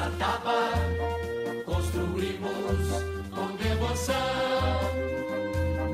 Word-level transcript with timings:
a 0.00 0.08
nossa 0.08 0.10
taba, 0.18 0.70
construímos 1.66 3.04
com 3.34 3.56
devoção, 3.56 4.14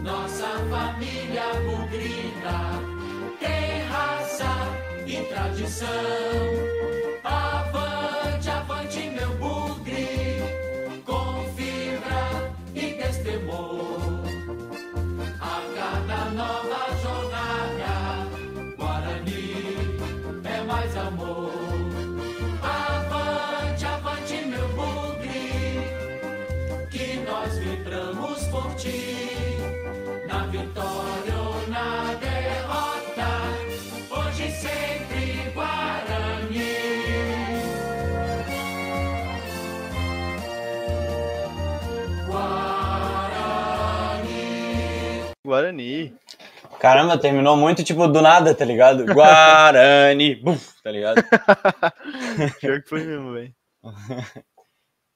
nossa 0.03 0.47
família 0.71 1.43
bugrina 1.65 2.81
tem 3.41 3.83
raça 3.89 4.53
e 5.07 5.17
tradição. 5.25 6.76
Guarani. 45.66 46.15
Caramba, 46.78 47.19
terminou 47.19 47.56
muito 47.56 47.82
tipo 47.82 48.06
do 48.06 48.22
nada, 48.22 48.54
tá 48.54 48.65
ligado? 48.65 49.04
Guarani, 49.04 50.37
buf, 50.43 50.81
tá 50.82 50.93
ligado? 50.93 51.22
Pior 52.60 52.82
que 52.82 52.88
foi 52.88 53.04
mesmo, 53.04 53.32
velho. 53.32 53.53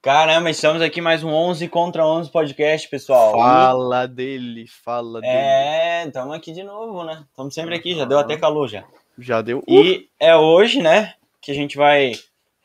Caramba, 0.02 0.50
estamos 0.50 0.82
aqui 0.82 1.00
mais 1.00 1.22
um 1.22 1.30
11 1.30 1.68
contra 1.68 2.04
11 2.04 2.32
podcast, 2.32 2.88
pessoal. 2.88 3.32
Fala 3.32 4.08
dele, 4.08 4.66
fala 4.66 5.20
dele. 5.20 5.32
É, 5.32 6.04
estamos 6.06 6.34
aqui 6.34 6.52
de 6.52 6.64
novo, 6.64 7.04
né? 7.04 7.22
Estamos 7.28 7.54
sempre 7.54 7.76
aqui, 7.76 7.94
já 7.94 8.04
deu 8.04 8.18
até 8.18 8.36
calor 8.36 8.66
já. 8.66 8.82
Já 9.18 9.42
deu. 9.42 9.58
Uh, 9.58 9.64
E 9.68 10.08
é 10.18 10.34
hoje, 10.34 10.82
né, 10.82 11.14
que 11.40 11.52
a 11.52 11.54
gente 11.54 11.76
vai 11.76 12.12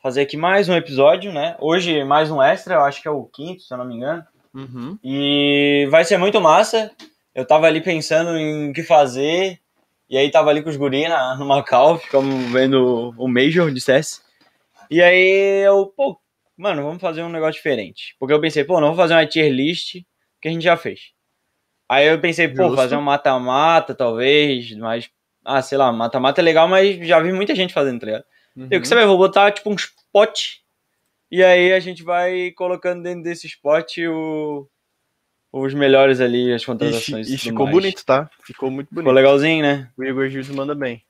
fazer 0.02 0.22
aqui 0.22 0.36
mais 0.36 0.68
um 0.68 0.74
episódio, 0.74 1.32
né? 1.32 1.56
Hoje 1.60 2.02
mais 2.02 2.30
um 2.30 2.42
extra, 2.42 2.74
eu 2.74 2.80
acho 2.80 3.00
que 3.02 3.06
é 3.06 3.10
o 3.12 3.24
quinto, 3.26 3.62
se 3.62 3.72
eu 3.72 3.78
não 3.78 3.84
me 3.84 3.94
engano. 3.94 4.24
uhum. 4.54 4.98
E 5.04 5.86
vai 5.90 6.04
ser 6.04 6.16
muito 6.16 6.40
massa. 6.40 6.90
Eu 7.36 7.46
tava 7.46 7.66
ali 7.66 7.82
pensando 7.82 8.34
em 8.38 8.70
o 8.70 8.72
que 8.72 8.82
fazer. 8.82 9.60
E 10.08 10.16
aí 10.16 10.30
tava 10.30 10.48
ali 10.48 10.62
com 10.62 10.70
os 10.70 10.76
guri 10.76 11.06
na, 11.06 11.36
no 11.36 11.44
Macau, 11.44 11.98
ficamos 11.98 12.50
vendo 12.50 13.12
o 13.18 13.28
Major 13.28 13.70
de 13.70 13.78
CS. 13.78 14.22
E 14.90 15.02
aí 15.02 15.66
eu, 15.66 15.84
pô, 15.94 16.18
mano, 16.56 16.82
vamos 16.82 17.02
fazer 17.02 17.22
um 17.22 17.28
negócio 17.28 17.54
diferente. 17.54 18.16
Porque 18.18 18.32
eu 18.32 18.40
pensei, 18.40 18.64
pô, 18.64 18.80
não 18.80 18.88
vou 18.88 18.96
fazer 18.96 19.12
uma 19.12 19.26
tier 19.26 19.52
list 19.52 19.96
que 20.40 20.48
a 20.48 20.50
gente 20.50 20.62
já 20.62 20.78
fez. 20.78 21.12
Aí 21.86 22.06
eu 22.06 22.18
pensei, 22.18 22.48
pô, 22.48 22.64
Justo. 22.64 22.76
fazer 22.76 22.96
um 22.96 23.02
mata-mata, 23.02 23.94
talvez, 23.94 24.74
mas, 24.76 25.10
ah, 25.44 25.60
sei 25.60 25.76
lá, 25.76 25.92
mata-mata 25.92 26.40
é 26.40 26.44
legal, 26.44 26.66
mas 26.66 27.06
já 27.06 27.20
vi 27.20 27.32
muita 27.34 27.54
gente 27.54 27.74
fazendo, 27.74 28.00
tá 28.00 28.06
ligado? 28.06 28.24
uhum. 28.56 28.68
Eu 28.70 28.80
que 28.80 28.94
eu 28.94 29.06
vou 29.06 29.18
botar 29.18 29.52
tipo 29.52 29.68
uns 29.68 29.92
potes. 30.10 30.60
E 31.30 31.44
aí 31.44 31.74
a 31.74 31.80
gente 31.80 32.02
vai 32.02 32.50
colocando 32.52 33.02
dentro 33.02 33.24
desse 33.24 33.46
spot 33.46 33.98
o, 34.08 34.66
os 35.60 35.74
melhores 35.74 36.20
ali, 36.20 36.52
as 36.52 36.62
E, 36.62 36.66
contratações. 36.66 37.28
e 37.28 37.30
tudo 37.32 37.40
ficou 37.42 37.66
mais. 37.66 37.76
bonito, 37.76 38.04
tá? 38.04 38.30
Ficou 38.42 38.70
muito 38.70 38.88
Ficou 38.88 39.02
bonito. 39.04 39.14
legalzinho, 39.16 39.62
né? 39.62 39.90
O 39.96 40.04
Igor 40.04 40.28
Gildes 40.28 40.50
manda 40.50 40.74
bem. 40.74 41.04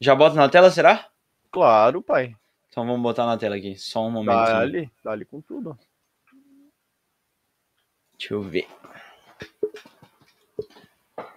Já 0.00 0.14
bota 0.14 0.34
na 0.36 0.48
tela, 0.48 0.70
será? 0.70 1.08
Claro, 1.50 2.02
pai. 2.02 2.34
Então 2.68 2.84
vamos 2.86 3.02
botar 3.02 3.24
na 3.26 3.36
tela 3.38 3.56
aqui, 3.56 3.76
só 3.76 4.04
um 4.06 4.10
momento. 4.10 4.34
Dá-lhe, 4.36 4.90
dá-lhe 5.04 5.24
com 5.24 5.40
tudo. 5.40 5.78
Deixa 8.18 8.34
eu 8.34 8.42
ver. 8.42 8.66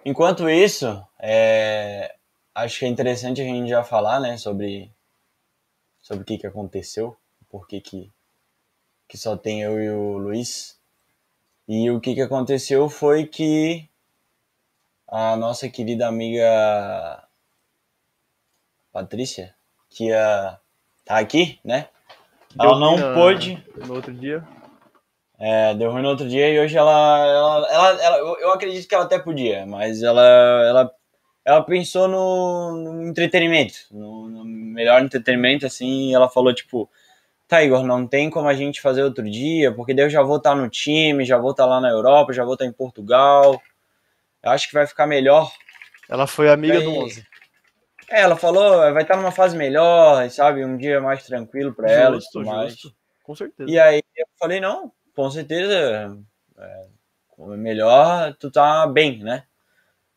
Enquanto 0.04 0.48
isso, 0.48 1.04
é, 1.20 2.14
acho 2.54 2.78
que 2.80 2.84
é 2.84 2.88
interessante 2.88 3.40
a 3.40 3.44
gente 3.44 3.68
já 3.68 3.84
falar, 3.84 4.20
né, 4.20 4.36
sobre, 4.36 4.90
sobre 6.00 6.22
o 6.22 6.24
que, 6.26 6.38
que 6.38 6.46
aconteceu, 6.46 7.16
por 7.48 7.66
que, 7.68 7.80
que, 7.80 8.10
que 9.08 9.16
só 9.18 9.36
tem 9.36 9.62
eu 9.62 9.80
e 9.80 9.90
o 9.90 10.18
Luiz. 10.18 10.77
E 11.68 11.90
o 11.90 12.00
que, 12.00 12.14
que 12.14 12.22
aconteceu 12.22 12.88
foi 12.88 13.26
que 13.26 13.88
a 15.06 15.36
nossa 15.36 15.68
querida 15.68 16.08
amiga 16.08 17.22
Patrícia, 18.92 19.54
que 19.90 20.06
ia 20.06 20.58
tá 21.04 21.18
aqui, 21.18 21.58
né? 21.64 21.88
Ela 22.58 22.70
Deu 22.70 22.80
não 22.80 22.90
ruim 22.92 23.00
na- 23.00 23.14
pôde 23.14 23.64
No 23.86 23.94
outro 23.94 24.12
dia. 24.14 24.42
é, 25.38 25.74
deu 25.74 25.92
ruim 25.92 26.02
no 26.02 26.08
outro 26.08 26.28
dia 26.28 26.48
e 26.50 26.58
hoje 26.58 26.76
ela. 26.76 26.90
ela, 27.26 27.68
ela, 27.70 28.02
ela- 28.02 28.18
eu, 28.18 28.38
eu 28.40 28.52
acredito 28.52 28.88
que 28.88 28.94
ela 28.94 29.04
até 29.04 29.18
podia, 29.18 29.64
mas 29.66 30.02
ela, 30.02 30.22
ela, 30.66 30.94
ela 31.44 31.62
pensou 31.62 32.08
no, 32.08 32.72
no 32.94 33.06
entretenimento, 33.08 33.74
no, 33.90 34.28
no 34.28 34.44
melhor 34.44 35.02
entretenimento, 35.02 35.66
assim, 35.66 36.10
e 36.10 36.14
ela 36.14 36.28
falou, 36.28 36.52
tipo, 36.54 36.90
tá, 37.48 37.64
Igor, 37.64 37.82
não 37.82 38.06
tem 38.06 38.28
como 38.28 38.46
a 38.46 38.54
gente 38.54 38.80
fazer 38.80 39.02
outro 39.02 39.28
dia, 39.28 39.72
porque 39.72 39.94
daí 39.94 40.04
eu 40.04 40.10
já 40.10 40.22
vou 40.22 40.36
estar 40.36 40.54
no 40.54 40.68
time, 40.68 41.24
já 41.24 41.38
vou 41.38 41.52
estar 41.52 41.64
lá 41.64 41.80
na 41.80 41.88
Europa, 41.88 42.32
já 42.32 42.44
vou 42.44 42.52
estar 42.52 42.66
em 42.66 42.72
Portugal. 42.72 43.60
Eu 44.42 44.50
acho 44.50 44.68
que 44.68 44.74
vai 44.74 44.86
ficar 44.86 45.06
melhor. 45.06 45.50
Ela 46.08 46.26
foi 46.26 46.50
amiga 46.50 46.80
do 46.80 46.90
11. 46.90 47.26
É, 48.10 48.20
ela 48.20 48.36
falou, 48.36 48.78
vai 48.92 49.02
estar 49.02 49.16
numa 49.16 49.32
fase 49.32 49.56
melhor, 49.56 50.28
sabe? 50.30 50.64
Um 50.64 50.76
dia 50.76 51.00
mais 51.00 51.24
tranquilo 51.26 51.74
pra 51.74 51.90
ela 51.90 52.14
Justo, 52.16 52.44
mais. 52.44 52.72
justo. 52.72 52.94
Com 53.22 53.34
certeza. 53.34 53.70
E 53.70 53.78
aí 53.78 54.02
eu 54.16 54.26
falei, 54.38 54.60
não, 54.60 54.92
com 55.14 55.30
certeza, 55.30 56.16
é, 56.58 56.86
é 57.38 57.56
melhor 57.56 58.34
tu 58.38 58.50
tá 58.50 58.86
bem, 58.86 59.18
né? 59.18 59.44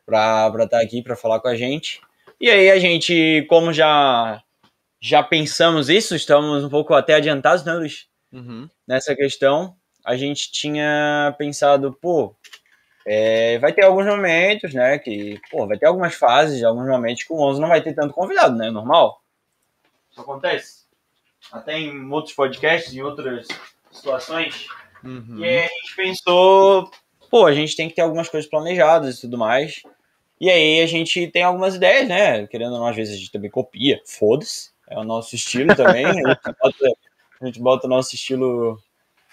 Pra 0.06 0.48
estar 0.48 0.68
tá 0.68 0.80
aqui, 0.80 1.02
pra 1.02 1.16
falar 1.16 1.40
com 1.40 1.48
a 1.48 1.54
gente. 1.54 2.00
E 2.40 2.50
aí 2.50 2.70
a 2.70 2.78
gente, 2.78 3.46
como 3.48 3.72
já, 3.72 4.42
já 5.04 5.20
pensamos 5.20 5.88
isso, 5.88 6.14
estamos 6.14 6.62
um 6.62 6.68
pouco 6.68 6.94
até 6.94 7.14
adiantados, 7.14 7.64
né, 7.64 7.74
Luiz? 7.74 8.06
Uhum. 8.32 8.70
Nessa 8.86 9.16
questão, 9.16 9.74
a 10.04 10.14
gente 10.16 10.52
tinha 10.52 11.34
pensado, 11.36 11.92
pô, 12.00 12.36
é, 13.04 13.58
vai 13.58 13.72
ter 13.72 13.84
alguns 13.84 14.06
momentos, 14.06 14.72
né, 14.72 15.00
que, 15.00 15.40
pô, 15.50 15.66
vai 15.66 15.76
ter 15.76 15.86
algumas 15.86 16.14
fases, 16.14 16.62
alguns 16.62 16.86
momentos 16.86 17.24
que 17.24 17.32
o 17.32 17.40
11 17.40 17.60
não 17.60 17.68
vai 17.68 17.82
ter 17.82 17.94
tanto 17.94 18.14
convidado, 18.14 18.56
né, 18.56 18.70
normal. 18.70 19.20
Isso 20.08 20.20
acontece. 20.20 20.82
Até 21.50 21.80
em 21.80 22.08
outros 22.08 22.32
podcasts, 22.36 22.94
em 22.94 23.02
outras 23.02 23.48
situações. 23.90 24.68
Uhum. 25.02 25.38
E 25.38 25.44
aí 25.44 25.58
a 25.58 25.62
gente 25.62 25.96
pensou, 25.96 26.88
pô, 27.28 27.44
a 27.46 27.52
gente 27.52 27.74
tem 27.74 27.88
que 27.88 27.96
ter 27.96 28.02
algumas 28.02 28.28
coisas 28.28 28.48
planejadas 28.48 29.18
e 29.18 29.20
tudo 29.22 29.36
mais. 29.36 29.82
E 30.40 30.48
aí 30.48 30.80
a 30.80 30.86
gente 30.86 31.26
tem 31.26 31.42
algumas 31.42 31.74
ideias, 31.74 32.06
né? 32.06 32.46
Querendo 32.46 32.74
ou 32.74 32.78
não, 32.78 32.86
às 32.86 32.94
vezes 32.94 33.14
a 33.14 33.18
gente 33.18 33.32
também 33.32 33.50
copia, 33.50 34.00
foda-se. 34.06 34.71
É 34.92 34.98
o 34.98 35.04
nosso 35.04 35.34
estilo 35.34 35.74
também. 35.74 36.06
a, 36.06 36.12
gente 36.12 36.20
bota, 36.60 36.86
a 37.40 37.46
gente 37.46 37.60
bota 37.60 37.86
o 37.86 37.90
nosso 37.90 38.14
estilo. 38.14 38.78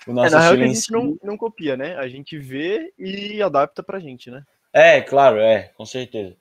O 0.08 0.12
É, 0.12 0.14
nosso 0.14 0.36
na 0.36 0.42
real 0.42 0.54
estilo 0.54 0.58
que 0.58 0.64
a 0.64 0.68
gente 0.68 0.80
si. 0.80 0.92
não, 0.92 1.18
não 1.24 1.38
copia, 1.38 1.76
né? 1.76 1.96
A 1.98 2.08
gente 2.08 2.38
vê 2.38 2.94
e 2.98 3.42
adapta 3.42 3.84
pra 3.84 4.00
gente, 4.00 4.32
né? 4.32 4.44
É, 4.72 5.02
claro, 5.02 5.40
é, 5.40 5.72
com 5.76 5.86
certeza. 5.86 6.36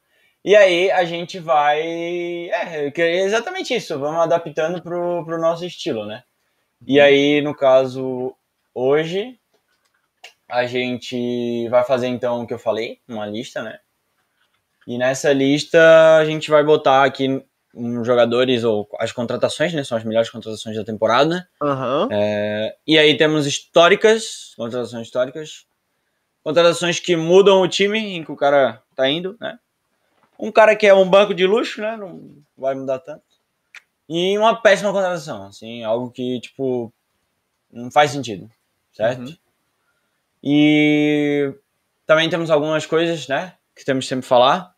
E 0.44 0.54
aí 0.54 0.90
a 0.90 1.04
gente 1.04 1.38
vai. 1.38 1.80
É, 1.80 2.92
é 2.96 3.20
exatamente 3.24 3.74
isso, 3.74 3.98
vamos 3.98 4.20
adaptando 4.20 4.80
pro, 4.80 5.24
pro 5.24 5.40
nosso 5.40 5.64
estilo, 5.64 6.06
né? 6.06 6.22
E 6.86 7.00
aí, 7.00 7.42
no 7.42 7.54
caso, 7.54 8.34
hoje, 8.72 9.36
a 10.48 10.64
gente 10.66 11.68
vai 11.68 11.84
fazer 11.84 12.06
então 12.06 12.42
o 12.42 12.46
que 12.46 12.54
eu 12.54 12.58
falei, 12.58 13.00
uma 13.08 13.26
lista, 13.26 13.62
né? 13.62 13.80
E 14.86 14.96
nessa 14.96 15.32
lista 15.32 16.16
a 16.16 16.24
gente 16.24 16.50
vai 16.50 16.64
botar 16.64 17.04
aqui 17.04 17.44
uns 17.74 18.06
jogadores 18.06 18.64
ou 18.64 18.88
as 18.98 19.12
contratações, 19.12 19.72
né? 19.72 19.84
São 19.84 19.96
as 19.98 20.04
melhores 20.04 20.30
contratações 20.30 20.76
da 20.76 20.84
temporada. 20.84 21.48
Aham. 21.62 22.08
E 22.86 22.98
aí 22.98 23.16
temos 23.16 23.46
históricas, 23.46 24.52
contratações 24.56 25.06
históricas, 25.06 25.66
contratações 26.42 26.98
que 26.98 27.14
mudam 27.16 27.60
o 27.60 27.68
time 27.68 27.98
em 27.98 28.24
que 28.24 28.32
o 28.32 28.36
cara 28.36 28.82
tá 28.96 29.08
indo, 29.08 29.36
né? 29.40 29.58
Um 30.38 30.52
cara 30.52 30.74
que 30.76 30.86
é 30.86 30.94
um 30.94 31.08
banco 31.08 31.34
de 31.34 31.46
luxo, 31.46 31.80
né? 31.80 31.96
Não 31.96 32.36
vai 32.56 32.74
mudar 32.74 33.00
tanto. 33.00 33.22
E 34.08 34.38
uma 34.38 34.60
péssima 34.60 34.92
contratação, 34.92 35.46
assim, 35.46 35.84
algo 35.84 36.10
que, 36.10 36.40
tipo, 36.40 36.92
não 37.70 37.90
faz 37.90 38.12
sentido, 38.12 38.50
certo? 38.92 39.26
Uhum. 39.26 39.36
E 40.42 41.52
também 42.06 42.30
temos 42.30 42.50
algumas 42.50 42.86
coisas, 42.86 43.28
né? 43.28 43.54
Que 43.76 43.84
temos 43.84 44.08
sempre 44.08 44.26
falar. 44.26 44.74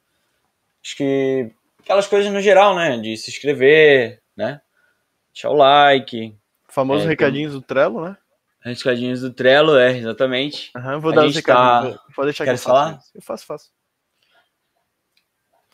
Acho 0.82 0.96
que 0.96 1.52
aquelas 1.82 2.06
coisas 2.06 2.32
no 2.32 2.40
geral, 2.40 2.74
né? 2.74 2.96
De 2.98 3.16
se 3.16 3.30
inscrever, 3.30 4.20
né? 4.36 4.60
Deixar 5.32 5.50
o 5.50 5.54
like, 5.54 6.36
Famosos 6.68 7.04
É, 7.04 7.08
recadinhos 7.08 7.52
do 7.52 7.60
Trello, 7.60 8.04
né? 8.04 8.16
Recadinhos 8.62 9.22
do 9.22 9.32
Trello, 9.32 9.76
é, 9.76 9.96
exatamente. 9.96 10.70
Aham, 10.76 11.00
vou 11.00 11.12
A 11.12 11.14
dar 11.16 11.26
os 11.26 11.34
gente 11.34 11.44
tá-. 11.44 11.98
Pode 12.14 12.26
deixar 12.26 12.44
Quer 12.44 12.50
que 12.52 12.54
eu 12.54 12.58
faço. 12.58 12.64
falar? 12.64 13.00
Eu 13.14 13.22
faço, 13.22 13.46
faço. 13.46 13.70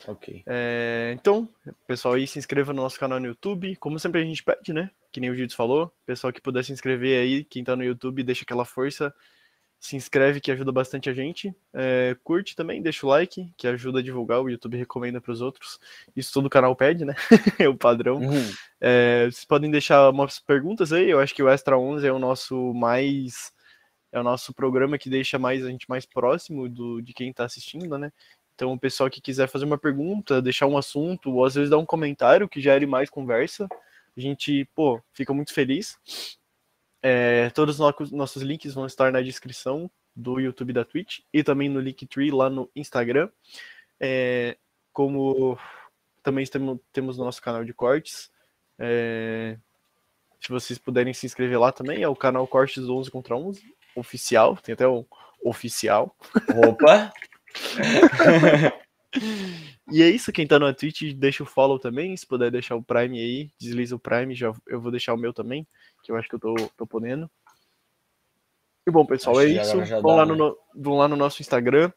Ok. 0.06 0.43
É, 0.47 1.12
então, 1.19 1.49
pessoal 1.87 2.14
aí, 2.14 2.26
se 2.26 2.38
inscreva 2.38 2.73
no 2.73 2.82
nosso 2.82 2.99
canal 2.99 3.19
no 3.19 3.26
YouTube. 3.26 3.75
Como 3.76 3.99
sempre 3.99 4.20
a 4.23 4.25
gente 4.25 4.43
pede, 4.43 4.73
né? 4.73 4.91
Que 5.11 5.20
nem 5.20 5.31
o 5.31 5.35
Gildes 5.35 5.56
falou. 5.56 5.93
Pessoal 6.05 6.32
que 6.32 6.41
puder 6.41 6.62
se 6.64 6.73
inscrever 6.73 7.20
aí, 7.20 7.44
quem 7.44 7.64
tá 7.64 7.75
no 7.75 7.82
YouTube, 7.82 8.23
deixa 8.23 8.43
aquela 8.44 8.64
força. 8.64 9.12
Se 9.87 9.94
inscreve 9.94 10.41
que 10.41 10.50
ajuda 10.50 10.73
bastante 10.73 11.09
a 11.09 11.15
gente. 11.15 11.55
É, 11.73 12.17
curte 12.25 12.56
também, 12.56 12.83
deixa 12.83 13.06
o 13.06 13.09
like, 13.09 13.53
que 13.56 13.69
ajuda 13.69 14.00
a 14.00 14.03
divulgar. 14.03 14.41
O 14.41 14.50
YouTube 14.50 14.77
recomenda 14.77 15.21
para 15.21 15.31
os 15.31 15.41
outros. 15.41 15.79
Isso 16.17 16.33
todo 16.33 16.47
o 16.47 16.50
canal 16.50 16.75
pede, 16.75 17.05
né? 17.05 17.15
é 17.56 17.69
o 17.69 17.77
padrão. 17.77 18.17
Uhum. 18.17 18.50
É, 18.81 19.27
vocês 19.27 19.44
podem 19.44 19.71
deixar 19.71 20.11
umas 20.11 20.41
perguntas 20.41 20.93
aí. 20.93 21.09
Eu 21.09 21.21
acho 21.21 21.33
que 21.33 21.41
o 21.41 21.49
Extra 21.49 21.79
11 21.79 22.05
é 22.05 22.11
o 22.11 22.19
nosso 22.19 22.75
mais. 22.75 23.53
É 24.11 24.19
o 24.19 24.25
nosso 24.25 24.53
programa 24.53 24.99
que 24.99 25.09
deixa 25.09 25.38
mais 25.38 25.65
a 25.65 25.71
gente 25.71 25.88
mais 25.88 26.05
próximo 26.05 26.69
do, 26.69 27.00
de 27.00 27.12
quem 27.12 27.31
está 27.31 27.44
assistindo, 27.44 27.97
né? 27.97 28.11
Então, 28.56 28.73
o 28.73 28.81
pessoal 28.81 29.09
que 29.09 29.21
quiser 29.21 29.49
fazer 29.49 29.67
uma 29.67 29.79
pergunta, 29.79 30.43
deixar 30.43 30.67
um 30.67 30.77
assunto, 30.77 31.31
ou 31.31 31.44
às 31.44 31.55
vezes 31.55 31.71
dar 31.71 31.79
um 31.79 31.87
comentário 31.87 32.49
que 32.49 32.61
gere 32.61 32.87
mais 32.87 33.09
conversa, 33.09 33.69
a 34.17 34.21
gente, 34.21 34.69
pô, 34.75 35.00
fica 35.12 35.33
muito 35.33 35.55
feliz. 35.55 35.97
É, 37.08 37.50
todos 37.50 37.79
os 37.79 38.11
nossos 38.11 38.43
links 38.43 38.75
vão 38.75 38.85
estar 38.85 39.12
na 39.12 39.23
descrição 39.23 39.88
do 40.12 40.41
YouTube 40.41 40.73
da 40.73 40.85
Twitch 40.85 41.20
e 41.32 41.44
também 41.44 41.69
no 41.69 41.79
Linktree 41.79 42.32
lá 42.32 42.50
no 42.50 42.69
Instagram. 42.75 43.31
É, 44.00 44.56
como 44.93 45.56
também 46.20 46.44
temos, 46.47 46.81
temos 46.93 47.17
nosso 47.17 47.41
canal 47.41 47.64
de 47.64 47.73
cortes. 47.73 48.29
É, 48.76 49.56
se 50.41 50.49
vocês 50.49 50.81
puderem 50.81 51.14
se 51.14 51.26
inscrever 51.26 51.61
lá 51.61 51.70
também, 51.70 52.03
é 52.03 52.08
o 52.08 52.17
canal 52.17 52.44
Cortes 52.44 52.88
11 52.88 53.09
contra 53.09 53.37
11, 53.37 53.62
oficial, 53.94 54.56
tem 54.56 54.73
até 54.73 54.88
o 54.88 55.06
oficial. 55.44 56.12
Opa! 56.67 57.12
e 59.93 60.02
é 60.02 60.09
isso, 60.09 60.32
quem 60.32 60.44
tá 60.44 60.59
na 60.59 60.75
Twitch, 60.75 61.14
deixa 61.14 61.44
o 61.44 61.47
follow 61.47 61.79
também, 61.79 62.17
se 62.17 62.26
puder 62.26 62.50
deixar 62.50 62.75
o 62.75 62.82
Prime 62.82 63.17
aí, 63.17 63.49
desliza 63.61 63.94
o 63.94 64.00
Prime, 64.00 64.35
já, 64.35 64.52
eu 64.67 64.81
vou 64.81 64.91
deixar 64.91 65.14
o 65.14 65.17
meu 65.17 65.32
também, 65.32 65.64
que 66.06 66.12
eu 66.12 66.17
acho 66.17 66.29
que 66.29 66.37
eu 66.37 66.38
tô, 66.38 66.55
tô 66.76 66.87
podendo. 66.87 67.31
E 68.87 68.91
bom, 68.91 69.05
pessoal, 69.05 69.38
Acho 69.38 69.47
é 69.47 69.50
isso. 69.50 70.00
Vão 70.00 70.17
lá, 70.17 70.25
né? 70.25 70.35
no, 70.35 70.58
vão 70.75 70.97
lá 70.97 71.08
no 71.08 71.17
nosso 71.17 71.43
Instagram. 71.43 71.93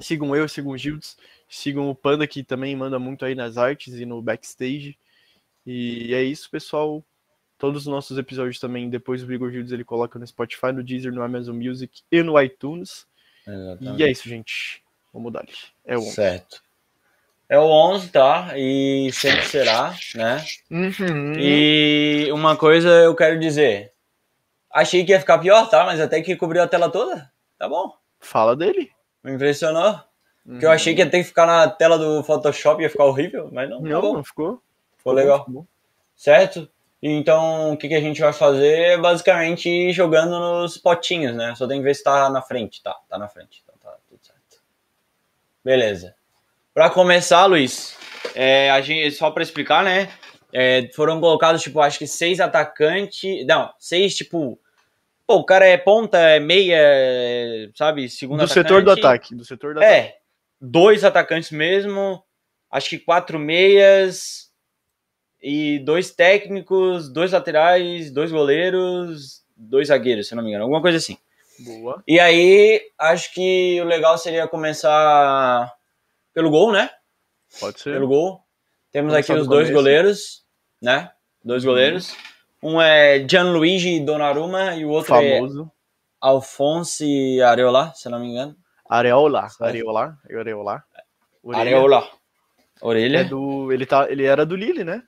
Sigam 0.00 0.34
eu, 0.34 0.48
sigam 0.48 0.72
o 0.72 0.76
Gildes. 0.76 1.16
Sigam 1.48 1.88
o 1.88 1.94
Panda, 1.94 2.26
que 2.26 2.42
também 2.42 2.74
manda 2.74 2.98
muito 2.98 3.24
aí 3.24 3.34
nas 3.34 3.56
artes 3.56 3.94
e 3.94 4.04
no 4.04 4.20
backstage. 4.20 4.98
E 5.64 6.12
é 6.12 6.22
isso, 6.22 6.50
pessoal. 6.50 7.04
Todos 7.56 7.82
os 7.82 7.86
nossos 7.86 8.18
episódios 8.18 8.58
também, 8.58 8.90
depois 8.90 9.22
do 9.22 9.32
Igor 9.32 9.50
Gildes, 9.50 9.72
ele 9.72 9.84
coloca 9.84 10.18
no 10.18 10.26
Spotify, 10.26 10.72
no 10.72 10.82
Deezer, 10.82 11.12
no 11.12 11.22
Amazon 11.22 11.56
Music 11.56 12.02
e 12.10 12.22
no 12.22 12.38
iTunes. 12.40 13.06
Exatamente. 13.46 14.00
E 14.00 14.04
é 14.04 14.10
isso, 14.10 14.28
gente. 14.28 14.82
Vamos 15.12 15.32
dar 15.32 15.46
É 15.84 15.96
o 15.96 16.00
11. 16.00 16.10
Certo. 16.10 16.65
É 17.48 17.58
o 17.58 17.64
11, 17.64 18.08
tá? 18.10 18.52
E 18.56 19.10
sempre 19.12 19.44
será, 19.44 19.94
né? 20.14 20.44
Uhum. 20.70 21.34
E 21.38 22.28
uma 22.32 22.56
coisa 22.56 22.88
eu 22.88 23.14
quero 23.14 23.38
dizer. 23.38 23.92
Achei 24.70 25.04
que 25.04 25.12
ia 25.12 25.20
ficar 25.20 25.38
pior, 25.38 25.68
tá? 25.68 25.84
Mas 25.84 26.00
até 26.00 26.20
que 26.20 26.34
cobriu 26.36 26.62
a 26.62 26.66
tela 26.68 26.90
toda. 26.90 27.30
Tá 27.56 27.68
bom. 27.68 27.94
Fala 28.20 28.56
dele. 28.56 28.90
Me 29.22 29.32
impressionou. 29.32 30.00
Porque 30.44 30.66
eu 30.66 30.70
achei 30.70 30.94
que 30.94 31.00
ia 31.00 31.10
ter 31.10 31.18
que 31.18 31.24
ficar 31.28 31.46
na 31.46 31.68
tela 31.68 31.98
do 31.98 32.22
Photoshop, 32.22 32.80
ia 32.82 32.90
ficar 32.90 33.04
horrível, 33.04 33.48
mas 33.52 33.68
não, 33.68 33.82
tá 33.82 33.88
Não, 33.88 34.00
bom. 34.00 34.12
não 34.14 34.24
ficou. 34.24 34.62
Ficou 34.96 35.12
legal. 35.12 35.44
Ficou. 35.44 35.66
Certo? 36.14 36.68
Então, 37.02 37.72
o 37.72 37.76
que, 37.76 37.88
que 37.88 37.94
a 37.94 38.00
gente 38.00 38.20
vai 38.20 38.32
fazer 38.32 38.78
é 38.78 38.98
basicamente 38.98 39.68
ir 39.68 39.92
jogando 39.92 40.38
nos 40.38 40.78
potinhos, 40.78 41.34
né? 41.36 41.54
Só 41.54 41.66
tem 41.66 41.78
que 41.78 41.84
ver 41.84 41.94
se 41.94 42.02
tá 42.02 42.28
na 42.30 42.42
frente. 42.42 42.82
Tá, 42.82 42.96
tá 43.08 43.18
na 43.18 43.28
frente. 43.28 43.62
Então 43.64 43.74
tá 43.82 43.96
tudo 44.08 44.18
certo. 44.22 44.62
Beleza. 45.64 46.14
Pra 46.76 46.90
começar, 46.90 47.46
Luiz, 47.46 47.96
é, 48.34 48.70
a 48.70 48.82
gente, 48.82 49.10
só 49.12 49.30
pra 49.30 49.42
explicar, 49.42 49.82
né? 49.82 50.10
é, 50.52 50.88
foram 50.94 51.20
colocados, 51.20 51.62
tipo, 51.62 51.80
acho 51.80 51.98
que 51.98 52.06
seis 52.06 52.38
atacantes. 52.38 53.46
Não, 53.46 53.70
seis, 53.78 54.14
tipo. 54.14 54.58
Pô, 55.26 55.36
o 55.36 55.44
cara 55.44 55.66
é 55.66 55.76
ponta, 55.78 56.18
é 56.18 56.38
meia, 56.38 56.76
é, 56.78 57.68
sabe? 57.74 58.08
Segundo 58.08 58.40
Do 58.40 58.48
setor 58.48 58.82
do 58.82 58.90
atacante. 58.90 59.06
ataque. 59.06 59.34
Do 59.34 59.44
setor 59.44 59.74
do 59.74 59.80
ataque. 59.80 59.94
É, 59.94 60.16
dois 60.60 61.02
atacantes 61.02 61.50
mesmo, 61.50 62.22
acho 62.70 62.90
que 62.90 62.98
quatro 62.98 63.38
meias 63.38 64.50
e 65.42 65.78
dois 65.80 66.10
técnicos, 66.10 67.08
dois 67.08 67.32
laterais, 67.32 68.10
dois 68.10 68.30
goleiros, 68.30 69.44
dois 69.56 69.88
zagueiros, 69.88 70.28
se 70.28 70.34
não 70.34 70.42
me 70.42 70.50
engano, 70.50 70.64
alguma 70.64 70.82
coisa 70.82 70.98
assim. 70.98 71.16
Boa. 71.58 72.02
E 72.06 72.20
aí, 72.20 72.82
acho 72.98 73.32
que 73.32 73.80
o 73.80 73.84
legal 73.84 74.16
seria 74.18 74.46
começar 74.46 75.75
pelo 76.36 76.50
gol, 76.50 76.70
né? 76.70 76.90
Pode 77.58 77.80
ser. 77.80 77.94
Pelo 77.94 78.08
gol. 78.08 78.44
Temos 78.92 79.10
Começar 79.10 79.32
aqui 79.32 79.40
os 79.40 79.48
dois 79.48 79.68
começo. 79.68 79.72
goleiros, 79.72 80.44
né? 80.82 81.10
Dois 81.42 81.64
goleiros. 81.64 82.14
Um 82.62 82.78
é 82.78 83.26
Gianluigi 83.26 84.00
Donnarumma 84.00 84.74
e 84.74 84.84
o 84.84 84.90
outro 84.90 85.14
é 85.14 85.38
Famoso. 85.38 85.72
Alfonso 86.20 87.04
Areola, 87.42 87.90
se 87.94 88.10
não 88.10 88.20
me 88.20 88.26
engano. 88.26 88.54
Areola. 88.86 89.48
Areola. 89.58 90.18
Areola. 90.28 90.84
Orelha. 91.42 91.60
Areola. 91.62 92.10
Orelha. 92.82 93.18
É 93.20 93.24
do, 93.24 93.72
ele, 93.72 93.86
tá, 93.86 94.06
ele 94.10 94.24
era 94.24 94.44
do 94.44 94.56
Lille, 94.56 94.84
né? 94.84 95.02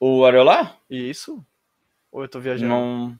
O 0.00 0.24
Areola? 0.24 0.76
Isso? 0.90 1.46
Ou 2.10 2.22
eu 2.22 2.28
tô 2.28 2.40
viajando? 2.40 2.68
Não. 2.68 3.16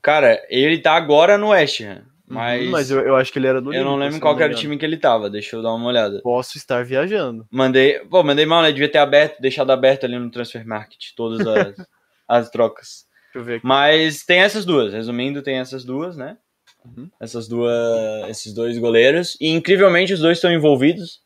Cara, 0.00 0.40
ele 0.48 0.78
tá 0.78 0.92
agora 0.92 1.36
no 1.36 1.48
West 1.48 1.80
Ham, 1.80 2.06
mas, 2.26 2.62
Uhum, 2.62 2.70
mas 2.70 2.90
eu, 2.90 3.00
eu 3.00 3.16
acho 3.16 3.30
que 3.32 3.38
ele 3.38 3.46
era 3.46 3.60
do 3.60 3.72
eu 3.72 3.84
não 3.84 3.96
lembro 3.96 4.18
qual 4.18 4.38
era 4.40 4.52
o 4.52 4.56
time 4.56 4.78
que 4.78 4.84
ele 4.84 4.96
tava. 4.96 5.28
Deixa 5.28 5.56
eu 5.56 5.62
dar 5.62 5.74
uma 5.74 5.86
olhada. 5.86 6.20
Posso 6.22 6.56
estar 6.56 6.84
viajando. 6.84 7.46
Mandei, 7.50 7.98
pô, 8.00 8.22
mandei 8.22 8.46
mal, 8.46 8.62
né? 8.62 8.72
Devia 8.72 8.90
ter 8.90 8.98
aberto, 8.98 9.40
deixado 9.40 9.70
aberto 9.70 10.04
ali 10.04 10.18
no 10.18 10.30
Transfer 10.30 10.66
Market 10.66 11.12
todas 11.14 11.46
as, 11.46 11.74
as 12.26 12.50
trocas. 12.50 13.06
Deixa 13.26 13.38
eu 13.38 13.44
ver 13.44 13.54
aqui. 13.56 13.66
Mas 13.66 14.24
tem 14.24 14.40
essas 14.40 14.64
duas, 14.64 14.92
resumindo, 14.92 15.42
tem 15.42 15.58
essas 15.58 15.84
duas, 15.84 16.16
né? 16.16 16.38
Uhum. 16.84 17.10
Essas 17.20 17.46
duas, 17.46 18.28
esses 18.28 18.54
dois 18.54 18.78
goleiros. 18.78 19.36
E 19.40 19.48
incrivelmente 19.48 20.14
os 20.14 20.20
dois 20.20 20.38
estão 20.38 20.52
envolvidos, 20.52 21.20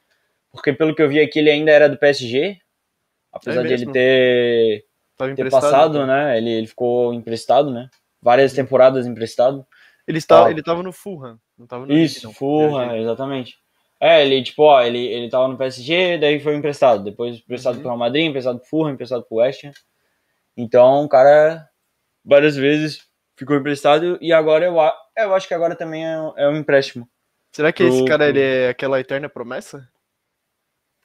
porque 0.51 0.73
pelo 0.73 0.95
que 0.95 1.03
eu 1.03 1.09
vi 1.09 1.21
aqui 1.21 1.39
ele 1.39 1.51
ainda 1.51 1.71
era 1.71 1.89
do 1.89 1.99
PSG, 1.99 2.59
apesar 3.33 3.65
É 3.65 3.69
de 3.69 3.75
ele 3.75 3.93
ter 3.93 4.85
ter 5.35 5.51
passado, 5.51 6.07
né? 6.07 6.37
Ele, 6.39 6.51
ele 6.51 6.67
ficou 6.67 7.13
emprestado, 7.13 7.71
né? 7.71 7.89
Várias 8.23 8.53
temporadas 8.53 9.07
emprestado. 9.07 9.67
Ele, 10.09 10.19
está, 10.19 10.45
Ó. 10.45 10.49
ele 10.49 10.63
tava 10.63 10.83
no 10.83 10.91
Fulham. 10.93 11.39
Não 11.59 11.67
tava 11.67 11.85
no 11.87 11.93
Isso. 11.93 12.33
Furra, 12.33 12.85
Viajei. 12.87 13.03
exatamente. 13.03 13.57
É, 14.01 14.25
ele, 14.25 14.43
tipo, 14.43 14.63
ó, 14.63 14.81
ele, 14.81 15.05
ele 15.07 15.29
tava 15.29 15.47
no 15.49 15.57
PSG, 15.59 16.19
daí 16.19 16.41
foi 16.41 16.55
emprestado. 16.57 17.05
Depois 17.05 17.37
emprestado 17.37 17.75
Uhum. 17.75 17.81
pro 17.83 17.89
Real 17.91 17.99
Madrid, 17.99 18.27
emprestado 18.27 18.59
pro 18.59 18.69
Furra, 18.69 18.91
emprestado 18.91 19.23
pro 19.25 19.37
West 19.39 19.65
Ham. 19.65 19.73
Então, 20.57 21.05
o 21.05 21.09
cara, 21.09 21.69
várias 22.25 22.57
vezes 22.57 23.07
ficou 23.37 23.57
emprestado 23.57 24.19
e 24.21 24.33
agora 24.33 24.65
eu, 24.65 24.75
eu 25.17 25.35
acho 25.35 25.47
que 25.47 25.55
agora 25.55 25.77
também 25.77 26.05
é, 26.07 26.19
um- 26.19 26.33
é 26.39 26.49
um 26.49 26.57
empréstimo. 26.57 27.09
Será 27.53 27.73
que 27.73 27.83
esse 27.83 27.99
Pro- 27.99 28.07
cara 28.07 28.25
pro- 28.25 28.29
ele 28.31 28.41
é 28.41 28.69
aquela 28.71 28.99
eterna 29.01 29.29
promessa? 29.29 29.89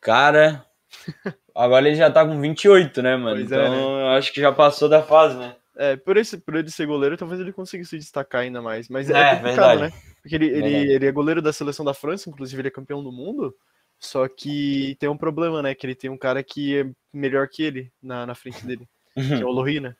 Cara, 0.01 0.65
agora 1.55 1.87
ele 1.87 1.95
já 1.95 2.11
tá 2.11 2.25
com 2.25 2.39
28, 2.39 3.01
né, 3.01 3.15
mano? 3.15 3.37
Pois 3.37 3.51
é, 3.51 3.55
então, 3.55 3.71
né? 3.97 4.03
eu 4.03 4.07
acho 4.17 4.33
que 4.33 4.41
já 4.41 4.51
passou 4.51 4.87
da 4.89 5.01
fase, 5.01 5.37
né? 5.37 5.55
É, 5.77 5.95
por, 5.95 6.17
esse, 6.17 6.37
por 6.37 6.55
ele 6.55 6.69
ser 6.69 6.85
goleiro, 6.85 7.17
talvez 7.17 7.39
ele 7.41 7.51
consiga 7.51 7.83
se 7.83 7.97
destacar 7.97 8.41
ainda 8.41 8.61
mais. 8.61 8.87
Mas 8.89 9.09
é, 9.09 9.13
É, 9.13 9.35
complicado, 9.35 9.79
verdade. 9.79 9.81
né? 9.81 9.91
Porque 10.21 10.35
ele, 10.35 10.45
ele, 10.45 10.61
Verdade. 10.61 10.91
ele 10.91 11.05
é 11.07 11.11
goleiro 11.11 11.41
da 11.41 11.51
seleção 11.51 11.83
da 11.83 11.93
França, 11.93 12.29
inclusive 12.29 12.61
ele 12.61 12.67
é 12.67 12.71
campeão 12.71 13.03
do 13.03 13.11
mundo. 13.11 13.53
Só 13.99 14.27
que 14.27 14.95
tem 14.99 15.09
um 15.09 15.17
problema, 15.17 15.61
né? 15.61 15.73
Que 15.73 15.85
ele 15.85 15.95
tem 15.95 16.09
um 16.09 16.17
cara 16.17 16.43
que 16.43 16.79
é 16.79 16.85
melhor 17.13 17.47
que 17.47 17.63
ele 17.63 17.91
na, 18.01 18.25
na 18.25 18.35
frente 18.35 18.63
dele, 18.67 18.87
que 19.15 19.33
é 19.41 19.45
o 19.45 19.49
Lohri, 19.49 19.79
né? 19.79 19.95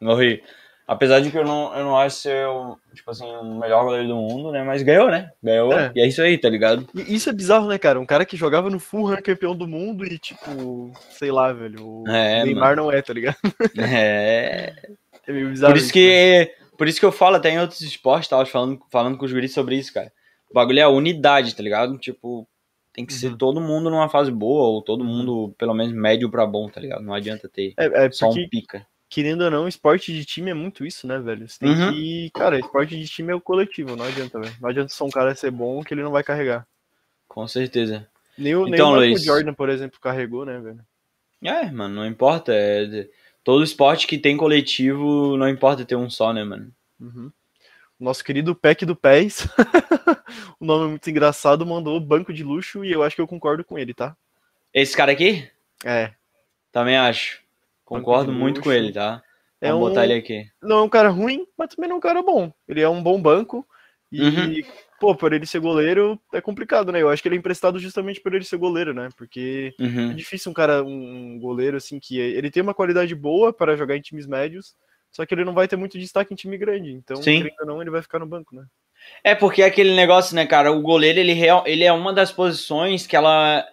Morri. 0.00 0.42
Apesar 0.86 1.20
de 1.20 1.30
que 1.30 1.38
eu 1.38 1.44
não, 1.44 1.74
eu 1.74 1.82
não 1.82 1.98
acho 1.98 2.16
ser 2.16 2.46
o, 2.46 2.76
tipo 2.94 3.10
assim, 3.10 3.24
o 3.24 3.58
melhor 3.58 3.84
goleiro 3.84 4.06
do 4.08 4.16
mundo, 4.16 4.52
né? 4.52 4.62
Mas 4.62 4.82
ganhou, 4.82 5.10
né? 5.10 5.30
Ganhou. 5.42 5.72
É. 5.72 5.90
E 5.94 6.00
é 6.02 6.06
isso 6.06 6.20
aí, 6.20 6.36
tá 6.36 6.50
ligado? 6.50 6.86
E 6.94 7.14
isso 7.14 7.30
é 7.30 7.32
bizarro, 7.32 7.66
né, 7.68 7.78
cara? 7.78 7.98
Um 7.98 8.04
cara 8.04 8.26
que 8.26 8.36
jogava 8.36 8.68
no 8.68 8.78
Fulham, 8.78 9.16
campeão 9.22 9.56
do 9.56 9.66
mundo, 9.66 10.04
e 10.04 10.18
tipo, 10.18 10.92
sei 11.10 11.30
lá, 11.32 11.54
velho. 11.54 12.02
O 12.02 12.04
É, 12.06 12.44
Neymar 12.44 12.76
não 12.76 12.92
é, 12.92 13.00
tá 13.00 13.14
ligado? 13.14 13.38
É. 13.78 14.74
É 15.26 15.32
meio 15.32 15.48
bizarro. 15.50 15.72
Por 15.72 15.78
isso 15.78 15.92
que, 15.92 16.54
por 16.76 16.88
isso 16.88 17.00
que 17.00 17.06
eu 17.06 17.12
falo 17.12 17.36
até 17.36 17.50
em 17.50 17.60
outros 17.60 17.80
esportes, 17.80 18.28
tava 18.28 18.44
falando, 18.46 18.80
falando 18.90 19.16
com 19.18 19.24
os 19.24 19.32
guris 19.32 19.52
sobre 19.52 19.76
isso, 19.76 19.92
cara. 19.92 20.12
O 20.50 20.54
bagulho 20.54 20.78
é 20.78 20.82
a 20.82 20.88
unidade, 20.88 21.54
tá 21.54 21.62
ligado? 21.62 21.96
Tipo, 21.98 22.46
tem 22.92 23.04
que 23.04 23.12
ser 23.12 23.28
Uhum. 23.32 23.36
todo 23.36 23.60
mundo 23.60 23.90
numa 23.90 24.08
fase 24.08 24.30
boa, 24.30 24.68
ou 24.68 24.82
todo 24.82 25.04
mundo, 25.04 25.54
pelo 25.58 25.74
menos, 25.74 25.92
médio 25.92 26.30
pra 26.30 26.46
bom, 26.46 26.68
tá 26.68 26.80
ligado? 26.80 27.02
Não 27.02 27.12
adianta 27.14 27.48
ter 27.48 27.74
É, 27.76 28.06
é 28.06 28.10
só 28.10 28.26
porque, 28.28 28.44
um 28.44 28.48
pica. 28.48 28.86
querendo 29.08 29.42
ou 29.42 29.50
não, 29.50 29.66
esporte 29.66 30.12
de 30.12 30.24
time 30.24 30.50
é 30.50 30.54
muito 30.54 30.84
isso, 30.86 31.06
né, 31.06 31.18
velho? 31.18 31.48
Você 31.48 31.58
tem 31.58 31.70
Uhum. 31.70 31.92
que. 31.92 32.30
Cara, 32.34 32.58
esporte 32.58 32.96
de 32.96 33.06
time 33.08 33.32
é 33.32 33.34
o 33.34 33.40
coletivo, 33.40 33.96
não 33.96 34.04
adianta, 34.04 34.38
velho. 34.38 34.54
Não 34.60 34.68
adianta 34.68 34.92
só 34.92 35.04
um 35.04 35.10
cara 35.10 35.34
ser 35.34 35.50
bom 35.50 35.82
que 35.82 35.92
ele 35.92 36.02
não 36.02 36.12
vai 36.12 36.22
carregar. 36.22 36.66
Com 37.26 37.48
certeza. 37.48 38.06
Nem 38.38 38.54
o, 38.54 38.64
nem 38.64 38.74
Então, 38.74 38.90
o 38.90 38.92
Michael 38.92 39.10
Luiz. 39.10 39.24
Jordan, 39.24 39.54
por 39.54 39.68
exemplo, 39.68 39.98
carregou, 40.00 40.44
né, 40.44 40.58
velho? 40.60 40.80
É, 41.42 41.70
mano, 41.70 41.94
não 41.96 42.06
importa. 42.06 42.52
É, 42.54 43.08
todo 43.44 43.62
esporte 43.62 44.06
que 44.06 44.18
tem 44.18 44.36
coletivo, 44.36 45.36
não 45.36 45.48
importa 45.48 45.84
ter 45.84 45.94
um 45.96 46.08
só, 46.10 46.32
né, 46.32 46.42
mano? 46.42 46.72
Uhum. 47.00 47.30
nosso 48.00 48.24
querido 48.24 48.54
Peck 48.54 48.84
do 48.86 48.96
Pés, 48.96 49.46
o 50.58 50.64
nome 50.64 50.84
é 50.86 50.88
muito 50.88 51.10
engraçado, 51.10 51.64
mandou 51.66 52.00
banco 52.00 52.32
de 52.32 52.42
luxo 52.42 52.84
e 52.84 52.90
eu 52.90 53.02
acho 53.02 53.14
que 53.14 53.22
eu 53.22 53.26
concordo 53.28 53.62
com 53.64 53.78
ele, 53.78 53.92
tá? 53.94 54.16
Esse 54.72 54.96
cara 54.96 55.12
aqui? 55.12 55.48
É. 55.84 56.12
Também 56.72 56.96
acho. 56.96 57.40
Concordo 57.84 58.32
muito 58.32 58.60
com 58.60 58.68
luxo. 58.70 58.78
ele, 58.84 58.92
tá? 58.92 59.22
É 59.60 59.68
Vamos 59.70 59.86
um, 59.86 59.88
botar 59.88 60.04
ele 60.04 60.14
aqui. 60.14 60.48
não 60.62 60.78
é 60.78 60.82
um 60.82 60.88
cara 60.88 61.08
ruim, 61.10 61.46
mas 61.56 61.68
também 61.74 61.88
não 61.88 61.96
é 61.96 61.98
um 61.98 62.02
cara 62.02 62.22
bom. 62.22 62.52
Ele 62.68 62.80
é 62.80 62.88
um 62.88 63.02
bom 63.02 63.20
banco 63.20 63.66
e, 64.10 64.22
Uhum. 64.22 64.62
Pô, 65.00 65.14
por 65.14 65.32
ele 65.32 65.46
ser 65.46 65.60
goleiro 65.60 66.18
é 66.32 66.40
complicado, 66.40 66.90
né? 66.92 67.00
Eu 67.02 67.08
acho 67.08 67.20
que 67.22 67.28
ele 67.28 67.36
é 67.36 67.38
emprestado 67.38 67.78
justamente 67.78 68.20
por 68.20 68.34
ele 68.34 68.44
ser 68.44 68.56
goleiro, 68.56 68.94
né? 68.94 69.08
Porque 69.16 69.74
é 69.78 69.82
Uhum. 69.82 70.14
difícil 70.14 70.50
um 70.50 70.54
cara, 70.54 70.82
um 70.82 71.38
goleiro 71.38 71.76
assim 71.76 71.98
que 71.98 72.18
ele 72.18 72.50
tem 72.50 72.62
uma 72.62 72.74
qualidade 72.74 73.14
boa 73.14 73.52
para 73.52 73.76
jogar 73.76 73.96
em 73.96 74.00
times 74.00 74.26
médios, 74.26 74.74
só 75.10 75.24
que 75.24 75.34
ele 75.34 75.44
não 75.44 75.54
vai 75.54 75.68
ter 75.68 75.76
muito 75.76 75.98
destaque 75.98 76.32
em 76.32 76.36
time 76.36 76.56
grande. 76.58 76.90
Então, 76.92 77.16
Sim. 77.22 77.48
ou 77.60 77.66
não, 77.66 77.80
ele 77.80 77.90
vai 77.90 78.02
ficar 78.02 78.18
no 78.18 78.26
banco, 78.26 78.54
né? 78.54 78.64
É 79.22 79.34
porque 79.34 79.62
é 79.62 79.66
aquele 79.66 79.94
negócio, 79.94 80.34
né, 80.34 80.46
cara? 80.46 80.72
O 80.72 80.80
goleiro, 80.80 81.18
ele, 81.18 81.32
real, 81.34 81.62
ele 81.66 81.84
é 81.84 81.92
uma 81.92 82.12
das 82.12 82.32
posições 82.32 83.06
que 83.06 83.14
ela, 83.14 83.64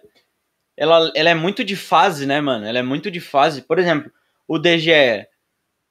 ela. 0.76 1.10
Ela 1.14 1.30
é 1.30 1.34
muito 1.34 1.64
de 1.64 1.74
fase, 1.76 2.26
né, 2.26 2.40
mano? 2.40 2.66
Ela 2.66 2.78
é 2.80 2.82
muito 2.82 3.10
de 3.10 3.20
fase. 3.20 3.62
Por 3.62 3.78
exemplo, 3.78 4.10
o 4.46 4.58
DGE. 4.58 5.26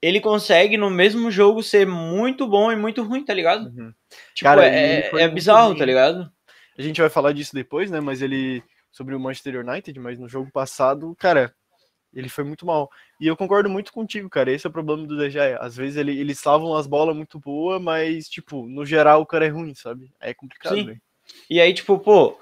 Ele 0.01 0.19
consegue 0.19 0.77
no 0.77 0.89
mesmo 0.89 1.29
jogo 1.29 1.61
ser 1.61 1.85
muito 1.85 2.47
bom 2.47 2.71
e 2.71 2.75
muito 2.75 3.03
ruim, 3.03 3.23
tá 3.23 3.33
ligado? 3.33 3.69
Tipo, 4.33 4.49
Cara, 4.49 4.65
é, 4.65 5.07
é 5.07 5.11
muito 5.11 5.33
bizarro, 5.33 5.69
bem. 5.69 5.79
tá 5.79 5.85
ligado? 5.85 6.31
A 6.77 6.81
gente 6.81 6.99
vai 6.99 7.09
falar 7.09 7.33
disso 7.33 7.53
depois, 7.53 7.91
né? 7.91 7.99
Mas 7.99 8.21
ele. 8.21 8.63
Sobre 8.91 9.15
o 9.15 9.19
Manchester 9.19 9.65
United, 9.65 9.97
mas 10.01 10.19
no 10.19 10.27
jogo 10.27 10.51
passado, 10.51 11.15
cara, 11.17 11.55
ele 12.13 12.27
foi 12.27 12.43
muito 12.43 12.65
mal. 12.65 12.89
E 13.19 13.27
eu 13.27 13.37
concordo 13.37 13.69
muito 13.69 13.93
contigo, 13.93 14.29
cara. 14.29 14.51
Esse 14.51 14.67
é 14.67 14.69
o 14.69 14.73
problema 14.73 15.07
do 15.07 15.17
DG. 15.17 15.39
Às 15.59 15.77
vezes 15.77 15.95
ele, 15.95 16.19
eles 16.19 16.39
salvam 16.39 16.75
as 16.75 16.87
bolas 16.87 17.15
muito 17.15 17.39
boas, 17.39 17.81
mas, 17.81 18.27
tipo, 18.27 18.67
no 18.67 18.85
geral 18.85 19.21
o 19.21 19.25
cara 19.25 19.45
é 19.45 19.49
ruim, 19.49 19.73
sabe? 19.73 20.11
É 20.19 20.33
complicado, 20.33 20.75
Sim. 20.75 20.85
velho. 20.87 21.01
E 21.49 21.61
aí, 21.61 21.73
tipo, 21.73 21.97
pô, 21.99 22.37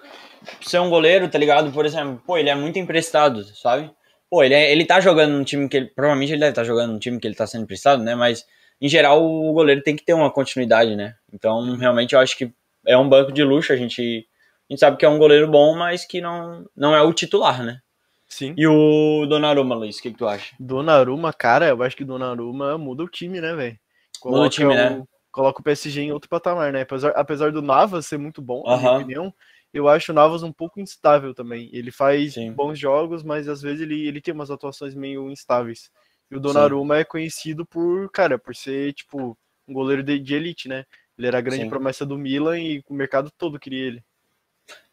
ser 0.61 0.79
um 0.79 0.89
goleiro, 0.89 1.29
tá 1.29 1.37
ligado? 1.37 1.71
Por 1.71 1.85
exemplo, 1.85 2.21
pô, 2.25 2.37
ele 2.37 2.49
é 2.49 2.55
muito 2.55 2.79
emprestado, 2.79 3.43
sabe? 3.55 3.91
Pô, 4.29 4.43
ele, 4.43 4.53
é, 4.53 4.71
ele 4.71 4.85
tá 4.85 4.99
jogando 4.99 5.31
num 5.31 5.43
time 5.43 5.67
que 5.67 5.77
ele. 5.77 5.85
Provavelmente 5.87 6.31
ele 6.31 6.39
deve 6.39 6.51
estar 6.51 6.63
jogando 6.63 6.93
num 6.93 6.99
time 6.99 7.19
que 7.19 7.27
ele 7.27 7.35
tá 7.35 7.47
sendo 7.47 7.63
emprestado, 7.63 8.03
né? 8.03 8.13
Mas, 8.15 8.45
em 8.79 8.87
geral, 8.87 9.23
o 9.23 9.51
goleiro 9.53 9.81
tem 9.81 9.95
que 9.95 10.05
ter 10.05 10.13
uma 10.13 10.31
continuidade, 10.31 10.95
né? 10.95 11.15
Então, 11.33 11.75
realmente, 11.75 12.13
eu 12.13 12.19
acho 12.19 12.37
que 12.37 12.51
é 12.85 12.97
um 12.97 13.09
banco 13.09 13.31
de 13.31 13.43
luxo. 13.43 13.73
A 13.73 13.75
gente, 13.75 14.27
a 14.69 14.73
gente 14.73 14.79
sabe 14.79 14.97
que 14.97 15.05
é 15.05 15.09
um 15.09 15.17
goleiro 15.17 15.47
bom, 15.47 15.75
mas 15.75 16.05
que 16.05 16.21
não, 16.21 16.65
não 16.75 16.95
é 16.95 17.01
o 17.01 17.13
titular, 17.13 17.63
né? 17.63 17.79
Sim. 18.27 18.53
E 18.55 18.67
o 18.67 19.25
Donnarumma, 19.25 19.75
Luiz, 19.75 19.97
o 19.97 20.01
que, 20.03 20.11
que 20.11 20.17
tu 20.17 20.27
acha? 20.27 20.55
Donnarumma, 20.59 21.33
cara, 21.33 21.69
eu 21.69 21.81
acho 21.81 21.97
que 21.97 22.05
Donnarumma 22.05 22.77
muda 22.77 23.03
o 23.03 23.09
time, 23.09 23.41
né, 23.41 23.55
velho? 23.55 23.79
Muda 24.23 24.41
o 24.41 24.49
time, 24.49 24.75
né? 24.75 25.03
Coloca 25.31 25.61
o 25.61 25.63
PSG 25.63 26.01
em 26.01 26.11
outro 26.11 26.29
patamar, 26.29 26.71
né? 26.71 26.81
Apesar, 26.81 27.09
apesar 27.15 27.51
do 27.51 27.61
Navas 27.61 28.05
ser 28.05 28.19
muito 28.19 28.41
bom, 28.41 28.63
na 28.63 28.77
minha 28.77 28.91
opinião, 28.91 29.33
eu 29.73 29.87
acho 29.87 30.11
o 30.11 30.15
Navas 30.15 30.43
um 30.43 30.51
pouco 30.51 30.79
instável 30.79 31.33
também. 31.33 31.69
Ele 31.71 31.91
faz 31.91 32.33
Sim. 32.33 32.51
bons 32.51 32.77
jogos, 32.77 33.23
mas 33.23 33.47
às 33.47 33.61
vezes 33.61 33.81
ele, 33.81 34.07
ele 34.07 34.21
tem 34.21 34.33
umas 34.33 34.51
atuações 34.51 34.95
meio 34.95 35.29
instáveis. 35.29 35.91
E 36.31 36.35
o 36.35 36.39
Donnarumma 36.39 36.97
é 36.97 37.03
conhecido 37.03 37.65
por, 37.65 38.09
cara, 38.11 38.37
por 38.37 38.55
ser, 38.55 38.93
tipo, 38.93 39.37
um 39.67 39.73
goleiro 39.73 40.03
de, 40.03 40.19
de 40.19 40.35
elite, 40.35 40.67
né? 40.67 40.85
Ele 41.17 41.27
era 41.27 41.37
a 41.37 41.41
grande 41.41 41.63
Sim. 41.63 41.69
promessa 41.69 42.05
do 42.05 42.17
Milan 42.17 42.59
e 42.59 42.83
o 42.87 42.93
mercado 42.93 43.31
todo 43.37 43.59
queria 43.59 43.87
ele. 43.87 44.03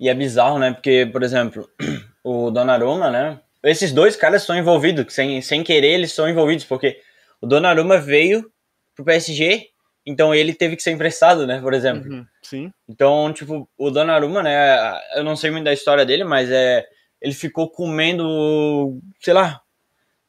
E 0.00 0.09
é 0.09 0.14
bizarro, 0.14 0.59
né? 0.59 0.73
Porque, 0.73 1.06
por 1.06 1.23
exemplo, 1.23 1.68
o 2.25 2.50
Donnarumma, 2.50 3.11
né? 3.11 3.40
Esses 3.62 3.92
dois 3.92 4.16
caras 4.16 4.42
estão 4.42 4.56
envolvidos, 4.56 5.12
sem, 5.12 5.40
sem 5.42 5.62
querer 5.62 5.95
eles 5.95 6.11
estão 6.11 6.28
envolvidos, 6.28 6.64
porque 6.64 7.00
o 7.40 7.47
Donnarumma 7.47 7.99
veio 7.99 8.50
pro 8.95 9.04
PSG, 9.04 9.71
então 10.07 10.33
ele 10.33 10.55
teve 10.55 10.77
que 10.77 10.83
ser 10.83 10.93
emprestado, 10.93 11.47
né? 11.47 11.61
Por 11.61 11.75
exemplo. 11.75 12.09
Uhum, 12.09 12.25
Sim. 12.41 12.73
Então, 12.89 13.33
tipo, 13.33 13.69
o 13.77 13.91
Donnarumma, 13.91 14.43
né? 14.43 15.01
Eu 15.17 15.25
não 15.25 15.35
sei 15.35 15.51
muito 15.51 15.65
da 15.65 15.73
história 15.73 16.07
dele, 16.07 16.23
mas 16.23 16.49
é. 16.51 16.87
Ele 17.21 17.35
ficou 17.35 17.69
comendo, 17.69 19.01
sei 19.21 19.33
lá, 19.33 19.61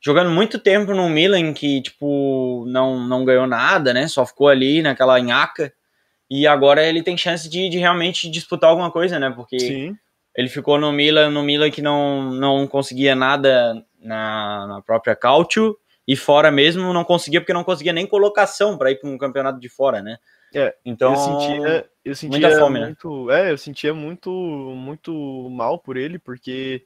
jogando 0.02 0.32
muito 0.32 0.58
tempo 0.58 0.94
no 0.94 1.10
Milan 1.10 1.54
que, 1.54 1.82
tipo, 1.82 2.66
não, 2.68 3.00
não 3.06 3.26
ganhou 3.26 3.46
nada, 3.46 3.94
né? 3.94 4.08
Só 4.08 4.26
ficou 4.26 4.48
ali 4.48 4.82
naquela 4.82 5.20
nhaca. 5.20 5.72
E 6.30 6.48
agora 6.48 6.84
ele 6.84 7.04
tem 7.04 7.18
chance 7.18 7.48
de, 7.48 7.70
de 7.70 7.78
realmente 7.78 8.30
disputar 8.30 8.70
alguma 8.70 8.90
coisa, 8.90 9.20
né? 9.20 9.30
Porque 9.30 9.60
Sim. 9.60 9.96
ele 10.36 10.48
ficou 10.48 10.80
no 10.80 10.92
Milan, 10.92 11.30
no 11.30 11.44
Milan 11.44 11.70
que 11.70 11.82
não, 11.82 12.32
não 12.32 12.66
conseguia 12.68 13.16
nada 13.16 13.86
na, 14.00 14.66
na 14.68 14.82
própria 14.82 15.16
Cautio 15.16 15.78
e 16.08 16.16
fora 16.16 16.50
mesmo 16.50 16.94
não 16.94 17.04
conseguia 17.04 17.42
porque 17.42 17.54
não 17.54 17.64
conseguia 17.64 17.92
nem 17.92 18.08
colocação 18.08 18.78
para 18.78 18.92
ir 18.92 19.00
para 19.00 19.10
um 19.10 19.18
campeonato 19.18 19.60
de 19.60 19.68
fora, 19.68 20.02
né? 20.02 20.18
É, 20.54 20.74
então 20.86 21.12
eu 21.12 21.18
sentia, 21.18 21.90
eu 22.06 22.16
sentia 22.16 22.58
fome, 22.58 22.80
né? 22.80 22.86
muito, 22.86 23.30
é, 23.30 23.52
eu 23.52 23.58
sentia 23.58 23.94
muito, 23.94 24.32
muito 24.32 25.50
mal 25.52 25.78
por 25.78 25.98
ele, 25.98 26.18
porque 26.18 26.86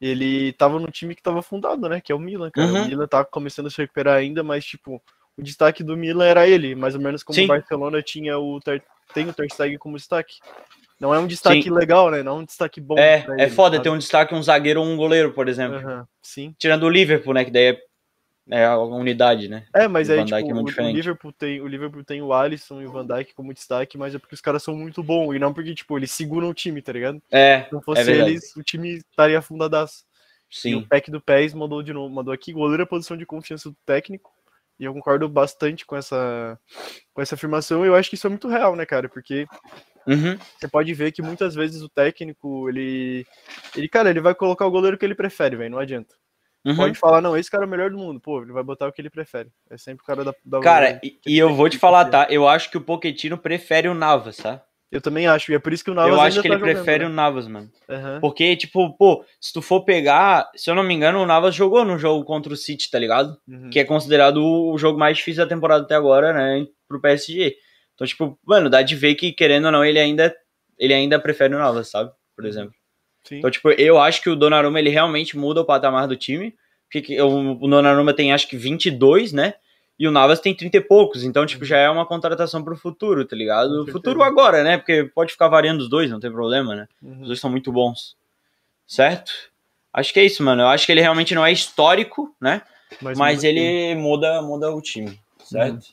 ele 0.00 0.52
tava 0.52 0.78
no 0.78 0.86
time 0.90 1.14
que 1.14 1.22
tava 1.22 1.42
fundado, 1.42 1.88
né? 1.88 2.00
Que 2.00 2.12
é 2.12 2.14
o 2.14 2.18
Milan, 2.18 2.50
cara. 2.50 2.72
Uhum. 2.72 2.82
O 2.82 2.86
Milan 2.86 3.06
tá 3.06 3.24
começando 3.24 3.66
a 3.66 3.70
se 3.70 3.78
recuperar 3.78 4.16
ainda, 4.16 4.42
mas 4.42 4.64
tipo, 4.64 5.02
o 5.36 5.42
destaque 5.42 5.82
do 5.82 5.96
Milan 5.96 6.24
era 6.24 6.46
ele, 6.46 6.74
mais 6.74 6.94
ou 6.94 7.00
menos 7.00 7.22
como 7.22 7.34
Sim. 7.34 7.44
o 7.44 7.48
Barcelona 7.48 8.00
tinha 8.02 8.38
o 8.38 8.60
Ter, 8.60 8.82
tem 9.12 9.28
o 9.28 9.34
Ter 9.34 9.50
Stegen 9.50 9.78
como 9.78 9.96
destaque. 9.96 10.34
Não 11.00 11.14
é 11.14 11.18
um 11.18 11.26
destaque 11.26 11.62
Sim. 11.64 11.70
legal, 11.70 12.10
né? 12.10 12.22
Não 12.22 12.36
é 12.36 12.40
um 12.40 12.44
destaque 12.44 12.80
bom. 12.80 12.98
é, 12.98 13.26
é 13.38 13.44
ele, 13.44 13.50
foda 13.50 13.76
sabe? 13.76 13.84
ter 13.84 13.90
um 13.90 13.98
destaque 13.98 14.34
um 14.34 14.42
zagueiro 14.42 14.80
ou 14.80 14.86
um 14.86 14.96
goleiro, 14.96 15.32
por 15.32 15.48
exemplo. 15.48 15.78
Aham, 15.78 16.06
Sim. 16.22 16.54
Tirando 16.58 16.84
o 16.84 16.90
Liverpool, 16.90 17.34
né? 17.34 17.44
Que 17.44 17.50
daí 17.50 17.68
é, 17.68 17.80
é 18.48 18.64
a 18.64 18.78
unidade, 18.78 19.48
né? 19.48 19.66
É, 19.74 19.86
mas 19.88 20.08
O 20.08 20.12
aí, 20.12 20.24
Dijk 20.24 20.44
tipo, 20.44 20.58
é 20.58 20.84
o, 20.84 20.88
o. 20.88 20.90
Liverpool 20.90 21.32
tem, 21.32 21.60
o 21.60 21.66
Liverpool 21.66 22.04
tem 22.04 22.22
o 22.22 22.32
Alisson 22.32 22.80
e 22.80 22.86
o 22.86 22.92
Van 22.92 23.06
Dijk 23.06 23.34
como 23.34 23.54
destaque, 23.54 23.98
mas 23.98 24.14
é 24.14 24.18
porque 24.18 24.34
os 24.34 24.40
caras 24.40 24.62
são 24.62 24.74
muito 24.74 25.02
bons, 25.02 25.34
e 25.34 25.38
não 25.38 25.52
porque, 25.52 25.74
tipo, 25.74 25.98
eles 25.98 26.10
seguram 26.10 26.48
o 26.48 26.54
time, 26.54 26.80
tá 26.82 26.92
ligado? 26.92 27.22
É, 27.30 27.64
Se 27.64 27.72
não 27.72 27.82
fosse 27.82 28.10
é 28.10 28.16
eles, 28.16 28.56
o 28.56 28.62
time 28.62 28.96
estaria 28.96 29.38
afundadaço. 29.38 30.04
E 30.50 30.56
Sim. 30.56 30.74
o 30.76 30.86
Peck 30.88 31.10
do 31.10 31.20
Pés 31.20 31.54
mandou 31.54 31.82
de 31.82 31.92
novo, 31.92 32.12
mandou 32.12 32.34
aqui, 32.34 32.52
goleiro 32.52 32.82
é 32.82 32.86
posição 32.86 33.16
de 33.16 33.24
confiança 33.24 33.70
do 33.70 33.76
técnico. 33.86 34.30
E 34.80 34.84
eu 34.84 34.94
concordo 34.94 35.28
bastante 35.28 35.84
com 35.84 35.94
essa, 35.94 36.58
com 37.12 37.20
essa 37.20 37.34
afirmação. 37.34 37.84
E 37.84 37.88
eu 37.88 37.94
acho 37.94 38.08
que 38.08 38.16
isso 38.16 38.26
é 38.26 38.30
muito 38.30 38.48
real, 38.48 38.74
né, 38.74 38.86
cara? 38.86 39.08
Porque 39.10 39.46
Uhum. 40.06 40.38
você 40.58 40.66
pode 40.66 40.92
ver 40.94 41.12
que 41.12 41.22
muitas 41.22 41.54
vezes 41.54 41.82
o 41.82 41.88
técnico, 41.88 42.68
ele. 42.68 43.26
Ele, 43.76 43.88
cara, 43.88 44.10
ele 44.10 44.20
vai 44.20 44.34
colocar 44.34 44.66
o 44.66 44.70
goleiro 44.70 44.96
que 44.98 45.04
ele 45.04 45.14
prefere, 45.14 45.54
velho. 45.54 45.70
Não 45.70 45.78
adianta. 45.78 46.14
Uhum. 46.64 46.76
Pode 46.76 46.98
falar, 46.98 47.20
não, 47.20 47.36
esse 47.36 47.50
cara 47.50 47.64
é 47.64 47.66
o 47.66 47.70
melhor 47.70 47.90
do 47.90 47.98
mundo. 47.98 48.20
Pô, 48.20 48.42
ele 48.42 48.52
vai 48.52 48.62
botar 48.62 48.86
o 48.86 48.92
que 48.92 49.00
ele 49.00 49.10
prefere. 49.10 49.48
É 49.70 49.78
sempre 49.78 50.02
o 50.02 50.06
cara 50.06 50.24
da. 50.24 50.34
da 50.44 50.60
Cara, 50.60 51.00
e, 51.02 51.18
e 51.26 51.38
eu 51.38 51.54
vou 51.54 51.68
te 51.68 51.78
falar, 51.78 52.04
tá? 52.06 52.26
Eu 52.28 52.46
acho 52.46 52.70
que 52.70 52.76
o 52.76 52.82
Pochettino 52.82 53.38
prefere 53.38 53.88
o 53.88 53.94
Navas, 53.94 54.36
tá? 54.36 54.62
Eu 54.90 55.00
também 55.00 55.26
acho. 55.26 55.52
E 55.52 55.54
é 55.54 55.58
por 55.58 55.72
isso 55.72 55.84
que 55.84 55.90
o 55.90 55.94
Navas 55.94 56.12
eu 56.12 56.20
acho 56.20 56.42
que 56.42 56.48
tá 56.48 56.54
ele 56.54 56.60
jogando, 56.60 56.74
prefere 56.74 57.04
né? 57.04 57.10
o 57.10 57.12
Navas, 57.12 57.46
mano. 57.46 57.70
Aham. 57.88 58.20
Porque, 58.20 58.56
tipo, 58.56 58.92
pô, 58.96 59.24
se 59.40 59.52
tu 59.52 59.62
for 59.62 59.84
pegar, 59.84 60.50
se 60.56 60.68
eu 60.68 60.74
não 60.74 60.82
me 60.82 60.92
engano, 60.92 61.20
o 61.20 61.26
Navas 61.26 61.54
jogou 61.54 61.84
no 61.84 61.96
jogo 61.96 62.24
contra 62.24 62.52
o 62.52 62.56
City, 62.56 62.90
tá 62.90 62.98
ligado? 62.98 63.38
Uhum. 63.48 63.70
Que 63.70 63.78
é 63.78 63.84
considerado 63.84 64.44
o 64.44 64.76
jogo 64.76 64.98
mais 64.98 65.16
difícil 65.16 65.44
da 65.44 65.48
temporada 65.48 65.84
até 65.84 65.94
agora, 65.94 66.32
né? 66.32 66.66
Pro 66.88 67.00
PSG. 67.00 67.56
Então, 67.94 68.06
tipo, 68.06 68.38
mano, 68.44 68.68
dá 68.68 68.82
de 68.82 68.96
ver 68.96 69.14
que, 69.14 69.32
querendo 69.32 69.66
ou 69.66 69.72
não, 69.72 69.84
ele 69.84 69.98
ainda, 69.98 70.34
ele 70.76 70.92
ainda 70.92 71.18
prefere 71.18 71.54
o 71.54 71.58
Navas, 71.58 71.88
sabe? 71.88 72.10
Por 72.34 72.44
exemplo. 72.44 72.74
Sim. 73.24 73.38
Então, 73.38 73.50
tipo, 73.50 73.70
eu 73.70 73.98
acho 73.98 74.22
que 74.22 74.30
o 74.30 74.36
Donnarumma, 74.36 74.78
ele 74.78 74.90
realmente 74.90 75.36
muda 75.36 75.60
o 75.60 75.64
patamar 75.64 76.06
do 76.08 76.16
time. 76.16 76.54
Porque 76.86 77.00
que- 77.02 77.20
o, 77.22 77.54
Donnarumma 77.54 78.12
tem, 78.12 78.32
acho 78.32 78.48
que, 78.48 78.56
22, 78.56 79.32
né? 79.32 79.54
E 79.98 80.08
o 80.08 80.10
Navas 80.10 80.40
tem 80.40 80.54
30 80.54 80.78
e 80.78 80.80
poucos. 80.80 81.22
Então, 81.22 81.44
tipo, 81.46 81.64
já 81.64 81.76
é 81.76 81.88
uma 81.90 82.06
contratação 82.06 82.64
pro 82.64 82.76
futuro, 82.76 83.24
tá 83.24 83.36
ligado? 83.36 83.86
Futuro 83.92 84.22
agora, 84.22 84.64
né? 84.64 84.78
Porque 84.78 85.04
pode 85.14 85.30
ficar 85.32 85.46
variando 85.48 85.82
os 85.82 85.88
dois, 85.90 86.10
não 86.10 86.18
tem 86.18 86.32
problema, 86.32 86.74
né? 86.74 86.88
Os 87.02 87.08
Uhum. 87.08 87.26
dois 87.26 87.38
são 87.40 87.50
muito 87.50 87.70
bons. 87.70 88.16
Certo? 88.86 89.30
Acho 89.92 90.12
que 90.12 90.20
é 90.20 90.24
isso, 90.24 90.42
mano. 90.42 90.62
Eu 90.62 90.68
acho 90.68 90.86
que 90.86 90.92
ele 90.92 91.00
realmente 91.00 91.34
não 91.34 91.44
é 91.44 91.52
histórico, 91.52 92.34
né? 92.40 92.62
Mas, 93.00 93.18
Mas 93.18 93.44
ele 93.44 93.94
muda, 93.94 94.40
muda 94.42 94.74
o 94.74 94.80
time, 94.80 95.20
certo? 95.44 95.86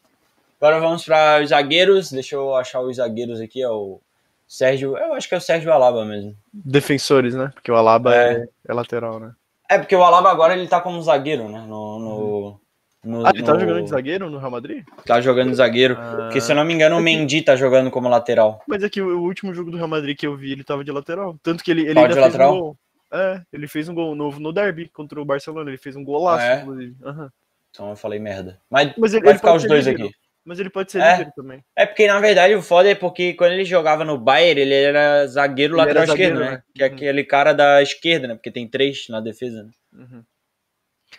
Agora 0.60 0.80
vamos 0.80 1.04
para 1.06 1.42
os 1.44 1.50
zagueiros. 1.50 2.12
Deixa 2.12 2.36
eu 2.36 2.56
achar 2.56 2.80
os 2.82 2.96
zagueiros 2.98 3.40
aqui. 3.40 3.62
É 3.62 3.70
o 3.70 4.00
Sérgio. 4.48 4.98
Eu 4.98 5.14
acho 5.14 5.28
que 5.28 5.36
é 5.36 5.38
o 5.38 5.42
Sérgio 5.42 5.72
Alaba 5.72 6.06
mesmo. 6.06 6.36
defensores, 6.54 7.36
né? 7.36 7.52
Porque 7.54 7.72
o 7.72 7.76
Alaba 7.76 8.16
É. 8.16 8.34
é, 8.34 8.48
é 8.70 8.74
lateral, 8.74 9.20
né? 9.20 9.34
É, 9.70 9.78
porque 9.78 9.96
o 9.96 10.04
Alaba 10.04 10.32
agora 10.32 10.54
ele 10.56 10.68
tá 10.68 10.80
como 10.80 11.02
zagueiro, 11.02 11.50
né? 11.50 11.60
No, 11.68 12.00
no, 12.00 12.60
no- 13.04 13.26
Ah, 13.28 13.32
ele 13.36 13.44
tá 13.44 13.54
no- 13.54 13.60
jogando 13.60 13.84
de 13.84 13.90
zagueiro 13.90 14.30
no 14.30 14.38
Real 14.38 14.52
Madrid? 14.52 14.86
Tá 15.06 15.20
jogando 15.20 15.50
de 15.50 15.56
zagueiro. 15.56 15.98
Ah. 16.00 16.16
Porque 16.24 16.40
se 16.40 16.52
eu 16.52 16.56
não 16.56 16.64
me 16.64 16.74
engano, 16.74 16.98
o 16.98 17.02
Mendy 17.02 17.42
tá 17.42 17.56
jogando 17.58 17.92
como 17.92 18.08
lateral. 18.08 18.62
Mas 18.68 18.82
é 18.84 18.90
que 18.90 19.02
o 19.02 19.22
último 19.22 19.54
jogo 19.54 19.70
do 19.72 19.78
Real 19.78 19.90
Madrid 19.90 20.18
que 20.18 20.26
eu 20.26 20.38
vi, 20.38 20.54
ele 20.54 20.64
tava 20.64 20.84
de 20.84 20.92
lateral. 20.92 21.36
Tanto 21.44 21.64
que 21.64 21.72
ele, 21.72 21.82
ele 21.82 21.94
Tava 21.96 22.08
ainda 22.08 22.16
de 22.16 22.22
fez 22.22 22.34
lateral? 22.34 22.56
um 22.56 22.60
gol. 22.60 22.78
É, 23.14 23.42
ele 23.54 23.68
fez 23.68 23.88
um 23.90 23.94
gol 23.94 24.16
novo 24.16 24.40
no 24.40 24.52
derby 24.54 24.90
contra 24.90 25.22
o 25.22 25.26
Barcelona. 25.26 25.70
Ele 25.70 25.78
fez 25.78 25.96
um 25.96 26.04
golaço, 26.04 26.44
Ah, 26.46 26.48
é? 26.56 26.62
inclusive. 26.62 26.96
Aham. 27.06 27.30
Então 27.70 27.90
eu 27.90 27.96
falei 27.96 28.20
merda. 28.20 28.60
Mas, 28.70 28.94
Mas 28.98 29.14
ele, 29.14 29.24
vai 29.24 29.32
ele 29.34 29.38
ficar 29.40 29.54
os 29.54 29.66
dois 29.68 29.88
aqui. 29.88 30.10
Mas 30.48 30.60
ele 30.60 30.70
pode 30.70 30.92
ser 30.94 31.02
É. 31.02 31.18
líder 31.18 31.34
também. 31.36 31.62
É 31.76 31.86
porque, 31.86 32.08
na 32.08 32.22
verdade, 32.22 32.56
o 32.56 32.62
foda 32.62 32.90
é 32.90 32.96
porque 32.96 33.34
quando 33.34 33.52
ele 33.52 33.66
jogava 33.66 34.06
no 34.06 34.18
Bayern, 34.18 34.62
ele 34.62 34.74
era 34.74 35.28
zagueiro 35.28 35.74
Ele 35.74 35.78
lateral 35.80 36.04
era 36.04 36.12
esquerdo, 36.14 36.36
zagueiro, 36.38 36.52
né? 36.52 36.58
né? 36.58 36.64
Que 36.74 36.84
é 36.84 36.88
Uhum. 36.88 36.94
aquele 36.96 37.24
cara 37.26 37.54
da 37.54 37.82
esquerda, 37.82 38.28
né? 38.30 38.36
Porque 38.36 38.50
tem 38.50 38.66
três 38.68 39.10
na 39.10 39.20
defesa, 39.20 39.64
né? 39.64 39.72
Uhum. 39.92 40.24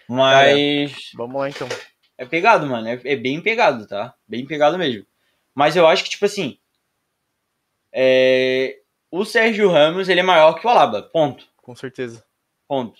Mas 0.09 1.11
Vamos 1.15 1.37
lá 1.41 1.49
então. 1.49 1.69
é 2.17 2.25
pegado, 2.25 2.67
mano. 2.67 2.89
É, 2.89 3.01
é 3.05 3.17
bem 3.17 3.41
pegado, 3.43 3.87
tá? 3.87 4.15
Bem 4.27 4.47
pegado 4.47 4.79
mesmo. 4.79 5.07
Mas 5.55 5.77
eu 5.77 5.87
acho 5.87 6.05
que, 6.05 6.11
tipo 6.11 6.25
assim. 6.25 6.59
é, 7.93 8.79
O 9.11 9.25
Sérgio 9.25 9.71
Ramos, 9.71 10.09
ele 10.09 10.21
é 10.21 10.23
maior 10.23 10.55
que 10.55 10.67
o 10.67 10.71
Alaba. 10.71 11.03
Ponto. 11.03 11.47
Com 11.57 11.75
certeza. 11.75 12.25
Ponto. 12.67 12.99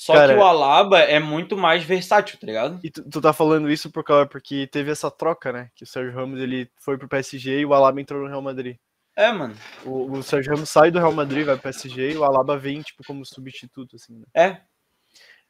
Só 0.00 0.12
Cara- 0.12 0.32
que 0.32 0.38
o 0.38 0.44
Alaba 0.44 1.00
é 1.00 1.18
muito 1.18 1.56
mais 1.56 1.82
versátil, 1.82 2.38
tá 2.38 2.46
ligado? 2.46 2.78
E 2.84 2.88
tu, 2.88 3.02
tu 3.10 3.20
tá 3.20 3.32
falando 3.32 3.68
isso 3.68 3.90
por 3.90 4.04
causa, 4.04 4.26
porque 4.26 4.64
teve 4.68 4.92
essa 4.92 5.10
troca, 5.10 5.50
né? 5.52 5.70
Que 5.74 5.82
o 5.82 5.86
Sérgio 5.88 6.14
Ramos 6.14 6.38
ele 6.40 6.70
foi 6.80 6.96
pro 6.96 7.08
PSG 7.08 7.58
e 7.58 7.66
o 7.66 7.74
Alaba 7.74 8.00
entrou 8.00 8.20
no 8.22 8.28
Real 8.28 8.40
Madrid. 8.40 8.76
É, 9.16 9.32
mano. 9.32 9.56
O, 9.84 10.12
o 10.18 10.22
Sérgio 10.22 10.52
Ramos 10.52 10.68
sai 10.70 10.92
do 10.92 11.00
Real 11.00 11.10
Madrid, 11.10 11.44
vai 11.44 11.56
pro 11.56 11.64
PSG 11.64 12.12
e 12.12 12.16
o 12.16 12.22
Alaba 12.22 12.56
vem, 12.56 12.80
tipo, 12.80 13.02
como 13.04 13.26
substituto, 13.26 13.96
assim, 13.96 14.20
né? 14.20 14.24
É. 14.32 14.60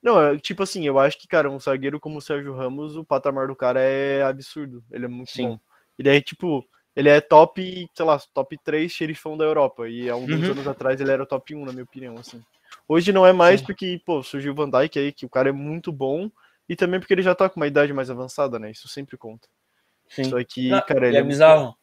Não, 0.02 0.18
é, 0.18 0.38
tipo 0.38 0.62
assim, 0.62 0.86
eu 0.86 0.98
acho 0.98 1.18
que, 1.18 1.28
cara, 1.28 1.50
um 1.50 1.60
zagueiro 1.60 2.00
como 2.00 2.16
o 2.16 2.22
Sérgio 2.22 2.54
Ramos, 2.56 2.96
o 2.96 3.04
patamar 3.04 3.48
do 3.48 3.54
cara 3.56 3.80
é 3.82 4.22
absurdo. 4.22 4.82
Ele 4.90 5.04
é 5.04 5.08
muito 5.08 5.30
Sim. 5.30 5.48
bom. 5.48 5.60
Ele 5.98 6.08
é, 6.08 6.20
tipo, 6.22 6.64
ele 6.96 7.10
é 7.10 7.20
top, 7.20 7.86
sei 7.94 8.06
lá, 8.06 8.18
top 8.32 8.56
3 8.64 8.90
xerifão 8.90 9.36
da 9.36 9.44
Europa. 9.44 9.86
E 9.90 10.08
há 10.08 10.14
alguns 10.14 10.40
Uhum. 10.46 10.52
anos 10.52 10.66
atrás 10.66 10.98
ele 11.02 11.10
era 11.12 11.22
o 11.22 11.26
top 11.26 11.54
1, 11.54 11.66
na 11.66 11.72
minha 11.72 11.84
opinião, 11.84 12.16
assim. 12.16 12.40
Hoje 12.88 13.12
não 13.12 13.26
é 13.26 13.32
mais 13.32 13.60
Sim. 13.60 13.66
porque, 13.66 14.00
pô, 14.04 14.22
surgiu 14.22 14.52
o 14.52 14.54
Van 14.54 14.70
Dijk 14.70 14.98
aí, 14.98 15.12
que 15.12 15.26
o 15.26 15.28
cara 15.28 15.50
é 15.50 15.52
muito 15.52 15.92
bom. 15.92 16.30
E 16.66 16.74
também 16.74 16.98
porque 16.98 17.12
ele 17.12 17.22
já 17.22 17.34
tá 17.34 17.48
com 17.48 17.60
uma 17.60 17.66
idade 17.66 17.92
mais 17.92 18.10
avançada, 18.10 18.58
né? 18.58 18.70
Isso 18.70 18.88
sempre 18.88 19.16
conta. 19.16 19.46
Sim. 20.08 20.24
Só 20.24 20.36
que, 20.42 20.70
Não, 20.70 20.80
cara, 20.80 21.06
ele 21.06 21.16
é 21.16 21.20
muito 21.20 21.32
bizarro. 21.32 21.76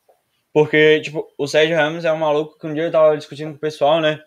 Porque, 0.52 1.02
tipo, 1.02 1.28
o 1.38 1.48
Sérgio 1.48 1.76
Ramos 1.76 2.06
é 2.06 2.12
um 2.12 2.18
maluco 2.18 2.58
que 2.58 2.66
um 2.66 2.74
dia 2.74 2.84
eu 2.84 2.92
tava 2.92 3.18
discutindo 3.18 3.52
com 3.52 3.58
o 3.58 3.60
pessoal, 3.60 4.00
né? 4.02 4.24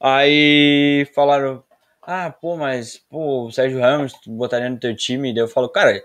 Aí 0.00 1.08
falaram, 1.14 1.62
ah, 2.02 2.30
pô, 2.30 2.56
mas, 2.56 2.96
pô, 2.96 3.46
o 3.46 3.52
Sérgio 3.52 3.80
Ramos, 3.80 4.12
tu 4.14 4.30
botaria 4.30 4.68
no 4.68 4.78
teu 4.78 4.94
time? 4.96 5.32
Daí 5.32 5.42
eu 5.42 5.48
falo, 5.48 5.68
cara, 5.68 6.02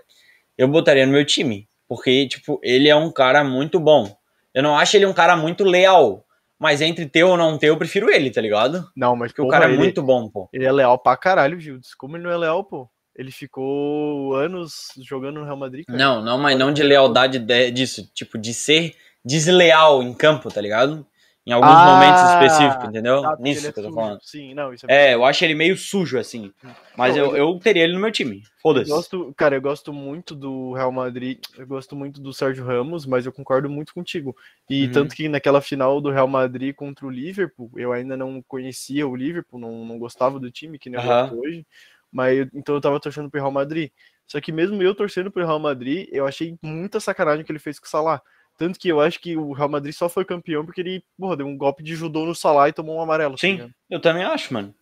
eu 0.56 0.68
botaria 0.68 1.04
no 1.04 1.12
meu 1.12 1.24
time. 1.24 1.68
Porque, 1.88 2.28
tipo, 2.28 2.60
ele 2.62 2.88
é 2.88 2.94
um 2.94 3.10
cara 3.10 3.42
muito 3.42 3.80
bom. 3.80 4.16
Eu 4.54 4.62
não 4.62 4.76
acho 4.76 4.96
ele 4.96 5.06
um 5.06 5.12
cara 5.12 5.36
muito 5.36 5.64
leal. 5.64 6.24
Mas 6.58 6.80
entre 6.80 7.06
ter 7.06 7.22
ou 7.24 7.36
não 7.36 7.56
ter, 7.56 7.68
eu 7.68 7.76
prefiro 7.76 8.10
ele, 8.10 8.30
tá 8.30 8.40
ligado? 8.40 8.88
Não, 8.96 9.14
mas 9.14 9.30
Porque 9.30 9.42
o 9.42 9.44
porra, 9.46 9.58
cara 9.60 9.70
é 9.70 9.74
ele, 9.74 9.78
muito 9.78 10.02
bom, 10.02 10.28
pô. 10.28 10.48
ele 10.52 10.64
é 10.64 10.72
leal 10.72 10.98
pra 10.98 11.16
caralho, 11.16 11.60
Gildes. 11.60 11.94
Como 11.94 12.16
ele 12.16 12.24
não 12.24 12.30
é 12.32 12.36
leal, 12.36 12.64
pô? 12.64 12.88
Ele 13.16 13.30
ficou 13.30 14.34
anos 14.34 14.92
jogando 15.02 15.40
no 15.40 15.44
Real 15.44 15.56
Madrid, 15.56 15.84
cara. 15.86 15.98
Não, 15.98 16.22
não, 16.22 16.38
mas 16.38 16.56
não 16.58 16.72
de 16.72 16.82
lealdade 16.82 17.38
de- 17.38 17.70
disso. 17.70 18.08
Tipo, 18.14 18.38
de 18.38 18.52
ser 18.54 18.94
desleal 19.24 20.02
em 20.02 20.12
campo, 20.14 20.48
tá 20.50 20.60
ligado? 20.60 21.06
Em 21.48 21.52
alguns 21.52 21.80
Ah, 21.80 21.84
momentos 21.84 22.22
específicos, 22.24 22.90
entendeu? 22.90 23.22
Porque 23.22 23.42
Nisso 23.42 23.66
é 23.66 23.72
que 23.72 23.80
eu 23.80 23.84
tô 23.84 23.92
falando. 23.92 24.20
Sim, 24.22 24.52
não, 24.52 24.70
isso 24.74 24.84
É, 24.86 25.14
eu 25.14 25.24
acho 25.24 25.42
ele 25.46 25.54
meio 25.54 25.78
sujo, 25.78 26.18
assim. 26.18 26.52
Mas 26.94 27.16
Não, 27.16 27.34
eu, 27.34 27.36
eu 27.54 27.58
teria 27.58 27.84
ele 27.84 27.94
no 27.94 28.00
meu 28.00 28.12
time. 28.12 28.42
Eu 28.42 28.60
Foda-se. 28.60 28.90
gosto, 28.90 29.32
cara, 29.34 29.56
eu 29.56 29.62
gosto 29.62 29.90
muito 29.90 30.34
do 30.34 30.74
Real 30.74 30.92
Madrid, 30.92 31.38
eu 31.56 31.66
gosto 31.66 31.96
muito 31.96 32.20
do 32.20 32.34
Sérgio 32.34 32.66
Ramos, 32.66 33.06
mas 33.06 33.24
eu 33.24 33.32
concordo 33.32 33.70
muito 33.70 33.94
contigo. 33.94 34.36
E 34.68 34.84
Uhum. 34.84 34.92
tanto 34.92 35.14
que 35.14 35.26
naquela 35.26 35.62
final 35.62 36.02
do 36.02 36.10
Real 36.10 36.28
Madrid 36.28 36.74
contra 36.74 37.06
o 37.06 37.10
Liverpool, 37.10 37.70
eu 37.76 37.92
ainda 37.94 38.14
não 38.14 38.42
conhecia 38.42 39.08
o 39.08 39.16
Liverpool, 39.16 39.58
não, 39.58 39.86
não 39.86 39.98
gostava 39.98 40.38
do 40.38 40.50
time, 40.50 40.78
que 40.78 40.90
nem 40.90 41.00
eu 41.00 41.06
Aham. 41.06 41.30
gosto 41.30 41.40
hoje, 41.40 41.66
mas 42.12 42.38
eu- 42.40 42.48
então 42.52 42.74
eu 42.74 42.80
tava 42.82 43.00
torcendo 43.00 43.30
pro 43.30 43.40
Real 43.40 43.50
Madrid. 43.52 43.90
Só 44.26 44.38
que 44.38 44.52
mesmo 44.52 44.82
eu 44.82 44.94
torcendo 44.94 45.30
pro 45.30 45.42
Real 45.46 45.58
Madrid, 45.58 46.06
eu 46.12 46.26
achei 46.26 46.58
muita 46.62 47.00
sacanagem 47.00 47.42
que 47.46 47.50
ele 47.50 47.58
fez 47.58 47.78
com 47.78 47.86
o 47.86 47.88
Salah. 47.88 48.20
Tanto 48.58 48.78
que 48.78 48.88
eu 48.88 49.00
acho 49.00 49.20
que 49.20 49.36
o 49.36 49.52
Real 49.52 49.68
Madrid 49.68 49.94
só 49.94 50.08
foi 50.08 50.24
campeão 50.24 50.64
porque 50.66 50.80
ele, 50.80 51.02
porra, 51.16 51.36
deu 51.36 51.46
um 51.46 51.56
golpe 51.56 51.82
de 51.82 51.94
judô 51.94 52.26
no 52.26 52.34
Salah 52.34 52.68
e 52.68 52.72
tomou 52.72 52.96
um 52.96 53.00
amarelo. 53.00 53.34
tá 53.34 53.38
Sim, 53.40 53.52
ligado? 53.52 53.70
eu 53.88 54.00
também 54.00 54.24
acho, 54.24 54.52
mano. 54.52 54.74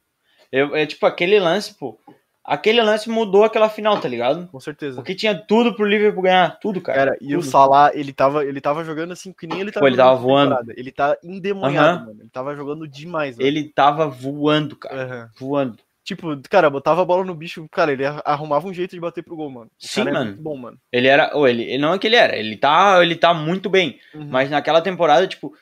Eu, 0.51 0.75
é 0.75 0.87
tipo 0.87 1.05
aquele 1.05 1.39
lance, 1.39 1.75
pô. 1.75 1.99
Aquele 2.43 2.81
lance 2.81 3.11
mudou 3.11 3.43
aquela 3.45 3.69
final, 3.69 4.01
tá 4.01 4.09
ligado? 4.09 4.47
com 4.47 4.61
certeza. 4.61 4.95
Porque 4.97 5.17
tinha 5.17 5.35
tudo 5.35 5.75
pro 5.75 5.85
Liverpool 5.85 6.23
ganhar. 6.23 6.59
Tudo, 6.61 6.81
cara. 6.81 6.99
Cara, 6.99 7.19
e 7.21 7.37
o 7.37 7.41
tudo. 7.41 7.51
Salah, 7.51 7.91
ele 7.93 8.13
tava, 8.13 8.45
ele 8.47 8.61
tava 8.61 8.85
jogando 8.85 9.13
assim 9.13 9.33
que 9.33 9.49
nem 9.49 9.61
ele 9.61 9.73
tava 9.73 9.83
Pô, 9.85 9.89
ele 9.89 9.97
tava 9.97 10.15
voando. 10.15 10.51
temporada. 10.51 10.75
Ele 10.77 10.93
tá 10.93 11.19
endemoniado, 11.25 11.97
Aham. 11.99 12.07
mano. 12.07 12.21
Ele 12.23 12.31
tava 12.31 12.55
jogando 12.55 12.87
demais, 12.87 13.37
velho. 13.37 13.47
Ele 13.47 13.65
tava 13.69 14.07
voando, 14.09 14.77
cara. 14.77 15.03
Aham. 15.03 15.31
Voando. 15.39 15.79
Tipo, 16.07 16.41
cara, 16.49 16.71
botava 16.71 17.03
a 17.03 17.05
bola 17.05 17.25
no 17.25 17.35
bicho, 17.35 17.67
cara, 17.69 17.93
ele 17.93 18.07
ar- 18.07 18.23
arrumava 18.25 18.69
um 18.69 18.73
jeito 18.73 18.93
de 18.93 19.01
bater 19.01 19.25
pro 19.25 19.35
gol, 19.35 19.51
mano. 19.51 19.67
O 19.67 19.71
Sim, 19.87 20.03
é 20.03 20.05
mano. 20.05 20.25
muito 20.27 20.41
bom, 20.41 20.57
mano. 20.57 20.79
Ele 20.93 21.09
era. 21.09 21.33
Ou 21.37 21.49
ele, 21.49 21.65
ele 21.65 21.79
não 21.79 21.93
é 21.93 21.99
que 21.99 22.07
ele 22.07 22.15
era. 22.15 22.37
Ele 22.37 22.57
tá, 22.57 23.03
ele 23.03 23.17
tá 23.17 23.35
muito 23.35 23.69
bem. 23.69 23.99
Uhum. 24.15 24.29
Mas 24.31 24.49
naquela 24.49 24.81
temporada, 24.81 25.27
tipo, 25.27 25.53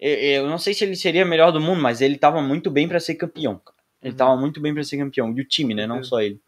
eu, 0.00 0.14
eu 0.42 0.46
não 0.48 0.58
sei 0.58 0.74
se 0.74 0.82
ele 0.82 0.96
seria 0.96 1.24
melhor 1.24 1.52
do 1.52 1.60
mundo, 1.60 1.80
mas 1.80 2.00
ele 2.00 2.18
tava 2.18 2.42
muito 2.42 2.68
bem 2.68 2.88
pra 2.88 2.98
ser 2.98 3.14
campeão, 3.14 3.60
cara. 3.64 3.76
Ele 4.02 4.10
Uhum. 4.10 4.16
tava 4.16 4.36
muito 4.36 4.60
bem 4.60 4.74
pra 4.74 4.82
ser 4.82 4.98
campeão. 4.98 5.32
E 5.36 5.40
o 5.40 5.44
time, 5.48 5.72
né? 5.72 5.86
Não 5.86 5.94
certeza. 5.96 6.10
só 6.10 6.20
ele. 6.20 6.40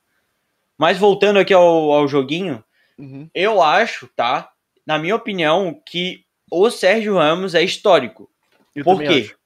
Mas 0.76 0.98
voltando 0.98 1.38
aqui 1.38 1.54
ao, 1.54 1.92
ao 1.92 2.08
joguinho, 2.08 2.62
Uhum. 2.98 3.30
eu 3.32 3.62
acho, 3.62 4.08
tá? 4.16 4.50
Na 4.84 4.98
minha 4.98 5.14
opinião, 5.14 5.80
que 5.86 6.24
o 6.50 6.68
Sérgio 6.70 7.14
Ramos 7.18 7.54
é 7.54 7.62
histórico. 7.62 8.28
Eu 8.74 8.84
Por 8.84 9.00
quê? 9.00 9.26
acho. 9.26 9.36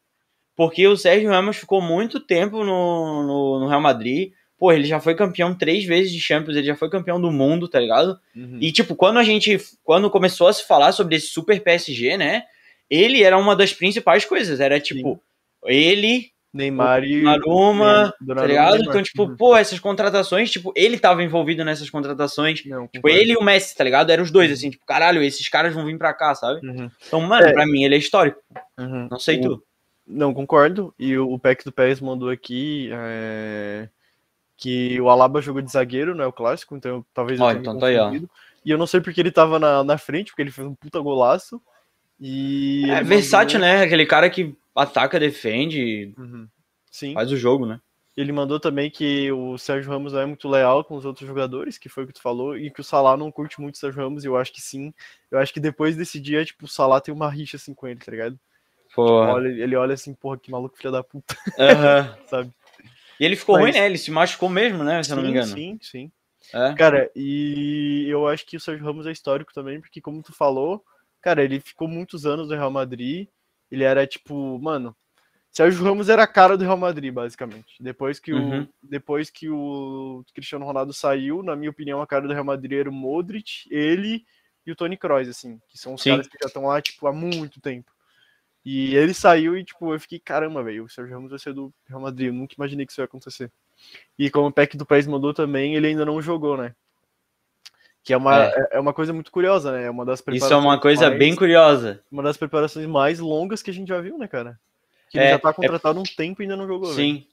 Porque 0.59 0.85
o 0.89 0.97
Sérgio 0.97 1.31
Ramos 1.31 1.57
ficou 1.57 1.81
muito 1.81 2.19
tempo 2.19 2.65
no, 2.65 3.23
no, 3.23 3.61
no 3.61 3.69
Real 3.69 3.81
Madrid. 3.81 4.33
Pô, 4.59 4.73
ele 4.73 4.85
já 4.87 4.99
foi 4.99 5.15
campeão 5.15 5.55
três 5.55 5.85
vezes 5.85 6.11
de 6.13 6.19
Champions, 6.21 6.57
ele 6.57 6.67
já 6.67 6.75
foi 6.75 6.91
campeão 6.91 7.21
do 7.21 7.31
mundo, 7.31 7.69
tá 7.69 7.79
ligado? 7.79 8.19
Uhum. 8.35 8.59
E, 8.61 8.73
tipo, 8.73 8.97
quando 8.97 9.19
a 9.21 9.23
gente. 9.23 9.57
Quando 9.85 10.11
começou 10.11 10.49
a 10.49 10.53
se 10.53 10.67
falar 10.67 10.91
sobre 10.91 11.15
esse 11.15 11.29
super 11.29 11.63
PSG, 11.63 12.17
né? 12.17 12.43
Ele 12.91 13.23
era 13.23 13.39
uma 13.39 13.55
das 13.55 13.73
principais 13.73 14.25
coisas. 14.25 14.59
Era 14.59 14.81
tipo, 14.81 15.23
ele, 15.65 16.31
Neymar 16.53 17.05
e. 17.05 17.21
Donnarumma 17.21 18.13
tá 18.27 18.47
ligado? 18.47 18.73
Neymar. 18.79 18.89
Então, 18.89 19.03
tipo, 19.05 19.23
Uhum. 19.27 19.37
pô, 19.37 19.57
essas 19.57 19.79
contratações, 19.79 20.51
tipo, 20.51 20.73
ele 20.75 20.99
tava 20.99 21.23
envolvido 21.23 21.65
nessas 21.65 21.89
contratações. 21.89 22.65
Não, 22.67 22.89
Tipo, 22.89 23.09
ele 23.09 23.35
e 23.35 23.37
o 23.37 23.43
Messi, 23.45 23.77
tá 23.77 23.85
ligado? 23.85 24.11
Eram 24.11 24.25
os 24.25 24.33
dois, 24.33 24.51
assim, 24.51 24.71
tipo, 24.71 24.85
caralho, 24.85 25.23
esses 25.23 25.49
caras 25.49 25.73
vão 25.73 25.87
vir 25.87 25.97
pra 25.99 26.13
cá, 26.13 26.35
sabe? 26.35 26.67
Uhum. 26.67 26.91
Então, 27.07 27.21
mano, 27.21 27.47
É. 27.47 27.53
pra 27.53 27.65
mim 27.65 27.85
ele 27.85 27.95
é 27.95 27.99
histórico. 27.99 28.41
Uhum. 28.77 29.07
Não 29.09 29.19
sei 29.21 29.39
O- 29.39 29.43
tu. 29.43 29.63
Não, 30.09 30.33
concordo. 30.33 30.95
E 30.99 31.17
o, 31.19 31.31
o 31.31 31.39
Peck 31.39 31.65
do 31.65 31.71
Pérez 31.73 32.01
mandou 32.01 32.31
aqui 32.31 32.89
é, 32.93 33.89
que 34.57 34.99
o 35.01 35.11
Alaba 35.11 35.43
jogou 35.43 35.61
de 35.61 35.71
zagueiro, 35.71 36.15
não 36.15 36.25
é 36.25 36.27
o 36.27 36.33
clássico, 36.33 36.75
então 36.77 37.05
talvez 37.13 37.39
eu 37.39 37.45
Ó, 37.47 37.53
então 37.53 37.79
tá 37.79 37.87
aí, 37.87 37.99
ó. 37.99 38.13
E 38.65 38.71
eu 38.71 38.79
não 38.79 38.87
sei 38.87 39.01
porque 39.01 39.21
ele 39.21 39.31
tava 39.31 39.59
na, 39.59 39.85
na 39.85 39.99
frente, 39.99 40.31
porque 40.31 40.43
ele 40.43 40.51
fez 40.51 40.67
um 40.67 40.75
puta 40.75 40.99
golaço. 41.01 41.61
E 42.21 42.91
É 42.91 43.03
versátil, 43.03 43.61
mandou- 43.61 43.77
né? 43.77 43.83
Aquele 43.85 44.07
cara 44.07 44.29
que 44.29 44.57
ataca, 44.75 45.21
defende, 45.21 46.13
Uhum. 46.19 46.49
Sim. 46.91 47.15
faz 47.15 47.31
o 47.31 47.37
jogo, 47.37 47.67
né? 47.67 47.81
Ele 48.17 48.33
mandou 48.33 48.59
também 48.59 48.91
que 48.91 49.31
o 49.31 49.57
Sérgio 49.57 49.93
Ramos 49.93 50.13
não 50.13 50.21
é 50.21 50.27
muito 50.27 50.49
leal 50.49 50.83
com 50.83 50.97
os 50.97 51.05
outros 51.05 51.25
jogadores, 51.29 51.79
que 51.79 51.89
foi 51.89 52.03
o 52.03 52.07
que 52.09 52.15
tu 52.15 52.21
falou, 52.21 52.59
e 52.59 52.69
que 52.69 52.81
o 52.81 52.85
Salah 52.85 53.17
não 53.17 53.31
curte 53.31 53.61
muito 53.61 53.77
o 53.77 53.79
Sérgio 53.79 54.03
Ramos, 54.03 54.25
e 54.25 54.27
eu 54.27 54.37
acho 54.37 54.53
que 54.53 54.61
sim. 54.61 54.93
Eu 55.31 55.39
acho 55.39 55.53
que 55.55 55.61
depois 55.61 55.97
desse 55.97 56.19
dia, 56.19 56.45
tipo, 56.45 56.65
o 56.65 56.69
Salah 56.69 57.01
tem 57.01 57.15
uma 57.15 57.31
rixa 57.31 57.57
assim 57.57 57.73
com 57.73 57.87
ele, 57.87 58.01
tá 58.01 58.11
ligado? 58.11 58.37
Porra. 59.07 59.33
Olha, 59.35 59.49
ele 59.49 59.77
olha 59.77 59.95
assim, 59.95 60.13
porra, 60.13 60.37
que 60.39 60.51
maluco 60.51 60.77
filha 60.77 60.91
da 60.91 61.05
puta, 61.05 61.37
Aham. 61.57 62.19
sabe? 62.27 62.51
E 63.21 63.25
ele 63.25 63.37
ficou 63.37 63.55
Mas- 63.57 63.63
ruim, 63.63 63.73
né? 63.81 63.87
Ele 63.87 63.97
se 63.99 64.11
machucou 64.11 64.49
mesmo, 64.49 64.83
né? 64.83 65.01
Se 65.05 65.13
eu 65.13 65.17
não 65.17 65.23
me 65.23 65.29
Sim, 65.29 65.35
engano. 65.35 65.53
Sim, 65.53 65.79
sim. 65.81 66.13
É. 66.53 66.75
Cara, 66.75 67.09
e 67.15 68.07
eu 68.09 68.27
acho 68.27 68.45
que 68.45 68.57
o 68.57 68.61
Sérgio 68.61 68.85
Ramos 68.85 69.07
é 69.07 69.13
histórico 69.13 69.53
também, 69.55 69.81
porque 69.81 70.01
como 70.01 70.21
tu 70.23 70.33
falou, 70.33 70.85
cara, 71.21 71.45
ele 71.45 71.61
ficou 71.61 71.87
muitos 71.87 72.27
anos 72.27 72.49
no 72.49 72.55
Real 72.57 72.71
Madrid, 72.73 73.29
ele 73.71 73.85
era 73.85 74.05
tipo, 74.07 74.59
mano, 74.59 74.97
Sérgio 75.53 75.85
Ramos 75.85 76.09
era 76.09 76.25
a 76.25 76.27
cara 76.27 76.57
do 76.57 76.65
Real 76.65 76.77
Madrid, 76.77 77.13
basicamente. 77.13 77.75
Depois 77.81 78.19
que, 78.19 78.33
Uhum. 78.33 78.63
o, 78.63 78.69
depois 78.83 79.31
que 79.31 79.49
o 79.49 80.25
Cristiano 80.35 80.65
Ronaldo 80.65 80.93
saiu, 80.93 81.43
na 81.43 81.55
minha 81.55 81.71
opinião, 81.71 82.01
a 82.03 82.07
cara 82.07 82.27
do 82.27 82.33
Real 82.33 82.45
Madrid 82.45 82.81
era 82.81 82.91
o 82.91 82.93
Modric, 82.93 83.69
ele 83.71 84.25
e 84.67 84.73
o 84.73 84.77
Toni 84.77 84.97
Kroos, 84.97 85.29
assim, 85.29 85.61
que 85.69 85.79
são 85.79 85.95
os 85.95 86.03
Sim. 86.03 86.11
caras 86.11 86.27
que 86.27 86.37
já 86.41 86.47
estão 86.49 86.67
lá, 86.67 86.81
tipo, 86.83 87.07
há 87.07 87.13
muito 87.13 87.61
tempo. 87.61 87.93
E 88.71 88.95
ele 88.95 89.15
saiu 89.15 89.57
e, 89.57 89.65
tipo, 89.65 89.95
eu 89.95 89.99
fiquei, 89.99 90.19
caramba, 90.19 90.63
velho, 90.63 90.85
o 90.85 90.89
Sérgio 90.91 91.15
Ramos 91.15 91.31
vai 91.31 91.39
ser 91.39 91.55
do 91.55 91.73
Real 91.89 92.03
Madrid, 92.03 92.27
eu 92.27 92.35
nunca 92.35 92.55
imaginei 92.55 92.85
que 92.85 92.93
isso 92.93 93.01
ia 93.01 93.07
acontecer. 93.07 93.51
E 94.19 94.29
como 94.29 94.49
o 94.49 94.53
Peck 94.53 94.77
do 94.77 94.85
País 94.85 95.07
mandou 95.07 95.33
também, 95.33 95.75
ele 95.75 95.87
ainda 95.87 96.05
não 96.05 96.21
jogou, 96.21 96.55
né? 96.55 96.75
Que 98.05 98.13
é 98.13 98.17
uma, 98.19 98.45
É. 98.45 98.49
é. 98.49 98.69
é 98.73 98.81
uma 98.81 98.93
coisa 98.93 99.11
muito 99.13 99.31
curiosa, 99.33 99.73
né? 99.73 99.85
É 99.85 99.91
uma 99.91 100.05
das 100.05 100.23
Isso 100.33 100.53
é 100.53 100.57
uma 100.57 100.79
coisa 100.79 101.07
mais- 101.07 101.19
bem 101.19 101.35
curiosa. 101.35 102.03
Uma 102.13 102.23
das 102.23 102.37
preparações 102.37 102.85
mais 102.87 103.19
longas 103.19 103.63
que 103.63 103.71
a 103.71 103.75
gente 103.75 103.89
já 103.89 104.01
viu, 104.03 104.19
né, 104.19 104.29
cara? 104.29 104.61
Que 105.11 105.17
ele 105.17 105.25
É, 105.27 105.31
já 105.31 105.39
tá 105.39 105.49
é- 105.49 105.53
contratado 105.55 105.99
há 105.99 106.03
um 106.03 106.05
tempo 106.05 106.43
e 106.43 106.45
ainda 106.45 106.57
não 106.57 106.67
jogou. 106.67 106.93
Sim. 106.93 107.27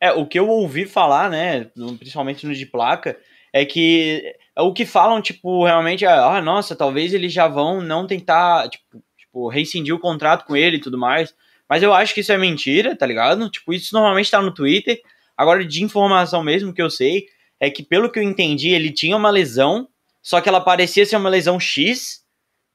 É, 0.00 0.10
o 0.12 0.26
que 0.26 0.40
eu 0.40 0.48
ouvi 0.48 0.86
falar, 0.86 1.30
né, 1.30 1.70
principalmente 1.98 2.46
no 2.46 2.54
de 2.54 2.66
placa, 2.66 3.16
é 3.52 3.64
que 3.64 4.34
o 4.58 4.72
que 4.72 4.84
falam, 4.86 5.22
tipo, 5.22 5.64
realmente 5.64 6.04
é, 6.04 6.08
ah, 6.08 6.40
nossa, 6.40 6.74
talvez 6.74 7.12
eles 7.14 7.32
já 7.32 7.46
vão 7.46 7.80
não 7.80 8.06
tentar, 8.06 8.68
tipo, 8.68 9.00
tipo, 9.30 9.48
rescindir 9.48 9.94
o 9.94 9.98
contrato 9.98 10.44
com 10.44 10.56
ele 10.56 10.76
e 10.76 10.80
tudo 10.80 10.98
mais. 10.98 11.34
Mas 11.68 11.82
eu 11.82 11.94
acho 11.94 12.12
que 12.12 12.20
isso 12.20 12.32
é 12.32 12.36
mentira, 12.36 12.96
tá 12.96 13.06
ligado? 13.06 13.48
Tipo, 13.48 13.72
isso 13.72 13.94
normalmente 13.94 14.30
tá 14.30 14.42
no 14.42 14.52
Twitter. 14.52 15.00
Agora, 15.36 15.64
de 15.64 15.82
informação 15.82 16.42
mesmo 16.42 16.74
que 16.74 16.82
eu 16.82 16.90
sei, 16.90 17.26
é 17.60 17.70
que 17.70 17.82
pelo 17.82 18.10
que 18.10 18.18
eu 18.18 18.22
entendi, 18.22 18.70
ele 18.70 18.92
tinha 18.92 19.16
uma 19.16 19.30
lesão, 19.30 19.88
só 20.20 20.40
que 20.40 20.48
ela 20.48 20.60
parecia 20.60 21.06
ser 21.06 21.16
uma 21.16 21.30
lesão 21.30 21.60
X, 21.60 22.20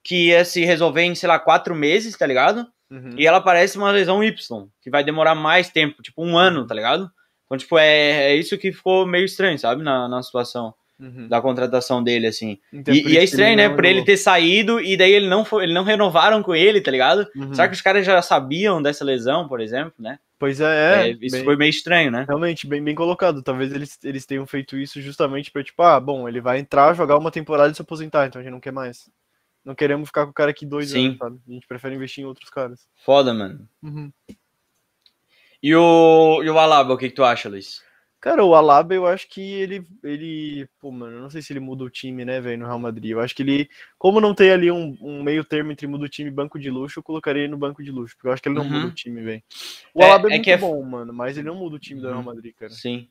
que 0.03 0.27
ia 0.27 0.45
se 0.45 0.63
resolver 0.63 1.01
em, 1.01 1.13
sei 1.13 1.27
lá, 1.27 1.37
quatro 1.37 1.75
meses, 1.75 2.17
tá 2.17 2.25
ligado? 2.25 2.65
Uhum. 2.89 3.15
E 3.17 3.27
ela 3.27 3.41
parece 3.41 3.77
uma 3.77 3.91
lesão 3.91 4.23
Y, 4.23 4.67
que 4.81 4.89
vai 4.89 5.03
demorar 5.03 5.35
mais 5.35 5.69
tempo, 5.69 6.01
tipo 6.01 6.23
um 6.23 6.37
ano, 6.37 6.65
tá 6.65 6.73
ligado? 6.73 7.11
Então, 7.45 7.57
tipo, 7.57 7.77
é, 7.77 8.31
é 8.31 8.35
isso 8.35 8.57
que 8.57 8.71
ficou 8.71 9.05
meio 9.05 9.25
estranho, 9.25 9.59
sabe, 9.59 9.83
na, 9.83 10.07
na 10.07 10.23
situação. 10.23 10.73
Uhum. 10.97 11.27
Da 11.27 11.41
contratação 11.41 12.01
dele, 12.01 12.25
assim. 12.27 12.57
Então, 12.71 12.93
E, 12.93 13.13
e 13.13 13.17
é 13.17 13.23
estranho, 13.23 13.57
né? 13.57 13.67
Por 13.67 13.83
ele 13.83 14.05
ter 14.05 14.15
saído 14.15 14.79
e 14.79 14.95
daí 14.95 15.11
ele 15.11 15.27
não, 15.27 15.43
foi, 15.43 15.63
ele 15.65 15.73
não 15.73 15.83
renovaram 15.83 16.41
com 16.41 16.55
ele, 16.55 16.79
tá 16.79 16.89
ligado? 16.89 17.27
Uhum. 17.35 17.53
Será 17.53 17.67
que 17.67 17.73
os 17.73 17.81
caras 17.81 18.05
já 18.05 18.21
sabiam 18.21 18.81
dessa 18.81 19.03
lesão, 19.03 19.45
por 19.47 19.59
exemplo, 19.59 19.93
né? 19.99 20.17
Pois 20.39 20.61
é, 20.61 20.65
é, 20.65 21.09
É, 21.09 21.11
isso 21.21 21.35
bem- 21.35 21.43
foi 21.43 21.55
meio 21.57 21.69
estranho, 21.69 22.11
né? 22.11 22.23
realmente 22.27 22.65
bem, 22.65 22.81
bem 22.81 22.95
colocado. 22.95 23.43
Talvez 23.43 23.73
eles, 23.73 23.97
eles 24.03 24.25
tenham 24.25 24.45
feito 24.47 24.77
isso 24.77 25.01
justamente 25.01 25.51
pra, 25.51 25.63
tipo, 25.63 25.81
ah, 25.83 25.99
bom, 25.99 26.29
ele 26.29 26.39
vai 26.39 26.59
entrar, 26.59 26.93
jogar 26.93 27.17
uma 27.17 27.31
temporada 27.31 27.71
e 27.71 27.75
se 27.75 27.81
aposentar, 27.81 28.27
então 28.27 28.39
a 28.39 28.43
gente 28.43 28.53
não 28.53 28.59
quer 28.61 28.71
mais. 28.71 29.09
Não 29.65 29.75
queremos 29.75 30.07
ficar 30.09 30.25
com 30.25 30.31
o 30.31 30.33
cara 30.33 30.51
aqui 30.51 30.65
dois 30.65 30.91
Sim. 30.91 31.07
anos, 31.07 31.17
sabe? 31.17 31.39
A 31.47 31.51
gente 31.51 31.67
prefere 31.67 31.95
investir 31.95 32.23
em 32.23 32.27
outros 32.27 32.49
caras. 32.49 32.87
Foda, 33.03 33.33
mano. 33.33 33.67
Uhum. 33.83 34.11
E 35.61 35.75
o, 35.75 36.41
e 36.43 36.49
o 36.49 36.59
Alaba, 36.59 36.93
o 36.93 36.97
que, 36.97 37.09
que 37.09 37.15
tu 37.15 37.23
acha, 37.23 37.49
Luiz? 37.49 37.81
Cara, 38.25 38.43
o 38.43 38.55
Alaba, 38.55 38.95
eu 38.95 39.05
acho 39.05 39.29
que 39.29 39.39
ele, 39.39 39.85
ele, 40.03 40.67
pô, 40.81 40.89
mano, 40.89 41.15
eu 41.17 41.21
não 41.21 41.29
sei 41.29 41.43
se 41.43 41.53
ele 41.53 41.59
muda 41.59 41.83
o 41.83 41.89
time, 41.91 42.25
né, 42.25 42.41
velho, 42.41 42.57
no 42.57 42.65
Real 42.65 42.79
Madrid. 42.79 43.11
Eu 43.11 43.19
acho 43.19 43.35
que 43.35 43.43
ele, 43.43 43.69
como 43.99 44.19
não 44.19 44.33
tem 44.33 44.49
ali 44.49 44.71
um, 44.71 44.97
um 44.99 45.21
meio 45.21 45.43
termo 45.43 45.71
entre 45.71 45.85
muda 45.85 46.05
o 46.05 46.09
time 46.09 46.29
e 46.31 46.33
banco 46.33 46.57
de 46.57 46.71
luxo, 46.71 46.97
eu 46.97 47.03
colocaria 47.03 47.43
ele 47.43 47.51
no 47.51 47.57
banco 47.59 47.83
de 47.83 47.91
luxo, 47.91 48.15
porque 48.15 48.27
eu 48.27 48.31
acho 48.31 48.41
que 48.41 48.49
ele 48.49 48.55
não 48.55 48.63
Uhum. 48.63 48.71
muda 48.71 48.87
o 48.87 48.91
time, 48.95 49.21
velho. 49.21 49.43
O 49.93 50.01
É- 50.01 50.05
Alaba 50.07 50.27
é, 50.27 50.31
é 50.31 50.35
muito 50.37 50.49
é- 50.49 50.57
bom, 50.57 50.81
mano, 50.81 51.13
mas 51.13 51.37
ele 51.37 51.45
não 51.45 51.53
muda 51.55 51.75
o 51.75 51.79
time 51.79 52.01
do 52.01 52.07
Uhum. 52.07 52.13
Real 52.13 52.23
Madrid, 52.23 52.51
cara. 52.59 52.71
Sim. 52.71 53.07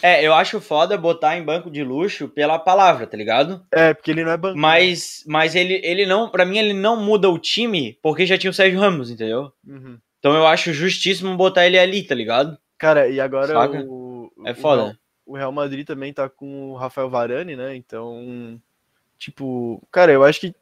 É, 0.00 0.24
eu 0.24 0.32
acho 0.32 0.60
foda 0.60 0.96
botar 0.96 1.36
em 1.36 1.42
banco 1.42 1.68
de 1.68 1.82
luxo 1.82 2.28
pela 2.28 2.56
palavra, 2.56 3.04
tá 3.04 3.16
ligado? 3.16 3.66
É, 3.72 3.92
porque 3.92 4.12
ele 4.12 4.22
não 4.22 4.30
é 4.30 4.36
banco. 4.36 4.56
Mas, 4.56 5.24
mas 5.26 5.56
ele, 5.56 5.80
ele 5.82 6.06
não, 6.06 6.28
pra 6.28 6.44
mim, 6.44 6.58
ele 6.58 6.72
não 6.72 6.96
muda 7.02 7.28
o 7.28 7.36
time 7.36 7.98
porque 8.00 8.24
já 8.24 8.38
tinha 8.38 8.52
o 8.52 8.54
Sérgio 8.54 8.78
Ramos, 8.78 9.10
entendeu? 9.10 9.52
Uhum. 9.66 9.98
Então 10.20 10.36
eu 10.36 10.46
acho 10.46 10.72
justíssimo 10.72 11.36
botar 11.36 11.66
ele 11.66 11.76
ali, 11.76 12.04
tá 12.04 12.14
ligado? 12.14 12.56
Cara, 12.78 13.08
e 13.08 13.18
agora 13.20 13.46
Saca? 13.48 13.80
o, 13.80 14.11
É 14.44 14.54
foda. 14.54 14.98
O 15.24 15.36
Real 15.36 15.52
Madrid 15.52 15.86
também 15.86 16.12
tá 16.12 16.28
com 16.28 16.70
o 16.70 16.76
Rafael 16.76 17.08
Varane, 17.08 17.54
né? 17.56 17.76
Então, 17.76 18.60
tipo, 19.18 19.82
cara, 19.90 20.12
eu 20.12 20.24
acho 20.24 20.40
que 20.40 20.54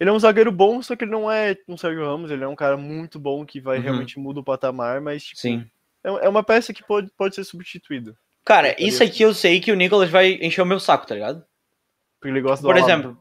ele 0.00 0.10
é 0.10 0.12
um 0.12 0.18
zagueiro 0.18 0.50
bom, 0.52 0.80
só 0.82 0.96
que 0.96 1.04
ele 1.04 1.10
não 1.10 1.30
é 1.30 1.56
um 1.68 1.76
Sérgio 1.76 2.04
Ramos, 2.04 2.30
ele 2.30 2.44
é 2.44 2.48
um 2.48 2.56
cara 2.56 2.76
muito 2.76 3.18
bom 3.18 3.44
que 3.44 3.60
vai 3.60 3.78
Uhum. 3.78 3.82
realmente 3.82 4.18
muda 4.18 4.40
o 4.40 4.44
patamar, 4.44 5.00
mas 5.00 5.24
tipo, 5.24 5.40
Sim. 5.40 5.68
é 6.04 6.08
é 6.08 6.28
uma 6.28 6.42
peça 6.42 6.72
que 6.72 6.82
pode, 6.82 7.10
pode 7.16 7.34
ser 7.34 7.44
substituído. 7.44 8.16
Cara, 8.44 8.74
isso 8.82 9.04
aqui 9.04 9.22
eu 9.22 9.34
sei 9.34 9.60
que 9.60 9.70
o 9.70 9.74
Nicolas 9.76 10.08
vai 10.08 10.38
encher 10.40 10.62
o 10.62 10.66
meu 10.66 10.80
saco, 10.80 11.06
tá 11.06 11.14
ligado? 11.14 11.44
Porque 12.18 12.32
ele 12.32 12.40
gosta 12.40 12.62
do 12.62 12.66
Por 12.66 12.78
exemplo, 12.78 13.18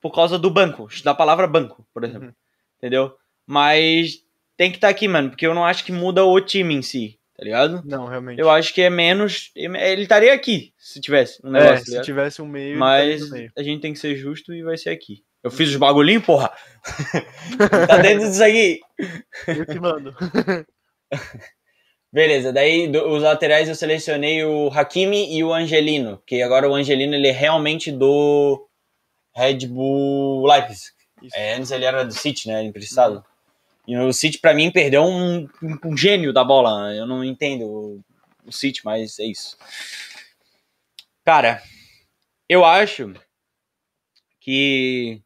por 0.00 0.10
causa 0.10 0.38
do 0.38 0.50
banco, 0.50 0.88
da 1.04 1.14
palavra 1.14 1.46
banco, 1.46 1.86
por 1.92 2.02
exemplo. 2.02 2.28
Uhum. 2.28 2.34
Entendeu? 2.78 3.14
Mas 3.46 4.24
tem 4.56 4.70
que 4.70 4.78
estar 4.78 4.88
aqui, 4.88 5.06
mano, 5.06 5.28
porque 5.30 5.46
eu 5.46 5.54
não 5.54 5.66
acho 5.66 5.84
que 5.84 5.92
muda 5.92 6.24
o 6.24 6.40
time 6.40 6.74
em 6.74 6.80
si, 6.82 7.19
tá 7.40 7.44
ligado? 7.44 7.80
Não, 7.86 8.04
realmente. 8.04 8.38
Eu 8.38 8.50
acho 8.50 8.74
que 8.74 8.82
é 8.82 8.90
menos. 8.90 9.50
Ele 9.56 10.02
estaria 10.02 10.34
aqui 10.34 10.74
se 10.76 11.00
tivesse 11.00 11.40
um 11.42 11.48
é, 11.56 11.60
negócio, 11.60 11.78
tá 11.78 11.84
se 11.84 11.90
ligado? 11.92 12.04
tivesse 12.04 12.42
um 12.42 12.46
meio, 12.46 12.78
Mas 12.78 13.30
meio. 13.30 13.50
a 13.56 13.62
gente 13.62 13.80
tem 13.80 13.94
que 13.94 13.98
ser 13.98 14.14
justo 14.14 14.52
e 14.52 14.62
vai 14.62 14.76
ser 14.76 14.90
aqui. 14.90 15.24
Eu 15.42 15.50
fiz 15.50 15.70
os 15.70 15.76
bagulhinhos, 15.76 16.22
porra. 16.22 16.52
tá 17.88 17.96
dentro 17.96 18.28
disso 18.28 18.44
aqui. 18.44 18.80
Eu 19.48 19.64
que 19.64 19.80
mando. 19.80 20.14
Beleza, 22.12 22.52
daí 22.52 22.88
do- 22.88 23.08
os 23.08 23.22
laterais 23.22 23.70
eu 23.70 23.74
selecionei 23.74 24.44
o 24.44 24.68
Hakimi 24.68 25.34
e 25.34 25.42
o 25.42 25.50
Angelino, 25.50 26.18
porque 26.18 26.42
agora 26.42 26.68
o 26.68 26.74
Angelino 26.74 27.14
ele 27.14 27.28
é 27.28 27.32
realmente 27.32 27.90
do 27.90 28.68
Red 29.34 29.66
Bull 29.66 30.46
Leipzig. 30.46 30.90
Isso. 31.22 31.34
É, 31.36 31.54
antes 31.54 31.70
ele 31.70 31.86
era 31.86 32.04
do 32.04 32.12
City, 32.12 32.48
né, 32.48 32.62
emprestado. 32.62 33.24
E 33.90 33.96
o 33.98 34.12
City 34.12 34.38
pra 34.38 34.54
mim 34.54 34.70
perdeu 34.70 35.02
um, 35.02 35.48
um- 35.84 35.96
gênio 35.96 36.32
da 36.32 36.44
bola. 36.44 36.94
Eu 36.94 37.06
não 37.08 37.24
entendo 37.24 37.64
o, 38.46 38.52
City, 38.52 38.82
mas 38.84 39.18
é 39.18 39.24
isso. 39.24 39.56
Cara, 41.24 41.60
eu 42.48 42.64
acho 42.64 43.12
que 44.40 45.20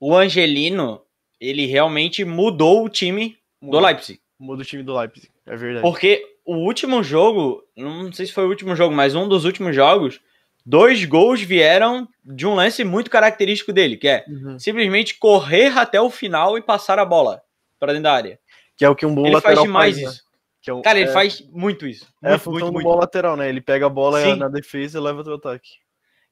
o 0.00 0.16
Angelino 0.16 1.00
ele 1.40 1.66
realmente 1.66 2.24
mudou 2.24 2.84
o 2.84 2.88
time 2.88 3.38
do 3.60 3.66
Muda. 3.68 3.80
Leipzig. 3.86 4.20
Muda 4.38 4.62
o 4.62 4.64
time 4.64 4.82
do 4.82 4.96
Leipzig, 4.98 5.30
é 5.46 5.56
verdade. 5.56 5.82
Porque 5.82 6.24
o 6.44 6.56
último 6.56 7.02
jogo, 7.02 7.62
não 7.76 8.12
sei 8.12 8.26
se 8.26 8.32
foi 8.32 8.44
o 8.44 8.48
último 8.48 8.74
jogo, 8.74 8.94
mas 8.94 9.14
um 9.14 9.28
dos 9.28 9.44
últimos 9.44 9.74
jogos, 9.74 10.20
dois 10.66 11.04
gols 11.04 11.40
vieram 11.40 12.08
de 12.24 12.46
um 12.46 12.54
lance 12.54 12.82
muito 12.84 13.10
característico 13.10 13.72
dele, 13.72 13.96
que 13.96 14.08
é 14.08 14.24
Uhum. 14.28 14.58
simplesmente 14.58 15.16
correr 15.18 15.76
até 15.78 16.00
o 16.00 16.10
final 16.10 16.58
e 16.58 16.62
passar 16.62 16.98
a 16.98 17.04
bola 17.04 17.42
para 17.84 17.92
dentro 17.92 18.04
da 18.04 18.12
área. 18.14 18.38
Que 18.76 18.84
é 18.84 18.88
o 18.88 18.94
que 18.96 19.06
um 19.06 19.14
bom 19.14 19.26
ele 19.26 19.34
lateral 19.34 19.56
faz 19.56 19.66
demais 19.66 19.96
né? 19.96 20.02
isso. 20.04 20.22
Que 20.62 20.70
é 20.70 20.74
um- 20.74 20.82
Cara, 20.82 20.98
ele 20.98 21.10
é, 21.10 21.12
faz 21.12 21.40
muito 21.52 21.86
isso. 21.86 22.06
é 22.22 22.28
a 22.28 22.30
Muito, 22.30 22.42
função 22.42 22.52
muito, 22.52 22.66
do 22.66 22.72
muito. 22.72 22.84
bom 22.86 22.96
lateral, 22.96 23.36
né? 23.36 23.48
Ele 23.48 23.60
pega 23.60 23.86
a 23.86 23.90
bola 23.90 24.22
Sim. 24.22 24.36
na 24.36 24.48
defesa 24.48 24.98
e 24.98 25.00
leva 25.00 25.22
pro 25.22 25.34
ataque. 25.34 25.68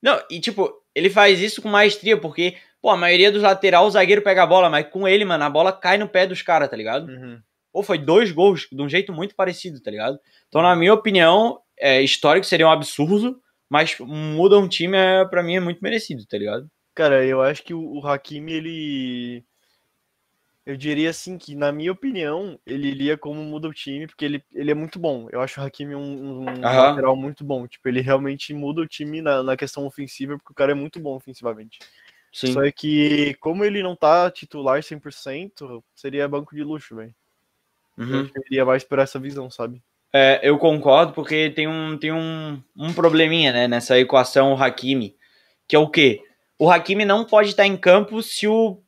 Não, 0.03 0.19
e 0.31 0.41
tipo, 0.41 0.73
ele 0.95 1.11
faz 1.11 1.39
isso 1.41 1.63
com 1.63 1.69
maestria, 1.69 2.17
porque, 2.17 2.57
pô, 2.81 2.91
a 2.91 2.97
maioria 2.97 3.31
dos 3.31 3.43
laterais, 3.43 3.87
o 3.87 3.91
zagueiro 3.91 4.23
pega 4.23 4.43
a 4.43 4.47
bola, 4.47 4.69
mas 4.71 4.89
com 4.89 5.07
ele, 5.07 5.25
mano, 5.25 5.45
a 5.45 5.51
bola 5.51 5.73
cai 5.73 5.99
no 5.99 6.09
pé 6.09 6.27
dos 6.27 6.43
caras, 6.43 6.69
tá 6.69 6.77
ligado? 6.77 7.09
Uhum. 7.09 7.41
Ou 7.73 7.83
foi 7.83 7.99
dois 7.99 8.33
gols 8.33 8.67
de 8.73 8.83
um 8.83 8.89
jeito 8.89 9.13
muito 9.13 9.35
parecido, 9.37 9.81
tá 9.81 9.91
ligado? 9.91 10.19
Então, 10.49 10.61
na 10.63 10.75
minha 10.75 10.93
opinião, 10.93 11.61
é, 11.79 12.03
histórico 12.03 12.45
seria 12.47 12.67
um 12.67 12.71
absurdo, 12.71 13.39
mas 13.71 13.97
muda 14.01 14.59
um 14.59 14.67
time, 14.69 14.97
é, 14.97 15.25
pra 15.25 15.43
mim, 15.43 15.57
é 15.57 15.61
muito 15.61 15.81
merecido, 15.81 16.27
tá 16.27 16.37
ligado? 16.37 16.67
Cara, 16.95 17.25
eu 17.25 17.41
acho 17.41 17.63
que 17.63 17.73
o, 17.73 17.81
o 18.01 18.07
Hakimi, 18.07 18.53
ele. 18.53 19.45
Eu 20.65 20.77
diria 20.77 21.11
assim 21.11 21.37
que, 21.37 21.57
na 21.57 21.73
minha 21.73 21.91
opinião, 21.91 22.57
ele 22.65 22.87
iria 22.87 23.19
como 23.19 23.43
muda 23.43 23.67
o 23.67 23.75
time, 23.75 24.07
porque 24.07 24.25
ele, 24.25 24.45
ele 24.55 24.71
é 24.71 24.75
muito 24.75 24.97
bom. 24.97 25.29
Eu 25.33 25.41
acho 25.41 25.61
o 25.61 25.65
Hakimi 25.65 25.95
um, 25.97 26.43
um 26.43 26.61
lateral 26.61 27.17
muito 27.17 27.43
bom. 27.43 27.67
Tipo, 27.67 27.89
ele 27.89 28.01
realmente 28.01 28.55
muda 28.55 28.81
o 28.81 28.87
time 28.87 29.21
na, 29.21 29.43
na 29.43 29.57
questão 29.57 29.85
ofensiva, 29.85 30.37
porque 30.39 30.53
o 30.53 30.55
cara 30.55 30.71
é 30.71 30.75
muito 30.75 31.01
bom 31.01 31.17
ofensivamente. 31.17 31.81
Sim. 32.33 32.53
Só 32.53 32.65
é 32.65 32.71
que, 32.71 33.35
como 33.41 33.65
ele 33.65 33.83
não 33.83 33.97
tá 33.97 34.31
titular 34.31 34.81
100%, 34.81 35.83
seria 35.95 36.29
banco 36.29 36.55
de 36.55 36.63
luxo, 36.63 36.95
velho. 36.95 37.15
Uhum. 37.99 38.31
eu 38.35 38.43
iria 38.47 38.65
mais 38.65 38.85
por 38.85 38.99
essa 38.99 39.19
visão, 39.19 39.51
sabe? 39.51 39.83
É, 40.13 40.41
eu 40.43 40.59
concordo, 40.59 41.13
porque 41.13 41.51
tem 41.51 41.67
um, 41.67 41.99
tem 41.99 42.13
um, 42.13 42.63
um 42.77 42.93
probleminha, 42.93 43.53
né, 43.53 43.69
nessa 43.69 43.99
equação 43.99 44.53
o 44.53 44.63
Hakimi, 44.63 45.17
que 45.67 45.75
é 45.75 45.79
o 45.79 45.89
quê? 45.89 46.23
O 46.59 46.71
Hakimi 46.71 47.05
não 47.05 47.25
pode 47.25 47.51
estar 47.51 47.67
em 47.67 47.77
campo 47.77 48.23
se 48.23 48.47
o 48.47 48.81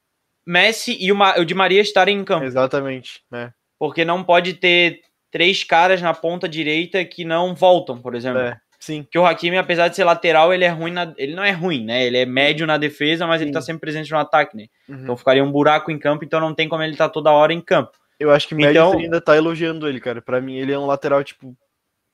Messi 0.46 0.96
e 1.00 1.10
o, 1.10 1.16
Ma- 1.16 1.36
o 1.38 1.44
Di 1.44 1.54
Maria 1.54 1.80
estarem 1.80 2.18
em 2.18 2.24
campo. 2.24 2.44
Exatamente, 2.44 3.22
né? 3.30 3.52
Porque 3.78 4.04
não 4.04 4.22
pode 4.22 4.54
ter 4.54 5.00
três 5.30 5.64
caras 5.64 6.00
na 6.00 6.12
ponta 6.14 6.48
direita 6.48 7.04
que 7.04 7.24
não 7.24 7.54
voltam, 7.54 8.00
por 8.00 8.14
exemplo. 8.14 8.40
É, 8.40 8.56
sim. 8.78 9.02
Porque 9.02 9.18
o 9.18 9.26
Hakimi, 9.26 9.56
apesar 9.58 9.88
de 9.88 9.96
ser 9.96 10.04
lateral, 10.04 10.52
ele 10.54 10.64
é 10.64 10.68
ruim 10.68 10.92
na... 10.92 11.12
ele 11.16 11.34
não 11.34 11.42
é 11.42 11.50
ruim, 11.50 11.84
né? 11.84 12.04
Ele 12.06 12.18
é 12.18 12.24
médio 12.26 12.66
na 12.66 12.76
defesa, 12.78 13.26
mas 13.26 13.40
ele 13.40 13.48
Sim. 13.50 13.54
tá 13.54 13.60
sempre 13.60 13.80
presente 13.80 14.10
no 14.10 14.18
ataque, 14.18 14.56
né? 14.56 14.66
Uhum. 14.88 15.02
Então 15.02 15.16
ficaria 15.16 15.42
um 15.42 15.50
buraco 15.50 15.90
em 15.90 15.98
campo, 15.98 16.24
então 16.24 16.38
não 16.40 16.54
tem 16.54 16.68
como 16.68 16.82
ele 16.82 16.92
estar 16.92 17.08
toda 17.08 17.30
hora 17.32 17.52
em 17.52 17.60
campo. 17.60 17.92
Eu 18.20 18.30
acho 18.30 18.46
que 18.46 18.54
o 18.54 18.60
Então- 18.60 18.96
ainda 18.96 19.20
tá 19.20 19.36
elogiando 19.36 19.88
ele, 19.88 19.98
cara. 20.00 20.22
Pra 20.22 20.40
mim, 20.40 20.56
ele 20.56 20.72
é 20.72 20.78
um 20.78 20.86
lateral, 20.86 21.24
tipo, 21.24 21.56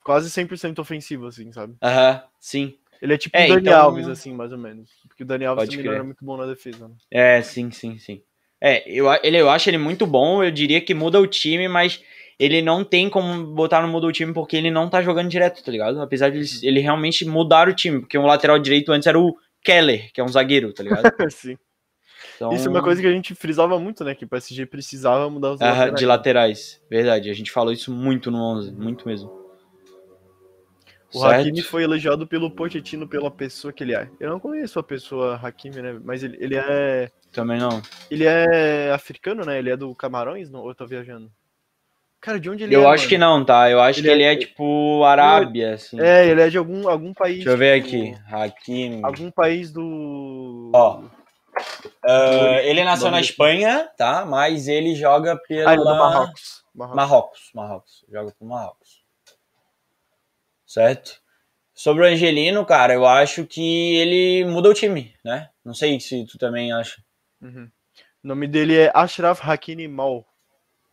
quase 0.03 0.29
100% 0.31 0.79
ofensivo, 0.79 1.27
assim, 1.27 1.51
sabe? 1.53 1.75
Aham, 1.81 2.23
sim. 2.39 2.75
Ele 3.01 3.13
é 3.13 3.17
tipo 3.17 3.35
É, 3.35 3.45
o 3.45 3.49
Dani 3.49 3.61
então- 3.61 3.81
Alves, 3.81 4.07
assim, 4.07 4.33
mais 4.33 4.51
ou 4.51 4.57
menos. 4.57 4.89
Porque 5.07 5.23
o 5.23 5.25
Dani 5.25 5.45
Alves 5.45 5.65
Pode 5.65 5.77
também 5.77 5.91
era 5.93 6.03
muito 6.03 6.23
bom 6.23 6.37
na 6.37 6.45
defesa, 6.45 6.87
né? 6.87 6.93
É, 7.09 7.41
sim, 7.41 7.71
sim, 7.71 7.97
sim. 7.97 8.21
É, 8.61 8.83
eu, 8.87 9.07
ele, 9.23 9.37
eu 9.37 9.49
acho 9.49 9.69
ele 9.69 9.79
muito 9.79 10.05
bom, 10.05 10.43
eu 10.43 10.51
diria 10.51 10.79
que 10.79 10.93
muda 10.93 11.19
o 11.19 11.25
time, 11.25 11.67
mas 11.67 11.99
ele 12.37 12.61
não 12.61 12.83
tem 12.83 13.09
como 13.09 13.43
botar 13.55 13.81
no 13.81 13.87
muda 13.87 14.05
o 14.05 14.11
time 14.11 14.33
porque 14.33 14.55
ele 14.55 14.69
não 14.69 14.87
tá 14.87 15.01
jogando 15.01 15.29
direto, 15.29 15.63
tá 15.63 15.71
ligado? 15.71 15.99
Apesar 15.99 16.29
de 16.29 16.37
ele, 16.37 16.47
ele 16.61 16.79
realmente 16.79 17.25
mudar 17.25 17.67
o 17.67 17.73
time, 17.73 18.01
porque 18.01 18.17
o 18.17 18.25
lateral 18.25 18.59
direito 18.59 18.91
antes 18.91 19.07
era 19.07 19.19
o 19.19 19.35
Keller, 19.63 20.11
que 20.13 20.21
é 20.21 20.23
um 20.23 20.27
zagueiro, 20.27 20.71
tá 20.73 20.83
ligado? 20.83 21.01
Sim. 21.31 21.57
Então, 22.35 22.53
Isso 22.53 22.67
é 22.67 22.71
uma 22.71 22.83
coisa 22.83 23.01
que 23.01 23.07
a 23.07 23.11
gente 23.11 23.33
frisava 23.33 23.79
muito, 23.79 24.03
né? 24.03 24.13
Que 24.13 24.25
o 24.25 24.27
PSG 24.27 24.67
precisava 24.67 25.27
mudar 25.27 25.53
os 25.53 25.61
aham, 25.61 25.71
laterais. 25.73 25.99
de 25.99 26.05
laterais, 26.05 26.81
verdade. 26.89 27.29
A 27.31 27.33
gente 27.33 27.51
falou 27.51 27.73
isso 27.73 27.91
muito 27.91 28.29
no 28.29 28.37
11, 28.39 28.71
muito 28.71 29.07
mesmo. 29.07 29.40
O 31.13 31.19
Certo? 31.19 31.41
Hakimi 31.41 31.61
foi 31.61 31.83
elogiado 31.83 32.25
pelo 32.25 32.49
Pochettino 32.51 33.07
pela 33.07 33.29
pessoa 33.29 33.73
que 33.73 33.83
ele 33.83 33.93
é. 33.95 34.09
Eu 34.19 34.29
não 34.29 34.39
conheço 34.39 34.79
a 34.79 34.83
pessoa 34.83 35.35
Hakimi, 35.41 35.81
né? 35.81 35.99
Mas 36.03 36.23
ele, 36.23 36.37
ele 36.39 36.55
é. 36.55 37.11
Também 37.31 37.59
não. 37.59 37.81
Ele 38.09 38.25
é 38.25 38.91
africano, 38.91 39.43
né? 39.45 39.59
Ele 39.59 39.69
é 39.69 39.77
do 39.77 39.93
Camarões, 39.95 40.49
não? 40.49 40.61
ou 40.61 40.69
eu 40.69 40.75
tô 40.75 40.85
viajando? 40.87 41.31
Cara, 42.21 42.39
de 42.39 42.49
onde 42.49 42.63
ele 42.63 42.75
eu 42.75 42.83
é? 42.83 42.85
acho 42.85 43.03
mano? 43.03 43.09
que 43.09 43.17
não, 43.17 43.43
tá? 43.43 43.69
Eu 43.69 43.81
acho 43.81 43.99
Ele 43.99 44.07
que 44.07 44.13
ele 44.13 44.23
é- 44.23 44.33
é 44.33 44.35
tipo 44.35 45.03
Arábia, 45.03 45.73
assim. 45.73 45.99
É, 45.99 46.27
ele 46.27 46.41
é 46.41 46.49
de 46.49 46.57
algum, 46.57 46.87
algum 46.87 47.13
país. 47.13 47.37
Deixa 47.37 47.49
eu 47.49 47.57
ver 47.57 47.83
tipo, 47.83 48.15
aqui. 48.15 48.33
Hakimi. 48.33 48.99
Algum 49.03 49.31
país 49.31 49.71
do. 49.71 50.71
Ó, 50.73 51.03
Ah, 52.03 52.61
ele 52.63 52.83
nasceu 52.83 53.11
na 53.11 53.19
Espanha, 53.19 53.89
tá? 53.97 54.25
Mas 54.25 54.67
ele 54.67 54.95
joga 54.95 55.35
pela 55.35 55.69
Ah, 55.71 55.73
ele 55.73 55.81
é 55.81 55.85
do 55.85 55.89
Marrocos. 55.95 56.63
Marrocos. 56.73 56.95
Marrocos, 56.95 57.51
Marrocos. 57.53 58.05
Joga 58.09 58.31
pro 58.37 58.47
Marrocos. 58.47 59.00
Certo? 60.71 61.19
Sobre 61.73 62.03
o 62.03 62.07
Angelino, 62.07 62.65
cara, 62.65 62.93
eu 62.93 63.05
acho 63.05 63.45
que 63.45 63.95
ele 63.97 64.45
muda 64.45 64.69
o 64.69 64.73
time, 64.73 65.13
né? 65.21 65.49
Não 65.65 65.73
sei 65.73 65.99
se 65.99 66.25
tu 66.25 66.37
também 66.37 66.71
acha. 66.71 67.01
Uhum. 67.41 67.69
O 68.23 68.27
nome 68.29 68.47
dele 68.47 68.77
é 68.77 68.91
Ashraf 68.93 69.41
Hakimi 69.43 69.85
Mal. 69.89 70.25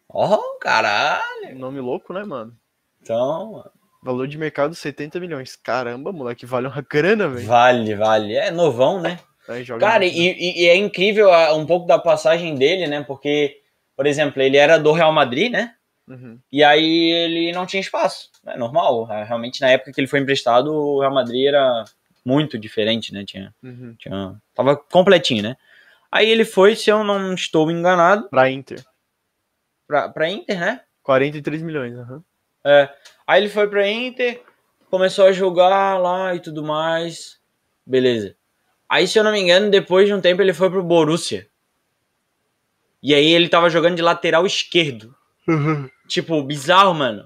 Oh, 0.09 0.59
caralho. 0.61 1.57
Nome 1.57 1.79
louco, 1.79 2.13
né, 2.13 2.25
mano? 2.25 2.57
Então, 3.01 3.65
Valor 4.03 4.27
de 4.27 4.37
mercado 4.37 4.75
70 4.75 5.21
milhões. 5.21 5.55
Caramba, 5.55 6.11
moleque, 6.11 6.45
vale 6.45 6.67
uma 6.67 6.81
grana, 6.83 7.29
velho. 7.29 7.47
Vale, 7.47 7.95
vale. 7.95 8.35
É 8.35 8.51
novão, 8.51 9.01
né? 9.01 9.21
Joga 9.63 9.87
Cara, 9.87 10.01
muito. 10.05 10.17
e, 10.17 10.27
e- 10.29 10.63
e 10.65 10.69
é 10.69 10.75
incrível 10.77 11.33
a- 11.33 11.55
um 11.55 11.65
pouco 11.65 11.87
da 11.87 12.01
passagem 12.01 12.57
dele, 12.57 12.89
né? 12.89 13.03
Porque, 13.05 13.61
por 13.97 14.07
exemplo, 14.07 14.43
ele 14.43 14.57
era 14.57 14.77
do 14.77 14.91
Real 14.91 15.13
Madrid, 15.13 15.53
né? 15.53 15.75
Uhum. 16.09 16.39
E 16.51 16.65
aí 16.65 17.11
ele 17.11 17.53
não 17.53 17.67
tinha 17.67 17.81
espaço. 17.81 18.31
É 18.47 18.57
normal. 18.57 19.05
Realmente, 19.05 19.61
na 19.61 19.69
época 19.71 19.93
que 19.93 20.01
ele 20.01 20.07
foi 20.09 20.21
emprestado, 20.21 20.73
o 20.73 21.01
Real 21.01 21.13
Madrid 21.13 21.47
era 21.47 21.85
muito 22.25 22.59
diferente, 22.59 23.13
né? 23.13 23.25
Tinha, 23.25 23.55
Uhum. 23.63 23.95
tinha, 23.99 24.35
tava 24.55 24.77
completinho, 24.77 25.43
né? 25.43 25.57
Aí 26.11 26.29
ele 26.31 26.45
foi, 26.45 26.75
se 26.75 26.91
eu 26.91 27.05
não 27.05 27.35
estou 27.35 27.71
enganado, 27.71 28.29
Pra 28.31 28.51
Inter. 28.51 28.83
pra, 29.87 30.09
pra 30.09 30.29
Inter, 30.29 30.59
né? 30.59 30.81
43 31.03 31.63
milhões, 31.63 31.97
aham. 31.99 32.23
É. 32.65 32.89
Aí 33.27 33.43
ele 33.43 33.49
foi 33.51 33.69
pra 33.69 33.87
Inter, 33.89 34.43
começou 34.91 35.27
a 35.27 35.33
jogar 35.33 35.99
lá 35.99 36.35
e 36.35 36.41
tudo 36.41 36.63
mais. 36.65 37.39
Beleza. 37.87 38.35
Aí, 38.89 39.07
se 39.07 39.19
eu 39.19 39.25
não 39.25 39.33
me 39.33 39.39
engano, 39.41 39.71
depois 39.71 40.07
de 40.07 40.15
um 40.15 40.21
tempo 40.21 40.41
ele 40.41 40.55
foi 40.55 40.71
pro 40.71 40.83
Borussia. 40.83 41.47
E 43.03 43.15
aí 43.15 43.27
ele 43.31 43.49
tava 43.49 43.69
jogando 43.71 43.97
de 43.97 44.03
lateral 44.03 44.47
esquerdo. 44.47 45.15
Tipo, 46.09 46.43
bizarro, 46.43 46.95
mano. 46.95 47.25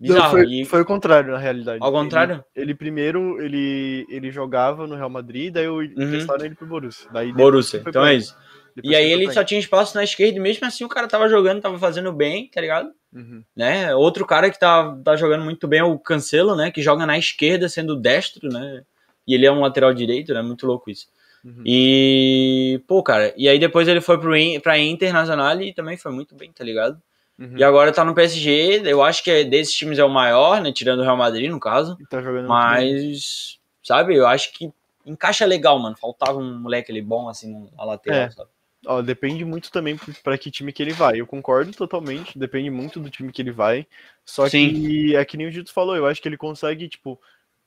Não, 0.00 0.08
Bizarro. 0.14 0.30
foi, 0.30 0.46
E- 0.46 0.64
foi 0.64 0.80
o 0.82 0.84
contrário, 0.84 1.32
na 1.32 1.38
realidade. 1.38 1.78
Ao 1.82 1.90
contrário? 1.92 2.44
Ele, 2.54 2.64
ele 2.66 2.74
primeiro, 2.74 3.40
ele, 3.42 4.06
ele 4.08 4.30
jogava 4.30 4.86
no 4.86 4.94
Real 4.96 5.08
Madrid, 5.10 5.52
daí 5.52 5.64
eu 5.64 5.82
emprestaram 5.82 6.44
ele 6.44 6.54
pro 6.54 6.66
Borussia. 6.66 7.08
Daí 7.12 7.28
Uhum. 7.30 7.34
Borussia. 7.36 7.80
Então 7.80 8.02
pra 8.02 8.12
é 8.12 8.16
isso. 8.16 8.36
Depois 8.76 8.92
E 8.92 8.96
aí 8.96 9.10
ele 9.12 9.30
só 9.32 9.44
tinha 9.44 9.58
espaço 9.60 9.94
na 9.96 10.02
esquerda 10.02 10.36
e 10.36 10.40
mesmo 10.40 10.66
assim 10.66 10.84
o 10.84 10.88
cara 10.88 11.06
tava 11.06 11.28
jogando, 11.28 11.60
tava 11.62 11.78
fazendo 11.78 12.12
bem, 12.12 12.48
tá 12.50 12.60
ligado? 12.60 12.90
Uhum. 13.12 13.42
Né? 13.56 13.94
Outro 13.94 14.26
cara 14.26 14.50
que 14.50 14.58
tá, 14.58 14.94
tá 15.04 15.14
jogando 15.16 15.44
muito 15.44 15.68
bem 15.68 15.78
é 15.78 15.84
o 15.84 15.96
Cancelo, 15.98 16.56
né? 16.56 16.72
Que 16.72 16.82
joga 16.82 17.06
na 17.06 17.16
esquerda 17.16 17.68
sendo 17.68 17.94
destro, 17.94 18.48
né? 18.48 18.82
E 19.26 19.32
ele 19.34 19.46
é 19.46 19.52
um 19.52 19.60
lateral 19.60 19.94
direito, 19.94 20.34
né? 20.34 20.42
Muito 20.42 20.66
louco 20.66 20.90
isso. 20.90 21.06
Uhum. 21.44 21.62
E, 21.64 22.82
pô, 22.88 23.02
cara, 23.02 23.32
e 23.36 23.48
aí 23.48 23.58
depois 23.60 23.86
ele 23.86 24.00
foi 24.00 24.18
pro, 24.18 24.32
pra 24.60 24.76
Internacional 24.78 25.60
e 25.62 25.72
também 25.72 25.96
foi 25.96 26.10
muito 26.10 26.34
bem, 26.34 26.50
tá 26.52 26.64
ligado? 26.64 27.00
Uhum. 27.38 27.58
E 27.58 27.64
agora 27.64 27.92
tá 27.92 28.04
no 28.04 28.14
PSG, 28.14 28.82
eu 28.84 29.02
acho 29.02 29.22
que 29.24 29.30
é 29.30 29.44
desses 29.44 29.74
times 29.74 29.98
é 29.98 30.04
o 30.04 30.08
maior, 30.10 30.60
né? 30.60 30.72
Tirando 30.72 31.00
o 31.00 31.02
Real 31.02 31.16
Madrid, 31.16 31.50
no 31.50 31.58
caso. 31.58 31.96
Tá 32.08 32.22
jogando 32.22 32.48
muito 32.48 32.76
bem. 32.78 32.94
Mas, 33.04 33.58
sabe, 33.82 34.14
eu 34.14 34.26
acho 34.26 34.52
que 34.52 34.72
encaixa 35.04 35.44
legal, 35.44 35.78
mano. 35.78 35.96
Faltava 36.00 36.38
um 36.38 36.58
moleque 36.60 36.92
ali 36.92 37.02
bom, 37.02 37.28
assim, 37.28 37.68
na 37.76 37.84
lateral, 37.84 38.18
É. 38.20 38.30
sabe? 38.30 38.48
Ó, 38.86 39.00
depende 39.00 39.44
muito 39.46 39.72
também 39.72 39.96
p- 39.96 40.12
pra 40.22 40.36
que 40.36 40.50
time 40.50 40.70
que 40.70 40.82
ele 40.82 40.92
vai. 40.92 41.18
Eu 41.18 41.26
concordo 41.26 41.72
totalmente, 41.72 42.38
depende 42.38 42.68
muito 42.70 43.00
do 43.00 43.08
time 43.08 43.32
que 43.32 43.40
ele 43.40 43.50
vai. 43.50 43.86
Só 44.26 44.46
Sim. 44.46 44.72
que 44.74 45.16
é 45.16 45.24
que 45.24 45.36
nem 45.38 45.46
o 45.46 45.50
Dito 45.50 45.72
falou, 45.72 45.96
eu 45.96 46.06
acho 46.06 46.20
que 46.20 46.28
ele 46.28 46.36
consegue, 46.36 46.86
tipo, 46.86 47.18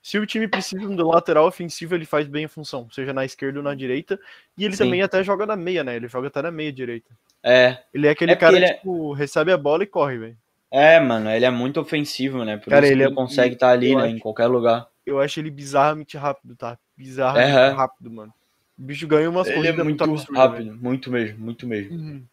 se 0.07 0.17
o 0.17 0.25
time 0.25 0.47
precisa 0.47 0.87
do 0.87 1.05
lateral 1.09 1.45
ofensivo, 1.47 1.93
ele 1.93 2.05
faz 2.05 2.25
bem 2.29 2.45
a 2.45 2.47
função, 2.47 2.89
seja 2.91 3.11
na 3.11 3.25
esquerda 3.25 3.59
ou 3.59 3.63
na 3.63 3.75
direita. 3.75 4.17
E 4.57 4.63
ele 4.63 4.73
Sim. 4.73 4.85
também 4.85 5.01
até 5.01 5.21
joga 5.21 5.45
na 5.45 5.57
meia, 5.57 5.83
né? 5.83 5.97
Ele 5.97 6.07
joga 6.07 6.29
até 6.29 6.41
na 6.41 6.49
meia 6.49 6.71
direita. 6.71 7.09
É, 7.43 7.79
Ele 7.93 8.07
é 8.07 8.11
aquele 8.11 8.31
É 8.31 8.35
cara 8.37 8.55
ele 8.55 8.65
que, 8.67 8.71
é- 8.71 8.75
tipo, 8.75 9.11
recebe 9.11 9.51
a 9.51 9.57
bola 9.57 9.83
e 9.83 9.85
corre, 9.85 10.17
velho. 10.17 10.37
é, 10.71 10.97
mano, 11.01 11.29
ele 11.29 11.43
é 11.43 11.49
muito 11.49 11.81
ofensivo, 11.81 12.45
né? 12.45 12.55
Por 12.55 12.69
Cara, 12.69 12.85
isso 12.85 12.93
ele 12.93 12.99
que 12.99 13.03
é- 13.03 13.07
ele 13.07 13.15
consegue 13.15 13.53
estar 13.55 13.71
ali, 13.71 13.91
eu 13.91 13.97
né? 13.97 14.05
acho- 14.05 14.15
Em 14.15 14.19
qualquer 14.19 14.47
lugar. 14.47 14.87
Eu 15.05 15.19
acho 15.19 15.41
ele 15.41 15.51
bizarramente 15.51 16.15
rápido, 16.15 16.55
tá? 16.55 16.79
Bizarramente 16.95 17.51
Aham. 17.51 17.75
rápido, 17.75 18.09
mano. 18.09 18.33
O 18.79 18.83
bicho 18.83 19.05
ganha 19.07 19.29
umas 19.29 19.47
Ele 19.49 19.57
é 19.57 19.61
corridas 19.61 19.83
muito 19.83 20.03
absurdas, 20.05 20.37
rápido, 20.37 20.77
muito 20.77 21.11
mesmo, 21.11 21.37
muito 21.37 21.67
mesmo. 21.67 21.93
Uhum. 21.97 22.23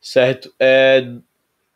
Certo. 0.00 0.50
É, 0.58 1.06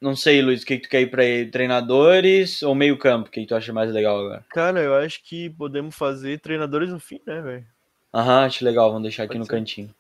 não 0.00 0.14
sei, 0.14 0.42
Luiz, 0.42 0.62
o 0.62 0.66
que, 0.66 0.76
que 0.78 0.87
tu 0.87 0.90
quer 0.90 1.00
ir 1.02 1.11
pra 1.11 1.22
aí? 1.22 1.50
Treinadores 1.50 2.62
ou 2.62 2.74
meio 2.74 2.98
campo? 2.98 3.28
O 3.28 3.30
que, 3.30 3.40
que 3.40 3.46
tu 3.46 3.54
acha 3.54 3.72
mais 3.72 3.90
legal 3.92 4.18
agora? 4.20 4.44
Cara, 4.50 4.80
eu 4.80 4.94
acho 4.94 5.22
que 5.24 5.50
podemos 5.50 5.94
fazer 5.94 6.40
treinadores 6.40 6.90
no 6.90 7.00
fim, 7.00 7.20
né, 7.26 7.40
velho? 7.40 7.66
Aham, 8.12 8.44
acho 8.44 8.64
legal, 8.64 8.88
vamos 8.88 9.02
deixar 9.02 9.24
aqui 9.24 9.30
Pode 9.30 9.38
no 9.40 9.44
ser. 9.46 9.50
cantinho. 9.52 9.94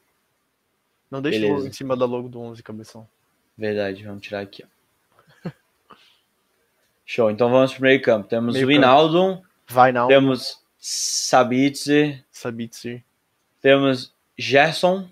Não 1.10 1.22
deixa 1.22 1.40
Beleza. 1.40 1.68
em 1.68 1.72
cima 1.72 1.96
da 1.96 2.04
logo 2.04 2.28
do 2.28 2.40
11, 2.40 2.62
cabeção. 2.62 3.08
Verdade, 3.56 4.04
vamos 4.04 4.22
tirar 4.22 4.40
aqui, 4.40 4.64
ó. 4.64 5.50
Show, 7.04 7.30
então 7.30 7.50
vamos 7.50 7.72
pro 7.74 7.82
meio 7.82 8.02
campo. 8.02 8.28
Temos 8.28 8.54
Meio 8.54 8.66
o 8.66 8.70
Inaldo, 8.72 9.42
Vai 9.68 9.92
não, 9.92 10.08
temos 10.08 10.62
Sabitzer, 10.78 12.24
Sabitzer. 12.30 13.02
temos 13.60 14.12
Gerson 14.36 15.08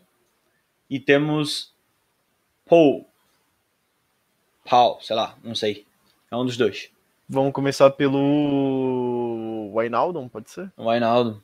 e 0.90 0.99
temos 1.01 1.73
Paul. 2.66 3.09
Paul, 4.64 5.00
sei 5.00 5.14
lá, 5.16 5.37
não 5.42 5.55
sei. 5.55 5.87
É 6.31 6.37
um 6.37 6.44
dos 6.44 6.57
dois. 6.57 6.90
Vamos 7.29 7.53
começar 7.53 7.90
pelo 7.90 9.72
Wijnaldum, 9.74 10.29
pode 10.29 10.50
ser? 10.50 10.72
O 10.77 10.90
Ainaldo. 10.90 11.42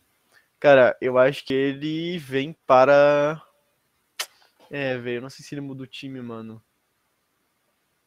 Cara, 0.58 0.96
eu 1.00 1.16
acho 1.18 1.44
que 1.44 1.54
ele 1.54 2.18
vem 2.18 2.54
para... 2.66 3.40
É, 4.70 4.98
velho, 4.98 5.16
eu 5.16 5.22
não 5.22 5.30
sei 5.30 5.44
se 5.44 5.54
ele 5.54 5.60
muda 5.62 5.82
o 5.82 5.86
time, 5.86 6.20
mano. 6.20 6.62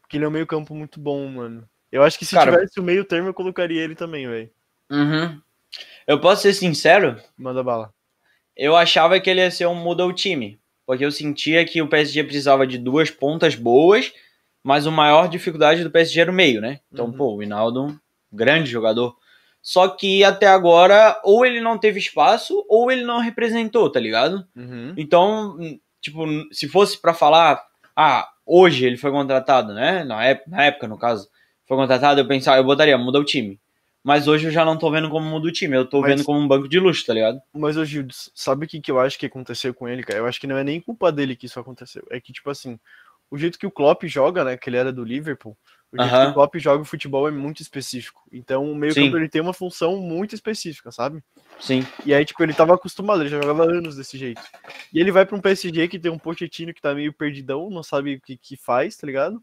Porque 0.02 0.18
ele 0.18 0.26
é 0.26 0.28
um 0.28 0.32
meio 0.32 0.46
campo 0.48 0.76
muito 0.76 1.00
bom, 1.00 1.28
mano. 1.28 1.68
Eu 1.92 2.04
acho 2.04 2.18
que 2.18 2.26
se 2.26 2.36
Cara- 2.36 2.52
tivesse 2.52 2.80
o 2.80 2.84
meio 2.84 3.04
termo, 3.04 3.30
eu 3.30 3.34
colocaria 3.34 3.82
ele 3.82 3.96
também, 3.96 4.28
velho. 4.28 4.50
Uhum. 4.92 5.42
Eu 6.06 6.20
posso 6.20 6.44
ser 6.44 6.54
sincero? 6.54 7.20
Manda 7.38 7.64
bala. 7.64 7.94
Eu 8.56 8.76
achava 8.76 9.20
que 9.20 9.30
ele 9.30 9.42
ia 9.42 9.50
ser 9.50 9.66
um 9.68 9.76
muda 9.76 10.06
o 10.06 10.14
time. 10.14 10.60
Porque 10.86 11.04
eu 11.04 11.12
sentia 11.12 11.66
que 11.66 11.82
o 11.82 11.88
PSG 11.88 12.24
precisava 12.24 12.68
de 12.68 12.78
duas 12.78 13.10
pontas 13.10 13.56
boas, 13.56 14.14
mas 14.64 14.88
a 14.88 14.92
maior 14.92 15.28
dificuldade 15.28 15.84
do 15.84 15.92
PSG 15.92 16.22
era 16.22 16.32
o 16.32 16.34
meio, 16.34 16.62
né? 16.62 16.80
Então, 16.92 17.06
Uhum. 17.08 17.14
pô, 17.14 17.36
o 17.36 17.44
Hinaldo, 17.44 17.84
um 17.88 17.98
grande 18.32 18.70
jogador. 18.70 19.16
Só 19.62 19.88
que 19.88 20.24
até 20.24 20.48
agora, 20.48 21.20
ou 21.24 21.46
ele 21.46 21.62
não 21.62 21.78
teve 21.78 22.00
espaço, 22.00 22.66
ou 22.68 22.92
ele 22.92 23.04
não 23.04 23.20
representou, 23.20 23.90
tá 23.90 24.00
ligado? 24.00 24.46
Uhum. 24.56 24.94
Então, 24.98 25.58
hum, 25.60 25.80
tipo, 26.02 26.26
se 26.52 26.68
fosse 26.68 27.00
pra 27.00 27.14
falar, 27.14 27.64
ah, 27.96 28.28
hoje 28.46 28.86
ele 28.86 28.98
foi 28.98 29.12
contratado, 29.12 29.74
né? 29.74 30.04
Na 30.04 30.24
época, 30.26 30.50
na 30.50 30.64
época, 30.66 30.88
no 30.88 30.98
caso, 30.98 31.30
foi 31.66 31.78
contratado, 31.78 32.20
eu 32.20 32.28
pensava, 32.28 32.58
eu 32.58 32.64
botaria, 32.64 32.98
muda 32.98 33.20
o 33.20 33.24
time. 33.24 33.58
Mas 34.04 34.28
hoje 34.28 34.48
eu 34.48 34.52
já 34.52 34.66
não 34.66 34.78
tô 34.78 34.92
vendo 34.92 35.10
como 35.10 35.26
muda 35.30 35.48
o 35.48 35.52
time, 35.52 35.78
eu 35.78 35.86
tô 35.86 36.02
Mas- 36.02 36.12
vendo 36.12 36.26
como 36.26 36.38
um 36.38 36.46
banco 36.48 36.68
de 36.68 36.78
luxo, 36.78 37.06
tá 37.06 37.14
ligado? 37.14 37.40
Mas, 37.54 37.78
Gil, 37.88 38.06
sabe 38.36 38.66
o 38.66 38.68
que, 38.68 38.82
que 38.82 38.92
eu 38.92 39.00
acho 39.00 39.18
que 39.18 39.28
aconteceu 39.28 39.74
com 39.74 39.88
ele, 39.88 40.04
cara? 40.04 40.20
Eu 40.20 40.26
acho 40.26 40.42
que 40.42 40.48
não 40.48 40.58
é 40.58 40.64
nem 40.66 40.82
culpa 40.82 41.10
dele 41.10 41.38
que 41.38 41.46
isso 41.46 41.58
aconteceu. 41.58 42.06
É 42.12 42.20
que, 42.20 42.34
tipo 42.34 42.50
assim, 42.50 42.78
o 43.34 43.38
jeito 43.38 43.58
que 43.58 43.66
o 43.66 43.72
Klopp 43.72 44.04
joga, 44.04 44.44
né? 44.44 44.56
Que 44.56 44.70
ele 44.70 44.78
era 44.78 44.94
do 44.94 45.04
Liverpool, 45.04 45.58
o 45.92 45.98
jeito 45.98 46.12
que 46.26 46.32
o 46.32 46.34
Klopp 46.36 46.56
joga 46.58 46.84
o 46.84 46.86
futebol 46.86 47.28
é 47.28 47.32
muito 47.32 47.64
específico. 47.64 48.22
Então, 48.32 48.72
o 48.72 48.76
meio 48.76 48.94
Sim. 48.94 49.06
campo 49.06 49.18
ele 49.18 49.28
tem 49.28 49.42
uma 49.42 49.56
função 49.56 49.98
muito 49.98 50.36
específica, 50.36 50.92
sabe? 50.92 51.20
Sim. 51.60 51.84
E 52.06 52.14
aí, 52.14 52.24
tipo, 52.24 52.44
ele 52.44 52.54
tava 52.54 52.76
acostumado, 52.76 53.24
ele 53.24 53.30
já 53.30 53.42
jogava 53.42 53.64
anos 53.64 53.96
desse 53.96 54.20
jeito. 54.20 54.40
E 54.94 55.00
ele 55.00 55.12
vai 55.12 55.26
pra 55.26 55.36
um 55.36 55.42
PSG 55.42 55.88
que 55.88 55.98
tem 55.98 56.12
um 56.12 56.20
Pochettino 56.20 56.76
que 56.76 56.82
tá 56.82 56.94
meio 56.94 57.12
perdidão, 57.12 57.72
não 57.72 57.82
sabe 57.82 58.16
o 58.16 58.22
que, 58.22 58.38
que 58.38 58.56
faz, 58.56 58.96
tá 58.98 59.08
ligado? 59.08 59.42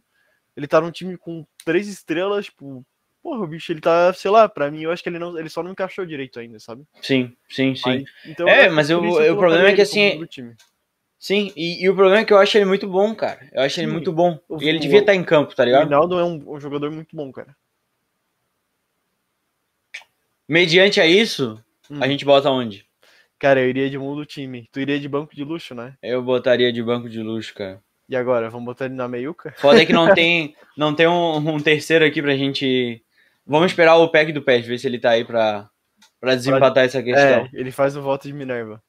Ele 0.56 0.68
tá 0.68 0.80
num 0.80 0.92
time 0.92 1.16
com 1.16 1.44
três 1.64 1.88
estrelas, 1.88 2.44
tipo, 2.44 2.86
porra, 3.20 3.42
o 3.42 3.46
bicho, 3.48 3.72
ele 3.72 3.80
tá, 3.80 4.12
sei 4.12 4.30
lá, 4.30 4.48
pra 4.48 4.70
mim, 4.70 4.82
eu 4.82 4.92
acho 4.92 5.02
que 5.02 5.08
ele, 5.08 5.18
não, 5.18 5.36
ele 5.36 5.48
só 5.48 5.64
não 5.64 5.72
encaixou 5.72 6.06
direito 6.06 6.38
ainda, 6.38 6.60
sabe? 6.60 6.84
Sim, 7.02 7.36
sim, 7.48 7.74
sim. 7.74 8.04
Então, 8.24 8.48
É, 8.48 8.68
mas 8.70 8.88
eu- 8.88 9.04
isso 9.04 9.20
o 9.32 9.36
problema 9.36 9.68
é 9.68 9.74
que, 9.74 9.80
assim. 9.80 10.24
Sim, 11.20 11.52
e, 11.54 11.84
e 11.84 11.88
o 11.90 11.94
problema 11.94 12.22
é 12.22 12.24
que 12.24 12.32
eu 12.32 12.38
acho 12.38 12.56
ele 12.56 12.64
muito 12.64 12.88
bom, 12.88 13.14
cara. 13.14 13.46
Eu 13.52 13.60
acho 13.62 13.78
ele 13.78 13.86
Sim. 13.88 13.92
muito 13.92 14.10
bom. 14.10 14.38
O- 14.48 14.60
E 14.60 14.66
ele 14.66 14.78
o- 14.78 14.80
devia 14.80 15.00
estar 15.00 15.14
em 15.14 15.22
campo, 15.22 15.54
tá 15.54 15.62
O 15.62 15.66
ligado? 15.66 15.84
Rinaldo 15.84 16.18
é 16.18 16.24
um, 16.24 16.54
um 16.54 16.58
jogador 16.58 16.90
muito 16.90 17.14
bom, 17.14 17.30
cara. 17.30 17.54
Mediante 20.48 21.00
a 21.00 21.06
isso, 21.06 21.62
Hum. 21.90 21.98
a 22.02 22.08
gente 22.08 22.24
bota 22.24 22.50
onde? 22.50 22.86
Cara, 23.38 23.60
eu 23.60 23.68
iria 23.68 23.88
de 23.88 23.98
mundo 23.98 24.16
do 24.20 24.26
time. 24.26 24.68
Tu 24.72 24.80
iria 24.80 24.98
de 24.98 25.08
banco 25.08 25.34
de 25.34 25.44
luxo, 25.44 25.74
né? 25.74 25.94
Eu 26.02 26.22
botaria 26.22 26.72
de 26.72 26.82
banco 26.82 27.08
de 27.08 27.22
luxo, 27.22 27.54
cara. 27.54 27.82
E 28.08 28.16
agora, 28.16 28.50
vamos 28.50 28.66
botar 28.66 28.86
ele 28.86 28.94
na 28.94 29.06
meiuca? 29.06 29.54
Foda 29.58 29.80
é 29.82 29.86
que 29.86 29.92
não 29.92 30.12
tem, 30.14 30.54
não 30.76 30.94
tem 30.94 31.06
um, 31.06 31.36
um 31.36 31.60
terceiro 31.60 32.04
aqui 32.04 32.20
pra 32.20 32.36
gente. 32.36 33.02
Vamos 33.46 33.70
esperar 33.70 33.96
o 33.96 34.08
pack 34.08 34.32
do 34.32 34.42
PES, 34.42 34.66
ver 34.66 34.78
se 34.78 34.86
ele 34.86 34.98
tá 34.98 35.10
aí 35.10 35.24
pra, 35.24 35.68
pra 36.20 36.34
desempatar 36.34 36.84
essa 36.84 37.02
questão. 37.02 37.44
É, 37.44 37.50
ele 37.52 37.70
faz 37.70 37.96
o 37.96 38.02
voto 38.02 38.26
de 38.26 38.32
Minerva. 38.34 38.82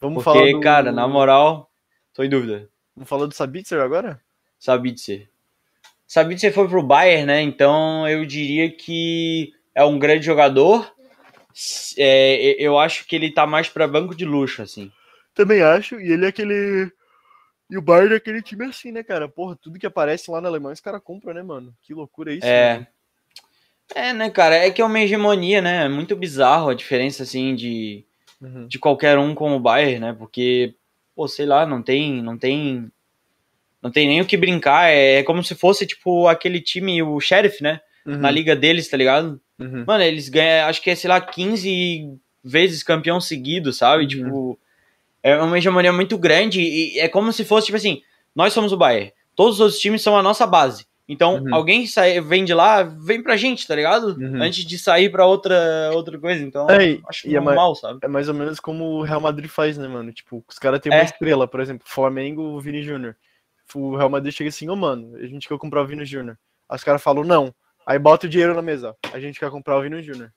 Vamos 0.00 0.24
falar 0.24 0.38
Porque, 0.38 0.52
do... 0.54 0.60
cara, 0.60 0.90
na 0.90 1.06
moral, 1.06 1.70
tô 2.14 2.22
em 2.22 2.28
dúvida. 2.28 2.68
Vamos 2.96 3.08
falar 3.08 3.26
do 3.26 3.34
Sabitzer 3.34 3.80
agora? 3.80 4.20
Sabitzer. 4.58 5.28
Sabitzer 6.06 6.52
foi 6.52 6.66
pro 6.66 6.82
Bayern, 6.82 7.26
né? 7.26 7.42
Então 7.42 8.08
eu 8.08 8.24
diria 8.24 8.70
que 8.70 9.52
é 9.74 9.84
um 9.84 9.98
grande 9.98 10.24
jogador. 10.24 10.90
É, 11.98 12.56
eu 12.58 12.78
acho 12.78 13.06
que 13.06 13.14
ele 13.14 13.30
tá 13.30 13.46
mais 13.46 13.68
pra 13.68 13.86
banco 13.86 14.14
de 14.14 14.24
luxo, 14.24 14.62
assim. 14.62 14.90
Também 15.34 15.62
acho, 15.62 16.00
e 16.00 16.12
ele 16.12 16.24
é 16.24 16.28
aquele. 16.28 16.90
E 17.68 17.76
o 17.76 17.82
Bayern 17.82 18.14
é 18.14 18.16
aquele 18.16 18.42
time 18.42 18.64
assim, 18.64 18.90
né, 18.90 19.02
cara? 19.02 19.28
Porra, 19.28 19.56
tudo 19.60 19.78
que 19.78 19.86
aparece 19.86 20.30
lá 20.30 20.40
na 20.40 20.48
Alemanha 20.48 20.72
os 20.72 20.80
caras 20.80 21.02
compram, 21.02 21.34
né, 21.34 21.42
mano? 21.42 21.74
Que 21.82 21.94
loucura 21.94 22.32
isso. 22.32 22.46
É. 22.46 22.74
mano. 22.74 22.86
É, 23.94 24.12
né, 24.12 24.30
cara? 24.30 24.56
É 24.56 24.70
que 24.70 24.80
é 24.80 24.84
uma 24.84 25.00
hegemonia, 25.00 25.60
né? 25.60 25.84
É 25.84 25.88
muito 25.88 26.16
bizarro 26.16 26.70
a 26.70 26.74
diferença, 26.74 27.22
assim, 27.22 27.54
de, 27.54 28.04
Uhum. 28.40 28.66
de 28.66 28.78
qualquer 28.78 29.18
um 29.18 29.34
com 29.34 29.54
o 29.54 29.60
Bayern, 29.60 29.98
né? 29.98 30.16
Porque, 30.18 30.74
pô, 31.14 31.28
sei 31.28 31.44
lá, 31.44 31.66
não 31.66 31.82
tem, 31.82 32.22
não 32.22 32.38
tem, 32.38 32.90
não 33.82 33.90
tem 33.90 34.08
nem 34.08 34.20
o 34.20 34.26
que 34.26 34.36
brincar. 34.36 34.90
É 34.90 35.22
como 35.22 35.44
se 35.44 35.54
fosse, 35.54 35.86
tipo, 35.86 36.26
aquele 36.26 36.60
time, 36.60 37.02
o 37.02 37.20
Sheriff, 37.20 37.62
né? 37.62 37.80
Uhum, 38.06 38.16
na 38.16 38.30
liga 38.30 38.56
deles, 38.56 38.88
tá 38.88 38.96
ligado? 38.96 39.40
uhum. 39.58 39.84
Mano, 39.86 40.02
eles 40.02 40.28
ganham, 40.28 40.68
acho 40.68 40.80
que 40.80 40.90
é, 40.90 40.94
sei 40.94 41.08
lá, 41.08 41.20
15 41.20 42.18
vezes 42.42 42.82
campeão 42.82 43.20
seguido, 43.20 43.72
sabe? 43.72 44.04
Uhum. 44.04 44.08
Tipo, 44.08 44.58
é 45.22 45.36
uma 45.36 45.58
hegemonia 45.58 45.92
muito 45.92 46.16
grande 46.16 46.62
e 46.62 46.98
é 46.98 47.08
como 47.08 47.32
se 47.32 47.44
fosse, 47.44 47.66
tipo 47.66 47.76
assim, 47.76 48.02
nós 48.34 48.52
somos 48.52 48.72
o 48.72 48.76
Bayern, 48.76 49.12
todos 49.36 49.56
os 49.56 49.60
outros 49.60 49.78
times 49.78 50.02
são 50.02 50.16
a 50.16 50.22
nossa 50.22 50.46
base. 50.46 50.86
Então, 51.12 51.42
Uhum. 51.42 51.52
alguém 51.54 51.86
sai, 51.86 52.20
vem 52.20 52.44
de 52.44 52.54
lá, 52.54 52.82
vem 52.84 53.20
pra 53.22 53.36
gente, 53.36 53.66
tá 53.66 53.74
ligado? 53.74 54.16
Uhum. 54.16 54.40
Antes 54.42 54.64
de 54.64 54.78
sair 54.78 55.10
pra 55.10 55.26
outra, 55.26 55.90
outra 55.92 56.18
coisa. 56.18 56.42
Então, 56.44 56.68
É, 56.70 56.98
acho 57.08 57.26
e 57.28 57.34
é 57.34 57.40
normal, 57.40 57.74
sabe? 57.74 57.98
É 58.02 58.06
mais 58.08 58.28
ou 58.28 58.34
menos 58.34 58.60
como 58.60 58.84
o 58.84 59.02
Real 59.02 59.20
Madrid 59.20 59.50
faz, 59.50 59.76
né, 59.76 59.88
mano? 59.88 60.12
Tipo, 60.12 60.44
os 60.48 60.58
caras 60.58 60.78
têm 60.80 60.92
É. 60.92 60.96
uma 60.98 61.04
estrela, 61.04 61.48
por 61.48 61.58
exemplo, 61.60 61.84
Flamengo, 61.88 62.42
o 62.42 62.60
Vini 62.60 62.82
Júnior. 62.82 63.16
O 63.74 63.96
Real 63.96 64.08
Madrid 64.08 64.32
chega 64.32 64.48
assim, 64.50 64.68
ô 64.68 64.76
mano, 64.76 65.16
a 65.16 65.26
gente 65.26 65.48
quer 65.48 65.58
comprar 65.58 65.82
o 65.82 65.86
Vini 65.86 66.04
Júnior. 66.04 66.38
Aí 66.68 66.76
os 66.76 66.84
caras 66.84 67.02
falam, 67.02 67.24
não. 67.24 67.52
Aí 67.84 67.98
bota 67.98 68.26
o 68.26 68.30
dinheiro 68.30 68.54
na 68.54 68.62
mesa. 68.62 68.94
A 69.12 69.18
gente 69.18 69.40
quer 69.40 69.50
comprar 69.50 69.76
o 69.78 69.82
Vini 69.82 70.02
Júnior. 70.02 70.30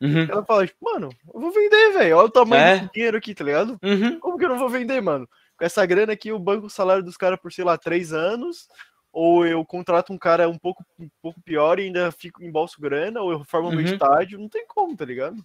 Uhum. 0.00 0.26
Ela 0.30 0.44
fala, 0.44 0.66
tipo, 0.66 0.78
mano, 0.84 1.08
eu 1.34 1.40
vou 1.40 1.50
vender, 1.50 1.92
velho. 1.92 2.18
Olha 2.18 2.26
o 2.26 2.30
tamanho 2.30 2.62
É. 2.62 2.78
do 2.80 2.90
dinheiro 2.92 3.16
aqui, 3.16 3.34
tá 3.34 3.42
ligado? 3.44 3.78
Uhum. 3.82 4.20
Como 4.20 4.38
que 4.38 4.44
eu 4.44 4.48
não 4.50 4.58
vou 4.58 4.68
vender, 4.68 5.00
mano? 5.00 5.28
Com 5.58 5.64
essa 5.64 5.84
grana 5.84 6.12
aqui, 6.12 6.28
eu 6.28 6.38
banco 6.38 6.66
o 6.66 6.70
salário 6.70 7.02
dos 7.02 7.16
caras 7.16 7.38
por, 7.40 7.52
sei 7.52 7.64
lá, 7.64 7.76
três 7.76 8.12
anos. 8.12 8.68
Ou 9.12 9.46
eu 9.46 9.64
contrato 9.64 10.12
um 10.12 10.18
cara 10.18 10.48
um 10.48 10.58
pouco, 10.58 10.84
um 10.98 11.08
pouco 11.22 11.40
pior 11.40 11.78
e 11.78 11.84
ainda 11.84 12.10
fico 12.12 12.42
em 12.42 12.50
bolso 12.50 12.80
grana, 12.80 13.20
ou 13.20 13.32
eu 13.32 13.38
reformo 13.38 13.70
meu 13.70 13.78
Uhum. 13.80 13.84
estádio. 13.84 14.38
Não 14.38 14.48
tem 14.48 14.66
como, 14.66 14.96
tá 14.96 15.04
ligado? 15.04 15.36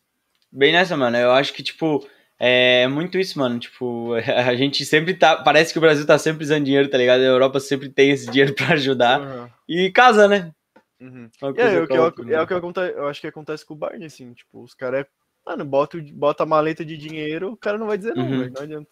Bem 0.52 0.72
nessa, 0.72 0.96
mano. 0.98 1.18
Eu 1.18 1.32
acho 1.32 1.54
que, 1.54 1.64
tipo, 1.64 2.08
é 2.38 2.88
muito 2.88 3.18
isso, 3.18 3.40
mano. 3.40 3.58
Tipo, 3.60 4.14
a 4.52 4.56
gente 4.56 4.86
sempre 4.86 5.14
tá. 5.14 5.38
Parece 5.42 5.72
que 5.72 5.80
o 5.80 5.82
Brasil 5.82 6.06
tá 6.06 6.18
sempre 6.20 6.44
usando 6.44 6.66
dinheiro, 6.66 6.90
tá 6.90 6.98
ligado? 6.98 7.22
A 7.22 7.26
Europa 7.26 7.60
sempre 7.60 7.90
tem 7.90 8.12
esse 8.12 8.30
dinheiro 8.30 8.54
pra 8.56 8.74
ajudar. 8.74 9.22
Uhum. 9.22 9.50
E 9.68 9.92
casa, 9.92 10.28
né? 10.28 10.52
Uhum. 11.00 11.30
É, 11.42 11.48
o 11.48 11.54
que, 11.54 11.62
eu, 11.98 12.06
é 12.08 12.24
né? 12.24 12.42
o 12.42 12.48
que 12.48 12.54
acontece, 12.54 12.94
eu 12.98 13.08
acho 13.08 13.20
que 13.22 13.28
acontece 13.28 13.66
com 13.66 13.74
o 13.74 13.78
Barney, 13.78 14.06
assim, 14.06 14.34
tipo, 14.34 14.62
os 14.64 14.74
caras, 14.74 15.06
mano, 15.46 15.66
bota, 15.66 15.98
bota 16.14 16.44
a 16.44 16.46
maleta 16.46 16.86
de 16.86 16.96
dinheiro, 16.96 17.52
o 17.52 17.58
cara 17.58 17.78
não 17.78 17.88
vai 17.88 17.98
dizer 17.98 18.16
não, 18.16 18.24
Uhum. 18.24 18.50
não 18.50 18.62
adianta. 18.62 18.90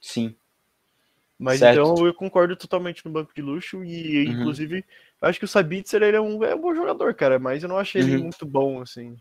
Sim. 0.00 0.36
Mas 1.38 1.60
Certo. 1.60 1.78
então 1.80 2.06
eu 2.06 2.12
concordo 2.12 2.56
totalmente 2.56 3.04
no 3.04 3.12
banco 3.12 3.32
de 3.34 3.40
luxo 3.40 3.84
e, 3.84 4.24
Uhum. 4.26 4.32
inclusive, 4.32 4.84
eu 5.22 5.28
acho 5.28 5.38
que 5.38 5.44
o 5.44 5.48
Sabitzer, 5.48 6.02
ele 6.02 6.16
é 6.16 6.20
um, 6.20 6.42
é 6.42 6.54
um 6.54 6.60
bom 6.60 6.74
jogador, 6.74 7.14
cara, 7.14 7.38
mas 7.38 7.62
eu 7.62 7.68
não 7.68 7.78
achei 7.78 8.02
ele 8.02 8.16
Uhum. 8.16 8.22
muito 8.24 8.44
bom, 8.44 8.80
assim. 8.80 9.16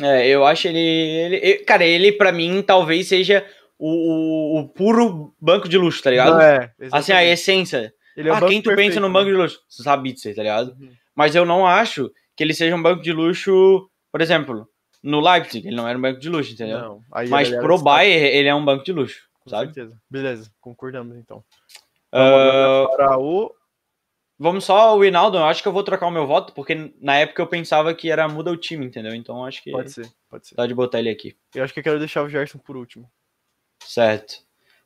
É, 0.00 0.26
eu 0.28 0.44
acho 0.44 0.66
ele, 0.68 0.78
ele. 0.78 1.36
ele- 1.36 1.58
Cara, 1.64 1.84
ele 1.84 2.12
pra 2.12 2.32
mim 2.32 2.62
talvez 2.62 3.08
seja 3.08 3.46
o, 3.78 3.88
o, 4.56 4.60
o 4.60 4.68
puro 4.68 5.32
banco 5.40 5.68
de 5.68 5.78
luxo, 5.78 6.02
tá 6.02 6.10
ligado? 6.10 6.34
Não 6.34 6.40
é, 6.40 6.56
assim, 6.56 6.72
a 6.80 6.86
exatamente. 6.86 7.32
essência. 7.32 7.94
ele 8.16 8.28
é 8.28 8.32
ah, 8.32 8.40
quem 8.40 8.60
tu 8.60 8.66
perfeito, 8.66 8.88
pensa 8.88 9.00
no 9.00 9.08
né? 9.08 9.12
banco 9.12 9.30
de 9.30 9.36
luxo? 9.36 9.60
Sabitzer, 9.68 10.34
tá 10.34 10.42
ligado? 10.42 10.76
Uhum. 10.80 10.90
Mas 11.14 11.34
eu 11.36 11.44
não 11.44 11.66
acho 11.66 12.10
que 12.36 12.42
ele 12.42 12.54
seja 12.54 12.74
um 12.74 12.82
banco 12.82 13.02
de 13.02 13.12
luxo, 13.12 13.88
por 14.10 14.20
exemplo, 14.20 14.68
no 15.02 15.20
Leipzig, 15.20 15.66
ele 15.68 15.76
não 15.76 15.86
era 15.86 15.96
um 15.96 16.00
banco 16.02 16.18
de 16.18 16.28
luxo, 16.28 16.52
entendeu? 16.52 16.78
Não, 16.78 17.00
Mas 17.28 17.48
ele 17.48 17.60
pro 17.60 17.78
Bayern, 17.78 18.26
ele 18.36 18.48
é 18.48 18.54
um 18.54 18.64
banco 18.64 18.84
de 18.84 18.92
luxo, 18.92 19.28
com 19.44 19.50
sabe? 19.50 19.72
certeza. 19.74 20.00
Beleza, 20.10 20.50
concordamos 20.60 21.16
então. 21.16 21.44
Ah, 22.12 22.86
Para 22.96 23.18
o 23.18 23.54
vamos 24.38 24.64
só 24.64 24.96
o 24.96 25.04
Hinaldo, 25.04 25.38
eu 25.38 25.44
acho 25.44 25.62
que 25.62 25.68
eu 25.68 25.72
vou 25.72 25.82
trocar 25.84 26.06
o 26.06 26.10
meu 26.10 26.26
voto, 26.26 26.52
porque 26.52 26.92
na 27.00 27.16
época 27.16 27.40
eu 27.42 27.46
pensava 27.46 27.94
que 27.94 28.10
era 28.10 28.26
muda 28.28 28.50
o 28.50 28.56
time, 28.56 28.84
entendeu? 28.86 29.14
Então 29.14 29.44
acho 29.44 29.62
que 29.62 29.70
pode 29.70 29.90
ser, 29.92 30.10
pode 30.28 30.46
ser. 30.48 30.54
dá 30.54 30.66
de 30.66 30.74
botar 30.74 30.98
ele 30.98 31.10
aqui. 31.10 31.36
Eu 31.54 31.62
acho 31.64 31.72
que 31.72 31.80
eu 31.80 31.84
quero 31.84 31.98
deixar 31.98 32.22
o 32.22 32.28
Gerson 32.28 32.58
por 32.58 32.76
último. 32.76 33.10
Certo. 33.80 34.42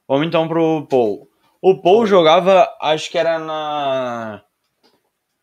Vamos 0.07 0.27
então 0.27 0.47
pro 0.49 0.87
Paul. 0.87 1.31
O 1.61 1.81
Paul 1.83 2.07
jogava, 2.07 2.69
acho 2.81 3.11
que 3.11 3.19
era 3.19 3.39
na. 3.39 4.45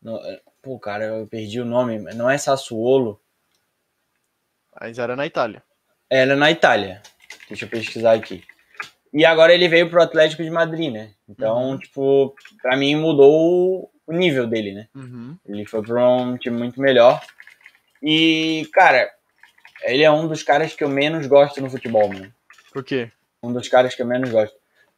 no- 0.01 0.19
Pô, 0.61 0.79
cara, 0.79 1.03
eu 1.05 1.27
perdi 1.27 1.59
o 1.61 1.65
nome. 1.65 1.99
Não 2.15 2.27
é 2.29 2.37
Sassuolo. 2.37 3.21
Mas 4.79 4.97
era 4.97 5.15
na 5.15 5.25
Itália. 5.25 5.63
Era 6.09 6.35
na 6.35 6.49
Itália. 6.49 7.03
Deixa 7.47 7.65
eu 7.65 7.69
pesquisar 7.69 8.13
aqui. 8.13 8.43
E 9.17 9.23
agora 9.23 9.53
ele 9.53 9.69
veio 9.69 9.89
pro 9.89 10.01
Atlético 10.03 10.43
de 10.43 10.49
Madrid, 10.49 10.91
né? 10.91 11.11
Então, 11.29 11.69
Uhum. 11.71 11.77
tipo, 11.79 12.35
pra 12.61 12.75
mim 12.75 12.95
mudou 12.95 13.89
o 14.05 14.11
nível 14.13 14.45
dele, 14.45 14.73
né? 14.73 14.87
Uhum. 14.93 15.37
Ele 15.47 15.65
foi 15.65 15.81
pra 15.81 16.07
um 16.09 16.37
time 16.37 16.57
muito 16.57 16.81
melhor. 16.81 17.21
E, 18.03 18.67
cara, 18.73 19.09
ele 19.83 20.03
é 20.03 20.11
um 20.11 20.27
dos 20.27 20.43
caras 20.43 20.73
que 20.73 20.83
eu 20.83 20.89
menos 20.89 21.25
gosto 21.27 21.61
no 21.61 21.69
futebol, 21.69 22.09
mano. 22.09 22.31
Por 22.73 22.83
quê? 22.83 23.09
Um 23.41 23.53
dos 23.53 23.69
caras 23.69 23.95
que 23.95 24.01
eu 24.01 24.05
menos 24.05 24.29
gosto. 24.29 24.55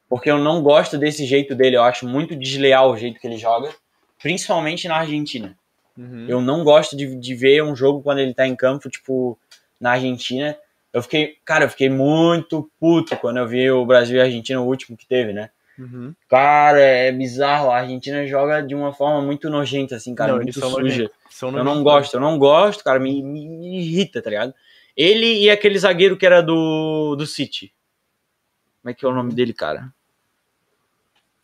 Porque 0.09 0.31
eu 0.31 0.37
não 0.39 0.63
gosto 0.63 0.97
desse 0.97 1.23
jeito 1.25 1.53
dele. 1.53 1.75
Eu 1.77 1.83
acho 1.83 2.07
muito 2.07 2.35
desleal 2.35 2.91
o 2.91 2.97
jeito 2.97 3.19
que 3.19 3.27
ele 3.27 3.37
joga. 3.37 3.69
Principalmente 4.21 4.87
na 4.87 4.97
Argentina. 4.97 5.55
Uhum. 5.95 6.25
Eu 6.27 6.41
não 6.41 6.63
gosto 6.63 6.97
de, 6.97 7.15
de 7.15 7.35
ver 7.35 7.61
um 7.63 7.75
jogo 7.75 8.01
quando 8.01 8.19
ele 8.19 8.33
tá 8.33 8.47
em 8.47 8.55
campo, 8.55 8.89
tipo, 8.89 9.37
na 9.79 9.91
Argentina. 9.91 10.57
Eu 10.93 11.01
fiquei, 11.01 11.37
cara, 11.45 11.65
eu 11.65 11.69
fiquei 11.69 11.89
muito 11.89 12.69
puto 12.79 13.15
quando 13.17 13.37
eu 13.37 13.47
vi 13.47 13.69
o 13.69 13.85
Brasil 13.85 14.17
e 14.17 14.21
a 14.21 14.23
Argentina, 14.23 14.59
o 14.59 14.65
último 14.65 14.97
que 14.97 15.05
teve, 15.05 15.33
né? 15.33 15.49
Uhum. 15.77 16.13
Cara, 16.27 16.79
é 16.79 17.11
bizarro. 17.11 17.69
A 17.69 17.77
Argentina 17.77 18.25
joga 18.25 18.61
de 18.61 18.73
uma 18.73 18.91
forma 18.91 19.21
muito 19.21 19.49
nojenta, 19.49 19.95
assim, 19.95 20.15
cara, 20.15 20.33
Não, 20.33 20.41
muito 20.41 20.59
suja. 20.59 21.11
Eu 21.41 21.63
não 21.63 21.83
gosto, 21.83 22.15
eu 22.15 22.19
não 22.19 22.39
gosto, 22.39 22.83
cara, 22.83 22.99
me, 22.99 23.21
me 23.21 23.79
irrita, 23.79 24.21
tá 24.21 24.29
ligado? 24.29 24.53
Ele 24.95 25.43
e 25.43 25.49
aquele 25.49 25.77
zagueiro 25.77 26.17
que 26.17 26.25
era 26.25 26.41
do, 26.41 27.15
do 27.15 27.27
City. 27.27 27.71
Como 28.81 28.91
é 28.91 28.93
que 28.93 29.05
é 29.05 29.07
o 29.07 29.13
nome 29.13 29.33
dele, 29.33 29.53
cara? 29.53 29.93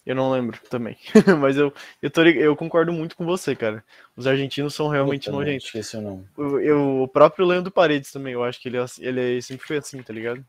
Eu 0.06 0.16
não 0.16 0.32
lembro 0.32 0.60
também. 0.70 0.98
Mas 1.40 1.56
eu, 1.58 1.74
eu, 2.02 2.10
tô, 2.10 2.24
eu 2.24 2.56
concordo 2.56 2.92
muito 2.92 3.16
com 3.16 3.26
você, 3.26 3.56
cara. 3.56 3.84
Os 4.18 4.28
argentinos 4.28 4.76
são 4.76 4.88
realmente 4.90 5.26
Puta, 5.26 5.38
nojentos. 5.38 5.66
Esqueci 5.68 5.96
o 5.98 6.02
nome. 6.02 6.26
Eu, 6.38 6.60
eu- 6.60 7.02
o 7.04 7.08
próprio 7.08 7.46
Leandro 7.46 7.72
Paredes 7.72 8.12
também, 8.12 8.34
eu 8.34 8.44
acho 8.44 8.60
que 8.60 8.68
ele, 8.68 8.78
é 8.78 8.86
ele 9.00 9.42
sempre 9.42 9.66
foi 9.66 9.78
assim, 9.78 10.02
tá 10.02 10.12
ligado? 10.12 10.44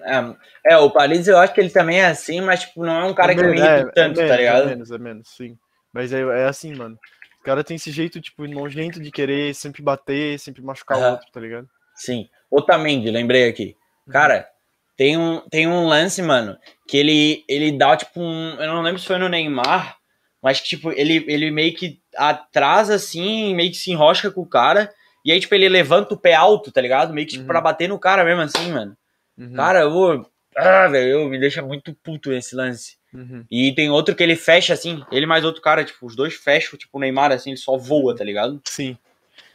É, 0.00 0.72
é, 0.74 0.76
o 0.78 0.90
Paris 0.90 1.26
eu 1.28 1.38
acho 1.38 1.52
que 1.54 1.60
ele 1.60 1.70
também 1.70 2.00
é 2.00 2.06
assim, 2.06 2.40
mas 2.40 2.60
tipo, 2.60 2.84
não 2.84 2.92
é 3.00 3.04
um 3.04 3.14
cara 3.14 3.34
que 3.34 3.42
me 3.42 3.56
irrita 3.58 3.68
é- 3.68 3.80
é 3.80 3.84
tanto, 3.84 4.16
menos, 4.16 4.28
tá 4.30 4.36
ligado? 4.36 4.62
É 4.62 4.66
menos, 4.66 4.90
é 4.90 4.98
menos, 4.98 5.28
sim. 5.28 5.58
Mas 5.92 6.12
é, 6.12 6.20
é 6.20 6.44
assim, 6.46 6.74
mano. 6.74 6.98
O 7.40 7.44
cara 7.44 7.64
tem 7.64 7.74
esse 7.76 7.90
jeito, 7.90 8.20
tipo, 8.20 8.46
nojento 8.46 9.00
de 9.00 9.10
querer 9.10 9.54
sempre 9.54 9.82
bater, 9.82 10.38
sempre 10.38 10.62
machucar 10.62 10.98
o 10.98 11.00
Aham. 11.00 11.12
outro, 11.12 11.26
tá 11.32 11.40
ligado? 11.40 11.68
Sim. 11.94 12.28
Otamendi, 12.50 13.10
lembrei 13.10 13.48
aqui. 13.48 13.76
Cara, 14.10 14.48
tem 14.96 15.16
um, 15.16 15.40
tem 15.48 15.66
um 15.66 15.86
lance, 15.86 16.20
mano, 16.22 16.56
que 16.86 16.96
ele, 16.96 17.44
ele 17.48 17.72
dá, 17.72 17.96
tipo, 17.96 18.20
um. 18.20 18.54
Eu 18.60 18.66
não 18.68 18.82
lembro 18.82 19.00
se 19.00 19.06
foi 19.06 19.18
no 19.18 19.28
Neymar, 19.28 19.96
mas 20.42 20.60
que, 20.60 20.68
tipo, 20.68 20.90
ele, 20.92 21.24
ele 21.28 21.50
meio 21.50 21.74
que 21.74 22.00
atrasa 22.16 22.94
assim, 22.94 23.54
meio 23.54 23.70
que 23.70 23.76
se 23.76 23.90
enrosca 23.90 24.30
com 24.30 24.42
o 24.42 24.46
cara. 24.48 24.92
E 25.24 25.30
aí, 25.32 25.38
tipo, 25.40 25.54
ele 25.54 25.68
levanta 25.68 26.14
o 26.14 26.18
pé 26.18 26.34
alto, 26.34 26.70
tá 26.72 26.80
ligado? 26.80 27.12
Meio 27.14 27.26
que, 27.26 27.32
tipo, 27.34 27.42
Uhum. 27.44 27.48
pra 27.48 27.60
bater 27.60 27.88
no 27.88 27.98
cara 27.98 28.24
mesmo, 28.24 28.42
assim, 28.42 28.70
mano. 28.72 28.96
Uhum, 29.38 29.54
Cara, 29.54 29.80
eu. 29.80 30.26
Ah, 30.56 30.86
velho, 30.88 31.08
eu- 31.10 31.28
me 31.28 31.38
deixa 31.40 31.62
muito 31.62 31.94
puto 31.94 32.32
esse 32.32 32.54
lance. 32.54 32.96
uhum. 33.14 33.44
E 33.50 33.72
tem 33.74 33.88
outro 33.90 34.14
que 34.14 34.22
ele 34.22 34.36
fecha, 34.36 34.74
assim, 34.74 35.02
ele 35.10 35.24
mais 35.26 35.44
outro 35.44 35.62
cara, 35.62 35.84
tipo, 35.84 36.04
os 36.06 36.14
dois 36.16 36.34
fecham, 36.34 36.78
tipo, 36.78 36.98
o 36.98 37.00
Neymar, 37.00 37.30
assim, 37.32 37.50
ele 37.50 37.56
só 37.56 37.76
voa, 37.78 38.14
tá 38.16 38.22
ligado? 38.24 38.60
Sim. 38.66 38.98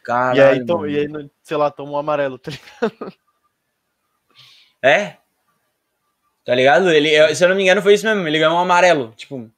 Caralho. 0.04 0.38
e 0.40 0.42
aí, 0.42 0.60
mano. 0.66 0.90
e 0.90 1.00
aí, 1.00 1.30
sei 1.44 1.58
lá, 1.58 1.70
toma 1.70 1.92
um 1.92 1.98
amarelo, 1.98 2.38
tá 2.40 2.50
ligado? 2.52 3.14
É? 4.82 5.18
Tá 6.48 6.56
ligado? 6.56 6.90
Ele, 6.90 7.36
se 7.36 7.44
eu 7.44 7.50
não 7.50 7.58
me 7.58 7.64
engano, 7.64 7.82
foi 7.82 7.94
isso 7.94 8.06
mesmo. 8.06 8.26
Ele 8.26 8.40
ganhou 8.40 8.56
um 8.56 8.60
amarelo. 8.60 9.14
Tipo, 9.18 9.52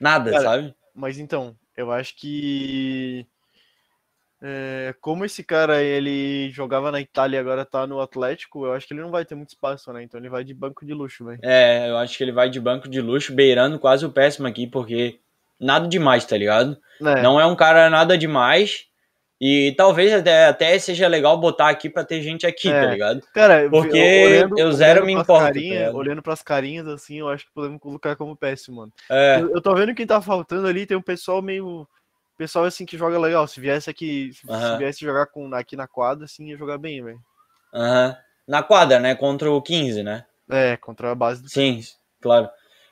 nada, 0.00 0.30
Cara, 0.30 0.42
sabe? 0.42 0.74
Mas 0.94 1.18
então, 1.18 1.54
eu 1.76 1.92
acho 1.92 2.16
que. 2.16 3.26
é, 4.40 4.94
como 4.98 5.26
esse 5.26 5.44
cara 5.44 5.82
ele 5.82 6.48
jogava 6.52 6.90
na 6.90 7.02
Itália 7.02 7.36
e 7.36 7.40
agora 7.40 7.66
tá 7.66 7.86
no 7.86 8.00
Atlético, 8.00 8.64
eu 8.64 8.72
acho 8.72 8.88
que 8.88 8.94
ele 8.94 9.02
não 9.02 9.10
vai 9.10 9.26
ter 9.26 9.34
muito 9.34 9.50
espaço, 9.50 9.92
né? 9.92 10.02
Então 10.02 10.18
ele 10.18 10.30
vai 10.30 10.42
de 10.42 10.54
banco 10.54 10.86
de 10.86 10.94
luxo, 10.94 11.22
velho. 11.22 11.40
É, 11.42 11.90
eu 11.90 11.98
acho 11.98 12.16
que 12.16 12.24
ele 12.24 12.32
vai 12.32 12.48
de 12.48 12.58
banco 12.58 12.88
de 12.88 13.02
luxo, 13.02 13.34
beirando 13.34 13.78
quase 13.78 14.06
o 14.06 14.10
péssimo 14.10 14.48
aqui, 14.48 14.66
porque 14.66 15.20
nada 15.60 15.86
demais, 15.86 16.24
tá 16.24 16.34
ligado? 16.34 16.80
É, 17.02 17.20
Não 17.20 17.38
é 17.38 17.44
um 17.44 17.54
cara 17.54 17.90
nada 17.90 18.16
demais. 18.16 18.86
E 19.40 19.72
talvez 19.76 20.12
até, 20.12 20.46
até 20.46 20.78
seja 20.78 21.08
legal 21.08 21.38
botar 21.38 21.70
aqui 21.70 21.88
pra 21.88 22.04
ter 22.04 22.20
gente 22.20 22.46
aqui, 22.46 22.68
É. 22.68 22.80
tá 22.84 22.90
ligado? 22.90 23.22
cara, 23.32 23.70
porque 23.70 23.96
eu 24.58 24.70
zero 24.72 25.06
me 25.06 25.12
importo, 25.12 25.32
tá 25.32 25.46
carinha- 25.46 25.78
ligado? 25.78 25.96
olhando 25.96 26.22
pras 26.22 26.42
carinhas 26.42 26.86
assim, 26.86 27.20
eu 27.20 27.28
acho 27.28 27.46
que 27.46 27.52
podemos 27.54 27.80
colocar 27.80 28.14
como 28.16 28.36
péssimo, 28.36 28.76
mano. 28.78 28.92
É, 29.10 29.40
Eu, 29.40 29.50
eu 29.54 29.62
tô 29.62 29.74
vendo 29.74 29.94
quem 29.94 30.06
tá 30.06 30.20
faltando 30.20 30.66
ali, 30.66 30.84
tem 30.84 30.96
um 30.96 31.02
pessoal 31.02 31.40
meio. 31.40 31.88
Pessoal 32.36 32.64
assim 32.64 32.86
que 32.86 32.96
joga 32.98 33.18
legal. 33.18 33.46
Se 33.46 33.60
viesse 33.60 33.88
aqui, 33.90 34.30
se, 34.32 34.40
se 34.46 34.78
viesse 34.78 35.00
jogar 35.00 35.26
com, 35.26 35.52
aqui 35.54 35.76
na 35.76 35.86
quadra, 35.86 36.24
assim, 36.24 36.48
ia 36.48 36.56
jogar 36.56 36.78
bem, 36.78 37.02
velho. 37.02 37.20
aham. 37.74 38.16
Na 38.48 38.62
quadra, 38.62 38.98
né? 38.98 39.14
Contra 39.14 39.50
o 39.50 39.62
15, 39.62 40.02
né? 40.02 40.24
É, 40.50 40.76
contra 40.78 41.10
a 41.12 41.14
base 41.14 41.42
do. 41.42 41.48
Sim, 41.48 41.80
claro. 42.20 42.48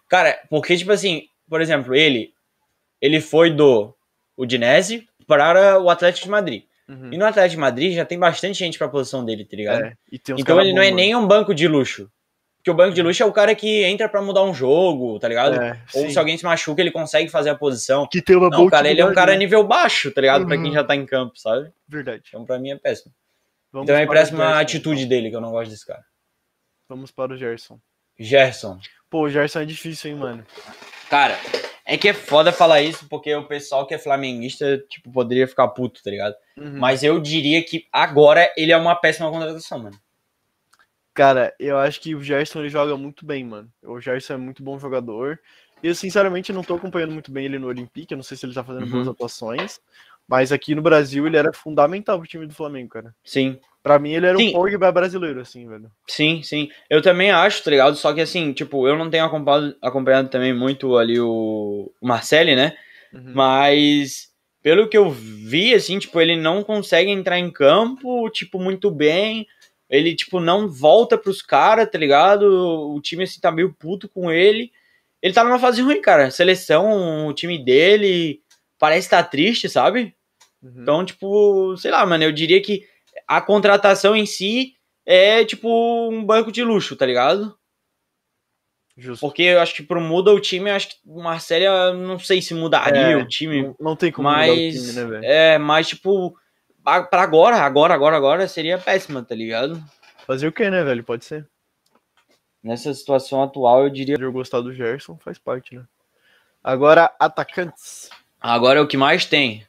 Cara, 0.06 0.38
porque, 0.48 0.76
tipo 0.76 0.92
assim, 0.92 1.28
por 1.48 1.60
exemplo, 1.60 1.94
ele 1.94 2.32
ele 3.00 3.20
foi 3.20 3.50
do 3.50 3.92
Udinese 4.36 5.07
para 5.28 5.78
o 5.80 5.88
Atlético 5.88 6.24
de 6.24 6.30
Madrid. 6.30 6.64
Uhum. 6.88 7.12
E 7.12 7.18
no 7.18 7.26
Atlético 7.26 7.56
de 7.56 7.60
Madrid 7.60 7.94
já 7.94 8.04
tem 8.04 8.18
bastante 8.18 8.58
gente 8.58 8.78
pra 8.78 8.88
posição 8.88 9.24
dele, 9.24 9.44
tá 9.44 9.54
ligado? 9.56 9.84
É, 9.84 9.92
então 10.10 10.60
ele 10.60 10.72
não 10.72 10.82
é 10.82 10.88
bom, 10.90 10.96
nem 10.96 11.14
um 11.14 11.26
banco 11.26 11.54
de 11.54 11.68
luxo. 11.68 12.10
Porque 12.56 12.70
o 12.70 12.74
banco 12.74 12.94
de 12.94 13.02
luxo 13.02 13.22
é 13.22 13.26
o 13.26 13.32
cara 13.32 13.54
que 13.54 13.84
entra 13.84 14.08
pra 14.08 14.20
mudar 14.22 14.42
um 14.42 14.52
jogo, 14.52 15.18
tá 15.18 15.28
ligado? 15.28 15.60
É, 15.60 15.80
Ou 15.94 16.02
sim. 16.06 16.10
se 16.10 16.18
alguém 16.18 16.36
se 16.36 16.44
machuca, 16.44 16.80
ele 16.80 16.90
consegue 16.90 17.30
fazer 17.30 17.50
a 17.50 17.54
posição. 17.54 18.08
Que 18.10 18.20
tem 18.20 18.34
uma 18.36 18.48
Não, 18.48 18.58
boa 18.58 18.70
cara, 18.70 18.88
ele 18.90 19.00
é 19.00 19.04
um 19.04 19.12
cara 19.14 19.32
né? 19.32 19.38
nível 19.38 19.62
baixo, 19.64 20.10
tá 20.10 20.20
ligado? 20.20 20.46
Pra 20.46 20.56
quem 20.56 20.66
Uhum. 20.66 20.72
já 20.72 20.82
tá 20.82 20.96
em 20.96 21.06
campo, 21.06 21.38
sabe? 21.38 21.70
Verdade. 21.86 22.22
Então 22.28 22.44
pra 22.44 22.58
mim 22.58 22.70
é 22.70 22.76
péssimo. 22.76 23.12
Vamos 23.70 23.84
então 23.88 23.96
é 24.00 24.06
para 24.06 24.20
péssima 24.20 24.44
a 24.46 24.60
atitude 24.60 25.04
dele, 25.06 25.28
que 25.30 25.36
eu 25.36 25.40
não 25.42 25.50
gosto 25.52 25.70
desse 25.70 25.86
cara. 25.86 26.02
Vamos 26.88 27.10
para 27.10 27.34
o 27.34 27.36
Gerson. 27.36 27.78
Gerson. 28.18 28.78
Pô, 29.10 29.22
o 29.22 29.30
Gerson 29.30 29.60
é 29.60 29.64
difícil, 29.64 30.10
hein, 30.10 30.16
mano. 30.16 30.46
Cara, 31.08 31.38
é 31.84 31.96
que 31.96 32.08
é 32.08 32.12
foda 32.12 32.52
falar 32.52 32.82
isso, 32.82 33.08
porque 33.08 33.34
o 33.34 33.46
pessoal 33.46 33.86
que 33.86 33.94
é 33.94 33.98
flamenguista, 33.98 34.78
tipo, 34.90 35.10
poderia 35.10 35.48
ficar 35.48 35.68
puto, 35.68 36.02
tá 36.02 36.10
ligado? 36.10 36.34
Uhum. 36.56 36.78
Mas 36.78 37.02
eu 37.02 37.18
diria 37.18 37.64
que 37.64 37.86
agora 37.90 38.52
ele 38.56 38.72
é 38.72 38.76
uma 38.76 38.94
péssima 38.94 39.30
contratação, 39.30 39.78
mano. 39.78 39.98
Cara, 41.14 41.54
eu 41.58 41.76
acho 41.78 42.00
que 42.00 42.14
o 42.14 42.22
Gerson 42.22 42.60
ele 42.60 42.68
joga 42.68 42.96
muito 42.96 43.26
bem, 43.26 43.42
mano. 43.44 43.68
O 43.82 44.00
Gerson 44.00 44.34
é 44.34 44.36
muito 44.36 44.62
bom 44.62 44.78
jogador. 44.78 45.40
Eu, 45.82 45.94
sinceramente, 45.94 46.52
não 46.52 46.62
tô 46.62 46.74
acompanhando 46.74 47.12
muito 47.12 47.32
bem 47.32 47.46
ele 47.46 47.58
no 47.58 47.66
Olympique. 47.68 48.12
Eu 48.12 48.16
não 48.16 48.22
sei 48.22 48.36
se 48.36 48.44
ele 48.46 48.54
tá 48.54 48.62
fazendo 48.62 48.84
Uhum. 48.84 48.90
boas 48.90 49.08
atuações. 49.08 49.80
Mas 50.28 50.52
aqui 50.52 50.74
no 50.74 50.82
Brasil 50.82 51.26
ele 51.26 51.36
era 51.38 51.52
fundamental 51.52 52.18
pro 52.18 52.28
time 52.28 52.46
do 52.46 52.54
Flamengo, 52.54 52.90
cara. 52.90 53.14
Sim, 53.24 53.58
Pra 53.88 53.98
mim 53.98 54.12
ele 54.12 54.26
era 54.26 54.36
Sim. 54.36 54.50
um 54.50 54.52
Pogba 54.52 54.92
brasileiro, 54.92 55.40
assim, 55.40 55.66
velho. 55.66 55.90
sim, 56.06 56.42
sim. 56.42 56.68
Eu 56.90 57.00
também 57.00 57.30
acho, 57.30 57.64
tá 57.64 57.70
ligado? 57.70 57.96
Só 57.96 58.12
que 58.12 58.20
assim, 58.20 58.52
tipo, 58.52 58.86
eu 58.86 58.98
não 58.98 59.08
tenho 59.08 59.24
acompanhado, 59.24 59.74
acompanhado 59.80 60.28
também 60.28 60.52
muito 60.52 60.98
ali 60.98 61.18
o, 61.18 61.90
o 61.98 62.06
Marcelli, 62.06 62.54
né? 62.54 62.76
Uhum. 63.14 63.32
Mas 63.34 64.28
pelo 64.62 64.86
que 64.90 64.98
eu 64.98 65.08
vi, 65.08 65.72
assim, 65.72 65.98
tipo, 65.98 66.20
ele 66.20 66.36
não 66.36 66.62
consegue 66.62 67.10
entrar 67.10 67.38
em 67.38 67.50
campo, 67.50 68.28
tipo, 68.28 68.60
muito 68.60 68.90
bem. 68.90 69.46
Ele, 69.88 70.14
tipo, 70.14 70.38
não 70.38 70.68
volta 70.68 71.16
pros 71.16 71.40
caras, 71.40 71.88
tá 71.90 71.96
ligado? 71.96 72.42
O 72.94 73.00
time, 73.00 73.24
assim, 73.24 73.40
tá 73.40 73.50
meio 73.50 73.72
puto 73.72 74.06
com 74.06 74.30
ele. 74.30 74.70
Ele 75.22 75.32
tá 75.32 75.42
numa 75.42 75.58
fase 75.58 75.80
ruim, 75.80 76.02
cara. 76.02 76.30
Seleção, 76.30 77.26
o 77.26 77.32
time 77.32 77.56
dele 77.56 78.42
parece 78.78 79.06
estar 79.06 79.22
triste, 79.22 79.66
sabe? 79.66 80.14
Uhum. 80.62 80.82
Então, 80.82 81.04
tipo, 81.06 81.74
sei 81.78 81.90
lá, 81.90 82.04
mano, 82.04 82.24
eu 82.24 82.32
diria 82.32 82.60
que 82.60 82.82
a 83.28 83.40
contratação 83.40 84.16
em 84.16 84.26
si 84.26 84.72
é, 85.04 85.44
tipo, 85.44 85.68
um 86.10 86.24
banco 86.24 86.50
de 86.50 86.64
luxo, 86.64 86.96
tá 86.96 87.06
ligado? 87.06 87.56
Justo. 88.96 89.20
Porque 89.20 89.42
eu 89.42 89.60
acho 89.60 89.74
que 89.74 89.82
pro 89.82 90.00
muda 90.00 90.32
o 90.32 90.40
time, 90.40 90.70
eu 90.70 90.74
acho 90.74 90.88
que 90.88 90.96
o 91.06 91.22
Marcelo, 91.22 91.96
não 91.96 92.18
sei 92.18 92.42
se 92.42 92.52
mudaria 92.52 93.12
É, 93.12 93.16
o 93.16 93.26
time. 93.28 93.62
Não, 93.62 93.76
não 93.78 93.96
tem 93.96 94.10
como 94.10 94.28
mudar 94.28 94.42
o 94.44 94.56
Mas, 94.56 94.74
time, 94.74 94.92
né, 94.92 95.04
velho? 95.04 95.24
é, 95.24 95.58
mas 95.58 95.88
tipo, 95.88 96.36
pra 96.82 97.22
agora, 97.22 97.56
agora, 97.58 97.94
agora, 97.94 98.16
agora, 98.16 98.48
seria 98.48 98.76
péssima, 98.76 99.22
tá 99.22 99.36
ligado? 99.36 99.80
Fazer 100.26 100.48
o 100.48 100.52
que, 100.52 100.68
né, 100.68 100.82
velho? 100.82 101.04
Pode 101.04 101.24
ser. 101.24 101.48
Nessa 102.62 102.92
situação 102.92 103.40
atual, 103.42 103.84
eu 103.84 103.90
diria. 103.90 104.16
Eu 104.18 104.32
gostar 104.32 104.60
do 104.60 104.74
Gerson, 104.74 105.16
faz 105.18 105.38
parte, 105.38 105.76
né? 105.76 105.84
Agora, 106.62 107.14
atacantes. 107.20 108.10
Agora 108.40 108.80
é 108.80 108.82
o 108.82 108.88
que 108.88 108.96
mais 108.96 109.24
tem. 109.24 109.64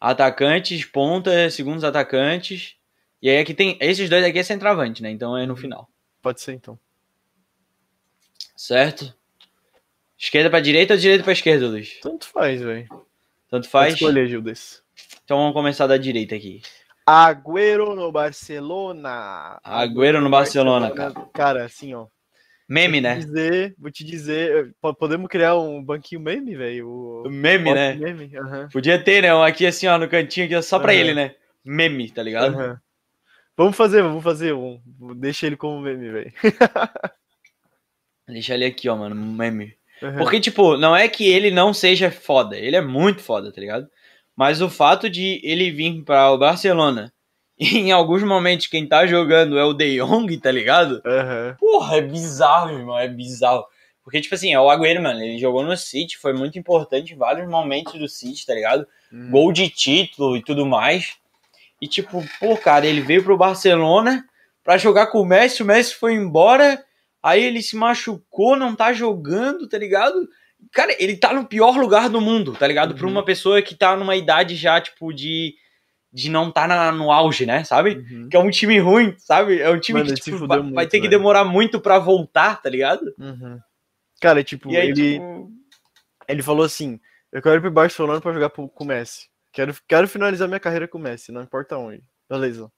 Atacantes, 0.00 0.84
ponta, 0.84 1.48
segundos 1.50 1.84
atacantes. 1.84 2.74
E 3.22 3.30
aí 3.30 3.38
aqui 3.38 3.54
tem. 3.54 3.78
Esses 3.80 4.10
dois 4.10 4.24
aqui 4.24 4.38
é 4.38 4.42
centroavante, 4.42 5.02
né? 5.02 5.10
Então 5.10 5.36
é 5.36 5.46
no 5.46 5.54
final. 5.56 5.88
Pode 6.20 6.40
ser, 6.40 6.52
então. 6.54 6.78
Certo? 8.56 9.14
Esquerda 10.18 10.50
pra 10.50 10.60
direita 10.60 10.94
ou 10.94 11.00
direita 11.00 11.24
pra 11.24 11.32
esquerda, 11.32 11.66
Luiz? 11.66 11.98
Tanto 12.00 12.26
faz, 12.28 12.60
velho. 12.60 12.88
Tanto 13.48 13.68
faz? 13.68 13.94
escolher, 13.94 14.28
Gildes. 14.28 14.82
Então 15.24 15.38
vamos 15.38 15.52
começar 15.52 15.86
da 15.86 15.96
direita 15.96 16.34
aqui. 16.34 16.62
Agüero 17.06 17.94
no 17.96 18.12
Barcelona. 18.12 19.58
Agüero 19.64 20.20
no 20.20 20.30
Barcelona, 20.30 20.90
cara. 20.92 21.12
Cara, 21.32 21.64
assim, 21.64 21.92
ó. 21.94 22.06
Meme, 22.68 23.00
Vou 23.00 23.10
né? 23.10 23.16
dizer, 23.16 23.74
vou 23.76 23.90
te 23.90 24.04
dizer. 24.04 24.72
po- 24.80 24.94
Podemos 24.94 25.28
criar 25.28 25.56
um 25.58 25.82
banquinho 25.82 26.20
meme, 26.20 26.54
velho? 26.54 27.24
Meme, 27.26 27.74
né? 27.74 27.94
Meme, 27.94 28.36
aham. 28.36 28.68
Podia 28.72 29.02
ter, 29.02 29.22
né? 29.22 29.34
Um 29.34 29.42
aqui 29.42 29.66
assim, 29.66 29.86
ó, 29.88 29.98
no 29.98 30.08
cantinho 30.08 30.46
aqui, 30.46 30.62
só 30.62 30.78
pra 30.78 30.92
Aham. 30.92 31.00
ele, 31.00 31.14
né? 31.14 31.34
Meme, 31.64 32.10
tá 32.10 32.22
ligado? 32.22 32.54
aham. 32.56 32.80
Vamos 33.56 33.76
fazer, 33.76 34.02
vamos 34.02 34.24
fazer 34.24 34.54
um. 34.54 34.80
Deixa 35.16 35.46
ele 35.46 35.56
como 35.56 35.80
meme, 35.80 36.10
velho. 36.10 36.32
Deixa 38.26 38.54
ele 38.54 38.64
aqui, 38.64 38.88
ó, 38.88 38.96
mano, 38.96 39.14
meme. 39.14 39.74
Aham. 40.02 40.18
Porque, 40.18 40.40
tipo, 40.40 40.76
não 40.76 40.96
é 40.96 41.08
que 41.08 41.28
ele 41.28 41.50
não 41.50 41.72
seja 41.72 42.10
foda, 42.10 42.56
ele 42.56 42.76
é 42.76 42.80
muito 42.80 43.20
foda, 43.22 43.52
tá 43.52 43.60
ligado? 43.60 43.88
Mas 44.34 44.60
o 44.60 44.70
fato 44.70 45.08
de 45.08 45.40
ele 45.44 45.70
vir 45.70 46.02
para 46.02 46.30
o 46.30 46.38
Barcelona 46.38 47.12
e 47.58 47.78
em 47.78 47.92
alguns 47.92 48.22
momentos 48.22 48.66
quem 48.66 48.86
tá 48.86 49.06
jogando 49.06 49.58
é 49.58 49.64
o 49.64 49.74
De 49.74 49.98
Jong, 49.98 50.36
tá 50.38 50.50
ligado? 50.50 51.02
Aham. 51.04 51.56
Porra, 51.58 51.98
é 51.98 52.00
bizarro, 52.00 52.70
irmão, 52.70 52.98
é 52.98 53.06
bizarro. 53.06 53.64
Porque, 54.02 54.20
tipo 54.20 54.34
assim, 54.34 54.52
é 54.52 54.58
o 54.58 54.68
Agüero, 54.68 55.00
mano, 55.00 55.22
ele 55.22 55.38
jogou 55.38 55.62
no 55.62 55.76
City, 55.76 56.18
foi 56.18 56.32
muito 56.32 56.58
importante 56.58 57.12
em 57.12 57.16
vários 57.16 57.48
momentos 57.48 57.92
do 57.92 58.08
City, 58.08 58.44
tá 58.44 58.54
ligado? 58.54 58.86
Hum. 59.12 59.30
Gol 59.30 59.52
de 59.52 59.68
título 59.68 60.36
e 60.36 60.42
tudo 60.42 60.66
mais. 60.66 61.16
E, 61.82 61.88
tipo, 61.88 62.24
pô, 62.38 62.56
cara, 62.56 62.86
ele 62.86 63.00
veio 63.00 63.24
pro 63.24 63.36
Barcelona 63.36 64.24
pra 64.62 64.78
jogar 64.78 65.08
com 65.08 65.20
o 65.20 65.24
Messi, 65.26 65.62
o 65.62 65.66
Messi 65.66 65.96
foi 65.96 66.14
embora, 66.14 66.80
aí 67.20 67.42
ele 67.42 67.60
se 67.60 67.74
machucou, 67.76 68.54
não 68.56 68.76
tá 68.76 68.92
jogando, 68.92 69.68
tá 69.68 69.76
ligado? 69.76 70.28
Cara, 70.72 70.94
ele 71.02 71.16
tá 71.16 71.32
no 71.32 71.44
pior 71.44 71.76
lugar 71.76 72.08
do 72.08 72.20
mundo, 72.20 72.54
tá 72.54 72.68
ligado? 72.68 72.94
Pra 72.94 73.04
Uhum. 73.06 73.10
uma 73.12 73.24
pessoa 73.24 73.60
que 73.60 73.74
tá 73.74 73.96
numa 73.96 74.14
idade 74.14 74.54
já, 74.54 74.80
tipo, 74.80 75.12
de, 75.12 75.54
de 76.12 76.30
não 76.30 76.52
tá 76.52 76.68
na- 76.68 76.92
no 76.92 77.10
auge, 77.10 77.44
né, 77.44 77.64
sabe? 77.64 77.96
Uhum. 77.96 78.28
Que 78.30 78.36
é 78.36 78.40
um 78.40 78.48
time 78.50 78.78
ruim, 78.78 79.14
sabe? 79.18 79.60
É 79.60 79.68
um 79.68 79.80
time 79.80 79.98
Mano, 80.04 80.14
que 80.14 80.20
tipo, 80.20 80.38
vai, 80.46 80.58
vai 80.58 80.62
muito, 80.62 80.76
ter 80.88 80.98
que 80.98 81.08
velho. 81.08 81.10
demorar 81.10 81.44
muito 81.44 81.80
pra 81.80 81.98
voltar, 81.98 82.62
tá 82.62 82.70
ligado? 82.70 83.12
Uhum. 83.18 83.58
Cara, 84.20 84.44
tipo, 84.44 84.68
aí, 84.68 84.76
ele, 84.90 85.14
tipo, 85.14 85.50
ele 86.28 86.42
falou 86.44 86.64
assim: 86.64 87.00
eu 87.32 87.42
quero 87.42 87.56
ir 87.56 87.60
pro 87.60 87.70
Barcelona 87.72 88.20
pra 88.20 88.32
jogar 88.32 88.50
pro- 88.50 88.68
com 88.68 88.84
o 88.84 88.86
Messi. 88.86 89.31
Quero, 89.52 89.74
quero 89.86 90.08
finalizar 90.08 90.48
minha 90.48 90.60
carreira 90.60 90.88
com 90.88 90.98
o 90.98 91.00
Messi, 91.00 91.30
não 91.30 91.42
importa 91.42 91.76
onde. 91.76 92.02
Beleza. 92.28 92.72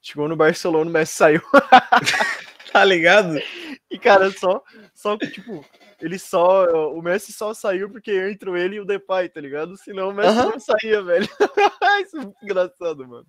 Chegou 0.00 0.28
no 0.28 0.36
Barcelona, 0.36 0.88
o 0.88 0.92
Messi 0.92 1.14
saiu. 1.14 1.42
tá 2.72 2.84
ligado? 2.84 3.38
E, 3.90 3.98
cara, 3.98 4.30
só, 4.30 4.62
só, 4.94 5.18
tipo, 5.18 5.64
ele 6.00 6.18
só. 6.18 6.66
O 6.92 7.02
Messi 7.02 7.32
só 7.32 7.52
saiu 7.52 7.90
porque 7.90 8.30
entrou 8.30 8.56
ele 8.56 8.76
e 8.76 8.80
o 8.80 8.84
Depay, 8.84 9.28
tá 9.28 9.40
ligado? 9.40 9.76
Senão 9.76 10.10
o 10.10 10.14
Messi 10.14 10.36
não 10.36 10.58
saía, 10.58 11.02
velho. 11.02 11.28
Isso 12.04 12.16
é 12.16 12.20
muito 12.20 12.42
engraçado, 12.42 13.06
mano. 13.06 13.26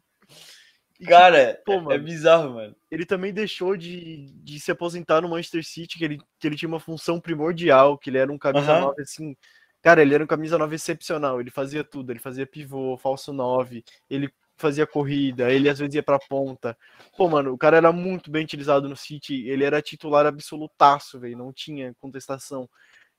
Cara, 1.06 1.62
Pô, 1.66 1.74
é 1.74 1.82
mano. 1.82 2.04
bizarro, 2.04 2.54
mano. 2.54 2.76
ele 2.90 3.06
também 3.06 3.34
deixou 3.34 3.76
de, 3.76 4.32
de 4.42 4.60
se 4.60 4.72
aposentar 4.72 5.22
no 5.22 5.30
Manchester 5.30 5.64
City, 5.64 5.98
que 5.98 6.06
ele, 6.06 6.20
que 6.40 6.48
ele 6.48 6.56
tinha 6.56 6.70
uma 6.70 6.80
função 6.80 7.20
primordial, 7.20 7.98
que 7.98 8.10
ele 8.10 8.20
era 8.20 8.32
um 8.32 8.38
camisa 8.38 8.72
Aham. 8.72 8.82
9, 8.82 9.02
assim. 9.02 9.36
Cara, 9.84 10.02
ele 10.02 10.16
era 10.16 10.24
um 10.24 10.28
camisa 10.28 10.58
9 10.58 10.76
excepcional, 10.76 11.42
ele 11.42 11.52
fazia 11.52 11.84
tudo, 11.84 12.12
ele 12.12 12.20
fazia 12.20 12.48
pivô, 12.48 12.98
falso 12.98 13.34
9, 13.34 13.84
ele 14.10 14.32
fazia 14.56 14.88
corrida, 14.88 15.52
ele 15.52 15.68
às 15.68 15.78
vezes 15.78 15.94
ia 15.94 16.02
pra 16.02 16.18
ponta. 16.18 16.78
Pô, 17.18 17.28
mano, 17.28 17.52
o 17.52 17.58
cara 17.58 17.76
era 17.76 17.92
muito 17.92 18.32
bem 18.32 18.46
utilizado 18.46 18.88
no 18.88 18.96
City, 18.96 19.46
ele 19.46 19.66
era 19.66 19.82
titular 19.82 20.26
absolutaço, 20.26 21.20
velho, 21.20 21.38
não 21.38 21.52
tinha 21.52 21.94
contestação. 22.00 22.70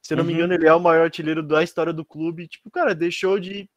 Se 0.01 0.15
eu 0.15 0.17
não 0.17 0.25
me 0.25 0.33
Uhum. 0.33 0.39
engano, 0.39 0.55
ele 0.55 0.67
é 0.67 0.73
o 0.73 0.81
maior 0.81 1.05
artilheiro 1.05 1.43
da 1.43 1.63
história 1.63 1.93
do 1.93 2.05
clube. 2.05 2.49
Tipo, 2.49 2.71
cara, 2.71 2.95
deixou 2.95 3.39
de, 3.39 3.69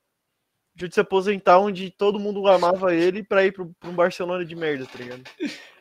de 0.75 0.93
se 0.93 0.99
aposentar 1.01 1.59
onde 1.59 1.89
todo 1.89 2.19
mundo 2.19 2.47
amava 2.47 2.95
ele 2.95 3.21
pra 3.21 3.45
ir 3.45 3.51
pro, 3.51 3.73
pra 3.79 3.89
um 3.89 3.93
Barcelona 3.95 4.45
de 4.45 4.55
merda, 4.55 4.85
tá 4.85 4.97
ligado? 4.97 5.23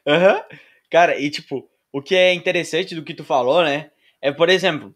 Aham. 0.06 0.42
Cara, 0.90 1.18
e 1.20 1.30
tipo, 1.30 1.68
o 1.92 2.02
que 2.02 2.16
é 2.16 2.32
interessante 2.32 2.94
do 2.96 3.04
que 3.04 3.14
tu 3.14 3.22
falou, 3.22 3.62
né? 3.62 3.90
É, 4.20 4.32
por 4.32 4.48
exemplo, 4.48 4.94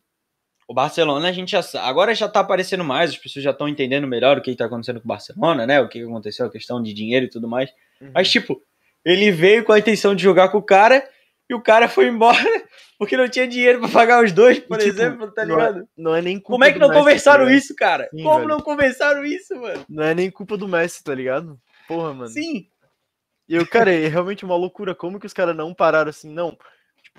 o 0.71 0.75
Barcelona, 0.75 1.29
a 1.29 1.33
gente 1.33 1.51
já 1.51 1.61
agora 1.81 2.15
já 2.15 2.29
tá 2.29 2.39
aparecendo 2.41 2.85
mais, 2.85 3.11
as 3.11 3.19
pessoas 3.19 3.43
já 3.45 3.51
estão 3.51 3.69
entendendo 3.69 4.07
melhor 4.07 4.39
o 4.39 4.41
que 4.41 4.55
tá 4.55 4.67
acontecendo 4.67 5.01
com 5.01 5.07
o 5.07 5.09
Barcelona, 5.09 5.67
né? 5.67 5.81
O 5.81 5.89
que 5.89 6.01
aconteceu, 6.01 6.47
a 6.47 6.51
questão 6.51 6.81
de 6.81 6.95
dinheiro 6.95 7.27
e 7.27 7.29
tudo 7.29 7.49
mais. 7.49 7.71
Uhum. 8.01 8.13
Mas, 8.15 8.31
tipo, 8.31 8.63
ele 9.05 9.33
veio 9.33 9.65
com 9.65 9.73
a 9.73 9.79
intenção 9.81 10.15
de 10.15 10.23
jogar 10.23 10.49
com 10.51 10.59
o 10.59 10.63
cara 10.63 11.03
e 11.49 11.55
o 11.55 11.61
cara 11.61 11.89
foi 11.89 12.07
embora 12.07 12.39
porque 12.97 13.17
não 13.17 13.29
tinha 13.29 13.49
dinheiro 13.49 13.81
pra 13.81 13.89
pagar 13.89 14.23
os 14.25 14.31
dois, 14.31 14.61
por 14.61 14.77
E, 14.79 14.85
tipo, 14.85 14.95
exemplo, 14.95 15.33
tá 15.33 15.45
não 15.45 15.59
é- 15.61 15.67
ligado? 15.67 15.89
Não 15.97 16.15
é 16.15 16.23
nem 16.23 16.37
culpa 16.39 16.53
Como 16.53 16.65
é 16.65 16.73
que 16.73 16.79
não 16.79 16.89
Messi, 16.89 16.99
conversaram 17.01 17.39
tá 17.41 17.45
ligado? 17.51 17.65
isso, 17.65 17.75
cara? 17.75 18.09
Sim, 18.15 18.23
Como 18.23 18.37
velho. 18.37 18.49
não 18.49 18.61
conversaram 18.61 19.25
isso, 19.25 19.57
mano? 19.61 19.85
Não 19.89 20.05
é 20.05 20.15
nem 20.15 20.31
culpa 20.31 20.57
do 20.57 20.69
Messi, 20.69 21.03
tá 21.03 21.13
ligado? 21.15 21.59
Porra, 21.89 22.15
mano. 22.15 22.29
Sim. 22.29 22.69
E 23.49 23.57
eu, 23.57 23.67
cara, 23.67 23.93
é 23.93 24.07
realmente 24.07 24.45
uma 24.45 24.55
loucura. 24.55 24.95
Como 24.95 25.19
que 25.19 25.27
os 25.27 25.33
caras 25.33 25.57
não 25.57 25.75
pararam 25.75 26.11
assim? 26.11 26.33
Não. 26.33 26.57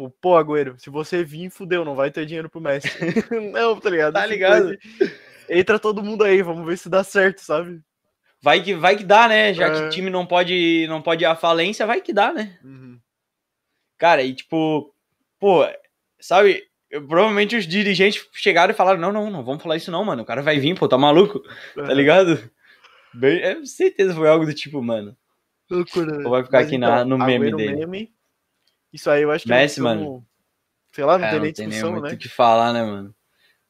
Tipo, 0.09 0.17
pô, 0.21 0.37
Agüero, 0.37 0.75
se 0.79 0.89
você 0.89 1.23
vir, 1.23 1.49
fudeu, 1.51 1.85
não 1.85 1.95
vai 1.95 2.09
ter 2.09 2.25
dinheiro 2.25 2.49
pro 2.49 2.59
Messi. 2.61 2.87
não, 3.51 3.79
tá 3.79 3.89
ligado? 3.89 4.13
Tá 4.13 4.25
ligado? 4.25 4.69
Simplesmente 4.69 5.21
Entra 5.49 5.77
todo 5.77 6.03
mundo 6.03 6.23
aí, 6.23 6.41
vamos 6.41 6.65
ver 6.65 6.77
se 6.77 6.87
dá 6.89 7.03
certo, 7.03 7.39
sabe? 7.39 7.81
Vai 8.41 8.63
que, 8.63 8.73
vai 8.73 8.95
que 8.95 9.03
dá, 9.03 9.27
né? 9.27 9.53
Já 9.53 9.69
que 9.69 9.77
É. 9.81 9.85
o 9.85 9.89
time 9.89 10.09
não 10.09 10.25
pode, 10.25 10.87
não 10.87 11.01
pode 11.01 11.23
ir 11.23 11.27
à 11.27 11.35
falência, 11.35 11.85
vai 11.85 11.99
que 12.01 12.13
dá, 12.13 12.31
né? 12.33 12.57
Uhum. 12.63 12.97
Cara, 13.97 14.23
e 14.23 14.33
tipo, 14.33 14.93
pô, 15.39 15.65
sabe, 16.19 16.63
eu- 16.89 17.05
provavelmente 17.05 17.55
os 17.55 17.67
dirigentes 17.67 18.25
chegaram 18.33 18.71
e 18.71 18.75
falaram: 18.75 18.99
não, 18.99 19.11
não, 19.11 19.29
não 19.29 19.43
vamos 19.43 19.61
falar 19.61 19.75
isso 19.75 19.91
não, 19.91 20.03
mano. 20.05 20.23
O 20.23 20.25
cara 20.25 20.41
vai 20.41 20.57
vir, 20.57 20.77
pô, 20.77 20.87
tá 20.87 20.97
maluco, 20.97 21.41
tá 21.75 21.93
ligado? 21.93 22.49
Bem, 23.13 23.39
é, 23.41 23.63
certeza 23.65 24.15
foi 24.15 24.29
algo 24.29 24.45
do 24.45 24.53
tipo, 24.53 24.81
mano. 24.81 25.15
Loucura, 25.69 26.15
Ou 26.23 26.31
vai 26.31 26.43
ficar 26.43 26.59
Mas 26.59 26.67
aqui 26.67 26.77
na- 26.77 27.03
no 27.05 27.17
meme 27.17 27.51
dele? 27.55 27.75
meme, 27.75 28.11
isso 28.93 29.09
aí 29.09 29.23
eu 29.23 29.31
acho 29.31 29.43
que 29.45 29.49
Messi, 29.49 29.79
nós 29.79 29.89
mano. 29.89 30.05
vamos- 30.05 30.23
sei 30.93 31.03
lá, 31.05 31.17
não 31.17 31.25
É, 31.25 31.29
tem 31.31 31.39
nem 31.39 31.53
nem 31.57 31.67
discussão, 31.67 31.91
muito 31.91 32.03
né? 32.09 32.13
o 32.13 32.17
que 32.17 32.29
falar, 32.29 32.73
né, 32.73 32.83
mano? 32.83 33.15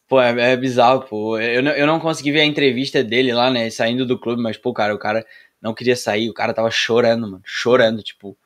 Pô, 0.07 0.21
é, 0.21 0.53
é 0.53 0.57
bizarro, 0.57 1.01
pô. 1.07 1.39
Eu, 1.39 1.63
não- 1.63 1.71
eu 1.71 1.87
não 1.87 1.99
consegui 1.99 2.31
ver 2.31 2.41
a 2.41 2.45
entrevista 2.45 3.03
dele 3.03 3.31
lá, 3.33 3.49
né, 3.49 3.69
saindo 3.69 4.05
do 4.05 4.19
clube, 4.19 4.41
mas, 4.41 4.57
pô, 4.57 4.73
cara, 4.73 4.93
o 4.93 4.99
cara 4.99 5.25
não 5.61 5.73
queria 5.73 5.95
sair, 5.95 6.29
o 6.29 6.33
cara 6.33 6.53
tava 6.53 6.69
chorando, 6.71 7.21
mano, 7.29 7.41
chorando, 7.45 8.01
tipo. 8.03 8.37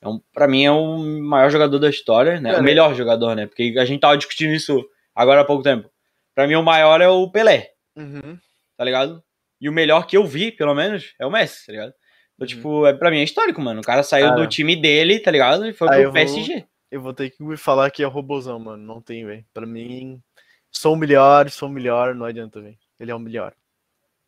É 0.00 0.08
um, 0.08 0.20
pra 0.32 0.46
mim 0.48 0.64
é 0.64 0.70
o 0.70 0.98
maior 1.22 1.50
jogador 1.50 1.78
da 1.78 1.88
história, 1.88 2.40
né? 2.40 2.50
Cara, 2.50 2.60
o 2.60 2.64
melhor 2.64 2.94
jogador, 2.94 3.34
né? 3.34 3.46
Porque 3.46 3.74
a 3.78 3.84
gente 3.84 4.00
tava 4.00 4.18
discutindo 4.18 4.52
isso 4.52 4.84
agora 5.14 5.40
há 5.40 5.44
pouco 5.44 5.62
tempo. 5.62 5.88
Pra 6.34 6.46
mim 6.46 6.56
o 6.56 6.62
maior 6.62 7.00
é 7.00 7.08
o 7.08 7.30
Pelé, 7.30 7.70
Uhum. 7.96 8.38
tá 8.76 8.84
ligado? 8.84 9.22
E 9.60 9.68
o 9.68 9.72
melhor 9.72 10.06
que 10.06 10.16
eu 10.16 10.26
vi, 10.26 10.50
pelo 10.52 10.74
menos, 10.74 11.14
é 11.18 11.24
o 11.24 11.30
Messi, 11.30 11.64
tá 11.66 11.72
ligado? 11.72 11.94
Então, 12.36 12.42
Uhum. 12.42 12.46
tipo, 12.46 12.86
é, 12.86 12.92
pra 12.92 13.10
mim 13.10 13.18
é 13.18 13.24
histórico, 13.24 13.60
mano. 13.60 13.80
O 13.80 13.84
cara 13.84 14.02
saiu 14.02 14.28
Cara. 14.28 14.40
do 14.40 14.46
time 14.48 14.74
dele, 14.76 15.20
tá 15.20 15.30
ligado? 15.30 15.66
E 15.66 15.72
foi 15.72 15.88
Aí 15.88 15.94
pro 15.94 16.02
eu 16.02 16.06
vou- 16.06 16.12
PSG. 16.14 16.64
Eu 16.90 17.00
vou 17.00 17.12
ter 17.12 17.30
que 17.30 17.42
me 17.42 17.56
falar 17.56 17.90
que 17.90 18.02
é 18.02 18.06
robozão, 18.06 18.58
mano. 18.58 18.82
Não 18.82 19.00
tem, 19.00 19.24
velho. 19.26 19.44
Pra 19.52 19.66
mim, 19.66 20.20
sou 20.70 20.94
o 20.94 20.96
melhor, 20.96 21.48
sou 21.50 21.68
o 21.68 21.72
melhor, 21.72 22.14
não 22.14 22.26
adianta, 22.26 22.60
velho. 22.60 22.76
Ele 23.00 23.10
é 23.10 23.14
o 23.14 23.18
melhor. 23.18 23.52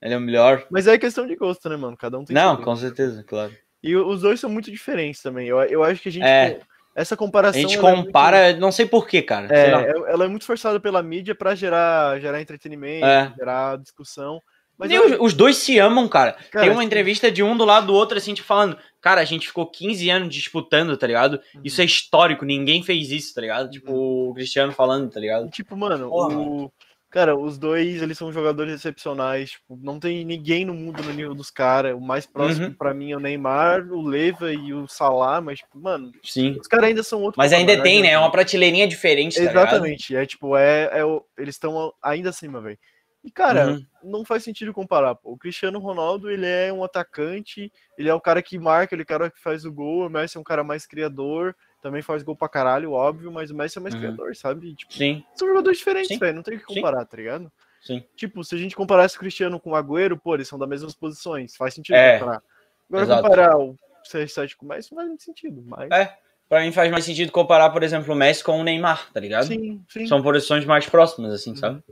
Ele 0.03 0.15
é 0.15 0.17
o 0.17 0.21
melhor. 0.21 0.67
Mas 0.71 0.87
é 0.87 0.99
questão 0.99 1.27
de 1.27 1.37
gosto, 1.37 1.69
né, 1.69 1.77
mano? 1.77 1.97
Cada 1.97 2.19
um 2.19 2.25
tem 2.25 2.35
Não, 2.35 2.57
com 2.61 2.75
certeza, 2.77 3.25
claro. 3.25 3.53
E 3.83 3.95
os 3.97 4.21
dois 4.23 4.41
são 4.41 4.51
muito 4.51 4.71
diferentes 4.71 5.23
também. 5.23 5.47
Eu, 5.49 5.61
eu 5.63 5.83
acho 5.85 6.01
que 6.03 6.09
a 6.09 6.13
gente. 6.13 6.25
É. 6.25 6.59
Essa 6.95 7.15
A 7.15 7.19
comparação. 7.19 7.61
gente 7.61 7.77
ela 7.77 7.91
é 7.91 7.95
muito- 7.95 8.07
compara, 8.07 8.57
não 8.57 8.73
sei 8.73 8.87
porquê, 8.87 9.21
cara. 9.23 9.49
É, 9.55 9.71
ela 10.09 10.25
é 10.25 10.29
muito 10.29 10.47
forçada 10.47 10.81
pela 10.81 11.03
mídia 11.03 11.35
pra 11.35 11.55
gerar, 11.55 12.19
gerar 12.21 12.41
entretenimento, 12.41 13.05
É. 13.05 13.33
gerar 13.37 13.77
discussão. 13.79 14.41
Mas 14.79 14.89
Nem 14.91 14.99
eu- 14.99 15.07
os, 15.15 15.27
os 15.29 15.35
dois 15.35 15.57
se 15.57 15.79
amam, 15.79 16.07
cara. 16.09 16.37
Cara, 16.51 16.65
Tem 16.67 16.73
uma 16.73 16.85
entrevista 16.85 17.31
de 17.31 17.43
um 17.43 17.57
do 17.57 17.65
lado 17.65 17.87
do 17.87 17.95
outro, 17.95 18.19
assim, 18.19 18.35
tipo, 18.35 18.47
falando, 18.47 18.77
cara, 19.01 19.21
a 19.21 19.25
gente 19.25 19.47
ficou 19.47 19.67
15 19.67 20.11
anos 20.11 20.35
disputando, 20.35 20.97
tá 20.97 21.07
ligado? 21.07 21.41
Uhum. 21.55 21.61
Isso 21.65 21.81
é 21.81 21.85
histórico, 21.85 22.45
ninguém 22.45 22.83
fez 22.83 23.11
isso, 23.11 23.35
tá 23.35 23.41
ligado? 23.41 23.71
Tipo, 23.71 23.93
o 24.31 24.35
Cristiano 24.35 24.73
falando, 24.73 25.11
tá 25.11 25.19
ligado? 25.21 25.49
Tipo, 25.51 25.77
mano, 25.77 26.09
Porra, 26.11 26.37
o... 26.39 26.73
Cara, 27.09 27.35
os 27.39 27.57
dois, 27.57 28.03
eles 28.03 28.19
são 28.19 28.31
jogadores 28.31 28.75
excepcionais. 28.75 29.53
Tipo, 29.53 29.79
não 29.81 29.99
tem 29.99 30.23
ninguém 30.23 30.67
no 30.67 30.75
mundo 30.75 31.03
no 31.03 31.13
nível 31.15 31.35
dos 31.35 31.51
caras. 31.51 31.95
O 31.95 32.01
mais 32.01 32.27
próximo 32.27 32.67
Uhum. 32.67 32.73
pra 32.75 32.93
mim 32.93 33.13
é 33.13 33.17
o 33.17 33.21
Neymar, 33.21 33.87
o 33.91 34.03
Leva 34.07 34.53
e 34.53 34.75
o 34.75 34.87
Salah, 34.87 35.41
mas, 35.41 35.61
tipo, 35.61 35.79
mano, 35.79 36.13
Sim. 36.23 36.59
os 36.61 36.67
caras 36.67 36.87
ainda 36.89 37.03
são 37.03 37.23
outro 37.23 37.39
Mas 37.39 37.55
ainda 37.55 37.73
patamar, 37.73 37.85
tem, 37.85 38.03
né? 38.03 38.09
É 38.11 38.19
uma 38.19 38.31
prateleirinha 38.31 38.87
diferente, 38.87 39.37
tá 39.37 39.41
ligado? 39.41 39.67
Exatamente. 39.69 40.15
É 40.15 40.27
tipo, 40.27 40.57
é, 40.59 40.91
é 40.93 41.05
o- 41.07 41.23
eles 41.39 41.55
estão 41.55 41.91
ainda 42.03 42.29
acima, 42.31 42.61
velho. 42.61 42.79
E, 43.27 43.31
cara, 43.33 43.67
Uhum. 43.73 43.87
não 44.05 44.25
faz 44.25 44.45
sentido 44.45 44.73
comparar. 44.73 45.17
pô. 45.17 45.33
O 45.33 45.37
Cristiano 45.37 45.81
Ronaldo, 45.81 46.31
ele 46.31 46.47
é 46.47 46.73
um 46.73 46.85
atacante, 46.85 47.73
ele 47.99 48.09
é 48.09 48.15
o 48.15 48.21
cara 48.21 48.41
que 48.41 48.57
marca, 48.57 48.95
ele 48.95 49.03
é 49.03 49.05
o 49.05 49.07
cara 49.07 49.29
que 49.31 49.41
faz 49.43 49.65
o 49.65 49.73
gol. 49.73 50.07
O 50.07 50.09
Messi 50.09 50.37
é 50.37 50.41
um 50.41 50.45
cara 50.45 50.63
mais 50.63 50.87
criador, 50.87 51.55
também 51.83 52.03
faz 52.03 52.23
gol 52.23 52.37
pra 52.37 52.49
caralho, 52.49 52.93
óbvio, 52.93 53.33
mas 53.33 53.51
o 53.51 53.57
Messi 53.57 53.79
é 53.79 53.81
mais 53.81 53.95
Uhum. 53.95 54.01
criador, 54.01 54.37
sabe? 54.37 54.75
Tipo, 54.77 54.93
Sim, 54.95 55.25
são 55.35 55.49
jogadores 55.49 55.79
diferentes, 55.79 56.09
Sim. 56.13 56.19
velho. 56.21 56.37
Não 56.37 56.43
tem 56.45 56.57
o 56.57 56.61
que 56.61 56.73
Sim. 56.73 56.75
comparar, 56.81 57.05
tá 57.05 57.17
ligado? 57.17 57.51
sim. 57.83 58.05
Tipo, 58.17 58.43
se 58.45 58.55
a 58.55 58.59
gente 58.59 58.75
comparasse 58.77 59.17
o 59.17 59.21
Cristiano 59.21 59.59
com 59.61 59.71
o 59.71 59.77
Agüero, 59.77 60.17
pô, 60.17 60.35
eles 60.35 60.47
são 60.49 60.59
das 60.59 60.69
mesmas 60.69 60.95
posições. 60.95 61.55
Faz 61.57 61.75
sentido 61.75 61.95
É. 61.97 62.19
comparar. 62.19 62.43
Agora, 62.89 63.03
Exato. 63.05 63.23
comparar 63.23 63.59
o 63.59 63.77
CR7 64.09 64.57
com 64.57 64.67
o 64.67 64.69
Messi 64.69 64.91
não 64.93 64.97
faz 64.99 65.09
muito 65.09 65.23
sentido. 65.25 65.63
Mas... 65.67 65.91
É. 65.91 66.17
Pra 66.49 66.61
mim 66.61 66.71
faz 66.71 66.89
mais 66.93 67.05
sentido 67.05 67.33
comparar, 67.33 67.71
por 67.71 67.83
exemplo, 67.83 68.13
o 68.15 68.17
Messi 68.17 68.43
com 68.45 68.61
o 68.61 68.63
Neymar, 68.65 69.13
tá 69.13 69.19
ligado? 69.19 69.47
sim, 69.47 69.85
sim. 69.89 70.07
São 70.07 70.23
posições 70.23 70.65
mais 70.65 70.89
próximas, 70.89 71.33
assim, 71.33 71.51
Uhum. 71.51 71.57
sabe? 71.57 71.83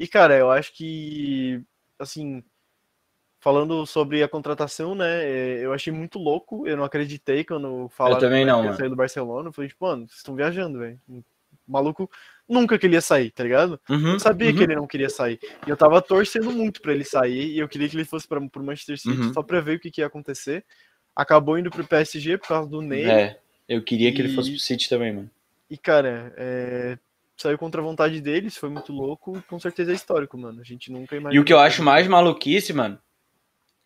E, 0.00 0.08
cara, 0.08 0.34
eu 0.36 0.50
acho 0.50 0.72
que, 0.72 1.62
assim, 1.98 2.42
falando 3.38 3.84
sobre 3.86 4.22
a 4.22 4.28
contratação, 4.28 4.94
né, 4.94 5.24
é, 5.24 5.64
eu 5.64 5.72
achei 5.74 5.92
muito 5.92 6.18
louco, 6.18 6.66
eu 6.66 6.76
não 6.76 6.84
acreditei 6.84 7.44
quando 7.44 7.88
falaram 7.90 8.18
também 8.18 8.44
que 8.44 8.50
não, 8.50 8.74
sair 8.74 8.88
do 8.88 8.96
Barcelona, 8.96 9.48
eu 9.48 9.52
falei, 9.52 9.68
tipo, 9.68 9.84
mano, 9.86 10.06
vocês 10.08 10.18
estão 10.18 10.34
viajando, 10.34 10.78
velho. 10.78 10.98
O 11.08 11.22
maluco 11.68 12.10
nunca 12.48 12.78
queria 12.78 13.00
sair, 13.00 13.30
tá 13.30 13.42
ligado? 13.44 13.78
Uhum, 13.88 14.14
Eu 14.14 14.20
sabia 14.20 14.50
uhum. 14.50 14.56
que 14.56 14.62
ele 14.62 14.74
não 14.74 14.86
queria 14.86 15.08
sair. 15.10 15.38
E 15.66 15.70
eu 15.70 15.76
tava 15.76 16.00
torcendo 16.02 16.50
muito 16.50 16.80
pra 16.80 16.92
ele 16.92 17.04
sair, 17.04 17.52
e 17.52 17.58
eu 17.58 17.68
queria 17.68 17.88
que 17.88 17.96
ele 17.96 18.04
fosse 18.04 18.26
pra, 18.26 18.40
pro 18.48 18.64
Manchester 18.64 18.98
City, 18.98 19.20
Uhum. 19.20 19.32
só 19.34 19.42
pra 19.42 19.60
ver 19.60 19.76
o 19.76 19.80
que, 19.80 19.90
que 19.90 20.00
ia 20.00 20.06
acontecer. 20.06 20.64
Acabou 21.14 21.58
indo 21.58 21.70
pro 21.70 21.86
PSG 21.86 22.38
por 22.38 22.48
causa 22.48 22.68
do 22.68 22.80
Ney, 22.82 23.04
É. 23.08 23.38
Eu 23.68 23.82
queria 23.84 24.12
que 24.12 24.20
ele 24.20 24.32
E- 24.32 24.34
fosse 24.34 24.50
pro 24.50 24.58
City 24.58 24.88
também, 24.88 25.12
mano. 25.12 25.30
e, 25.68 25.76
cara, 25.78 26.32
é, 26.36 26.98
saiu 27.40 27.56
contra 27.56 27.80
a 27.80 27.84
vontade 27.84 28.20
deles, 28.20 28.56
foi 28.56 28.68
muito 28.68 28.92
louco, 28.92 29.42
com 29.48 29.58
certeza 29.58 29.92
é 29.92 29.94
histórico, 29.94 30.36
mano. 30.36 30.60
A 30.60 30.64
gente 30.64 30.92
nunca 30.92 31.16
imaginou. 31.16 31.34
E 31.34 31.38
o 31.38 31.44
que 31.44 31.52
eu 31.52 31.58
acho 31.58 31.82
mais 31.82 32.06
maluquice, 32.06 32.72
mano, 32.72 32.98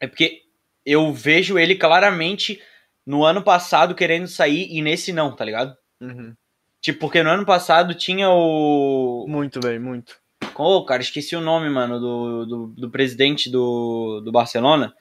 é 0.01 0.07
porque 0.07 0.43
eu 0.85 1.13
vejo 1.13 1.59
ele 1.59 1.77
claramente 1.77 2.61
no 3.07 3.25
ano 3.25 3.43
passado 3.43 3.95
querendo 3.95 4.27
sair 4.27 4.67
e 4.71 4.83
nesse 4.83 5.13
não, 5.13 5.35
tá 5.35 5.45
ligado? 5.45 5.77
Uhum. 6.01 6.35
Tipo, 6.81 6.99
porque 7.01 7.23
no 7.23 7.31
ano 7.31 7.47
passado 7.47 7.95
tinha 7.95 8.29
o. 8.29 9.25
Muito, 9.29 9.61
velho, 9.61 9.81
muito. 9.81 10.17
Ô, 10.57 10.85
cara, 10.85 11.03
esqueci 11.03 11.35
o 11.35 11.41
nome, 11.41 11.71
mano, 11.71 11.99
do, 11.99 12.47
do, 12.47 12.67
do 12.67 12.91
presidente 12.91 13.51
do, 13.51 14.21
do 14.21 14.31
Barcelona, 14.31 14.93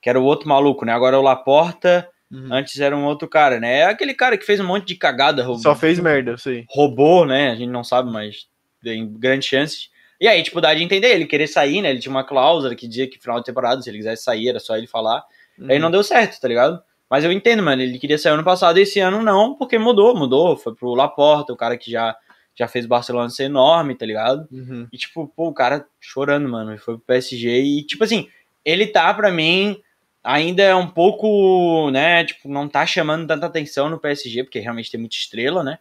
que 0.00 0.08
era 0.08 0.20
o 0.20 0.24
outro 0.24 0.48
maluco, 0.48 0.84
né? 0.84 0.92
Agora 0.92 1.16
é 1.16 1.18
o 1.18 1.22
Laporta, 1.22 2.08
Uhum. 2.32 2.48
antes 2.50 2.80
era 2.80 2.96
um 2.96 3.04
outro 3.04 3.28
cara, 3.28 3.60
né? 3.60 3.80
É 3.80 3.84
aquele 3.84 4.14
cara 4.14 4.38
que 4.38 4.46
fez 4.46 4.58
um 4.58 4.66
monte 4.66 4.86
de 4.86 4.96
cagada, 4.96 5.42
roubou, 5.42 5.62
Só 5.62 5.74
fez 5.74 5.98
merda, 6.00 6.36
sei. 6.38 6.64
roubou, 6.68 7.26
né? 7.26 7.50
A 7.50 7.54
gente 7.54 7.68
não 7.70 7.84
sabe, 7.84 8.10
mas 8.10 8.46
tem 8.82 9.06
grandes 9.18 9.46
chances. 9.48 9.90
E 10.20 10.26
aí, 10.26 10.42
tipo, 10.42 10.60
dá 10.60 10.72
de 10.72 10.82
entender, 10.82 11.08
ele 11.14 11.26
querer 11.26 11.46
sair, 11.46 11.82
né? 11.82 11.90
Ele 11.90 11.98
tinha 11.98 12.10
uma 12.10 12.24
cláusula 12.24 12.74
que 12.74 12.88
dizia 12.88 13.08
que 13.08 13.18
final 13.18 13.38
de 13.38 13.44
temporada, 13.44 13.82
se 13.82 13.90
ele 13.90 13.98
quisesse 13.98 14.22
sair, 14.22 14.48
era 14.48 14.60
só 14.60 14.76
ele 14.76 14.86
falar. 14.86 15.22
Aí 15.68 15.76
Uhum. 15.76 15.82
não 15.82 15.90
deu 15.90 16.02
certo, 16.02 16.40
tá 16.40 16.48
ligado? 16.48 16.80
Mas 17.10 17.24
eu 17.24 17.32
entendo, 17.32 17.62
mano. 17.62 17.82
Ele 17.82 17.98
queria 17.98 18.16
sair 18.16 18.32
ano 18.32 18.44
passado 18.44 18.78
esse 18.78 18.98
ano 19.00 19.20
não, 19.20 19.54
porque 19.54 19.78
mudou, 19.78 20.16
mudou. 20.16 20.56
Foi 20.56 20.74
pro 20.74 20.94
Laporta, 20.94 21.52
o 21.52 21.56
cara 21.56 21.76
que 21.76 21.90
já, 21.90 22.16
já 22.54 22.66
fez 22.66 22.86
o 22.86 22.88
Barcelona 22.88 23.28
ser 23.28 23.44
enorme, 23.44 23.94
tá 23.94 24.06
ligado? 24.06 24.46
Uhum. 24.50 24.86
E, 24.90 24.96
tipo, 24.96 25.26
pô, 25.36 25.48
o 25.48 25.52
cara 25.54 25.84
chorando, 26.00 26.48
mano. 26.48 26.70
Ele 26.70 26.78
foi 26.78 26.94
pro 26.94 27.04
PSG 27.04 27.60
e, 27.60 27.82
tipo 27.84 28.02
assim, 28.04 28.28
ele 28.64 28.86
tá, 28.86 29.12
pra 29.12 29.30
mim, 29.30 29.76
ainda 30.22 30.62
é 30.62 30.74
um 30.74 30.88
pouco, 30.88 31.90
né? 31.90 32.24
Tipo, 32.24 32.48
não 32.48 32.68
tá 32.68 32.84
chamando 32.86 33.26
tanta 33.26 33.46
atenção 33.46 33.88
no 33.88 33.98
PSG, 33.98 34.44
porque 34.44 34.58
realmente 34.60 34.90
tem 34.90 35.00
muita 35.00 35.16
estrela, 35.16 35.62
né? 35.62 35.78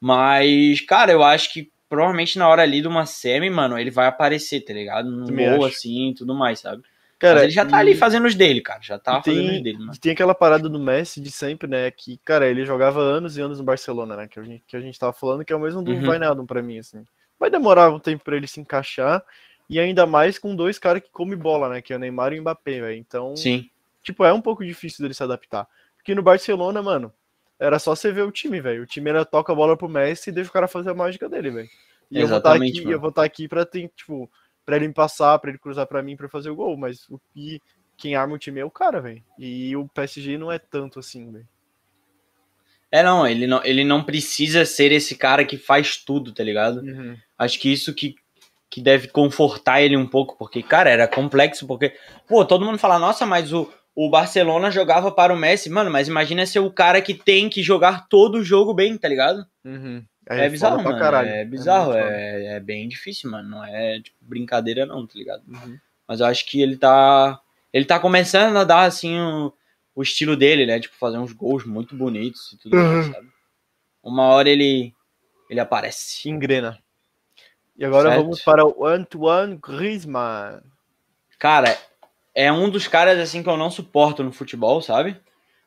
Mas, 0.00 0.80
cara, 0.82 1.12
eu 1.12 1.22
acho 1.22 1.52
que 1.52 1.70
provavelmente 1.88 2.38
na 2.38 2.48
hora 2.48 2.62
ali 2.62 2.80
de 2.80 2.88
uma 2.88 3.06
semi, 3.06 3.48
mano, 3.50 3.78
ele 3.78 3.90
vai 3.90 4.06
aparecer, 4.06 4.60
tá 4.62 4.72
ligado? 4.72 5.10
Num 5.10 5.26
gol 5.34 5.64
assim 5.64 6.10
e 6.10 6.14
tudo 6.14 6.34
mais, 6.34 6.60
sabe? 6.60 6.82
Cara, 7.18 7.34
Mas 7.36 7.44
ele 7.44 7.52
já 7.52 7.64
tá 7.64 7.76
e- 7.78 7.80
ali 7.80 7.94
fazendo 7.94 8.26
os 8.26 8.34
dele, 8.34 8.60
cara. 8.60 8.80
Já 8.82 8.98
tá 8.98 9.20
tem- 9.20 9.34
fazendo 9.36 9.54
os 9.56 9.62
dele, 9.62 9.78
mano. 9.78 9.92
tem 10.00 10.12
aquela 10.12 10.34
parada 10.34 10.68
do 10.68 10.78
Messi 10.78 11.20
de 11.20 11.30
sempre, 11.30 11.68
né? 11.68 11.90
Que, 11.90 12.18
cara, 12.18 12.46
ele 12.48 12.66
jogava 12.66 13.00
anos 13.00 13.36
e 13.36 13.40
anos 13.40 13.58
no 13.58 13.64
Barcelona, 13.64 14.16
né? 14.16 14.28
Que 14.28 14.38
a 14.40 14.42
gente, 14.42 14.62
que 14.66 14.76
a 14.76 14.80
gente 14.80 14.98
tava 14.98 15.12
falando, 15.12 15.44
que 15.44 15.52
é 15.52 15.56
o 15.56 15.60
mesmo 15.60 15.82
do 15.82 15.92
Uhum. 15.92 16.10
Wijnaldum 16.10 16.44
pra 16.44 16.60
mim, 16.62 16.78
assim. 16.78 17.04
Vai 17.38 17.48
demorar 17.48 17.90
um 17.90 17.98
tempo 17.98 18.24
pra 18.24 18.36
ele 18.36 18.46
se 18.46 18.60
encaixar. 18.60 19.22
E 19.70 19.80
ainda 19.80 20.04
mais 20.04 20.38
com 20.38 20.54
dois 20.54 20.78
caras 20.78 21.02
que 21.02 21.10
comem 21.10 21.38
bola, 21.38 21.68
né? 21.70 21.80
Que 21.80 21.92
é 21.94 21.96
o 21.96 21.98
Neymar 21.98 22.32
e 22.34 22.38
o 22.38 22.42
Mbappé, 22.42 22.80
velho. 22.80 22.98
Então, 22.98 23.34
Sim. 23.36 23.70
Tipo, 24.04 24.24
é 24.24 24.32
um 24.32 24.40
pouco 24.40 24.64
difícil 24.64 25.02
dele 25.02 25.14
se 25.14 25.22
adaptar. 25.22 25.66
Porque 25.96 26.14
no 26.14 26.22
Barcelona, 26.22 26.82
mano, 26.82 27.12
era 27.58 27.78
só 27.78 27.96
você 27.96 28.12
ver 28.12 28.22
o 28.22 28.30
time, 28.30 28.60
velho. 28.60 28.82
O 28.82 28.86
time 28.86 29.10
era 29.10 29.24
toca 29.24 29.52
a 29.52 29.56
bola 29.56 29.76
pro 29.76 29.88
Messi 29.88 30.30
e 30.30 30.32
deixa 30.32 30.50
o 30.50 30.52
cara 30.52 30.68
fazer 30.68 30.90
a 30.90 30.94
mágica 30.94 31.28
dele, 31.28 31.50
velho. 31.50 31.68
E 32.10 32.20
eu 32.20 32.28
vou 32.28 32.38
estar 32.38 32.50
Exatamente, 32.50 32.76
aqui, 32.76 32.84
mano. 32.84 32.96
eu 32.96 33.00
vou 33.00 33.08
estar 33.08 33.24
aqui 33.24 33.48
pra 33.48 33.64
ter, 33.64 33.90
tipo, 33.96 34.30
pra 34.64 34.76
ele 34.76 34.88
me 34.88 34.94
passar, 34.94 35.38
pra 35.38 35.50
ele 35.50 35.58
cruzar 35.58 35.86
pra 35.86 36.02
mim 36.02 36.16
pra 36.16 36.28
fazer 36.28 36.50
o 36.50 36.54
gol, 36.54 36.76
mas 36.76 37.08
o 37.08 37.18
e 37.34 37.60
quem 37.96 38.14
arma 38.14 38.34
o 38.34 38.38
time 38.38 38.60
é 38.60 38.64
o 38.64 38.70
cara, 38.70 39.00
velho. 39.00 39.22
E 39.38 39.74
o 39.76 39.88
PSG 39.88 40.36
não 40.36 40.52
é 40.52 40.58
tanto 40.58 40.98
assim, 40.98 41.32
velho. 41.32 41.48
É, 42.90 43.02
não 43.02 43.26
ele, 43.26 43.46
não, 43.46 43.64
ele 43.64 43.82
não 43.82 44.04
precisa 44.04 44.64
ser 44.64 44.92
esse 44.92 45.16
cara 45.16 45.44
que 45.44 45.56
faz 45.56 45.96
tudo, 45.96 46.32
tá 46.32 46.44
ligado? 46.44 46.80
Uhum. 46.80 47.16
Acho 47.36 47.58
que 47.58 47.72
isso 47.72 47.92
que, 47.92 48.14
que 48.70 48.80
deve 48.80 49.08
confortar 49.08 49.80
ele 49.80 49.96
um 49.96 50.06
pouco, 50.06 50.36
porque, 50.36 50.62
cara, 50.62 50.90
era 50.90 51.08
complexo, 51.08 51.66
porque, 51.66 51.96
pô, 52.28 52.44
todo 52.44 52.64
mundo 52.64 52.78
fala, 52.78 52.98
nossa, 52.98 53.26
mas 53.26 53.52
o, 53.52 53.72
o 53.94 54.10
Barcelona 54.10 54.70
jogava 54.70 55.10
para 55.12 55.32
o 55.32 55.36
Messi, 55.36 55.70
mano, 55.70 55.90
mas 55.90 56.08
imagina 56.08 56.44
ser 56.46 56.58
o 56.58 56.70
cara 56.70 57.00
que 57.00 57.14
tem 57.14 57.48
que 57.48 57.62
jogar 57.62 58.08
todo 58.08 58.38
o 58.38 58.44
jogo 58.44 58.74
bem, 58.74 58.96
tá 58.98 59.06
ligado? 59.08 59.46
Uhum. 59.64 60.04
É, 60.26 60.36
foda 60.36 60.50
bizarro, 60.50 60.82
mano. 60.82 60.98
caralho. 60.98 61.28
É 61.28 61.44
bizarro, 61.44 61.92
é, 61.92 62.56
é 62.56 62.60
bem 62.60 62.88
difícil, 62.88 63.30
mano. 63.30 63.48
Não 63.48 63.64
é 63.64 64.00
tipo, 64.00 64.16
brincadeira, 64.20 64.84
não, 64.86 65.06
tá 65.06 65.12
ligado? 65.16 65.42
Uhum. 65.46 65.78
Mas 66.08 66.20
eu 66.20 66.26
acho 66.26 66.46
que 66.46 66.60
ele 66.60 66.76
tá. 66.76 67.40
Ele 67.72 67.84
tá 67.84 67.98
começando 68.00 68.56
a 68.56 68.64
dar, 68.64 68.84
assim, 68.84 69.18
o, 69.18 69.52
o 69.94 70.02
estilo 70.02 70.36
dele, 70.36 70.64
né? 70.64 70.80
Tipo, 70.80 70.96
fazer 70.96 71.18
uns 71.18 71.32
gols 71.32 71.64
muito 71.66 71.94
bonitos 71.94 72.52
e 72.52 72.56
tudo 72.58 72.76
mais, 72.76 73.06
Uhum. 73.06 73.12
sabe? 73.12 73.28
Uma 74.02 74.24
hora 74.28 74.48
ele. 74.48 74.92
Ele 75.50 75.60
aparece. 75.60 76.28
Engrena. 76.28 76.78
E 77.76 77.84
agora 77.84 78.08
Certo. 78.10 78.22
vamos 78.22 78.40
para 78.40 78.64
o 78.66 78.86
Antoine 78.86 79.56
Griezmann. 79.62 80.60
Cara, 81.38 81.76
é 82.34 82.52
um 82.52 82.68
dos 82.68 82.88
caras, 82.88 83.18
assim, 83.18 83.42
que 83.42 83.48
eu 83.48 83.56
não 83.56 83.70
suporto 83.70 84.24
no 84.24 84.32
futebol, 84.32 84.82
sabe? 84.82 85.16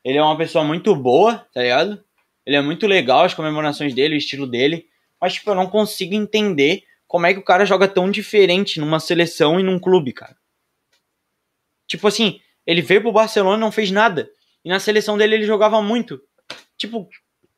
Ele 0.03 0.17
é 0.17 0.23
uma 0.23 0.37
pessoa 0.37 0.63
muito 0.63 0.95
boa, 0.95 1.47
tá 1.53 1.61
ligado? 1.61 2.03
Ele 2.45 2.55
é 2.55 2.61
muito 2.61 2.87
legal, 2.87 3.23
as 3.23 3.33
comemorações 3.33 3.93
dele, 3.93 4.15
o 4.15 4.17
estilo 4.17 4.45
dele. 4.45 4.87
Mas, 5.19 5.33
tipo, 5.33 5.49
eu 5.49 5.55
não 5.55 5.67
consigo 5.67 6.13
entender 6.13 6.83
como 7.07 7.25
é 7.25 7.33
que 7.33 7.39
o 7.39 7.43
cara 7.43 7.65
joga 7.65 7.87
tão 7.87 8.11
diferente 8.11 8.79
numa 8.79 8.99
seleção 8.99 9.59
e 9.59 9.63
num 9.63 9.79
clube, 9.79 10.13
cara. 10.13 10.35
Tipo 11.87 12.07
assim, 12.07 12.41
ele 12.65 12.81
veio 12.81 13.01
pro 13.01 13.13
Barcelona 13.13 13.57
e 13.57 13.61
não 13.61 13.71
fez 13.71 13.91
nada. 13.91 14.29
E 14.63 14.69
na 14.69 14.79
seleção 14.79 15.17
dele 15.17 15.35
ele 15.35 15.45
jogava 15.45 15.81
muito. 15.81 16.21
Tipo, 16.77 17.09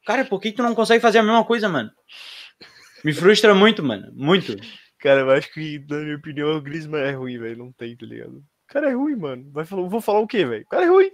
cara, 0.06 0.24
por 0.24 0.40
que 0.40 0.52
tu 0.52 0.62
não 0.62 0.76
consegue 0.76 1.02
fazer 1.02 1.20
a 1.20 1.24
mesma 1.24 1.44
coisa, 1.44 1.68
mano? 1.68 1.92
Me 3.04 3.12
frustra 3.12 3.56
muito, 3.56 3.84
mano. 3.84 4.12
Muito. 4.14 4.56
Cara, 5.00 5.22
eu 5.22 5.32
acho 5.32 5.52
que, 5.52 5.84
na 5.90 5.98
minha 5.98 6.18
opinião, 6.18 6.56
o 6.56 6.62
Griezmann 6.62 7.02
é 7.02 7.12
ruim, 7.12 7.40
velho. 7.40 7.58
Não 7.58 7.72
tem, 7.72 7.96
tá 7.96 8.06
ligado? 8.06 8.44
O 8.70 8.74
cara 8.74 8.90
é 8.90 8.94
ruim, 8.94 9.16
mano. 9.16 9.50
Vai 9.52 9.66
falar, 9.66 9.88
vou 9.88 10.00
falar 10.02 10.20
o 10.20 10.28
quê, 10.28 10.46
velho? 10.46 10.64
O 10.64 10.70
cara 10.70 10.86
é 10.86 10.88
ruim. 10.90 11.10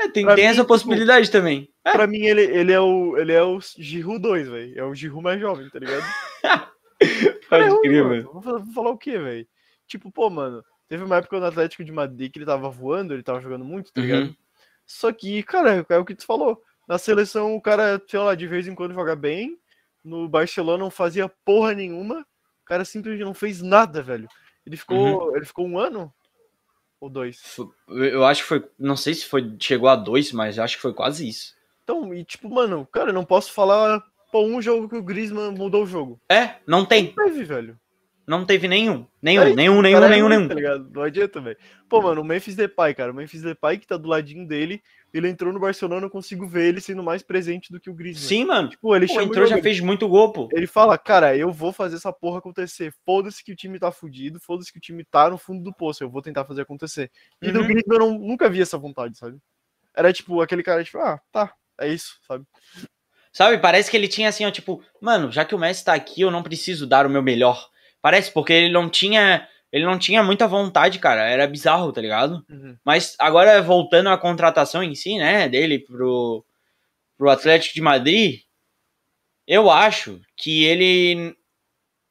É, 0.00 0.08
tem 0.08 0.24
Pra 0.24 0.34
tem 0.34 0.44
mim, 0.44 0.50
essa 0.50 0.56
tipo, 0.62 0.68
possibilidade 0.68 1.30
também. 1.30 1.68
É. 1.84 1.92
Pra 1.92 2.06
mim, 2.06 2.20
ele, 2.24 2.42
ele, 2.42 2.72
é 2.72 2.80
o, 2.80 3.16
ele 3.16 3.32
é 3.32 3.42
o 3.42 3.58
Giroud 3.78 4.18
2, 4.20 4.48
velho. 4.48 4.78
É 4.78 4.84
o 4.84 4.94
Giroud 4.94 5.22
mais 5.22 5.40
jovem, 5.40 5.68
tá 5.70 5.78
ligado? 5.78 6.02
É 7.02 7.48
Pode 7.48 7.68
ruim, 7.70 7.80
crer, 7.82 8.04
mano. 8.04 8.14
mano. 8.16 8.32
Vou, 8.32 8.42
falar- 8.42 8.58
vou 8.58 8.72
falar 8.74 8.90
o 8.90 8.98
quê, 8.98 9.18
velho? 9.18 9.46
Tipo, 9.86 10.10
pô, 10.12 10.28
mano, 10.30 10.62
teve 10.88 11.02
uma 11.02 11.16
época 11.16 11.40
no 11.40 11.46
Atlético 11.46 11.82
de 11.82 11.90
Madrid 11.90 12.30
que 12.30 12.38
ele 12.38 12.46
tava 12.46 12.68
voando, 12.70 13.12
ele 13.14 13.22
tava 13.22 13.40
jogando 13.40 13.64
muito, 13.64 13.92
tá 13.92 14.00
ligado? 14.00 14.24
Uhum. 14.26 14.36
Só 14.86 15.10
que, 15.10 15.42
cara, 15.42 15.84
é 15.88 15.98
o 15.98 16.04
que 16.04 16.14
tu 16.14 16.24
falou. 16.26 16.62
Na 16.86 16.96
seleção, 16.98 17.56
o 17.56 17.60
cara, 17.60 18.00
sei 18.06 18.20
lá, 18.20 18.34
de 18.34 18.46
vez 18.46 18.68
em 18.68 18.74
quando 18.74 18.94
joga 18.94 19.16
bem. 19.16 19.56
No 20.04 20.28
Barcelona 20.28 20.78
não 20.78 20.90
fazia 20.90 21.28
porra 21.44 21.72
nenhuma. 21.74 22.20
O 22.62 22.64
cara 22.66 22.84
simplesmente 22.84 23.24
não 23.24 23.34
fez 23.34 23.60
nada, 23.62 24.02
velho. 24.02 24.28
Ele 24.64 24.76
ficou, 24.76 25.30
Uhum. 25.30 25.36
ele 25.36 25.44
ficou 25.46 25.66
um 25.66 25.78
ano? 25.78 26.12
Ou 27.00 27.08
dois? 27.08 27.56
Eu 27.88 28.24
acho 28.24 28.42
que 28.42 28.48
foi. 28.48 28.64
Não 28.78 28.96
sei 28.96 29.14
se 29.14 29.24
foi. 29.24 29.56
Chegou 29.58 29.88
a 29.88 29.96
dois, 29.96 30.32
mas 30.32 30.58
eu 30.58 30.64
acho 30.64 30.76
que 30.76 30.82
foi 30.82 30.92
quase 30.92 31.26
isso. 31.26 31.54
Então, 31.82 32.14
e 32.14 32.22
tipo, 32.24 32.48
mano, 32.48 32.86
cara, 32.92 33.08
eu 33.08 33.14
não 33.14 33.24
posso 33.24 33.52
falar, 33.52 34.04
pô, 34.30 34.44
um 34.44 34.60
jogo 34.60 34.88
que 34.88 34.96
o 34.96 35.02
Griezmann 35.02 35.52
mudou 35.52 35.84
o 35.84 35.86
jogo. 35.86 36.20
É, 36.28 36.56
não 36.66 36.84
tem. 36.84 37.14
Não 37.16 37.24
teve, 37.24 37.44
velho. 37.44 37.78
Não 38.26 38.44
teve 38.44 38.68
nenhum. 38.68 39.04
Nenhum, 39.20 39.42
Aí, 39.42 39.56
nenhum, 39.56 39.82
nenhum, 39.82 40.04
é 40.04 40.08
nenhum, 40.08 40.28
nenhum. 40.28 40.46
Tá 40.46 40.54
ligado? 40.54 40.88
Não 40.92 41.02
adianta, 41.02 41.40
velho. 41.40 41.56
Pô, 41.88 42.00
mano, 42.00 42.20
o 42.20 42.24
Memphis 42.24 42.54
Depay, 42.54 42.94
cara. 42.94 43.10
O 43.10 43.14
Memphis 43.14 43.42
Depay 43.42 43.78
que 43.78 43.88
tá 43.88 43.96
do 43.96 44.08
ladinho 44.08 44.46
dele, 44.46 44.80
ele 45.12 45.28
entrou 45.28 45.52
no 45.52 45.60
Barcelona, 45.60 46.06
eu 46.06 46.10
consigo 46.10 46.46
ver 46.46 46.68
ele 46.68 46.80
sendo 46.80 47.02
mais 47.02 47.22
presente 47.22 47.72
do 47.72 47.80
que 47.80 47.90
o 47.90 47.94
Griezmann. 47.94 48.28
Sim, 48.28 48.44
mano. 48.44 48.68
Tipo, 48.68 48.94
ele 48.94 49.06
Pô, 49.06 49.20
entrou, 49.20 49.46
já 49.46 49.60
fez 49.60 49.80
muito 49.80 50.08
gol, 50.08 50.32
pô. 50.32 50.48
Ele 50.52 50.66
fala, 50.66 50.96
cara, 50.96 51.36
eu 51.36 51.52
vou 51.52 51.72
fazer 51.72 51.96
essa 51.96 52.12
porra 52.12 52.38
acontecer. 52.38 52.92
Foda-se 53.04 53.42
que 53.44 53.52
o 53.52 53.56
time 53.56 53.78
tá 53.78 53.90
fudido, 53.90 54.38
foda-se 54.40 54.72
que 54.72 54.78
o 54.78 54.80
time 54.80 55.04
tá 55.04 55.28
no 55.30 55.38
fundo 55.38 55.62
do 55.62 55.72
poço, 55.74 56.02
eu 56.04 56.10
vou 56.10 56.22
tentar 56.22 56.44
fazer 56.44 56.62
acontecer. 56.62 57.10
E 57.42 57.50
do 57.50 57.60
Uhum. 57.60 57.66
Griezmann 57.66 57.96
eu 57.96 57.98
não- 58.00 58.18
nunca 58.18 58.48
vi 58.48 58.60
essa 58.62 58.78
vontade, 58.78 59.16
sabe? 59.18 59.38
Era 59.94 60.12
tipo, 60.12 60.40
aquele 60.40 60.62
cara, 60.62 60.84
tipo, 60.84 60.98
ah, 60.98 61.20
tá, 61.32 61.52
é 61.80 61.88
isso, 61.88 62.18
sabe? 62.26 62.44
Sabe? 63.32 63.58
Parece 63.58 63.90
que 63.90 63.96
ele 63.96 64.08
tinha 64.08 64.28
assim, 64.28 64.44
ó, 64.44 64.50
tipo, 64.50 64.82
mano, 65.00 65.30
já 65.30 65.44
que 65.44 65.54
o 65.54 65.58
Messi 65.58 65.84
tá 65.84 65.94
aqui, 65.94 66.20
eu 66.20 66.30
não 66.30 66.42
preciso 66.42 66.86
dar 66.86 67.06
o 67.06 67.10
meu 67.10 67.22
melhor. 67.22 67.68
Parece, 68.02 68.32
porque 68.32 68.52
ele 68.52 68.72
não 68.72 68.88
tinha. 68.88 69.46
Ele 69.72 69.84
não 69.84 69.98
tinha 69.98 70.22
muita 70.22 70.48
vontade, 70.48 70.98
cara. 70.98 71.22
Era 71.28 71.46
bizarro, 71.46 71.92
tá 71.92 72.00
ligado? 72.00 72.44
Uhum. 72.48 72.76
Mas 72.84 73.14
agora, 73.18 73.62
voltando 73.62 74.08
à 74.08 74.18
contratação 74.18 74.82
em 74.82 74.94
si, 74.94 75.16
né, 75.16 75.48
dele 75.48 75.78
pro, 75.78 76.44
pro 77.16 77.30
Atlético 77.30 77.74
de 77.74 77.80
Madrid, 77.80 78.40
eu 79.46 79.70
acho 79.70 80.20
que 80.36 80.64
ele 80.64 81.36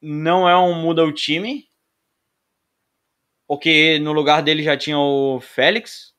não 0.00 0.48
é 0.48 0.56
um 0.56 0.74
muda 0.74 1.04
o 1.04 1.12
time, 1.12 1.68
porque 3.46 3.98
no 3.98 4.12
lugar 4.12 4.42
dele 4.42 4.62
já 4.62 4.76
tinha 4.76 4.98
o 4.98 5.40
Félix, 5.40 6.14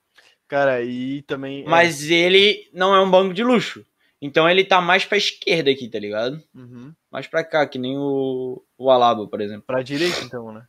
Cara, 0.48 0.82
e 0.84 1.22
também. 1.24 1.64
é, 1.64 1.66
mas 1.68 2.10
ele 2.10 2.70
não 2.74 2.94
é 2.94 3.02
um 3.02 3.10
banco 3.10 3.34
de 3.34 3.44
luxo. 3.44 3.86
Então 4.22 4.48
ele 4.48 4.64
tá 4.64 4.80
mais 4.82 5.06
pra 5.06 5.18
esquerda 5.18 5.72
aqui, 5.72 5.88
tá 5.90 5.98
ligado? 5.98 6.44
uhum. 6.54 6.94
Mais 7.10 7.26
pra 7.28 7.44
cá, 7.44 7.66
que 7.66 7.80
nem 7.80 7.98
o, 7.98 8.64
o 8.78 8.92
Alaba, 8.92 9.28
por 9.28 9.42
exemplo. 9.42 9.64
Pra 9.66 9.82
direita, 9.82 10.22
então, 10.24 10.52
né? 10.52 10.68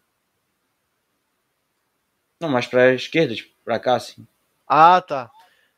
Não, 2.42 2.48
mais 2.48 2.66
pra 2.66 2.92
esquerda, 2.92 3.36
tipo, 3.36 3.54
pra 3.64 3.78
cá, 3.78 3.94
assim. 3.94 4.26
Ah, 4.66 5.00
tá. 5.00 5.30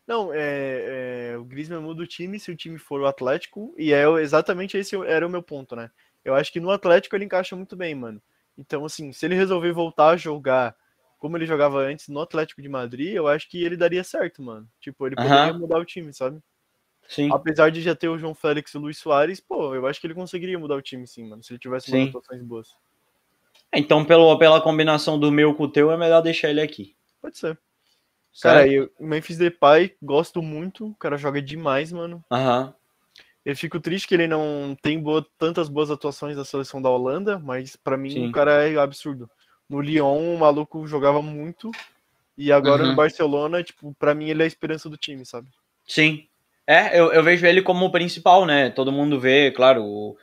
Não, 0.06 0.32
é, 0.32 1.32
é, 1.32 1.36
o 1.36 1.44
Griezmann 1.44 1.82
muda 1.82 2.02
o 2.02 2.06
time 2.06 2.40
se 2.40 2.50
o 2.50 2.56
time 2.56 2.78
for 2.78 3.02
o 3.02 3.06
Atlético, 3.06 3.74
e 3.76 3.92
é 3.92 4.04
exatamente 4.22 4.78
esse 4.78 4.96
era 5.04 5.26
o 5.26 5.30
meu 5.30 5.42
ponto, 5.42 5.76
né? 5.76 5.90
Eu 6.24 6.34
acho 6.34 6.50
que 6.50 6.60
no 6.60 6.70
Atlético 6.70 7.14
ele 7.14 7.26
encaixa 7.26 7.54
muito 7.54 7.76
bem, 7.76 7.94
mano. 7.94 8.20
Então, 8.56 8.82
assim, 8.86 9.12
se 9.12 9.26
ele 9.26 9.34
resolver 9.34 9.72
voltar 9.72 10.08
a 10.08 10.16
jogar 10.16 10.74
como 11.18 11.36
ele 11.36 11.44
jogava 11.44 11.80
antes 11.80 12.08
no 12.08 12.20
Atlético 12.20 12.62
de 12.62 12.68
Madrid, 12.68 13.12
eu 13.14 13.28
acho 13.28 13.46
que 13.50 13.62
ele 13.62 13.76
daria 13.76 14.02
certo, 14.02 14.42
mano. 14.42 14.66
Tipo, 14.80 15.06
ele 15.06 15.16
poderia 15.16 15.52
mudar 15.52 15.78
o 15.78 15.84
time, 15.84 16.14
sabe? 16.14 16.40
Sim. 17.06 17.30
Apesar 17.30 17.70
de 17.70 17.82
já 17.82 17.94
ter 17.94 18.08
o 18.08 18.18
João 18.18 18.34
Félix 18.34 18.72
e 18.72 18.78
o 18.78 18.80
Luiz 18.80 18.96
Soares, 18.96 19.38
pô, 19.38 19.74
eu 19.74 19.86
acho 19.86 20.00
que 20.00 20.06
ele 20.06 20.14
conseguiria 20.14 20.58
mudar 20.58 20.76
o 20.76 20.82
time, 20.82 21.06
sim, 21.06 21.28
mano, 21.28 21.42
se 21.42 21.52
ele 21.52 21.58
tivesse 21.58 21.90
umas 21.90 22.04
Sim. 22.04 22.08
atuações 22.08 22.42
boas. 22.42 22.68
Então, 23.76 24.04
pelo, 24.04 24.36
pela 24.38 24.60
combinação 24.60 25.18
do 25.18 25.30
meu 25.30 25.54
com 25.54 25.64
o 25.64 25.68
teu, 25.68 25.90
é 25.90 25.96
melhor 25.96 26.20
deixar 26.22 26.50
ele 26.50 26.60
aqui. 26.60 26.94
Pode 27.20 27.38
ser. 27.38 27.58
Cara, 28.42 28.60
Certo? 28.60 28.72
eu, 28.72 28.90
o 28.98 29.06
Memphis 29.06 29.38
Depay, 29.38 29.94
gosto 30.02 30.42
muito, 30.42 30.88
o 30.88 30.94
cara 30.96 31.16
joga 31.16 31.40
demais, 31.40 31.92
mano. 31.92 32.24
Aham. 32.30 32.74
Eu 33.44 33.54
fico 33.54 33.78
triste 33.78 34.08
que 34.08 34.14
ele 34.14 34.26
não 34.26 34.74
tem 34.80 34.98
boa- 34.98 35.24
tantas 35.38 35.68
boas 35.68 35.90
atuações 35.90 36.36
na 36.36 36.44
seleção 36.44 36.80
da 36.80 36.88
Holanda, 36.90 37.38
mas 37.38 37.76
pra 37.76 37.96
mim 37.96 38.10
Sim. 38.10 38.28
o 38.28 38.32
cara 38.32 38.66
é 38.68 38.76
absurdo. 38.78 39.28
No 39.68 39.80
Lyon, 39.80 40.34
o 40.34 40.38
maluco 40.38 40.86
jogava 40.86 41.20
muito, 41.22 41.70
e 42.36 42.50
agora 42.50 42.82
Uhum. 42.82 42.90
no 42.90 42.96
Barcelona, 42.96 43.62
tipo, 43.62 43.94
pra 43.98 44.14
mim 44.14 44.28
ele 44.30 44.42
é 44.42 44.44
a 44.44 44.48
esperança 44.48 44.88
do 44.88 44.96
time, 44.96 45.24
sabe? 45.24 45.48
Sim. 45.86 46.26
É, 46.66 46.98
eu, 46.98 47.12
eu 47.12 47.22
vejo 47.22 47.46
ele 47.46 47.60
como 47.62 47.84
o 47.84 47.92
principal, 47.92 48.46
né? 48.46 48.70
Todo 48.70 48.90
mundo 48.90 49.20
vê, 49.20 49.50
claro, 49.52 49.84
o, 49.84 50.16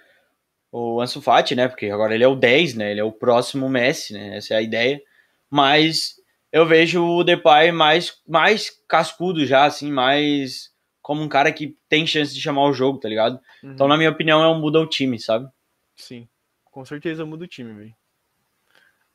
o 0.72 1.02
Ansu 1.02 1.22
Fati, 1.22 1.56
né? 1.56 1.68
Porque 1.68 1.88
agora 1.90 2.16
ele 2.16 2.24
é 2.24 2.28
o 2.28 2.36
10, 2.36 2.76
né? 2.76 2.92
Ele 2.92 3.00
é 3.02 3.04
o 3.04 3.12
próximo 3.12 3.68
Messi, 3.70 4.14
né? 4.14 4.38
Essa 4.38 4.54
é 4.54 4.58
a 4.58 4.62
ideia. 4.62 5.02
Mas 5.50 6.16
eu 6.52 6.66
vejo 6.66 7.04
o 7.04 7.24
Depay 7.24 7.72
mais, 7.72 8.22
mais 8.28 8.72
cascudo 8.88 9.46
já, 9.46 9.66
assim, 9.66 9.92
mais 9.92 10.72
como 11.02 11.22
um 11.22 11.28
cara 11.28 11.52
que 11.52 11.76
tem 11.90 12.08
chance 12.08 12.34
de 12.34 12.40
chamar 12.42 12.64
o 12.64 12.74
jogo, 12.74 13.00
tá 13.00 13.10
ligado? 13.10 13.40
Uhum. 13.64 13.72
Então, 13.72 13.88
na 13.88 13.98
minha 13.98 14.10
opinião, 14.10 14.42
é 14.42 14.48
um 14.48 14.60
muda 14.60 14.80
o 14.80 14.88
time, 14.88 15.20
sabe? 15.20 15.50
Sim, 15.96 16.28
com 16.64 16.86
certeza 16.86 17.26
muda 17.26 17.44
o 17.44 17.48
time, 17.48 17.74
velho. 17.74 17.96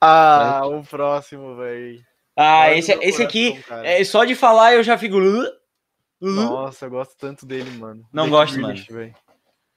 Ah, 0.01 0.61
o 0.67 0.83
próximo, 0.83 1.57
velho. 1.57 2.05
Ah, 2.37 2.71
esse, 2.73 2.95
no 2.95 3.03
esse 3.03 3.23
aqui, 3.23 3.51
coração, 3.53 3.69
cara. 3.69 3.89
é, 3.89 4.05
só 4.05 4.25
de 4.25 4.35
falar 4.35 4.75
eu 4.75 4.83
já 4.83 4.99
fico... 4.99 5.17
"Uh, 5.17 5.47
uh". 6.21 6.27
Nossa, 6.27 6.85
eu 6.85 6.91
gosto 6.91 7.17
tanto 7.17 7.47
dele, 7.47 7.71
mano. 7.71 8.07
Não 8.13 8.25
Jack 8.25 8.37
gosto, 8.37 8.57
Grealish, 8.57 8.93
velho. 8.93 9.15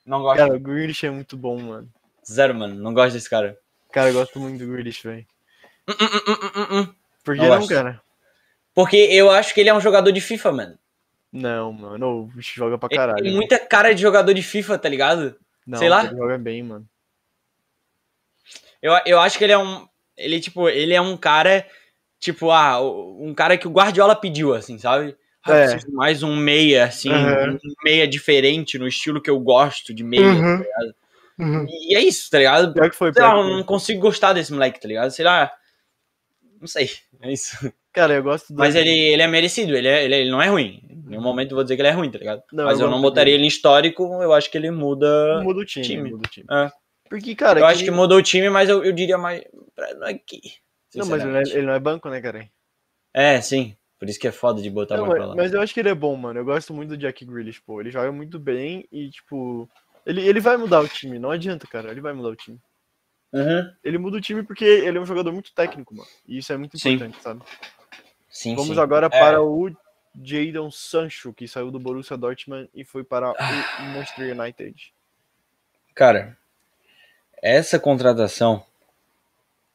Não 0.10 0.24
gosto. 0.24 0.40
Cara, 0.40 0.56
o 0.56 0.60
Grealish 0.60 1.06
é 1.06 1.12
muito 1.12 1.38
bom, 1.38 1.62
mano. 1.62 1.88
Zero, 2.26 2.56
mano. 2.56 2.74
Não 2.74 2.96
gosto 2.96 3.14
desse 3.14 3.30
cara. 3.30 3.56
Cara, 3.92 4.10
eu 4.10 4.16
gosto 4.16 4.40
muito 4.40 4.58
do 4.58 4.72
Grealish, 4.72 5.04
velho. 5.04 5.24
Hum, 5.88 5.94
hum, 6.02 6.80
hum. 6.80 6.96
Por 7.24 7.36
que 7.36 7.42
Não 7.42 7.60
não, 7.60 7.68
cara? 7.68 8.02
Porque 8.74 8.98
eu 8.98 9.30
acho 9.30 9.54
que 9.54 9.60
ele 9.60 9.70
é 9.70 9.74
um 9.74 9.80
jogador 9.80 10.12
de 10.12 10.20
FIFA, 10.20 10.52
mano. 10.52 10.80
Não, 11.32 11.72
mano, 11.72 12.22
o 12.22 12.26
bicho 12.26 12.56
joga 12.56 12.76
pra 12.76 12.88
Ele 12.90 12.98
caralho. 12.98 13.24
tem 13.24 13.36
muita 13.36 13.60
cara 13.60 13.94
de 13.94 14.02
jogador 14.02 14.34
de 14.34 14.42
FIFA, 14.42 14.80
tá 14.80 14.90
ligado? 14.90 15.36
Não, 15.66 15.78
sei 15.78 15.90
lá. 15.90 16.04
Ele 16.06 16.18
joga 16.18 16.40
bem, 16.40 16.64
mano. 16.64 16.90
Eu, 18.82 18.94
eu 19.06 19.20
acho 19.20 19.38
que 19.38 19.44
ele 19.44 19.54
é 19.54 19.58
um. 19.60 19.88
Ele, 20.18 20.40
tipo, 20.40 20.68
ele 20.68 20.96
é 20.96 21.02
um 21.02 21.16
cara. 21.16 21.68
Tipo, 22.20 22.50
ah, 22.50 22.82
um 22.82 23.32
cara 23.36 23.60
que 23.60 23.68
o 23.68 23.72
Guardiola 23.72 24.16
pediu, 24.16 24.56
assim, 24.56 24.80
sabe? 24.80 25.16
Ah, 25.46 25.56
É. 25.56 25.72
preciso 25.72 25.92
mais 25.94 26.22
um 26.24 26.36
meia, 26.36 26.86
assim, 26.86 27.10
Aham. 27.10 27.54
um 27.64 27.74
meia 27.84 28.08
diferente, 28.08 28.78
no 28.78 28.88
estilo 28.88 29.22
que 29.22 29.30
eu 29.30 29.40
gosto 29.40 29.94
de 29.94 30.04
meia, 30.04 30.22
Uhum. 30.28 30.58
tá 30.64 30.64
ligado? 30.82 30.96
E 31.70 31.96
é 31.96 32.02
isso, 32.02 32.30
tá 32.30 32.38
ligado? 32.38 32.74
Pior 32.74 32.90
que 32.90 32.96
foi, 32.98 33.14
Sei 33.14 33.22
lá, 33.24 33.32
eu 33.38 33.44
não 33.46 33.64
consigo 33.64 34.02
gostar 34.02 34.34
desse 34.34 34.52
moleque, 34.52 34.80
tá 34.82 34.88
ligado? 34.88 35.10
Sei 35.12 35.24
lá. 35.24 35.50
Não 36.60 36.68
sei. 36.68 36.90
É 37.22 37.32
isso. 37.32 37.56
Cara, 37.94 38.16
eu 38.16 38.24
gosto 38.24 38.54
do. 38.54 38.60
Mas 38.60 38.76
ele, 38.76 38.90
ele 38.92 39.22
é 39.22 39.28
merecido, 39.28 39.74
ele, 39.76 39.88
é, 39.88 40.04
ele, 40.04 40.16
ele 40.16 40.30
não 40.32 40.42
é 40.42 40.48
ruim. 40.48 40.82
Em 40.90 41.10
nenhum 41.12 41.22
momento 41.24 41.52
eu 41.52 41.56
vou 41.56 41.64
dizer 41.64 41.76
que 41.78 41.82
ele 41.82 41.88
é 41.90 41.94
ruim, 41.94 42.12
tá 42.12 42.20
ligado? 42.20 42.44
Não, 42.52 42.66
Mas 42.66 42.80
eu 42.80 42.86
eu, 42.88 42.92
não 42.92 43.02
botaria 43.02 43.32
dele. 43.34 43.38
ele 43.38 43.46
em 43.46 43.48
histórico, 43.48 44.04
eu 44.22 44.34
acho 44.34 44.52
que 44.52 44.58
ele 44.58 44.70
muda. 44.70 45.42
Muda 45.42 45.62
o 45.62 45.66
time, 45.66 45.86
time. 45.86 46.12
muda 46.12 46.28
o 46.28 46.30
time. 46.30 46.46
É. 46.52 46.70
Porque, 47.10 47.34
cara, 47.34 47.60
eu 47.62 47.66
que- 47.66 47.72
acho 47.72 47.84
que 47.86 47.90
mudou 47.92 48.18
o 48.18 48.22
time, 48.22 48.50
mas 48.50 48.68
eu, 48.70 48.84
eu 48.84 48.92
diria 48.92 49.18
mais. 49.18 49.42
Não 49.98 50.08
é 50.08 50.12
aqui. 50.12 50.42
Não, 50.94 51.06
mas 51.08 51.22
ele 51.24 51.32
não, 51.32 51.40
é, 51.40 51.44
ele 51.44 51.62
não 51.64 51.74
é 51.74 51.80
banco, 51.80 52.10
né, 52.10 52.20
cara? 52.22 52.48
É, 53.14 53.40
sim. 53.42 53.76
Por 54.00 54.08
isso 54.08 54.20
que 54.20 54.28
é 54.28 54.32
foda 54.32 54.62
de 54.62 54.70
botar 54.70 54.96
Não, 54.98 55.06
mais 55.08 55.18
pra 55.18 55.26
lá. 55.28 55.36
mas 55.36 55.54
eu 55.54 55.62
acho 55.62 55.74
que 55.74 55.80
ele 55.82 55.90
é 55.90 55.94
bom, 55.96 56.16
mano. 56.16 56.40
Eu 56.40 56.46
gosto 56.46 56.74
muito 56.74 56.90
do 56.90 56.98
Jack 56.98 57.26
Grealish, 57.26 57.60
pô. 57.62 57.82
Ele 57.82 57.92
joga 57.92 58.12
muito 58.12 58.40
bem 58.40 58.88
e, 58.92 59.10
tipo. 59.10 59.70
Ele, 60.06 60.22
ele 60.26 60.40
vai 60.40 60.56
mudar 60.56 60.80
o 60.80 60.88
time, 60.88 61.20
não 61.20 61.32
adianta, 61.32 61.68
cara. 61.68 61.92
Ele 61.92 62.00
vai 62.02 62.14
mudar 62.14 62.30
o 62.30 62.36
time. 62.36 62.58
Uhum. 63.34 63.72
Ele 63.84 63.98
muda 63.98 64.18
o 64.18 64.22
time 64.22 64.42
porque 64.42 64.64
ele 64.66 64.98
é 64.98 65.02
um 65.02 65.06
jogador 65.06 65.32
muito 65.34 65.54
técnico, 65.54 65.94
mano. 65.94 66.08
E 66.26 66.38
isso 66.38 66.52
é 66.54 66.58
muito 66.58 66.80
Sim. 66.80 66.94
importante, 66.94 67.22
sabe? 67.22 67.42
Sim, 68.30 68.56
Vamos 68.56 68.76
sim. 68.76 68.82
agora 68.82 69.08
É. 69.08 69.10
para 69.10 69.44
o 69.44 69.70
Jadon 70.24 70.72
Sancho, 70.72 71.34
que 71.34 71.48
saiu 71.48 71.70
do 71.70 71.80
Borussia 71.80 72.18
Dortmund 72.18 72.70
e 72.74 72.84
foi 72.86 73.04
para 73.04 73.32
o 73.32 73.84
Manchester 73.94 74.36
United. 74.40 74.94
Cara, 75.94 76.38
essa 77.42 77.78
contratação 77.78 78.64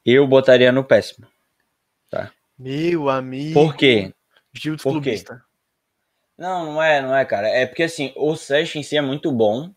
eu 0.05 0.27
botaria 0.27 0.71
no 0.71 0.83
péssimo. 0.83 1.27
Meu 2.57 3.09
amigo. 3.09 3.53
Por 3.53 3.75
quê? 3.75 4.13
Gil 4.53 4.77
Por 4.77 4.83
quê? 4.83 4.89
clubista. 4.91 5.43
Não, 6.37 6.73
não 6.73 6.83
é, 6.83 7.01
não 7.01 7.15
é, 7.15 7.23
cara. 7.25 7.47
É 7.47 7.65
porque 7.65 7.83
assim, 7.83 8.13
o 8.15 8.35
Sancho 8.35 8.77
em 8.77 8.83
si 8.83 8.97
é 8.97 9.01
muito 9.01 9.31
bom, 9.31 9.71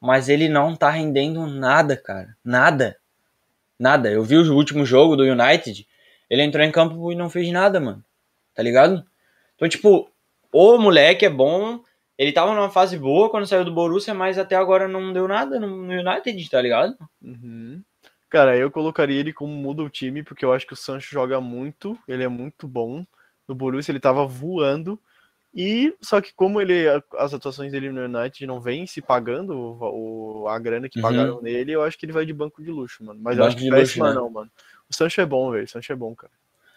mas 0.00 0.28
ele 0.28 0.48
não 0.48 0.74
tá 0.74 0.90
rendendo 0.90 1.46
nada, 1.46 1.96
cara. 1.96 2.36
Nada. 2.44 2.96
Nada. 3.78 4.10
Eu 4.10 4.22
vi 4.24 4.36
o 4.36 4.54
último 4.54 4.84
jogo 4.84 5.16
do 5.16 5.24
United, 5.24 5.86
ele 6.28 6.42
entrou 6.42 6.64
em 6.64 6.72
campo 6.72 7.12
e 7.12 7.16
não 7.16 7.30
fez 7.30 7.50
nada, 7.50 7.78
mano. 7.78 8.04
Tá 8.54 8.62
ligado? 8.62 9.04
Então, 9.54 9.68
tipo, 9.68 10.10
o 10.52 10.78
moleque 10.78 11.24
é 11.24 11.30
bom, 11.30 11.80
ele 12.18 12.32
tava 12.32 12.54
numa 12.54 12.70
fase 12.70 12.98
boa 12.98 13.30
quando 13.30 13.46
saiu 13.46 13.64
do 13.64 13.72
Borussia, 13.72 14.14
mas 14.14 14.38
até 14.38 14.54
agora 14.56 14.86
não 14.86 15.12
deu 15.12 15.26
nada 15.26 15.58
no, 15.58 15.68
no 15.68 15.92
United, 15.92 16.50
tá 16.50 16.60
ligado? 16.60 16.96
Uhum. 17.22 17.82
Cara, 18.32 18.56
eu 18.56 18.70
colocaria 18.70 19.20
ele 19.20 19.30
como 19.30 19.52
muda 19.52 19.82
o 19.82 19.90
time, 19.90 20.22
porque 20.22 20.42
eu 20.42 20.54
acho 20.54 20.66
que 20.66 20.72
o 20.72 20.76
Sancho 20.76 21.10
joga 21.12 21.38
muito, 21.38 21.98
ele 22.08 22.22
é 22.22 22.28
muito 22.28 22.66
bom. 22.66 23.04
No 23.46 23.54
Borussia 23.54 23.92
ele 23.92 24.00
tava 24.00 24.24
voando. 24.26 24.98
E 25.54 25.94
só 26.00 26.18
que 26.18 26.32
como 26.32 26.58
ele 26.58 26.86
as 27.18 27.34
atuações 27.34 27.70
dele 27.70 27.90
no 27.92 28.00
United 28.06 28.46
não 28.46 28.58
vem 28.58 28.86
se 28.86 29.02
pagando 29.02 29.54
o, 29.54 30.48
a 30.48 30.58
grana 30.58 30.88
que 30.88 30.98
Uhum. 30.98 31.02
pagaram 31.02 31.42
nele, 31.42 31.72
eu 31.72 31.82
acho 31.82 31.98
que 31.98 32.06
ele 32.06 32.12
vai 32.14 32.24
de 32.24 32.32
banco 32.32 32.62
de 32.62 32.70
luxo, 32.70 33.04
mano. 33.04 33.20
Mas 33.22 33.36
eu 33.36 33.42
Banco 33.44 33.48
acho 33.48 33.56
que 33.58 33.64
de 33.64 33.70
péssima 33.70 34.06
luxo, 34.06 34.18
né? 34.18 34.24
não, 34.24 34.30
mano. 34.30 34.50
O 34.88 34.96
Sancho 34.96 35.20
é 35.20 35.26
bom, 35.26 35.50
velho. 35.50 35.64
O 35.64 35.68
Sancho 35.68 35.92
é 35.92 35.96
bom, 35.96 36.14
cara. 36.14 36.32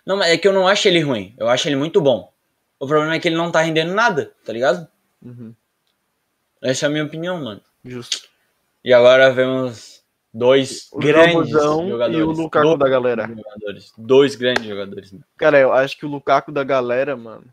Não, 0.05 0.17
mas 0.17 0.27
é 0.31 0.37
que 0.37 0.45
eu 0.49 0.51
não 0.51 0.67
acho 0.67 0.89
ele 0.89 0.99
ruim, 0.99 1.33
eu 1.37 1.47
acho 1.47 1.69
ele 1.69 1.77
muito 1.77 2.01
bom. 2.01 2.33
O 2.77 2.85
problema 2.85 3.15
é 3.15 3.19
que 3.21 3.29
ele 3.29 3.37
não 3.37 3.49
tá 3.49 3.61
rendendo 3.61 3.93
nada, 3.93 4.33
tá 4.43 4.51
ligado? 4.51 4.85
Uhum. 5.21 5.55
Essa 6.61 6.85
é 6.85 6.87
a 6.87 6.91
minha 6.91 7.05
opinião, 7.05 7.41
mano. 7.41 7.61
Justo. 7.85 8.27
E 8.83 8.91
agora 8.93 9.31
vemos 9.31 9.94
dois 10.37 10.89
O 10.91 10.99
grandes 10.99 11.49
jogadores. 11.49 12.17
e 12.17 12.21
o 12.21 12.31
Lukaku 12.31 12.65
dois 12.67 12.79
da 12.79 12.89
galera. 12.89 13.27
jogadores. 13.27 13.93
Dois 13.97 14.35
grandes 14.35 14.65
jogadores. 14.65 15.11
Mano. 15.11 15.25
Cara, 15.37 15.59
eu 15.59 15.71
acho 15.73 15.97
que 15.97 16.05
o 16.05 16.09
Lukaku 16.09 16.51
da 16.51 16.63
galera, 16.63 17.15
mano. 17.15 17.45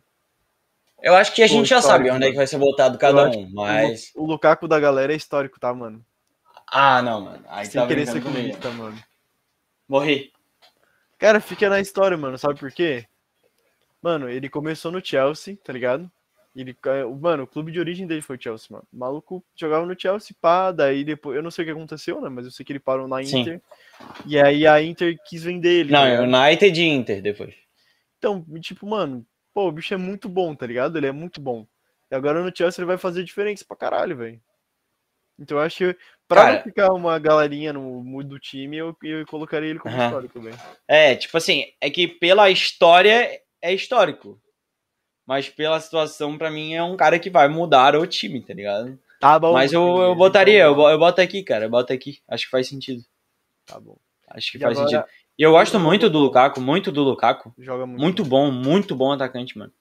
Eu 1.00 1.14
acho 1.14 1.32
que 1.34 1.42
a 1.42 1.46
gente 1.46 1.68
já 1.68 1.80
sabe 1.80 2.10
onde 2.10 2.26
é 2.26 2.30
que 2.30 2.36
vai 2.36 2.46
ser 2.46 2.58
votado 2.58 2.96
cada 2.98 3.28
um, 3.28 3.44
O 3.44 3.50
mas... 3.54 4.12
O 4.14 4.24
Lukaku 4.26 4.68
da 4.68 4.78
galera 4.78 5.12
é 5.12 5.16
histórico, 5.16 5.58
tá, 5.58 5.72
mano? 5.74 6.04
Ah, 6.70 7.02
não, 7.02 7.20
mano. 7.20 7.44
Aí 7.48 7.66
Sem 7.66 7.80
tá 7.80 7.86
querer 7.86 8.06
ser 8.06 8.22
comigo. 8.22 8.32
clubista, 8.32 8.70
mano. 8.70 8.96
Morri. 9.88 10.32
Cara, 11.18 11.40
fica 11.40 11.68
na 11.68 11.80
história, 11.80 12.16
mano. 12.16 12.38
Sabe 12.38 12.58
por 12.58 12.70
quê? 12.72 13.04
Mano, 14.00 14.28
ele 14.28 14.48
começou 14.48 14.90
no 14.90 15.04
Chelsea, 15.04 15.56
tá 15.62 15.72
ligado? 15.72 16.10
Ele, 16.54 16.76
mano, 17.18 17.44
o 17.44 17.46
clube 17.46 17.72
de 17.72 17.80
origem 17.80 18.06
dele 18.06 18.20
foi 18.20 18.36
o 18.36 18.40
Chelsea, 18.42 18.66
mano. 18.70 18.84
O 18.92 18.96
maluco 18.98 19.42
jogava 19.56 19.86
no 19.86 19.98
Chelsea, 19.98 20.36
pá, 20.38 20.70
daí 20.70 21.02
depois. 21.02 21.34
Eu 21.36 21.42
não 21.42 21.50
sei 21.50 21.62
o 21.62 21.66
que 21.66 21.72
aconteceu, 21.72 22.20
né? 22.20 22.28
Mas 22.28 22.44
eu 22.44 22.50
sei 22.50 22.64
que 22.64 22.72
ele 22.72 22.78
parou 22.78 23.08
na 23.08 23.24
Sim. 23.24 23.40
Inter. 23.40 23.60
E 24.26 24.38
aí 24.38 24.66
a 24.66 24.82
Inter 24.82 25.16
quis 25.24 25.42
vender 25.44 25.80
ele. 25.80 25.92
Não, 25.92 26.04
ligado? 26.04 26.24
United 26.24 26.80
e 26.80 26.84
Inter 26.86 27.22
depois. 27.22 27.54
Então, 28.18 28.44
tipo, 28.60 28.86
mano, 28.86 29.24
pô, 29.54 29.66
o 29.68 29.72
bicho 29.72 29.94
é 29.94 29.96
muito 29.96 30.28
bom, 30.28 30.54
tá 30.54 30.66
ligado? 30.66 30.98
Ele 30.98 31.06
é 31.06 31.12
muito 31.12 31.40
bom. 31.40 31.66
E 32.10 32.14
agora 32.14 32.42
no 32.42 32.54
Chelsea 32.54 32.82
ele 32.82 32.86
vai 32.86 32.98
fazer 32.98 33.24
diferença 33.24 33.64
pra 33.66 33.74
caralho, 33.76 34.14
velho. 34.16 34.40
Então 35.38 35.56
eu 35.56 35.62
acho 35.64 35.78
que 35.78 35.96
pra 36.28 36.42
Cara- 36.42 36.54
não 36.56 36.62
ficar 36.62 36.92
uma 36.92 37.18
galerinha 37.18 37.72
no 37.72 38.04
mood 38.04 38.28
do 38.28 38.38
time, 38.38 38.76
eu, 38.76 38.94
eu 39.02 39.26
colocaria 39.26 39.70
ele 39.70 39.78
como 39.78 39.96
histórico, 39.96 40.38
velho. 40.38 40.58
É, 40.86 41.16
tipo 41.16 41.34
assim, 41.38 41.72
é 41.80 41.88
que 41.88 42.06
pela 42.06 42.50
história 42.50 43.40
é 43.62 43.72
histórico. 43.72 44.38
Mas 45.26 45.48
pela 45.48 45.78
situação, 45.80 46.36
pra 46.36 46.50
mim, 46.50 46.74
é 46.74 46.82
um 46.82 46.96
cara 46.96 47.18
que 47.18 47.30
vai 47.30 47.48
mudar 47.48 47.94
o 47.96 48.06
time, 48.06 48.40
tá 48.42 48.52
ligado? 48.52 48.98
Tá 49.20 49.38
bom. 49.38 49.52
Mas 49.52 49.72
eu, 49.72 49.82
eu 49.98 50.14
botaria, 50.16 50.64
eu, 50.64 50.76
eu 50.76 50.98
boto 50.98 51.20
aqui, 51.20 51.42
cara, 51.44 51.66
eu 51.66 51.70
boto 51.70 51.92
aqui. 51.92 52.18
Acho 52.28 52.44
que 52.46 52.50
faz 52.50 52.66
sentido. 52.68 53.04
Tá 53.64 53.78
bom. 53.78 53.96
Acho 54.28 54.50
que 54.50 54.58
E 54.58 54.60
faz 54.60 54.76
agora- 54.76 54.90
sentido. 54.90 55.08
E 55.38 55.42
eu 55.42 55.52
gosto 55.52 55.78
muito 55.80 56.10
do 56.10 56.18
Lukaku, 56.18 56.60
muito 56.60 56.92
do 56.92 57.02
Lukaku. 57.02 57.52
Joga 57.58 57.86
muito. 57.86 58.00
Muito 58.02 58.24
bom, 58.24 58.50
muito 58.50 58.94
bom 58.94 59.12
atacante, 59.12 59.56
mano. 59.56 59.72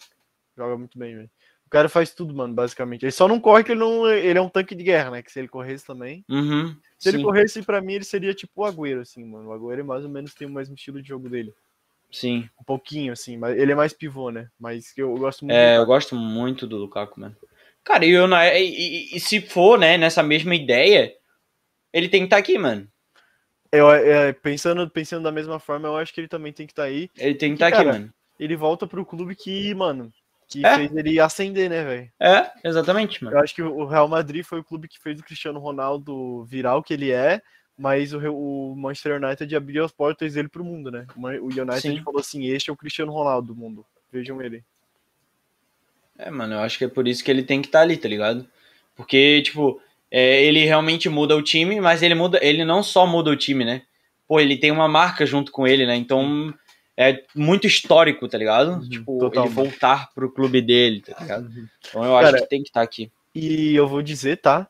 Joga 0.55 0.77
muito 0.77 0.97
bem, 0.97 1.15
velho. 1.15 1.29
O 1.65 1.69
cara 1.69 1.89
faz 1.89 2.13
tudo, 2.13 2.33
mano, 2.33 2.53
basicamente. 2.53 3.03
Ele 3.03 3.11
só 3.11 3.27
não 3.27 3.39
corre 3.39 3.63
que 3.63 3.71
ele 3.71 3.79
não. 3.79 4.07
Ele 4.09 4.37
é 4.37 4.41
um 4.41 4.49
tanque 4.49 4.75
de 4.75 4.83
guerra, 4.83 5.09
né? 5.11 5.21
Que 5.21 5.31
se 5.31 5.39
ele 5.39 5.47
corresse 5.47 5.85
também. 5.85 6.23
Uhum. 6.29 6.75
Se 6.97 7.09
ele 7.09 7.17
sim, 7.17 7.23
corresse, 7.23 7.63
pra 7.63 7.81
mim, 7.81 7.93
ele 7.93 8.03
seria 8.03 8.33
tipo 8.33 8.61
o 8.61 8.65
Agüero, 8.65 9.01
assim, 9.01 9.23
mano. 9.25 9.49
O 9.49 9.53
Agüero 9.53 9.81
é 9.81 9.83
mais 9.83 10.03
ou 10.03 10.09
menos 10.09 10.33
tem 10.33 10.47
o 10.47 10.51
mesmo 10.51 10.75
estilo 10.75 11.01
de 11.01 11.07
jogo 11.09 11.29
dele. 11.29 11.53
Sim. 12.11 12.49
Um 12.59 12.63
pouquinho, 12.63 13.13
assim, 13.13 13.37
mas 13.37 13.57
ele 13.57 13.71
é 13.71 13.75
mais 13.75 13.93
pivô, 13.93 14.29
né? 14.29 14.47
Mas 14.59 14.93
eu, 14.97 15.09
eu 15.11 15.17
gosto 15.17 15.45
muito. 15.45 15.55
É, 15.55 15.75
do 15.77 15.81
eu 15.81 15.85
gosto 15.85 16.15
muito 16.15 16.67
do 16.67 16.77
Lukaku, 16.77 17.19
mano. 17.19 17.35
Cara, 17.83 18.05
e, 18.05 18.11
eu, 18.11 18.27
e, 18.29 18.59
e- 18.59 19.15
e 19.15 19.19
se 19.19 19.41
for, 19.41 19.79
né, 19.79 19.97
nessa 19.97 20.21
mesma 20.21 20.53
ideia, 20.53 21.11
ele 21.91 22.07
tem 22.07 22.21
que 22.21 22.25
estar 22.27 22.37
aqui, 22.37 22.57
mano. 22.57 22.87
Eu, 23.71 23.89
é, 23.89 24.33
pensando, 24.33 24.89
pensando 24.89 25.23
da 25.23 25.31
mesma 25.31 25.57
forma, 25.57 25.87
eu 25.87 25.95
acho 25.97 26.13
que 26.13 26.19
ele 26.19 26.27
também 26.27 26.51
tem 26.51 26.67
que 26.67 26.73
estar 26.73 26.83
aí. 26.83 27.09
Ele 27.17 27.35
tem 27.35 27.51
que 27.51 27.55
estar 27.55 27.67
aqui, 27.67 27.77
cara, 27.77 27.93
mano. 27.93 28.13
Ele 28.37 28.55
volta 28.55 28.85
pro 28.85 29.05
clube 29.05 29.35
que, 29.35 29.73
mano, 29.73 30.11
que 30.47 30.65
É. 30.65 30.75
fez 30.75 30.93
ele 30.95 31.19
ascender, 31.19 31.69
né, 31.69 31.83
velho? 31.83 32.11
É, 32.19 32.51
exatamente, 32.65 33.23
mano. 33.23 33.37
Eu 33.37 33.41
acho 33.41 33.55
que 33.55 33.61
o 33.61 33.85
Real 33.85 34.07
Madrid 34.07 34.43
foi 34.43 34.59
o 34.59 34.63
clube 34.63 34.87
que 34.89 34.99
fez 34.99 35.19
o 35.19 35.23
Cristiano 35.23 35.59
Ronaldo 35.59 36.43
virar 36.45 36.75
o 36.75 36.83
que 36.83 36.93
ele 36.93 37.11
é, 37.11 37.41
mas 37.81 38.13
o, 38.13 38.19
o 38.19 38.75
Manchester 38.75 39.19
United 39.19 39.55
abriu 39.55 39.83
as 39.83 39.91
portas 39.91 40.35
dele 40.35 40.47
pro 40.47 40.63
mundo, 40.63 40.91
né? 40.91 41.07
O 41.15 41.21
O 41.21 41.45
United 41.47 41.81
Sim. 41.81 42.03
falou 42.03 42.19
assim: 42.19 42.45
este 42.45 42.69
é 42.69 42.73
o 42.73 42.77
Cristiano 42.77 43.11
Ronaldo 43.11 43.47
do 43.47 43.55
mundo. 43.55 43.83
Vejam 44.13 44.39
ele. 44.39 44.63
É, 46.15 46.29
mano, 46.29 46.53
eu 46.53 46.59
acho 46.59 46.77
que 46.77 46.85
é 46.85 46.87
por 46.87 47.07
isso 47.07 47.23
que 47.23 47.31
ele 47.31 47.41
tem 47.41 47.59
que 47.59 47.69
estar 47.69 47.81
ali, 47.81 47.97
tá 47.97 48.07
ligado? 48.07 48.47
Porque, 48.95 49.41
tipo, 49.41 49.81
é, 50.11 50.43
ele 50.43 50.63
realmente 50.63 51.09
muda 51.09 51.35
o 51.35 51.41
time, 51.41 51.81
mas 51.81 52.03
ele 52.03 52.13
muda, 52.13 52.37
ele 52.43 52.63
não 52.63 52.83
só 52.83 53.07
muda 53.07 53.31
o 53.31 53.35
time, 53.35 53.65
né? 53.65 53.81
Pô, 54.27 54.39
ele 54.39 54.57
tem 54.57 54.69
uma 54.69 54.87
marca 54.87 55.25
junto 55.25 55.51
com 55.51 55.65
ele, 55.65 55.87
né? 55.87 55.95
Então 55.95 56.53
é 56.95 57.23
muito 57.33 57.65
histórico, 57.65 58.27
tá 58.27 58.37
ligado? 58.37 58.73
Uhum, 58.73 58.89
tipo, 58.89 59.17
total. 59.17 59.45
ele 59.45 59.53
voltar 59.55 60.13
pro 60.13 60.31
clube 60.31 60.61
dele, 60.61 61.01
tá 61.01 61.19
ligado? 61.19 61.49
Então 61.79 62.05
eu 62.05 62.15
acho 62.15 62.29
Cara, 62.31 62.43
que 62.43 62.49
tem 62.49 62.61
que 62.61 62.69
estar 62.69 62.83
aqui. 62.83 63.11
E 63.33 63.73
eu 63.73 63.87
vou 63.87 64.03
dizer, 64.03 64.37
tá? 64.37 64.69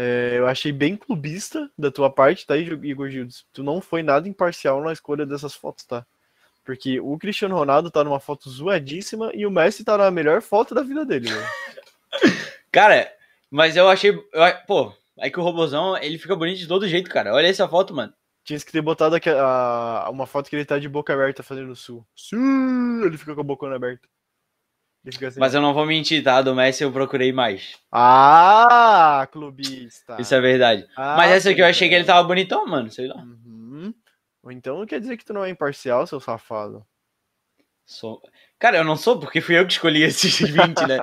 É, 0.00 0.38
eu 0.38 0.46
achei 0.46 0.70
bem 0.70 0.96
clubista 0.96 1.68
da 1.76 1.90
tua 1.90 2.08
parte, 2.08 2.46
tá, 2.46 2.56
Igor 2.56 3.08
Gildes? 3.10 3.44
Tu 3.52 3.64
não 3.64 3.80
foi 3.80 4.00
nada 4.00 4.28
imparcial 4.28 4.80
na 4.80 4.92
escolha 4.92 5.26
dessas 5.26 5.54
fotos, 5.54 5.84
tá? 5.84 6.06
Porque 6.64 7.00
o 7.00 7.18
Cristiano 7.18 7.56
Ronaldo 7.56 7.90
tá 7.90 8.04
numa 8.04 8.20
foto 8.20 8.48
zoadíssima 8.48 9.32
e 9.34 9.44
o 9.44 9.50
Messi 9.50 9.82
tá 9.84 9.98
na 9.98 10.10
melhor 10.10 10.40
foto 10.40 10.74
da 10.74 10.82
vida 10.82 11.04
dele, 11.04 11.30
velho. 11.30 11.46
Cara, 12.70 13.10
mas 13.50 13.76
eu 13.76 13.88
achei. 13.88 14.10
eu- 14.10 14.54
pô, 14.66 14.92
é 15.18 15.28
que 15.30 15.40
o 15.40 15.42
robozão, 15.42 15.96
ele 15.96 16.18
fica 16.18 16.36
bonito 16.36 16.58
de 16.58 16.68
todo 16.68 16.86
jeito, 16.86 17.10
cara. 17.10 17.34
Olha 17.34 17.46
essa 17.48 17.66
foto, 17.66 17.94
mano. 17.94 18.12
Tinha 18.44 18.58
que 18.60 18.70
ter 18.70 18.80
botado 18.80 19.16
uma 20.10 20.26
foto 20.26 20.48
que 20.48 20.56
ele 20.56 20.64
tá 20.64 20.78
de 20.78 20.88
boca 20.88 21.12
aberta 21.12 21.42
fazendo 21.42 21.74
sul. 21.74 22.06
Sul! 22.14 23.04
Ele 23.04 23.18
fica 23.18 23.34
com 23.34 23.40
a 23.40 23.44
bocona 23.44 23.76
aberta. 23.76 24.08
Assim. 25.06 25.40
Mas 25.40 25.54
eu 25.54 25.62
não 25.62 25.72
vou 25.72 25.86
mentir, 25.86 26.22
tá? 26.22 26.42
Do 26.42 26.54
Messi 26.54 26.82
eu 26.82 26.92
procurei 26.92 27.32
mais. 27.32 27.78
Ah, 27.90 29.26
clubista! 29.32 30.16
Isso 30.20 30.34
é 30.34 30.40
verdade. 30.40 30.86
Ah, 30.96 31.16
Mas 31.16 31.30
essa 31.32 31.50
aqui 31.50 31.60
eu 31.62 31.66
achei 31.66 31.88
que 31.88 31.94
ele 31.94 32.04
tava 32.04 32.26
bonitão, 32.26 32.66
mano. 32.66 32.90
Sei 32.90 33.06
lá. 33.06 33.16
Uhum. 33.16 33.94
Ou 34.42 34.52
então 34.52 34.84
quer 34.86 35.00
dizer 35.00 35.16
que 35.16 35.24
tu 35.24 35.32
não 35.32 35.44
é 35.44 35.50
imparcial, 35.50 36.06
seu 36.06 36.20
safado. 36.20 36.84
Sou... 37.86 38.20
Cara, 38.58 38.76
eu 38.76 38.84
não 38.84 38.96
sou, 38.96 39.18
porque 39.18 39.40
fui 39.40 39.58
eu 39.58 39.66
que 39.66 39.72
escolhi 39.72 40.02
esses 40.02 40.36
20, 40.40 40.86
né? 40.86 40.98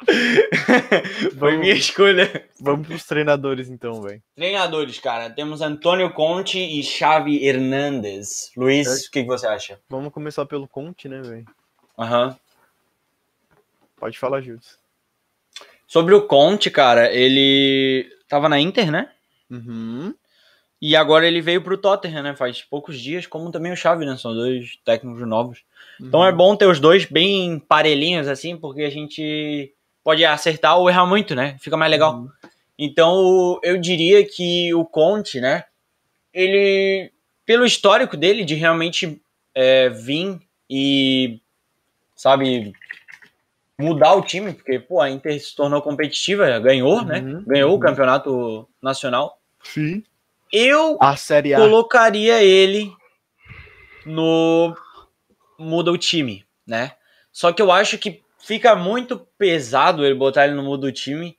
Foi 1.38 1.56
minha 1.56 1.74
escolha. 1.74 2.48
Vamos 2.60 2.86
pros 2.88 3.04
treinadores 3.04 3.68
então, 3.68 4.02
velho. 4.02 4.22
Treinadores, 4.34 4.98
cara. 4.98 5.30
Temos 5.30 5.60
Antônio 5.60 6.12
Conte 6.12 6.58
e 6.58 6.82
Xavi 6.82 7.44
Hernandes. 7.46 8.50
Luiz, 8.56 9.06
o 9.06 9.10
que, 9.10 9.22
que 9.22 9.28
você 9.28 9.46
acha? 9.46 9.78
Vamos 9.88 10.12
começar 10.12 10.44
pelo 10.46 10.66
Conte, 10.66 11.08
né, 11.08 11.22
velho? 11.22 11.44
Aham. 11.98 12.36
Pode 13.96 14.18
falar, 14.18 14.40
Gildes. 14.40 14.78
Sobre 15.86 16.14
o 16.14 16.26
Conte, 16.26 16.70
cara, 16.70 17.12
ele 17.12 18.08
tava 18.28 18.48
na 18.48 18.58
Inter, 18.58 18.90
né? 18.90 19.10
Uhum. 19.50 20.14
E 20.80 20.96
agora 20.96 21.26
ele 21.26 21.40
veio 21.40 21.62
pro 21.62 21.78
Tottenham, 21.78 22.22
né? 22.22 22.36
Faz 22.36 22.62
poucos 22.62 23.00
dias, 23.00 23.26
como 23.26 23.50
também 23.50 23.72
o 23.72 23.76
Xavi, 23.76 24.04
né? 24.04 24.16
São 24.16 24.34
dois 24.34 24.76
técnicos 24.84 25.26
novos. 25.26 25.62
Então 26.00 26.20
Uhum. 26.20 26.26
é 26.26 26.32
bom 26.32 26.56
ter 26.56 26.66
os 26.66 26.80
dois 26.80 27.04
bem 27.04 27.58
parelhinhos, 27.58 28.26
assim, 28.28 28.56
porque 28.56 28.82
a 28.82 28.90
gente 28.90 29.72
pode 30.02 30.24
acertar 30.24 30.78
ou 30.78 30.90
errar 30.90 31.06
muito, 31.06 31.34
né? 31.34 31.56
Fica 31.60 31.76
mais 31.76 31.90
legal. 31.90 32.16
Uhum. 32.16 32.28
Então 32.78 33.60
eu 33.62 33.80
diria 33.80 34.26
que 34.26 34.74
o 34.74 34.84
Conte, 34.84 35.40
né? 35.40 35.64
Ele, 36.32 37.12
pelo 37.46 37.64
histórico 37.64 38.16
dele 38.16 38.44
de 38.44 38.54
realmente 38.54 39.20
é, 39.54 39.88
vir 39.88 40.40
e, 40.68 41.40
sabe, 42.16 42.72
mudar 43.78 44.14
o 44.14 44.22
time, 44.22 44.52
porque, 44.52 44.78
pô, 44.78 45.00
a 45.00 45.10
Inter 45.10 45.40
se 45.40 45.54
tornou 45.54 45.82
competitiva, 45.82 46.58
ganhou, 46.58 47.04
né? 47.04 47.20
Uhum, 47.20 47.44
Ganhou 47.46 47.70
o 47.70 47.74
uhum. 47.74 47.80
campeonato 47.80 48.68
nacional. 48.80 49.40
Sim. 49.62 50.02
Eu 50.52 50.96
A 51.00 51.16
Série 51.16 51.54
A. 51.54 51.58
colocaria 51.58 52.42
ele 52.42 52.92
no 54.06 54.76
muda 55.58 55.90
o 55.90 55.98
time, 55.98 56.44
né? 56.66 56.92
Só 57.32 57.52
que 57.52 57.60
eu 57.60 57.72
acho 57.72 57.98
que 57.98 58.22
fica 58.38 58.76
muito 58.76 59.18
pesado 59.38 60.04
ele 60.04 60.14
botar 60.14 60.46
ele 60.46 60.54
no 60.54 60.62
muda 60.62 60.86
o 60.86 60.92
time. 60.92 61.36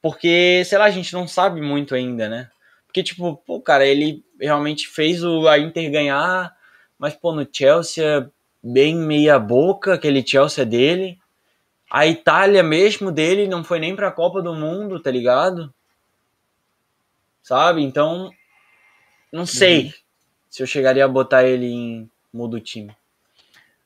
Porque, 0.00 0.62
sei 0.64 0.78
lá, 0.78 0.86
a 0.86 0.90
gente 0.90 1.12
não 1.12 1.28
sabe 1.28 1.60
muito 1.60 1.94
ainda, 1.94 2.28
né? 2.28 2.50
Porque, 2.86 3.02
tipo, 3.02 3.36
pô, 3.36 3.60
cara, 3.60 3.86
ele 3.86 4.24
realmente 4.40 4.88
fez 4.88 5.22
o, 5.22 5.46
a 5.46 5.58
Inter 5.58 5.90
ganhar, 5.90 6.54
mas, 6.98 7.14
pô, 7.14 7.32
no 7.32 7.46
Chelsea, 7.50 8.30
bem 8.62 8.96
meia 8.96 9.38
boca, 9.38 9.94
aquele 9.94 10.26
Chelsea 10.26 10.64
dele. 10.64 11.18
A 11.90 12.06
Itália 12.06 12.62
mesmo 12.62 13.10
dele 13.10 13.46
não 13.46 13.62
foi 13.62 13.78
nem 13.78 13.94
pra 13.94 14.10
Copa 14.10 14.40
do 14.40 14.54
Mundo, 14.54 15.00
tá 15.00 15.10
ligado? 15.10 15.72
Sabe? 17.42 17.82
Então, 17.82 18.30
não 19.32 19.44
sei 19.44 19.92
se 20.48 20.62
eu 20.62 20.66
chegaria 20.66 21.04
a 21.04 21.08
botar 21.08 21.44
ele 21.44 21.66
em 21.66 22.10
muda 22.32 22.56
o 22.56 22.60
time. 22.60 22.94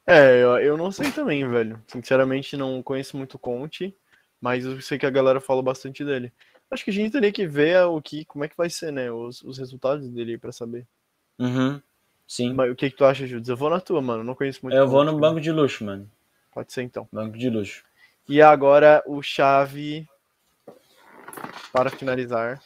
É, 0.06 0.42
eu, 0.42 0.58
eu 0.58 0.76
não 0.76 0.92
sei 0.92 1.10
também, 1.10 1.48
velho. 1.48 1.82
Sinceramente, 1.88 2.56
não 2.56 2.82
conheço 2.82 3.16
muito 3.16 3.34
o 3.34 3.38
Conte. 3.38 3.96
Mas 4.40 4.64
eu 4.64 4.80
sei 4.80 4.98
que 4.98 5.06
a 5.06 5.10
galera 5.10 5.40
fala 5.40 5.62
bastante 5.62 6.04
dele. 6.04 6.32
Acho 6.70 6.84
que 6.84 6.90
a 6.90 6.92
gente 6.92 7.12
teria 7.12 7.32
que 7.32 7.46
ver 7.46 7.82
o 7.84 8.00
que, 8.00 8.24
como 8.24 8.44
é 8.44 8.48
que 8.48 8.56
vai 8.56 8.68
ser, 8.68 8.92
né? 8.92 9.10
Os, 9.10 9.42
os 9.42 9.58
resultados 9.58 10.08
dele 10.08 10.38
pra 10.38 10.52
saber. 10.52 10.86
Uhum. 11.38 11.80
Sim. 12.26 12.52
Mas 12.52 12.70
o 12.70 12.74
que, 12.74 12.90
que 12.90 12.96
tu 12.96 13.04
acha, 13.04 13.26
Judas? 13.26 13.48
Eu 13.48 13.56
vou 13.56 13.70
na 13.70 13.80
tua, 13.80 14.02
mano. 14.02 14.24
Não 14.24 14.34
conheço 14.34 14.60
muito. 14.62 14.76
Eu 14.76 14.88
vou 14.88 15.04
no 15.04 15.18
banco 15.18 15.40
de 15.40 15.52
luxo, 15.52 15.84
mano. 15.84 16.10
Pode 16.52 16.72
ser 16.72 16.82
então. 16.82 17.08
Banco 17.12 17.38
de 17.38 17.48
luxo. 17.48 17.84
E 18.28 18.42
agora 18.42 19.02
o 19.06 19.22
chave 19.22 20.06
para 21.72 21.90
finalizar. 21.90 22.60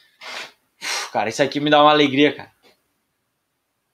Cara, 1.11 1.29
isso 1.29 1.43
aqui 1.43 1.59
me 1.59 1.69
dá 1.69 1.81
uma 1.81 1.91
alegria, 1.91 2.33
cara. 2.33 2.51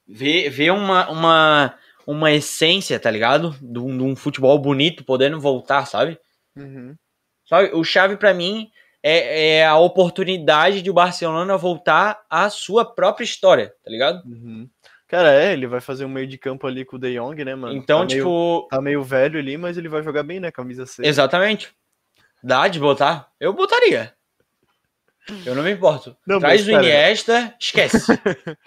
Ver, 0.08 0.50
ver 0.50 0.72
uma, 0.72 1.10
uma, 1.10 1.78
uma 2.06 2.32
essência, 2.32 3.00
tá 3.00 3.12
ligado? 3.12 3.56
De 3.62 3.80
um, 3.80 3.98
de 3.98 4.04
um 4.04 4.16
futebol 4.16 4.58
bonito 4.60 5.04
podendo 5.04 5.42
voltar, 5.42 5.86
sabe? 5.86 6.18
Uhum. 6.56 6.96
Sabe? 7.46 7.72
O 7.74 7.84
chave 7.84 8.16
pra 8.16 8.34
mim 8.34 8.70
é, 9.04 9.58
é 9.58 9.66
a 9.66 9.78
oportunidade 9.78 10.82
de 10.82 10.90
o 10.90 10.94
Barcelona 10.94 11.58
voltar 11.58 12.22
à 12.30 12.50
sua 12.50 12.86
própria 12.86 13.26
história, 13.26 13.74
tá 13.84 13.90
ligado? 13.90 14.24
Uhum. 14.26 14.70
Cara, 15.08 15.34
é, 15.34 15.54
ele 15.54 15.68
vai 15.68 15.80
fazer 15.80 16.04
um 16.04 16.10
meio 16.10 16.28
de 16.28 16.38
campo 16.38 16.68
ali 16.68 16.84
com 16.84 16.98
o 16.98 17.00
De 17.00 17.14
Jong, 17.16 17.44
né, 17.46 17.56
mano? 17.56 17.76
Então, 17.76 18.00
tá 18.02 18.14
meio, 18.14 18.20
tipo, 18.20 18.68
tá 18.70 18.82
meio 18.82 19.04
velho 19.04 19.40
ali, 19.40 19.58
mas 19.58 19.78
ele 19.78 19.88
vai 19.88 20.04
jogar 20.04 20.24
bem, 20.24 20.40
né? 20.40 20.52
Camisa 20.52 20.86
6. 20.86 21.08
exatamente. 21.08 21.74
Dá 22.44 22.68
de 22.68 22.80
botar? 22.80 23.32
Eu 23.40 23.54
botaria. 23.54 24.14
Eu 25.46 25.56
não 25.56 25.64
me 25.64 25.72
importo. 25.72 26.16
Não, 26.26 26.40
Traz 26.40 26.66
mas, 26.66 26.76
o 26.76 26.80
Iniesta, 26.80 27.56
esquece. 27.60 28.00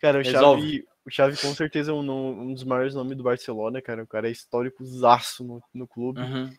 Cara, 0.00 0.20
o. 0.20 0.24
Xavi, 0.24 0.84
o 1.06 1.10
Xavi 1.10 1.36
com 1.36 1.54
certeza 1.54 1.90
é 1.90 1.94
um, 1.94 2.00
um 2.00 2.52
dos 2.52 2.64
maiores 2.64 2.94
nomes 2.94 3.16
do 3.16 3.22
Barcelona, 3.22 3.80
cara. 3.80 4.02
O 4.02 4.06
cara 4.06 4.28
é 4.28 4.30
histórico 4.30 4.84
zaço 4.84 5.42
no, 5.44 5.62
no 5.72 5.88
clube. 5.88 6.20
Uhum. 6.20 6.52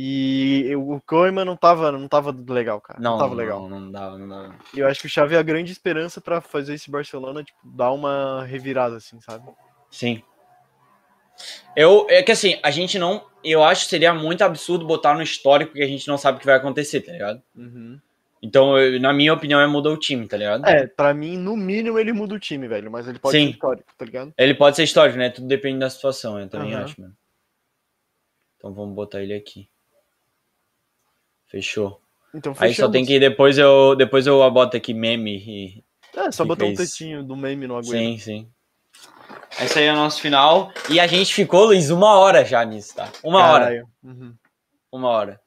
E 0.00 0.72
o 0.76 1.00
Koeman 1.00 1.44
não 1.44 1.56
tava, 1.56 1.90
não 1.90 2.06
tava 2.06 2.30
legal, 2.48 2.80
cara. 2.80 3.00
Não, 3.00 3.12
Não, 3.12 3.18
tava 3.18 3.30
não, 3.30 3.36
legal. 3.36 3.68
Não, 3.68 3.80
não 3.80 3.90
dá, 3.90 4.16
não 4.16 4.28
dá. 4.28 4.54
E 4.72 4.78
eu 4.78 4.86
acho 4.86 5.00
que 5.00 5.08
o 5.08 5.10
Xavi 5.10 5.34
é 5.34 5.38
a 5.38 5.42
grande 5.42 5.72
esperança 5.72 6.20
pra 6.20 6.40
fazer 6.40 6.74
esse 6.74 6.88
Barcelona, 6.88 7.42
tipo, 7.42 7.58
dar 7.64 7.90
uma 7.90 8.44
revirada, 8.44 8.94
assim, 8.94 9.20
sabe? 9.20 9.50
Sim. 9.90 10.22
Eu, 11.74 12.06
é 12.08 12.22
que 12.22 12.30
assim, 12.30 12.60
a 12.62 12.70
gente 12.70 12.96
não. 12.96 13.26
Eu 13.42 13.64
acho 13.64 13.84
que 13.84 13.90
seria 13.90 14.14
muito 14.14 14.42
absurdo 14.42 14.86
botar 14.86 15.14
no 15.14 15.22
histórico 15.22 15.72
que 15.72 15.82
a 15.82 15.86
gente 15.88 16.06
não 16.06 16.16
sabe 16.16 16.36
o 16.36 16.40
que 16.40 16.46
vai 16.46 16.54
acontecer, 16.54 17.00
tá 17.00 17.10
ligado? 17.10 17.42
Uhum. 17.56 17.98
Então, 18.40 18.78
eu- 18.78 19.00
na 19.00 19.12
minha 19.12 19.34
opinião, 19.34 19.60
é 19.60 19.66
mudar 19.66 19.90
o 19.90 19.96
time, 19.96 20.28
tá 20.28 20.36
ligado? 20.36 20.64
É, 20.64 20.86
pra 20.86 21.12
mim, 21.12 21.36
no 21.36 21.56
mínimo, 21.56 21.98
ele 21.98 22.12
muda 22.12 22.36
o 22.36 22.38
time, 22.38 22.68
velho. 22.68 22.88
Mas 22.88 23.08
ele 23.08 23.18
pode 23.18 23.36
Sim. 23.36 23.46
ser 23.46 23.50
histórico, 23.54 23.88
tá 23.98 24.04
ligado? 24.04 24.32
Ele 24.38 24.54
pode 24.54 24.76
ser 24.76 24.84
histórico, 24.84 25.18
né? 25.18 25.28
Tudo 25.28 25.48
depende 25.48 25.80
da 25.80 25.90
situação, 25.90 26.38
eu 26.38 26.48
também 26.48 26.72
Aham. 26.72 26.84
acho, 26.84 27.00
mano. 27.00 27.16
Então 28.56 28.72
vamos 28.72 28.94
botar 28.94 29.20
ele 29.22 29.34
aqui. 29.34 29.68
Fechou. 31.48 32.00
Então 32.34 32.52
Aí 32.52 32.68
fechamos. 32.70 32.76
só 32.76 32.88
tem 32.90 33.04
que 33.04 33.18
depois 33.18 33.56
eu 33.58 33.96
depois 33.96 34.26
eu 34.26 34.48
boto 34.50 34.76
aqui 34.76 34.92
meme 34.94 35.36
e 35.38 35.84
É, 36.14 36.30
só 36.30 36.44
botar 36.44 36.64
um 36.66 36.68
isso. 36.72 36.82
textinho 36.82 37.22
do 37.24 37.34
meme 37.36 37.66
no 37.66 37.76
Agüero. 37.76 37.98
sim, 37.98 38.18
sim. 38.18 38.52
Esse 39.60 39.78
aí 39.78 39.86
é 39.86 39.92
o 39.92 39.96
nosso 39.96 40.20
final 40.20 40.70
e 40.90 41.00
a 41.00 41.06
gente 41.06 41.34
ficou, 41.34 41.64
Luiz, 41.64 41.90
uma 41.90 42.18
hora 42.18 42.44
já 42.44 42.64
nisso, 42.64 42.94
tá? 42.94 43.10
Uma 43.24 43.40
hora, 43.46 43.64
Caralho. 43.64 43.88
Uhum. 44.02 44.34
uma 44.92 45.08
hora. 45.08 45.40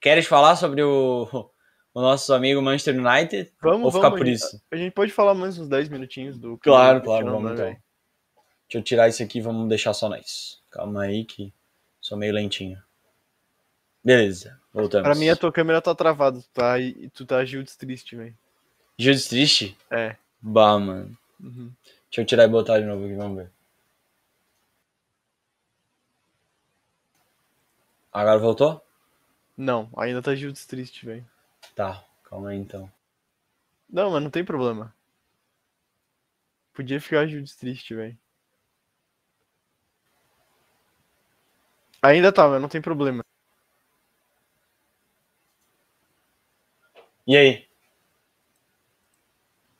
Queres 0.00 0.26
falar 0.26 0.56
sobre 0.56 0.82
o 0.82 1.28
o 1.92 2.00
nosso 2.00 2.32
amigo 2.32 2.62
Manchester 2.62 2.94
United? 2.96 3.52
Vamos, 3.60 3.86
Ou 3.86 3.90
ficar 3.90 4.10
vamos. 4.10 4.18
por 4.20 4.28
isso? 4.28 4.62
A 4.70 4.76
gente 4.76 4.92
pode 4.92 5.10
falar 5.12 5.34
mais 5.34 5.58
uns 5.58 5.68
10 5.68 5.88
minutinhos 5.88 6.38
do. 6.38 6.56
Claro, 6.58 7.02
claro, 7.02 7.26
vamos 7.26 7.50
né, 7.50 7.52
então. 7.52 7.66
Deixa 8.68 8.78
eu 8.78 8.82
tirar 8.82 9.08
isso 9.08 9.22
aqui, 9.22 9.40
vamos 9.40 9.68
deixar 9.68 9.92
só 9.92 10.08
nós. 10.08 10.60
Calma 10.70 11.02
aí 11.02 11.24
que 11.24 11.52
sou 12.00 12.16
meio 12.16 12.32
lentinho. 12.32 12.80
Beleza, 14.02 14.58
voltamos. 14.72 15.06
Pra 15.06 15.14
mim, 15.14 15.28
a 15.28 15.36
tua 15.36 15.52
câmera 15.52 15.80
tá 15.82 15.94
travada. 15.94 16.40
Tu 16.40 16.48
tá, 16.52 16.78
e 16.78 17.10
tu 17.10 17.26
tá 17.26 17.44
Gildes 17.44 17.76
triste, 17.76 18.16
velho. 18.16 18.36
Judas 18.98 19.28
triste? 19.28 19.76
É. 19.90 20.16
Bah, 20.40 20.78
mano. 20.78 21.16
Uhum. 21.38 21.72
Deixa 22.04 22.20
eu 22.20 22.24
tirar 22.24 22.44
e 22.44 22.48
botar 22.48 22.78
de 22.78 22.86
novo 22.86 23.04
aqui, 23.04 23.14
vamos 23.14 23.36
ver. 23.38 23.50
Agora 28.12 28.38
voltou? 28.38 28.84
Não, 29.56 29.90
ainda 29.96 30.20
tá 30.20 30.34
Gildes 30.34 30.66
triste, 30.66 31.06
velho. 31.06 31.26
Tá, 31.74 32.04
calma 32.24 32.50
aí 32.50 32.58
então. 32.58 32.90
Não, 33.88 34.10
mas 34.10 34.22
não 34.22 34.30
tem 34.30 34.44
problema. 34.44 34.94
Podia 36.72 37.00
ficar 37.00 37.26
Gildes 37.26 37.56
triste, 37.56 37.94
velho. 37.94 38.18
Ainda 42.02 42.32
tá, 42.32 42.48
mas 42.48 42.60
não 42.60 42.68
tem 42.68 42.80
problema. 42.80 43.22
E 47.30 47.36
aí? 47.36 47.64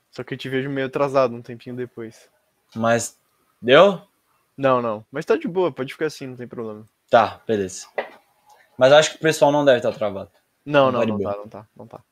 Só 0.09 0.23
que 0.23 0.33
eu 0.33 0.37
te 0.37 0.47
vejo 0.47 0.69
meio 0.69 0.87
atrasado 0.87 1.35
um 1.35 1.41
tempinho 1.41 1.75
depois. 1.75 2.29
Mas 2.73 3.19
deu? 3.61 4.01
Não, 4.55 4.81
não. 4.81 5.05
Mas 5.11 5.25
tá 5.25 5.35
de 5.35 5.49
boa, 5.49 5.69
pode 5.69 5.91
ficar 5.91 6.05
assim, 6.05 6.27
não 6.27 6.37
tem 6.37 6.47
problema. 6.47 6.85
Tá, 7.09 7.41
beleza. 7.45 7.87
Mas 8.77 8.93
acho 8.93 9.09
que 9.11 9.15
o 9.17 9.19
pessoal 9.19 9.51
não 9.51 9.65
deve 9.65 9.79
estar 9.79 9.91
travado. 9.91 10.31
Não, 10.65 10.89
Não 10.93 11.05
não, 11.05 11.05
tá 11.05 11.05
não 11.07 11.19
tá, 11.19 11.37
não 11.37 11.47
tá, 11.49 11.67
não 11.75 11.87
tá. 11.87 12.03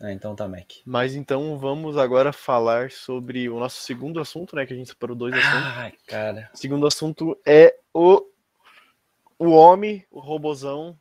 É, 0.00 0.12
então 0.12 0.34
tá, 0.34 0.48
Mac. 0.48 0.68
Mas 0.84 1.14
então 1.14 1.56
vamos 1.56 1.96
agora 1.96 2.32
falar 2.32 2.90
sobre 2.90 3.48
o 3.48 3.60
nosso 3.60 3.80
segundo 3.82 4.18
assunto, 4.18 4.56
né? 4.56 4.66
Que 4.66 4.72
a 4.72 4.76
gente 4.76 4.88
separou 4.88 5.14
dois 5.14 5.32
assuntos. 5.32 5.76
Ai, 5.76 5.92
cara. 6.08 6.50
O 6.52 6.56
segundo 6.56 6.84
assunto 6.88 7.40
é 7.46 7.78
o 7.94 8.26
o 9.38 9.50
homem, 9.50 10.04
o 10.10 10.18
robozão, 10.18 10.98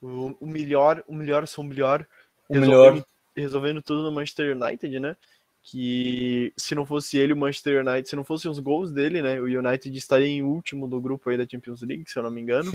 o, 0.00 0.34
o 0.40 0.46
melhor, 0.46 1.04
o 1.06 1.14
melhor 1.14 1.46
são 1.46 1.62
o 1.62 1.66
melhor, 1.66 2.06
O 2.48 2.56
melhor. 2.58 3.04
Resolvendo 3.36 3.82
tudo 3.82 4.02
no 4.02 4.12
Manchester 4.12 4.56
United, 4.56 5.00
né? 5.00 5.16
Que 5.62 6.52
se 6.56 6.74
não 6.74 6.84
fosse 6.84 7.16
ele, 7.18 7.32
o 7.32 7.36
Manchester 7.36 7.84
United, 7.86 8.08
se 8.08 8.16
não 8.16 8.24
fossem 8.24 8.50
os 8.50 8.58
gols 8.58 8.92
dele, 8.92 9.22
né? 9.22 9.40
O 9.40 9.44
United 9.44 9.96
estaria 9.96 10.26
em 10.26 10.42
último 10.42 10.86
do 10.86 11.00
grupo 11.00 11.30
aí 11.30 11.38
da 11.38 11.46
Champions 11.48 11.80
League, 11.82 12.04
se 12.06 12.18
eu 12.18 12.22
não 12.22 12.30
me 12.30 12.40
engano. 12.40 12.70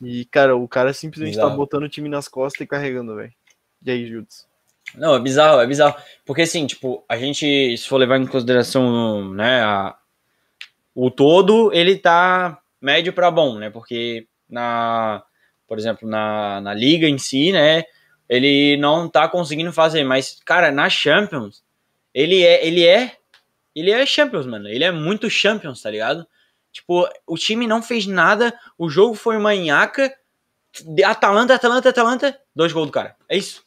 e, 0.00 0.24
cara, 0.26 0.56
o 0.56 0.66
cara 0.66 0.92
simplesmente 0.94 1.34
tá 1.36 1.42
Bizarro. 1.42 1.56
botando 1.56 1.82
o 1.84 1.88
time 1.88 2.08
nas 2.08 2.26
costas 2.28 2.60
e 2.62 2.66
carregando, 2.66 3.14
velho. 3.16 3.32
E 3.84 3.90
aí, 3.90 4.06
Judes? 4.08 4.46
Não, 4.94 5.14
é 5.14 5.20
bizarro, 5.20 5.60
é 5.60 5.66
bizarro. 5.66 5.96
Porque 6.24 6.42
assim, 6.42 6.66
tipo, 6.66 7.04
a 7.08 7.16
gente, 7.18 7.76
se 7.76 7.86
for 7.88 7.98
levar 7.98 8.18
em 8.18 8.26
consideração, 8.26 9.34
né, 9.34 9.60
a- 9.62 9.96
o 10.94 11.10
todo, 11.10 11.70
ele 11.74 11.98
tá 11.98 12.58
médio 12.80 13.12
pra 13.12 13.30
bom, 13.30 13.58
né? 13.58 13.68
Porque 13.68 14.26
na, 14.48 15.22
por 15.68 15.78
exemplo, 15.78 16.08
na, 16.08 16.60
na 16.62 16.72
liga 16.72 17.06
em 17.08 17.18
si, 17.18 17.52
né, 17.52 17.84
ele 18.28 18.76
não 18.76 19.08
tá 19.08 19.28
conseguindo 19.28 19.72
fazer, 19.72 20.04
mas 20.04 20.40
cara, 20.44 20.70
na 20.70 20.88
Champions, 20.88 21.62
ele 22.12 22.42
é, 22.42 22.66
ele 22.66 22.86
é, 22.86 23.16
ele 23.74 23.90
é 23.90 24.04
Champions, 24.06 24.46
mano. 24.46 24.68
Ele 24.68 24.84
é 24.84 24.90
muito 24.90 25.28
Champions, 25.30 25.82
tá 25.82 25.90
ligado? 25.90 26.26
Tipo, 26.72 27.08
o 27.26 27.36
time 27.38 27.66
não 27.66 27.82
fez 27.82 28.06
nada, 28.06 28.58
o 28.76 28.88
jogo 28.88 29.14
foi 29.14 29.36
uma 29.36 29.54
nhaca, 29.54 30.14
Atalanta, 31.04 31.54
Atalanta, 31.54 31.88
Atalanta, 31.88 32.40
dois 32.54 32.72
gols 32.72 32.86
do 32.86 32.92
cara. 32.92 33.16
É 33.28 33.36
isso. 33.36 33.64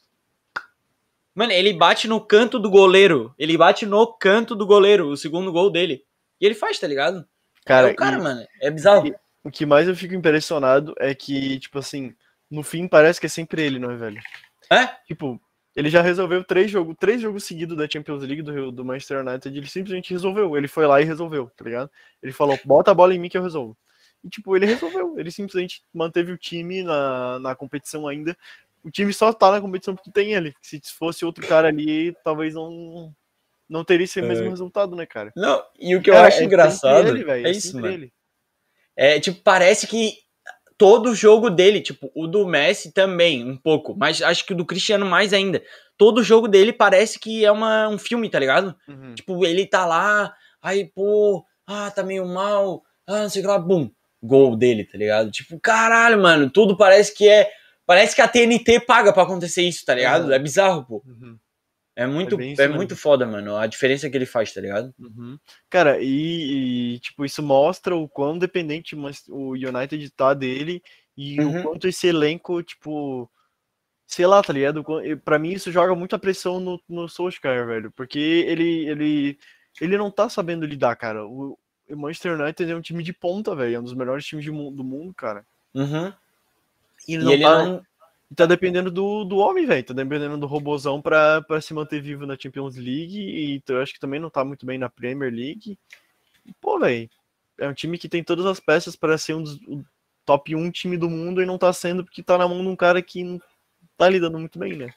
Mano, 1.34 1.51
ele 1.51 1.74
bate 1.74 2.07
no 2.07 2.20
canto 2.20 2.60
do 2.60 2.70
goleiro. 2.70 3.34
Ele 3.38 3.57
bate 3.57 3.86
no 3.86 4.05
canto 4.05 4.55
do 4.55 4.66
goleiro, 4.66 5.07
o 5.07 5.18
segundo 5.18 5.51
gol 5.51 5.72
dele. 5.72 6.03
E 6.39 6.45
ele 6.45 6.53
faz, 6.53 6.78
tá 6.78 6.86
ligado? 6.86 7.26
Cara, 7.66 7.89
é 7.89 7.93
o 7.93 7.95
cara, 7.95 8.18
e- 8.18 8.22
mano. 8.22 8.45
É 8.62 8.70
bizarro. 8.70 9.07
e- 9.07 9.16
o 9.43 9.49
que 9.49 9.66
mais 9.66 9.88
eu 9.88 9.95
fico 9.95 10.14
impressionado 10.14 10.93
é 10.99 11.16
que, 11.16 11.60
tipo 11.60 11.80
assim, 11.80 12.14
no 12.51 12.62
fim 12.62 12.88
parece 12.88 13.20
que 13.20 13.26
é 13.26 13.30
sempre 13.30 13.64
ele, 13.64 13.80
não 13.80 13.91
é, 13.91 13.95
velho? 13.95 14.22
É? 14.72 14.88
Tipo, 15.05 15.41
ele 15.76 15.89
já 15.89 16.01
resolveu 16.01 16.43
três 16.43 16.70
jogos, 16.70 16.95
três 16.99 17.22
jogos 17.22 17.43
seguidos 17.43 17.78
da 17.78 17.89
Champions 17.89 18.22
League 18.24 18.41
do, 18.41 18.72
do 18.72 18.86
Manchester 18.86 19.26
United, 19.26 19.57
ele 19.57 19.67
simplesmente 19.67 20.11
resolveu. 20.11 20.55
Ele 20.57 20.67
foi 20.67 20.86
lá 20.86 21.01
e 21.01 21.05
resolveu, 21.05 21.49
tá 21.55 21.63
ligado? 21.65 21.89
Ele 22.22 22.32
falou, 22.34 22.59
bota 22.65 22.91
a 22.91 22.93
bola 22.93 23.13
em 23.13 23.20
mim 23.20 23.30
que 23.30 23.38
eu 23.38 23.43
resolvo. 23.43 23.78
E, 24.24 24.30
tipo, 24.30 24.55
ele 24.55 24.65
resolveu. 24.65 25.17
Ele 25.17 25.32
simplesmente 25.32 25.82
manteve 25.93 26.32
o 26.32 26.38
time 26.38 26.84
na, 26.84 27.39
na 27.39 27.55
competição 27.55 28.07
ainda. 28.07 28.36
O 28.84 28.91
time 28.91 29.11
só 29.13 29.32
tá 29.32 29.51
na 29.51 29.61
competição 29.61 29.95
porque 29.95 30.11
tem 30.11 30.34
ele. 30.34 30.53
Se 30.61 30.82
fosse 30.97 31.24
outro 31.26 31.45
cara 31.47 31.67
ali, 31.70 32.15
talvez 32.24 32.53
não, 32.53 33.13
não 33.67 33.84
teria 33.84 34.03
esse 34.05 34.22
mesmo 34.22 34.45
É. 34.47 34.49
resultado, 34.49 34.95
né, 34.95 35.05
cara? 35.05 35.32
Não, 35.36 35.63
e 35.80 35.95
o 35.95 36.01
que 36.01 36.09
eu 36.09 36.13
Cara, 36.13 36.28
acho 36.28 36.41
é 36.41 36.43
engraçado 36.45 37.07
ele, 37.07 37.24
velho, 37.24 37.45
é 37.45 37.49
é 37.49 37.51
isso, 37.51 37.76
mano. 37.80 37.93
ele. 37.93 38.13
É, 38.95 39.20
tipo, 39.20 39.41
parece 39.41 39.88
que 39.88 40.17
todo 40.80 41.13
jogo 41.13 41.49
dele, 41.49 41.82
tipo, 41.82 42.09
o 42.15 42.25
do 42.25 42.47
Messi 42.47 42.93
também, 42.93 43.43
um 43.43 43.57
pouco, 43.57 43.93
mas 43.97 44.21
acho 44.21 44.45
que 44.45 44.53
o 44.53 44.55
do 44.55 44.65
Cristiano 44.65 45.05
mais 45.05 45.34
ainda. 45.34 45.61
Todo 45.97 46.23
jogo 46.23 46.47
dele 46.47 46.71
parece 46.71 47.19
que 47.19 47.43
é 47.43 47.51
uma, 47.51 47.89
um 47.89 47.97
filme, 47.97 48.30
tá 48.30 48.39
ligado? 48.39 48.73
Uhum. 48.88 49.13
Tipo, 49.13 49.45
ele 49.45 49.65
tá 49.65 49.86
lá, 49.86 50.34
aí, 50.61 50.86
pô, 50.86 51.43
ah, 51.67 51.91
tá 51.91 52.01
meio 52.01 52.25
mal, 52.25 52.82
ah, 53.05 53.23
não 53.23 53.30
sei 53.30 53.41
o 53.41 53.43
que 53.43 53.51
lá, 53.51 53.59
bum, 53.59 53.91
gol 54.23 54.55
dele, 54.55 54.86
tá 54.86 54.97
ligado? 54.97 55.30
Tipo, 55.32 55.59
caralho, 55.59 56.21
mano, 56.21 56.49
tudo 56.49 56.77
parece 56.77 57.13
que 57.13 57.27
é. 57.27 57.51
Parece 57.86 58.15
que 58.15 58.21
a 58.21 58.27
TNT 58.27 58.80
paga 58.82 59.11
pra 59.11 59.23
acontecer 59.23 59.63
isso, 59.63 59.84
tá 59.84 59.95
ligado? 59.95 60.27
Uhum. 60.27 60.32
É 60.32 60.39
bizarro, 60.39 60.86
pô. 60.86 61.03
Uhum. 61.05 61.38
É 61.99 62.07
muito, 62.07 62.39
É 62.39 62.53
é 62.63 62.67
muito 62.69 62.95
foda, 62.95 63.27
mano, 63.27 63.57
a 63.57 63.67
diferença 63.67 64.09
que 64.09 64.15
ele 64.15 64.25
faz, 64.25 64.53
tá 64.53 64.61
ligado? 64.61 64.93
Uhum. 64.97 65.37
Cara, 65.69 65.99
e, 66.01 66.93
e, 66.95 66.99
tipo, 66.99 67.25
isso 67.25 67.43
mostra 67.43 67.93
o 67.93 68.07
quão 68.07 68.37
dependente 68.37 68.95
o 69.27 69.51
United 69.51 70.09
tá 70.11 70.33
dele 70.33 70.81
e 71.17 71.37
Uhum. 71.41 71.59
o 71.59 71.63
quanto 71.63 71.89
esse 71.89 72.07
elenco, 72.07 72.63
tipo, 72.63 73.29
sei 74.07 74.25
lá, 74.25 74.41
tá 74.41 74.53
ligado? 74.53 74.81
Pra 75.25 75.37
mim 75.37 75.51
isso 75.51 75.73
joga 75.73 75.93
muita 75.93 76.17
pressão 76.17 76.61
no, 76.61 76.81
no 76.87 77.09
Solskjaer, 77.09 77.67
velho. 77.67 77.91
Porque 77.91 78.17
ele, 78.17 78.87
ele, 78.87 79.39
ele 79.81 79.97
não 79.97 80.09
tá 80.09 80.29
sabendo 80.29 80.65
lidar, 80.65 80.95
cara. 80.95 81.25
O, 81.25 81.59
o 81.89 81.97
Manchester 81.97 82.39
United 82.39 82.71
é 82.71 82.75
um 82.77 82.81
time 82.81 83.03
de 83.03 83.11
ponta, 83.11 83.53
velho. 83.53 83.75
É 83.75 83.79
um 83.79 83.83
dos 83.83 83.93
melhores 83.93 84.25
times 84.25 84.45
de 84.45 84.51
do 84.51 84.83
mundo, 84.85 85.13
cara. 85.13 85.45
Uhum. 85.73 86.13
E 87.05 87.15
ele 87.15 87.23
E 87.23 87.25
não 87.25 87.33
ele 87.33 87.43
tá, 87.43 87.65
não. 87.65 87.85
E 88.32 88.36
tá 88.36 88.45
dependendo 88.45 88.91
do, 88.91 89.23
do 89.23 89.38
homem, 89.38 89.65
velho. 89.65 89.84
Tá 89.84 89.93
dependendo 89.93 90.38
do 90.38 90.45
robozão 90.45 91.01
pra, 91.01 91.41
pra 91.41 91.59
se 91.59 91.73
manter 91.73 92.01
vivo 92.01 92.27
na 92.27 92.38
Champions 92.38 92.75
League. 92.75 93.19
E 93.19 93.63
eu 93.67 93.82
acho 93.82 93.93
que 93.93 93.99
também 93.99 94.19
não 94.19 94.30
tá 94.30 94.45
muito 94.45 94.65
bem 94.65 94.77
na 94.77 94.89
Premier 94.89 95.34
League. 95.34 95.77
E, 96.45 96.53
pô, 96.61 96.80
velho. 96.80 97.09
É 97.57 97.67
um 97.67 97.73
time 97.73 97.97
que 97.97 98.07
tem 98.07 98.23
todas 98.23 98.45
as 98.45 98.59
peças 98.59 98.95
para 98.95 99.17
ser 99.17 99.34
um 99.34 99.43
dos 99.43 99.59
top 100.25 100.55
1 100.55 100.71
time 100.71 100.95
do 100.95 101.09
mundo 101.09 101.41
e 101.41 101.45
não 101.45 101.57
tá 101.57 101.73
sendo 101.73 102.05
porque 102.05 102.23
tá 102.23 102.38
na 102.38 102.47
mão 102.47 102.61
de 102.61 102.67
um 102.67 102.75
cara 102.75 103.01
que 103.01 103.23
não 103.23 103.41
tá 103.97 104.07
lidando 104.07 104.39
muito 104.39 104.57
bem, 104.57 104.77
né? 104.77 104.93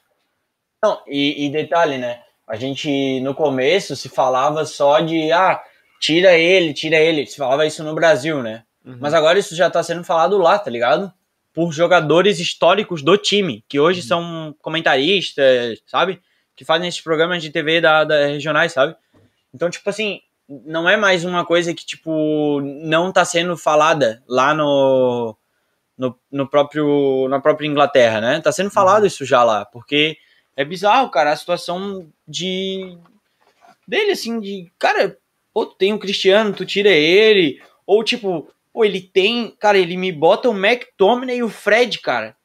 Não, 0.81 1.01
e, 1.07 1.45
e 1.45 1.49
detalhe, 1.49 1.97
né? 1.97 2.21
A 2.47 2.55
gente 2.55 3.19
no 3.21 3.33
começo 3.33 3.95
se 3.95 4.07
falava 4.07 4.65
só 4.65 4.99
de 4.99 5.31
ah, 5.31 5.61
tira 5.99 6.37
ele, 6.37 6.73
tira 6.73 6.97
ele. 6.97 7.25
Se 7.25 7.35
falava 7.35 7.65
isso 7.65 7.83
no 7.83 7.95
Brasil, 7.95 8.43
né? 8.43 8.63
Uhum. 8.85 8.97
Mas 8.99 9.13
agora 9.13 9.39
isso 9.39 9.55
já 9.55 9.69
tá 9.69 9.81
sendo 9.81 10.03
falado 10.03 10.37
lá, 10.37 10.59
tá 10.59 10.69
ligado? 10.69 11.11
Por 11.53 11.71
jogadores 11.71 12.39
históricos 12.39 13.01
do 13.03 13.17
time, 13.17 13.63
que 13.69 13.79
hoje 13.79 14.01
Uhum. 14.01 14.07
são 14.07 14.55
comentaristas, 14.59 15.79
sabe? 15.85 16.19
Que 16.55 16.65
fazem 16.65 16.87
esses 16.87 17.01
programas 17.01 17.41
de 17.41 17.49
TV 17.51 17.79
da, 17.79 18.03
da 18.03 18.25
regionais, 18.25 18.71
sabe? 18.73 18.95
Então, 19.53 19.69
tipo 19.69 19.87
assim, 19.89 20.19
não 20.47 20.89
é 20.89 20.97
mais 20.97 21.23
uma 21.23 21.45
coisa 21.45 21.73
que, 21.73 21.85
tipo, 21.85 22.59
não 22.61 23.11
tá 23.11 23.23
sendo 23.23 23.55
falada 23.55 24.21
lá 24.27 24.53
no, 24.53 25.37
no, 25.97 26.17
no 26.31 26.47
próprio, 26.49 27.27
na 27.29 27.39
própria 27.39 27.67
Inglaterra, 27.67 28.19
né? 28.19 28.41
Tá 28.41 28.51
sendo 28.51 28.69
falado 28.71 29.01
Uhum. 29.01 29.07
isso 29.07 29.25
já 29.25 29.43
lá, 29.43 29.63
porque 29.65 30.17
é 30.55 30.65
bizarro, 30.65 31.09
cara, 31.09 31.31
a 31.31 31.35
situação 31.35 32.07
de 32.27 32.97
dele, 33.87 34.11
assim, 34.11 34.39
de, 34.39 34.71
cara, 34.79 35.17
pô, 35.53 35.65
tu 35.65 35.75
tem 35.75 35.93
o 35.93 35.99
Cristiano, 35.99 36.53
tu 36.53 36.65
tira 36.65 36.89
ele, 36.89 37.61
ou 37.85 38.03
tipo, 38.03 38.47
pô, 38.73 38.83
ele 38.83 38.99
tem, 38.99 39.55
cara, 39.59 39.77
ele 39.77 39.95
me 39.95 40.11
bota 40.11 40.49
o 40.49 40.57
McTominay 40.57 41.37
e 41.37 41.43
o 41.43 41.49
Fred, 41.49 41.99
cara. 41.99 42.35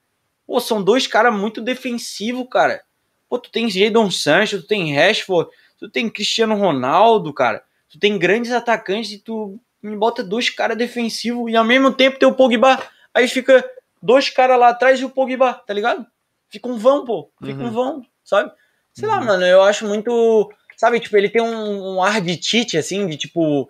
Pô, 0.46 0.60
são 0.60 0.82
dois 0.82 1.06
caras 1.06 1.34
muito 1.34 1.60
defensivos, 1.60 2.46
cara. 2.50 2.82
Pô, 3.28 3.38
tu 3.38 3.50
tem 3.50 3.68
Jadon 3.68 4.10
Sancho, 4.10 4.60
tu 4.60 4.66
tem 4.66 4.94
Rashford, 4.94 5.50
tu 5.78 5.88
tem 5.88 6.08
Cristiano 6.08 6.54
Ronaldo, 6.54 7.32
cara. 7.32 7.62
Tu 7.88 7.98
tem 7.98 8.18
grandes 8.18 8.52
atacantes 8.52 9.12
e 9.12 9.18
tu 9.18 9.58
me 9.82 9.96
bota 9.96 10.22
dois 10.22 10.50
caras 10.50 10.76
defensivos 10.76 11.50
e 11.50 11.56
ao 11.56 11.64
mesmo 11.64 11.92
tempo 11.92 12.18
tem 12.18 12.28
o 12.28 12.34
Pogba. 12.34 12.78
Aí 13.14 13.26
fica 13.28 13.64
dois 14.02 14.28
caras 14.30 14.58
lá 14.58 14.68
atrás 14.68 15.00
e 15.00 15.04
o 15.04 15.10
Pogba, 15.10 15.54
tá 15.54 15.72
ligado? 15.72 16.06
Fica 16.50 16.68
um 16.68 16.76
vão, 16.78 17.04
pô. 17.04 17.30
Fica 17.44 17.62
Uhum. 17.62 17.68
um 17.68 17.72
vão, 17.72 18.06
sabe? 18.24 18.50
Sei 18.94 19.06
lá, 19.08 19.18
Uhum. 19.20 19.26
mano, 19.26 19.44
eu 19.44 19.62
acho 19.62 19.86
muito. 19.86 20.50
Sabe, 20.76 21.00
tipo, 21.00 21.16
ele 21.16 21.28
tem 21.28 21.42
um, 21.42 21.94
um 21.96 22.02
ar 22.02 22.20
de 22.20 22.36
Tite, 22.36 22.76
assim, 22.78 23.06
de 23.06 23.16
tipo. 23.16 23.68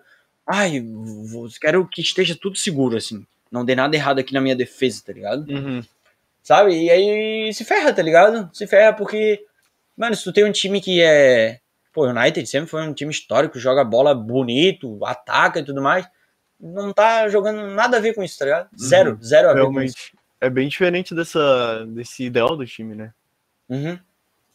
Ai, 0.49 0.81
vou- 0.81 1.47
quero 1.61 1.87
que 1.87 2.01
esteja 2.01 2.35
tudo 2.39 2.57
seguro, 2.57 2.97
assim. 2.97 3.25
Não 3.51 3.63
dê 3.63 3.75
nada 3.75 3.95
errado 3.95 4.19
aqui 4.19 4.33
na 4.33 4.41
minha 4.41 4.55
defesa, 4.55 5.01
tá 5.05 5.13
ligado? 5.13 5.49
Uhum. 5.51 5.83
Sabe? 6.41 6.73
E 6.85 6.89
aí 6.89 7.53
se 7.53 7.63
ferra, 7.63 7.93
tá 7.93 8.01
ligado? 8.01 8.49
Se 8.53 8.65
ferra 8.65 8.93
porque. 8.93 9.43
Mano, 9.97 10.15
se 10.15 10.23
tu 10.23 10.33
tem 10.33 10.43
um 10.45 10.51
time 10.51 10.81
que 10.81 11.01
é. 11.01 11.59
Pô, 11.93 12.05
o 12.05 12.09
United 12.09 12.47
sempre 12.47 12.69
foi 12.69 12.81
um 12.83 12.93
time 12.93 13.11
histórico, 13.11 13.59
joga 13.59 13.83
bola 13.83 14.13
bonito, 14.15 14.99
ataca 15.05 15.59
e 15.59 15.63
tudo 15.65 15.81
mais. 15.81 16.07
Não 16.59 16.91
tá 16.93 17.27
jogando 17.29 17.67
nada 17.73 17.97
a 17.97 17.99
ver 17.99 18.13
com 18.13 18.23
isso, 18.23 18.37
tá 18.37 18.45
ligado? 18.45 18.69
Zero, 18.79 19.17
zero 19.23 19.49
a 19.49 19.53
ver 19.53 19.61
com 19.65 19.81
isso. 19.81 19.95
Realmente. 19.97 20.13
É 20.41 20.49
bem 20.49 20.67
diferente 20.69 21.13
dessa, 21.13 21.85
desse 21.87 22.23
ideal 22.23 22.55
do 22.55 22.65
time, 22.65 22.95
né? 22.95 23.11
Uhum. 23.67 23.99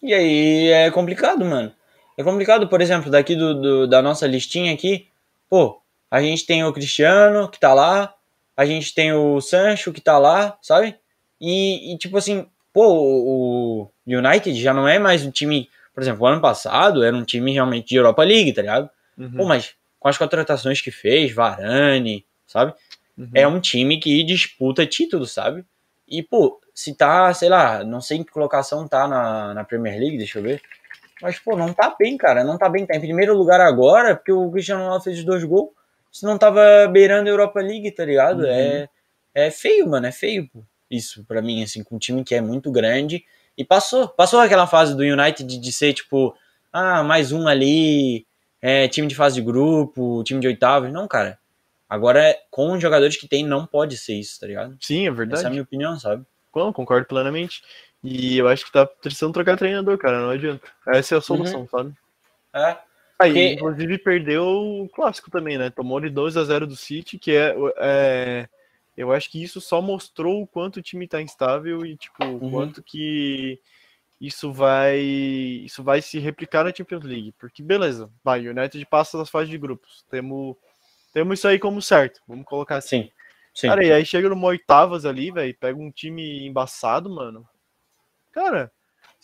E 0.02 0.12
aí 0.14 0.68
é 0.68 0.90
complicado, 0.90 1.44
mano. 1.44 1.72
É 2.16 2.22
complicado, 2.22 2.68
por 2.68 2.80
exemplo, 2.80 3.10
daqui 3.10 3.34
do, 3.36 3.54
do- 3.60 3.86
da 3.86 4.00
nossa 4.00 4.26
listinha 4.26 4.72
aqui, 4.72 5.08
pô, 5.48 5.80
a 6.14 6.22
gente 6.22 6.46
tem 6.46 6.62
o 6.62 6.72
Cristiano 6.72 7.48
que 7.48 7.58
tá 7.58 7.74
lá, 7.74 8.14
a 8.56 8.64
gente 8.64 8.94
tem 8.94 9.12
o 9.12 9.40
Sancho 9.40 9.92
que 9.92 10.00
tá 10.00 10.16
lá, 10.16 10.56
sabe? 10.62 10.96
E, 11.40 11.92
e, 11.92 11.98
tipo 11.98 12.16
assim, 12.16 12.46
pô, 12.72 12.86
o, 12.86 13.90
United 14.06 14.54
já 14.62 14.72
não 14.72 14.86
é 14.86 14.96
mais 14.96 15.26
um 15.26 15.32
time, 15.32 15.68
por 15.92 16.04
exemplo, 16.04 16.22
o 16.22 16.26
ano 16.28 16.40
passado 16.40 17.02
era 17.02 17.16
um 17.16 17.24
time 17.24 17.52
realmente 17.52 17.88
de 17.88 17.96
Europa 17.96 18.22
League, 18.22 18.52
tá 18.52 18.62
ligado? 18.62 18.88
Uhum. 19.18 19.38
Pô, 19.38 19.44
mas 19.44 19.74
com 19.98 20.06
as 20.06 20.16
contratações 20.16 20.80
que 20.80 20.92
fez, 20.92 21.32
Varane, 21.32 22.24
sabe? 22.46 22.72
Uhum. 23.18 23.30
é 23.34 23.48
um 23.48 23.58
time 23.58 23.98
que 23.98 24.22
disputa 24.22 24.86
título, 24.86 25.26
sabe? 25.26 25.64
E, 26.06 26.22
pô, 26.22 26.60
se 26.72 26.94
tá, 26.94 27.34
sei 27.34 27.48
lá, 27.48 27.82
não 27.82 28.00
sei 28.00 28.18
em 28.18 28.22
que 28.22 28.30
colocação 28.30 28.86
tá 28.86 29.08
na, 29.08 29.52
na 29.52 29.64
Premier 29.64 29.98
League, 29.98 30.16
deixa 30.16 30.38
eu 30.38 30.44
ver. 30.44 30.62
Mas, 31.20 31.40
pô, 31.40 31.56
não 31.56 31.72
tá 31.72 31.92
bem, 31.98 32.16
cara. 32.16 32.44
Não 32.44 32.56
tá 32.56 32.68
bem. 32.68 32.86
Tá 32.86 32.94
em 32.94 33.00
primeiro 33.00 33.36
lugar 33.36 33.60
agora, 33.60 34.14
porque 34.14 34.30
o 34.30 34.48
Cristiano 34.52 34.82
Ronaldo 34.82 35.02
fez 35.02 35.18
os 35.18 35.24
dois 35.24 35.42
gols. 35.42 35.70
Se 36.14 36.24
não 36.24 36.38
tava 36.38 36.86
beirando 36.86 37.28
a 37.28 37.32
Europa 37.32 37.60
League, 37.60 37.90
tá 37.90 38.04
ligado? 38.04 38.44
Uhum. 38.44 38.46
É, 38.46 38.88
é 39.34 39.50
feio, 39.50 39.88
mano. 39.88 40.06
É 40.06 40.12
feio 40.12 40.48
isso 40.88 41.24
pra 41.24 41.42
mim, 41.42 41.64
assim, 41.64 41.82
com 41.82 41.96
um 41.96 41.98
time 41.98 42.22
que 42.22 42.36
é 42.36 42.40
muito 42.40 42.70
grande. 42.70 43.24
E 43.58 43.64
passou. 43.64 44.06
Passou 44.06 44.38
aquela 44.38 44.64
fase 44.64 44.96
do 44.96 45.02
United 45.02 45.58
de, 45.58 45.72
ser, 45.72 45.92
tipo, 45.92 46.32
ah, 46.72 47.02
mais 47.02 47.32
um 47.32 47.48
ali, 47.48 48.24
é, 48.62 48.86
time 48.86 49.08
de 49.08 49.14
fase 49.16 49.34
de 49.34 49.42
grupo, 49.42 50.22
time 50.22 50.38
de 50.38 50.46
oitavos. 50.46 50.92
Não, 50.92 51.08
cara. 51.08 51.36
Agora, 51.88 52.36
com 52.48 52.70
os 52.72 52.80
jogadores 52.80 53.16
que 53.16 53.26
tem, 53.26 53.44
não 53.44 53.66
pode 53.66 53.96
ser 53.96 54.14
isso, 54.14 54.38
tá 54.38 54.46
ligado? 54.46 54.78
Sim, 54.80 55.00
é 55.00 55.00
Essa 55.00 55.08
é 55.08 55.10
a 55.10 55.14
verdade. 55.16 55.50
minha 55.50 55.62
opinião, 55.64 55.98
sabe? 55.98 56.24
Não, 56.54 56.72
concordo 56.72 57.08
plenamente. 57.08 57.60
E 58.04 58.38
eu 58.38 58.46
acho 58.46 58.64
que 58.64 58.70
tá 58.70 58.86
precisando 58.86 59.32
trocar 59.34 59.56
treinador, 59.56 59.98
cara. 59.98 60.20
Não 60.20 60.30
adianta. 60.30 60.64
Essa 60.86 61.16
é 61.16 61.18
a 61.18 61.20
solução, 61.20 61.66
sabe? 61.68 61.92
É. 62.54 62.76
Aí, 63.18 63.30
Porque- 63.32 63.52
inclusive, 63.54 63.98
perdeu 63.98 64.44
o 64.46 64.88
clássico 64.88 65.30
também, 65.30 65.56
né? 65.56 65.70
Tomou 65.70 66.00
de 66.00 66.10
2 66.10 66.36
a 66.36 66.44
0 66.44 66.66
do 66.66 66.76
City, 66.76 67.18
que 67.18 67.32
é, 67.32 67.54
é- 67.78 68.48
Eu 68.96 69.10
acho 69.12 69.28
que 69.28 69.42
isso 69.42 69.60
só 69.60 69.82
mostrou 69.82 70.40
o 70.42 70.46
quanto 70.46 70.76
o 70.76 70.82
time 70.82 71.08
tá 71.08 71.20
instável 71.20 71.84
e, 71.84 71.96
tipo, 71.96 72.24
o 72.24 72.44
Uhum. 72.44 72.50
quanto 72.52 72.80
que 72.80 73.58
isso 74.20 74.52
vai. 74.52 75.00
Isso 75.00 75.82
vai 75.82 76.00
se 76.00 76.20
replicar 76.20 76.62
na 76.62 76.72
Champions 76.72 77.02
League. 77.02 77.32
Porque, 77.38 77.60
beleza, 77.60 78.08
vai, 78.22 78.46
o 78.46 78.50
United 78.52 78.86
passa 78.86 79.18
das 79.18 79.28
fases 79.28 79.48
de 79.50 79.58
grupos. 79.58 80.04
Temos, 80.08 80.54
temos 81.12 81.38
isso 81.40 81.48
aí 81.48 81.58
como 81.58 81.82
certo. 81.82 82.20
Vamos 82.28 82.44
colocar 82.44 82.76
assim. 82.76 83.02
Sim. 83.04 83.10
Sim. 83.52 83.68
Cara, 83.68 83.84
e 83.84 83.92
aí 83.92 84.06
chega 84.06 84.28
numa 84.28 84.46
oitavas 84.46 85.04
ali, 85.04 85.32
velho, 85.32 85.56
pega 85.58 85.76
um 85.76 85.90
time 85.90 86.46
embaçado, 86.46 87.10
mano. 87.10 87.44
Cara, 88.30 88.70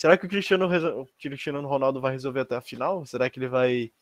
será 0.01 0.16
que 0.16 0.24
o 0.24 0.28
Cristiano, 0.30 0.66
o 0.98 1.07
Cristiano 1.20 1.68
Ronaldo 1.68 2.01
vai 2.01 2.12
resolver 2.12 2.40
até 2.40 2.57
a 2.57 2.61
final? 2.62 3.05
Será 3.05 3.28
que 3.28 3.38
ele 3.38 3.48
vai 3.48 3.92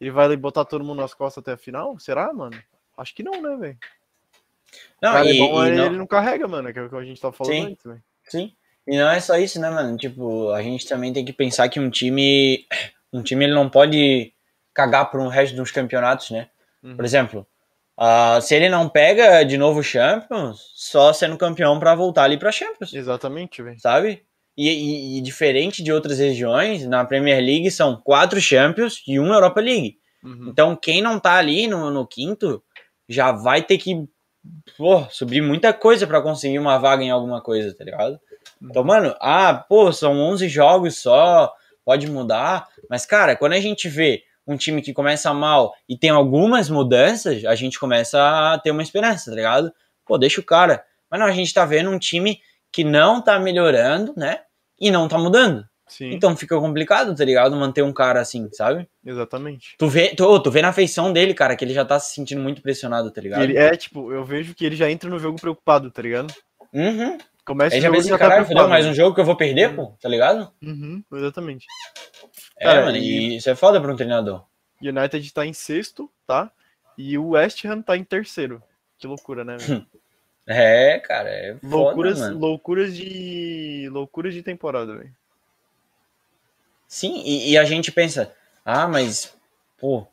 ele 0.00 0.10
vai 0.12 0.36
botar 0.36 0.64
todo 0.64 0.84
mundo 0.84 1.00
nas 1.00 1.12
costas 1.12 1.42
até 1.42 1.52
a 1.52 1.56
final? 1.56 1.98
Será, 1.98 2.32
mano? 2.32 2.56
Acho 2.96 3.12
que 3.12 3.24
não, 3.24 3.42
né, 3.42 3.56
velho? 3.56 3.78
não, 5.02 5.12
Cara, 5.12 5.26
e, 5.26 5.36
é 5.36 5.38
bom, 5.38 5.64
e 5.64 5.66
ele, 5.66 5.76
não, 5.76 5.86
ele 5.86 5.98
não 5.98 6.06
carrega, 6.06 6.46
mano, 6.46 6.72
que 6.72 6.78
é 6.78 6.82
o 6.82 6.88
que 6.88 6.94
a 6.94 7.04
gente 7.04 7.20
tava 7.20 7.34
falando 7.34 7.52
Sim. 7.52 7.66
antes, 7.66 7.84
velho. 7.84 8.02
sim. 8.28 8.52
E 8.86 8.96
não 8.96 9.10
é 9.10 9.18
só 9.18 9.36
isso, 9.36 9.60
né, 9.60 9.68
mano? 9.70 9.96
Tipo, 9.96 10.50
a 10.52 10.62
gente 10.62 10.86
também 10.86 11.12
tem 11.12 11.24
que 11.24 11.32
pensar 11.32 11.68
que 11.68 11.80
um 11.80 11.90
time. 11.90 12.66
Um 13.12 13.24
time 13.24 13.44
ele 13.44 13.54
não 13.54 13.68
pode 13.68 14.32
cagar 14.72 15.10
por 15.10 15.18
um 15.18 15.26
resto 15.26 15.56
dos 15.56 15.72
campeonatos, 15.72 16.30
né? 16.30 16.48
Uhum. 16.80 16.94
Por 16.94 17.04
exemplo, 17.04 17.44
ah, 17.98 18.40
se 18.40 18.54
ele 18.54 18.68
não 18.68 18.88
pega 18.88 19.42
de 19.42 19.58
novo 19.58 19.80
o 19.80 19.82
Champions, 19.82 20.70
só 20.76 21.12
sendo 21.12 21.36
campeão 21.36 21.80
pra 21.80 21.96
voltar 21.96 22.22
ali 22.22 22.38
pra 22.38 22.52
Champions. 22.52 22.94
Exatamente, 22.94 23.64
velho. 23.64 23.80
sabe? 23.80 24.24
E, 24.68 25.18
e- 25.18 25.20
diferente 25.22 25.82
de 25.82 25.92
outras 25.92 26.18
regiões, 26.18 26.86
na 26.86 27.04
Premier 27.04 27.40
League 27.40 27.70
são 27.70 27.96
quatro 27.96 28.40
Champions 28.40 29.02
e 29.06 29.18
uma 29.18 29.34
Europa 29.34 29.60
League. 29.60 29.96
Uhum. 30.22 30.48
Então 30.48 30.76
quem 30.76 31.00
não 31.00 31.18
tá 31.18 31.34
ali 31.34 31.66
no, 31.66 31.90
no 31.90 32.06
quinto 32.06 32.62
já 33.08 33.32
vai 33.32 33.62
ter 33.62 33.78
que 33.78 34.06
pô, 34.76 35.04
subir 35.10 35.40
muita 35.40 35.72
coisa 35.72 36.06
pra 36.06 36.20
conseguir 36.20 36.58
uma 36.58 36.78
vaga 36.78 37.02
em 37.02 37.10
alguma 37.10 37.40
coisa, 37.40 37.74
tá 37.74 37.84
ligado? 37.84 38.20
Então, 38.62 38.84
mano, 38.84 39.14
ah, 39.20 39.54
pô, 39.54 39.90
são 39.92 40.18
11 40.18 40.48
jogos 40.48 40.98
só, 40.98 41.52
pode 41.84 42.06
mudar, 42.10 42.68
mas 42.88 43.06
cara, 43.06 43.34
quando 43.36 43.54
a 43.54 43.60
gente 43.60 43.88
vê 43.88 44.22
um 44.46 44.56
time 44.56 44.82
que 44.82 44.92
começa 44.92 45.32
mal 45.32 45.74
e 45.88 45.96
tem 45.96 46.10
algumas 46.10 46.68
mudanças, 46.68 47.44
a 47.44 47.54
gente 47.54 47.78
começa 47.78 48.18
a 48.52 48.58
ter 48.58 48.70
uma 48.70 48.82
esperança, 48.82 49.30
tá 49.30 49.36
ligado? 49.36 49.72
Pô, 50.04 50.18
deixa 50.18 50.40
o 50.40 50.44
cara. 50.44 50.84
Mas 51.10 51.20
não, 51.20 51.26
a 51.26 51.32
gente 51.32 51.54
tá 51.54 51.64
vendo 51.64 51.90
um 51.90 51.98
time 51.98 52.40
que 52.72 52.84
não 52.84 53.20
tá 53.22 53.38
melhorando, 53.38 54.12
né? 54.16 54.40
E 54.80 54.90
não 54.90 55.06
tá 55.08 55.18
mudando. 55.18 55.64
Sim, 55.86 56.12
Então 56.12 56.36
fica 56.36 56.56
complicado, 56.58 57.14
tá 57.16 57.24
ligado? 57.24 57.56
Manter 57.56 57.82
um 57.82 57.92
cara 57.92 58.20
assim, 58.20 58.48
sabe? 58.52 58.88
exatamente. 59.04 59.74
Tu 59.76 59.88
vê, 59.88 60.14
tu, 60.14 60.40
tu 60.40 60.48
vê 60.50 60.62
na 60.62 60.72
feição 60.72 61.12
dele, 61.12 61.34
cara, 61.34 61.56
que 61.56 61.64
ele 61.64 61.74
já 61.74 61.84
tá 61.84 61.98
se 61.98 62.14
sentindo 62.14 62.40
muito 62.40 62.62
pressionado, 62.62 63.10
tá 63.10 63.20
ligado? 63.20 63.42
Ele 63.42 63.58
é, 63.58 63.76
tipo, 63.76 64.12
eu 64.12 64.24
vejo 64.24 64.54
que 64.54 64.64
ele 64.64 64.76
já 64.76 64.88
entra 64.88 65.10
no 65.10 65.18
jogo 65.18 65.40
preocupado, 65.40 65.90
tá 65.90 66.00
ligado? 66.00 66.32
Uhum. 66.72 67.18
Começa 67.44 67.74
Aí 67.74 67.82
já 67.82 67.90
pensa, 67.90 68.08
já 68.08 68.14
tá 68.16 68.18
caralho, 68.18 68.42
fudeu, 68.44 68.54
preocupado. 68.58 68.70
mais 68.70 68.86
um 68.86 68.94
jogo 68.94 69.14
que 69.16 69.20
eu 69.20 69.24
vou 69.24 69.36
perder, 69.36 69.74
pô, 69.74 69.96
tá 70.00 70.08
ligado? 70.08 70.52
Uhum, 70.62 71.02
exatamente. 71.12 71.66
É, 72.56 72.64
Cara, 72.66 72.84
mano, 72.84 72.96
e- 72.96 73.00
e 73.32 73.36
isso 73.38 73.50
é 73.50 73.56
foda 73.56 73.80
pra 73.80 73.92
um 73.92 73.96
treinador. 73.96 74.44
United 74.80 75.32
tá 75.34 75.44
em 75.44 75.52
sexto, 75.52 76.08
tá? 76.24 76.52
E 76.96 77.18
o 77.18 77.30
West 77.30 77.64
Ham 77.64 77.82
tá 77.82 77.96
em 77.96 78.04
terceiro. 78.04 78.62
Que 78.96 79.08
loucura, 79.08 79.42
né? 79.44 79.56
É, 80.52 80.98
cara, 80.98 81.28
é 81.28 81.54
foda, 81.54 81.76
Loucuras, 81.76 82.18
mano. 82.18 82.38
loucuras 82.38 82.96
de 82.96 83.88
loucura 83.92 84.32
de 84.32 84.42
temporada, 84.42 84.96
velho. 84.96 85.14
Sim, 86.88 87.22
e, 87.24 87.52
e 87.52 87.58
a 87.58 87.62
gente 87.62 87.92
pensa, 87.92 88.34
ah, 88.64 88.88
mas, 88.88 89.32
pô, 89.78 90.04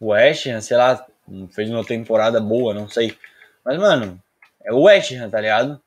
o 0.00 0.08
West 0.08 0.46
Ham, 0.46 0.62
sei 0.62 0.78
lá, 0.78 1.06
fez 1.50 1.68
uma 1.68 1.84
temporada 1.84 2.40
boa, 2.40 2.72
não 2.72 2.88
sei. 2.88 3.14
Mas, 3.62 3.78
mano, 3.78 4.18
é 4.64 4.72
o 4.72 4.84
West 4.84 5.12
Ham, 5.12 5.28
tá 5.28 5.38
ligado? 5.38 5.78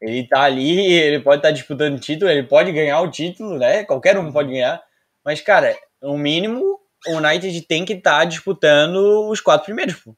Ele 0.00 0.26
tá 0.26 0.42
ali, 0.42 0.92
ele 0.92 1.20
pode 1.20 1.36
estar 1.36 1.50
tá 1.50 1.54
disputando 1.54 2.00
título, 2.00 2.28
ele 2.28 2.42
pode 2.42 2.72
ganhar 2.72 3.00
o 3.00 3.10
título, 3.10 3.58
né? 3.58 3.84
Qualquer 3.84 4.18
um 4.18 4.32
pode 4.32 4.50
ganhar. 4.50 4.82
Mas, 5.24 5.40
cara, 5.40 5.78
no 6.02 6.18
mínimo, 6.18 6.80
o 7.06 7.12
United 7.12 7.62
tem 7.62 7.84
que 7.84 7.92
estar 7.92 8.18
tá 8.18 8.24
disputando 8.24 9.28
os 9.30 9.40
quatro 9.40 9.66
primeiros, 9.66 9.94
pô. 9.94 10.16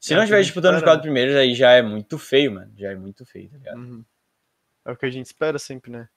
Se 0.00 0.14
É 0.14 0.16
não 0.16 0.22
estiver 0.24 0.40
disputando 0.42 0.72
os 0.74 0.78
espera, 0.78 0.92
quatro 0.92 1.02
primeiros, 1.02 1.36
aí 1.36 1.54
já 1.54 1.72
é 1.72 1.82
muito 1.82 2.18
feio, 2.18 2.52
mano. 2.52 2.72
Já 2.76 2.90
é 2.90 2.94
muito 2.96 3.24
feio, 3.26 3.50
tá 3.50 3.56
ligado? 3.58 3.76
Uhum. 3.78 4.04
É 4.86 4.92
o 4.92 4.96
que 4.96 5.04
a 5.06 5.10
gente 5.10 5.26
espera 5.26 5.58
sempre, 5.58 5.90
né? 5.92 6.08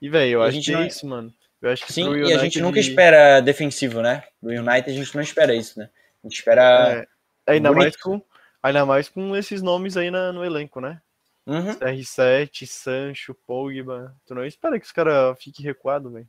E, 0.00 0.08
velho, 0.08 0.30
eu 0.34 0.44
E 0.44 0.48
acho 0.48 0.60
que 0.62 0.70
não 0.72 0.80
é 0.80 0.84
é- 0.84 0.86
isso, 0.86 1.06
mano. 1.06 1.34
Eu 1.60 1.70
acho 1.70 1.84
que 1.84 1.92
Sim, 1.92 2.04
pro 2.04 2.16
e 2.16 2.22
a 2.22 2.26
gente 2.38 2.38
United- 2.42 2.62
nunca 2.62 2.78
espera 2.78 3.40
defensivo, 3.40 4.00
né? 4.00 4.22
Do 4.40 4.50
United 4.50 4.88
a 4.88 4.92
gente 4.94 5.12
não 5.16 5.22
espera 5.22 5.52
isso, 5.52 5.76
né? 5.80 5.90
A 6.22 6.28
gente 6.28 6.36
espera. 6.38 7.06
É, 7.46 7.52
ainda, 7.52 7.70
bonito. 7.70 7.82
mais 7.82 7.96
com, 7.96 8.22
ainda 8.62 8.86
mais 8.86 9.08
com 9.08 9.34
esses 9.36 9.60
nomes 9.60 9.96
aí 9.96 10.08
na- 10.12 10.32
no 10.32 10.44
elenco, 10.44 10.80
né? 10.80 11.02
Uhum. 11.44 11.74
CR7, 11.74 12.64
Sancho, 12.68 13.34
Pogba. 13.34 14.14
Tu 14.24 14.34
não 14.36 14.44
espera 14.44 14.78
que 14.78 14.86
os 14.86 14.92
caras 14.92 15.36
fiquem 15.42 15.64
recuados, 15.66 16.12
velho. 16.12 16.28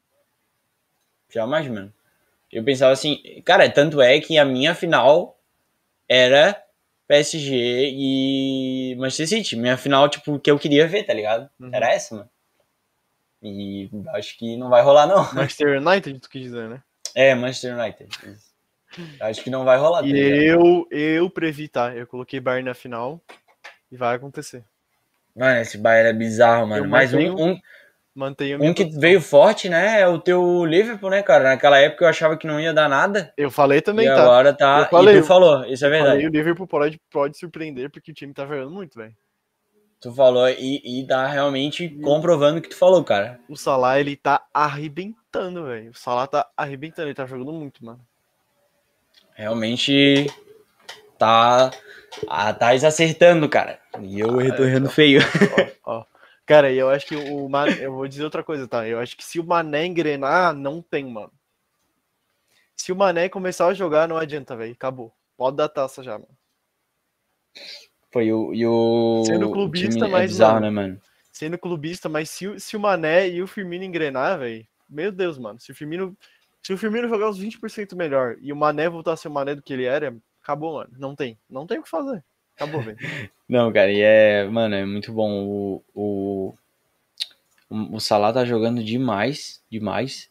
Jamais, 1.32 1.68
mano. 1.68 1.94
Eu 2.52 2.64
pensava 2.64 2.92
assim, 2.92 3.22
cara, 3.46 3.70
tanto 3.70 4.02
é 4.02 4.20
que 4.20 4.40
a 4.40 4.46
minha 4.46 4.74
final 4.74 5.40
era 6.08 6.60
PSG 7.10 7.92
e 7.92 8.96
Manchester 9.00 9.28
City. 9.28 9.56
Minha 9.56 9.76
final, 9.78 10.08
tipo, 10.08 10.40
que 10.40 10.52
eu 10.52 10.60
queria 10.60 10.88
ver, 10.88 11.04
tá 11.04 11.14
ligado? 11.14 11.50
Uhum. 11.60 11.72
Era 11.74 11.92
essa, 11.92 12.16
mano. 12.16 12.30
E 13.42 13.90
acho 14.10 14.38
que 14.38 14.56
não 14.56 14.70
vai 14.70 14.84
rolar, 14.84 15.08
não. 15.08 15.24
Manchester 15.34 15.82
United, 15.82 16.20
tu 16.20 16.30
quis 16.30 16.44
dizer, 16.44 16.70
né? 16.70 16.84
É, 17.16 17.34
Manchester 17.34 17.76
United. 17.76 18.10
Acho 19.20 19.44
que 19.44 19.50
não 19.50 19.66
vai 19.66 19.78
rolar, 19.78 20.02
tá 20.02 20.08
E 20.08 20.20
eu, 20.20 20.88
eu 20.92 21.30
previ, 21.32 21.68
tá? 21.68 21.96
Eu 21.96 22.06
coloquei 22.06 22.40
Bayern 22.40 22.70
na 22.70 22.76
final 22.76 23.20
e 23.92 23.98
vai 23.98 24.16
acontecer. 24.16 24.64
Mano, 25.36 25.62
esse 25.62 25.80
Bayern 25.80 26.10
é 26.10 26.14
bizarro, 26.14 26.68
mano. 26.68 26.84
Eu 26.84 26.88
um, 26.88 26.90
mantenho 26.90 27.40
um, 27.40 27.60
Mantenha 28.16 28.56
a 28.56 28.60
minha 28.60 28.72
um 28.72 28.74
que 28.74 28.84
posição. 28.84 29.02
veio 29.02 29.22
forte, 29.22 29.70
né, 29.70 30.02
é 30.02 30.08
o 30.08 30.20
teu 30.20 30.66
Liverpool, 30.66 31.10
né, 31.10 31.22
cara? 31.22 31.46
Naquela 31.46 31.78
época 31.78 32.06
eu 32.06 32.10
achava 32.10 32.36
que 32.36 32.48
não 32.48 32.60
ia 32.60 32.74
dar 32.74 32.90
nada. 32.90 33.32
Eu 33.38 33.52
falei 33.52 33.82
também, 33.82 34.08
e 34.08 34.10
tá? 34.10 34.22
agora 34.22 34.54
tá. 34.54 34.80
Eu 34.82 34.86
falei, 34.90 35.18
e 35.18 35.22
tu 35.22 35.28
falou, 35.28 35.66
isso 35.66 35.86
é 35.86 35.90
verdade. 35.90 36.12
Falei, 36.14 36.28
o 36.28 36.32
Liverpool 36.32 36.68
pode, 36.68 37.00
pode 37.10 37.38
surpreender 37.38 37.90
porque 37.90 38.12
o 38.12 38.14
time 38.14 38.34
tá 38.34 38.46
jogando 38.46 38.72
muito, 38.72 38.98
velho. 38.98 39.16
Tu 40.02 40.14
falou 40.14 40.48
e, 40.48 40.82
e 41.02 41.06
tá 41.06 41.28
realmente 41.28 41.90
comprovando 42.02 42.60
o 42.60 42.62
que 42.62 42.70
tu 42.70 42.76
falou, 42.78 43.04
cara. 43.04 43.38
O 43.50 43.58
Salah, 43.58 44.00
ele 44.00 44.16
tá 44.16 44.46
arrebentando, 44.54 45.66
velho. 45.66 45.92
O 45.92 45.94
Salah 45.94 46.26
tá 46.26 46.48
arrebentando, 46.56 47.10
ele 47.10 47.16
tá 47.16 47.26
jogando 47.26 47.52
muito, 47.52 47.84
mano. 47.84 48.00
Realmente 49.34 50.28
tá. 51.18 51.70
Ah, 52.28 52.54
tá 52.54 52.72
acertando, 52.72 53.50
cara. 53.50 53.78
E 54.02 54.20
eu 54.22 54.38
retornando 54.38 54.90
feio. 54.90 55.22
Ó, 55.84 55.98
ó. 55.98 56.06
Cara, 56.50 56.74
eu 56.74 56.90
acho 56.90 57.06
que 57.06 57.16
o 57.16 57.48
Mané, 57.48 57.86
eu 57.86 57.94
vou 57.94 58.08
dizer 58.08 58.24
outra 58.24 58.44
coisa, 58.44 58.68
tá? 58.68 58.88
Eu 58.88 58.98
acho 59.00 59.16
que 59.16 59.24
se 59.24 59.40
o 59.40 59.44
Mané 59.44 59.86
engrenar, 59.86 60.52
não 60.52 60.82
tem, 60.82 61.06
mano. 61.06 61.32
Se 62.76 62.92
o 62.92 62.96
Mané 62.96 63.30
começar 63.30 63.68
a 63.68 63.74
jogar, 63.76 64.08
não 64.08 64.18
adianta, 64.18 64.56
velho. 64.58 64.74
Acabou. 64.74 65.14
Pode 65.38 65.58
dar 65.58 65.70
taça 65.70 66.02
já, 66.02 66.14
mano. 66.14 66.36
Foi 68.12 68.34
o. 68.34 68.52
E 68.52 68.66
o 68.66 69.24
Sendo 69.28 69.52
clubista, 69.52 70.06
o 70.06 70.08
é 70.08 70.12
mas, 70.12 70.32
bizarro, 70.32 70.54
mano, 70.56 70.66
né, 70.66 70.72
mano? 70.72 71.02
Sendo 71.32 71.56
clubista, 71.56 72.10
mas 72.10 72.32
se, 72.32 72.48
o- 72.48 72.60
se 72.60 72.76
o 72.76 72.80
Mané 72.80 73.30
e 73.30 73.44
o 73.44 73.48
Firmino 73.48 73.84
engrenar, 73.84 74.40
velho. 74.40 74.66
Meu 74.90 75.12
Deus, 75.12 75.38
mano. 75.38 75.60
Se 75.60 75.72
o 75.72 75.76
Firmino. 75.76 76.18
Se 76.64 76.74
o 76.74 76.78
Firmino 76.80 77.08
jogar 77.08 77.30
uns 77.30 77.38
20% 77.38 77.96
melhor 77.96 78.38
e 78.42 78.52
o 78.52 78.56
Mané 78.56 78.90
voltar 78.90 79.14
a 79.14 79.16
ser 79.16 79.28
o 79.28 79.32
Mané 79.32 79.54
do 79.54 79.62
que 79.62 79.72
ele 79.72 79.86
era, 79.86 80.18
acabou, 80.42 80.74
mano. 80.74 80.90
Não 80.98 81.16
tem. 81.16 81.38
Não 81.48 81.68
tem 81.68 81.78
o 81.78 81.84
que 81.84 81.90
fazer. 81.90 82.24
Acabou, 82.60 82.82
velho. 82.82 82.98
Não, 83.48 83.72
cara, 83.72 83.92
e 83.92 84.02
é. 84.02 84.46
Mano, 84.46 84.76
é 84.76 84.86
muito 84.86 85.12
bom. 85.14 85.82
O. 85.96 86.54
O, 87.70 87.96
o 87.96 88.00
Salah 88.00 88.34
tá 88.34 88.44
jogando 88.44 88.84
demais, 88.84 89.62
demais. 89.72 90.30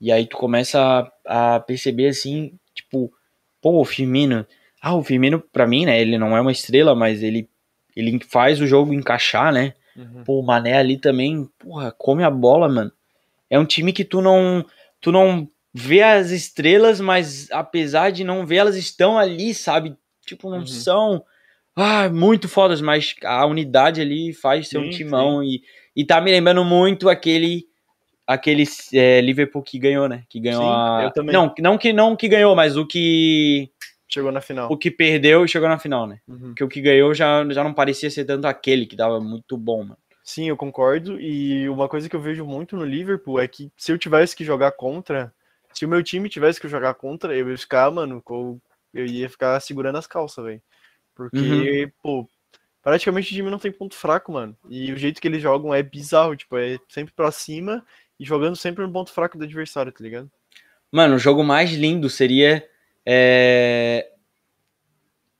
E 0.00 0.10
aí 0.10 0.26
tu 0.26 0.36
começa 0.36 1.10
a, 1.26 1.54
a 1.56 1.60
perceber 1.60 2.08
assim, 2.08 2.52
tipo, 2.74 3.12
pô, 3.60 3.80
o 3.80 3.84
Firmino. 3.84 4.46
Ah, 4.80 4.94
o 4.94 5.02
Firmino, 5.02 5.40
pra 5.40 5.66
mim, 5.66 5.84
né? 5.86 6.00
Ele 6.00 6.16
não 6.18 6.36
é 6.36 6.40
uma 6.40 6.52
estrela, 6.52 6.94
mas 6.94 7.22
ele, 7.22 7.48
ele 7.96 8.18
faz 8.28 8.60
o 8.60 8.66
jogo 8.66 8.92
encaixar, 8.94 9.52
né? 9.52 9.74
Uhum. 9.96 10.24
Pô, 10.24 10.40
o 10.40 10.42
Mané 10.42 10.74
ali 10.78 10.96
também, 10.96 11.48
porra, 11.58 11.92
come 11.92 12.22
a 12.22 12.30
bola, 12.30 12.68
mano. 12.68 12.92
É 13.50 13.58
um 13.58 13.64
time 13.66 13.92
que 13.92 14.04
tu 14.04 14.20
não, 14.22 14.64
tu 15.00 15.10
não 15.10 15.48
vê 15.74 16.02
as 16.02 16.30
estrelas, 16.30 17.00
mas 17.00 17.50
apesar 17.50 18.10
de 18.12 18.22
não 18.24 18.46
ver, 18.46 18.56
elas 18.56 18.76
estão 18.76 19.18
ali, 19.18 19.52
sabe? 19.52 19.96
Tipo, 20.24 20.48
não 20.48 20.58
Uhum. 20.58 20.66
são 20.66 21.24
ah, 21.80 22.08
muito 22.08 22.48
fodas, 22.48 22.80
mas 22.80 23.14
a 23.24 23.46
unidade 23.46 24.00
ali 24.00 24.32
faz 24.32 24.68
ser 24.68 24.78
um 24.78 24.84
Sim, 24.84 24.90
timão 24.90 25.42
e, 25.42 25.62
e 25.94 26.04
tá 26.04 26.20
me 26.20 26.30
lembrando 26.30 26.64
muito 26.64 27.08
aquele 27.08 27.66
aquele 28.26 28.64
é, 28.92 29.20
Liverpool 29.22 29.62
que 29.62 29.78
ganhou, 29.78 30.08
né? 30.08 30.24
Que 30.28 30.38
ganhou 30.38 30.62
Sim, 30.62 30.68
a 30.68 31.00
eu 31.04 31.12
também. 31.12 31.32
não, 31.32 31.54
não 31.58 31.78
que 31.78 31.92
não 31.92 32.16
que 32.16 32.28
ganhou, 32.28 32.54
mas 32.54 32.76
o 32.76 32.86
que 32.86 33.70
Chegou 34.08 34.32
na 34.32 34.40
final. 34.40 34.72
o 34.72 34.76
que 34.76 34.90
perdeu 34.90 35.44
e 35.44 35.48
chegou 35.48 35.68
na 35.68 35.78
final, 35.78 36.06
né? 36.06 36.18
Uhum. 36.26 36.48
Porque 36.48 36.64
o 36.64 36.68
que 36.68 36.80
ganhou 36.80 37.12
já, 37.14 37.46
já 37.50 37.62
não 37.62 37.74
parecia 37.74 38.10
ser 38.10 38.24
tanto 38.24 38.46
aquele 38.46 38.86
que 38.86 38.96
tava 38.96 39.20
muito 39.20 39.56
bom, 39.56 39.82
mano. 39.82 39.98
Sim, 40.24 40.48
eu 40.48 40.56
concordo. 40.56 41.20
E 41.20 41.68
uma 41.68 41.88
coisa 41.88 42.08
que 42.08 42.16
eu 42.16 42.20
vejo 42.20 42.44
muito 42.44 42.76
no 42.76 42.84
Liverpool 42.84 43.38
é 43.38 43.46
que 43.48 43.70
se 43.76 43.92
eu 43.92 43.98
tivesse 43.98 44.34
que 44.34 44.44
jogar 44.44 44.72
contra, 44.72 45.32
se 45.72 45.84
o 45.84 45.88
meu 45.88 46.02
time 46.02 46.28
tivesse 46.28 46.60
que 46.60 46.68
jogar 46.68 46.94
contra, 46.94 47.34
eu 47.34 47.50
ia 47.50 47.56
ficar, 47.56 47.90
mano, 47.90 48.22
eu 48.94 49.06
ia 49.06 49.28
ficar 49.28 49.60
segurando 49.60 49.96
as 49.96 50.06
calças, 50.06 50.44
velho. 50.44 50.62
Porque, 51.18 51.90
pô, 52.00 52.28
praticamente 52.80 53.32
o 53.32 53.34
time 53.34 53.50
não 53.50 53.58
tem 53.58 53.72
ponto 53.72 53.96
fraco, 53.96 54.30
mano. 54.30 54.56
E 54.70 54.92
o 54.92 54.96
jeito 54.96 55.20
que 55.20 55.26
eles 55.26 55.42
jogam 55.42 55.74
é 55.74 55.82
bizarro, 55.82 56.36
tipo, 56.36 56.56
é 56.56 56.78
sempre 56.88 57.12
pra 57.12 57.32
cima 57.32 57.84
e 58.20 58.24
jogando 58.24 58.54
sempre 58.54 58.86
no 58.86 58.92
ponto 58.92 59.10
fraco 59.10 59.36
do 59.36 59.42
adversário, 59.42 59.90
tá 59.90 59.98
ligado? 60.00 60.30
Mano, 60.92 61.16
o 61.16 61.18
jogo 61.18 61.42
mais 61.42 61.72
lindo 61.72 62.08
seria. 62.08 62.64
É... 63.04 64.08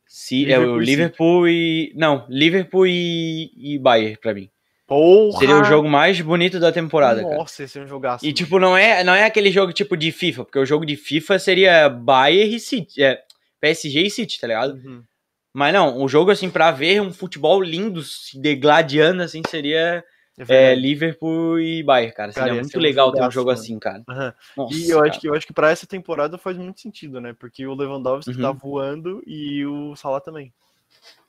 Se, 0.05 0.51
é 0.51 0.59
o 0.59 0.81
Liverpool 0.81 1.47
e 1.47 1.85
Liverpool. 1.87 2.01
Não, 2.01 2.27
Liverpool 2.29 2.87
e, 2.89 3.53
e 3.57 3.79
Bayern, 3.79 4.17
pra 4.17 4.35
mim. 4.35 4.51
Porra! 4.85 5.39
Seria 5.39 5.61
o 5.61 5.65
jogo 5.65 5.89
mais 5.89 6.21
bonito 6.21 6.59
da 6.59 6.73
temporada, 6.73 7.23
cara. 7.23 7.37
Nossa, 7.37 7.63
esse 7.63 7.79
é 7.79 7.83
um 7.83 7.87
jogaço. 7.87 8.27
E 8.27 8.33
tipo, 8.33 8.59
não 8.59 8.77
é, 8.77 9.05
não 9.05 9.15
é 9.15 9.25
aquele 9.25 9.53
jogo 9.53 9.73
tipo 9.73 9.97
de 9.97 10.11
FIFA, 10.11 10.45
porque 10.45 10.59
o 10.59 10.67
jogo 10.67 10.85
de 10.85 10.97
FIFA 10.97 11.39
seria 11.39 11.89
Bayern 11.89 12.57
e 12.57 12.59
City. 12.59 13.01
É, 13.01 13.23
PSG 13.61 14.03
e 14.03 14.11
City, 14.11 14.41
tá 14.41 14.49
ligado? 14.49 14.75
Uhum. 14.75 15.05
Mas 15.59 15.75
não, 15.75 16.01
o 16.01 16.09
jogo 16.09 16.31
assim, 16.31 16.49
pra 16.49 16.71
ver 16.71 17.03
um 17.03 17.13
futebol 17.13 17.61
lindo 17.61 18.01
se 18.03 18.39
degladiando, 18.41 19.25
assim, 19.25 19.43
seria 19.49 20.05
É 20.39 20.71
é. 20.71 20.75
Liverpool 20.77 21.59
e 21.59 21.83
Bayern, 21.83 22.15
cara. 22.15 22.33
Cara, 22.33 22.45
Seria 22.47 22.57
ia 22.59 22.63
muito 22.63 22.79
um 22.79 22.81
legal 22.81 23.13
ter 23.13 23.21
um 23.23 23.31
jogo 23.31 23.49
mano. 23.51 23.61
assim, 23.61 23.77
cara. 23.77 24.05
Nossa, 24.57 24.73
E 24.73 24.89
eu 24.89 24.99
cara. 24.99 25.11
acho 25.11 25.21
que 25.21 25.29
eu 25.29 25.35
acho 25.35 25.47
que 25.49 25.53
para 25.53 25.73
essa 25.73 25.85
temporada 25.85 26.39
faz 26.39 26.57
muito 26.57 26.81
sentido, 26.81 27.21
né? 27.21 27.35
Porque 27.37 27.67
o 27.67 27.75
Lewandowski 27.75 28.31
Uhum. 28.37 28.41
tá 28.43 28.53
voando 28.53 29.21
e 29.27 29.67
o 29.67 29.97
Salah 29.97 30.21
também. 30.21 30.53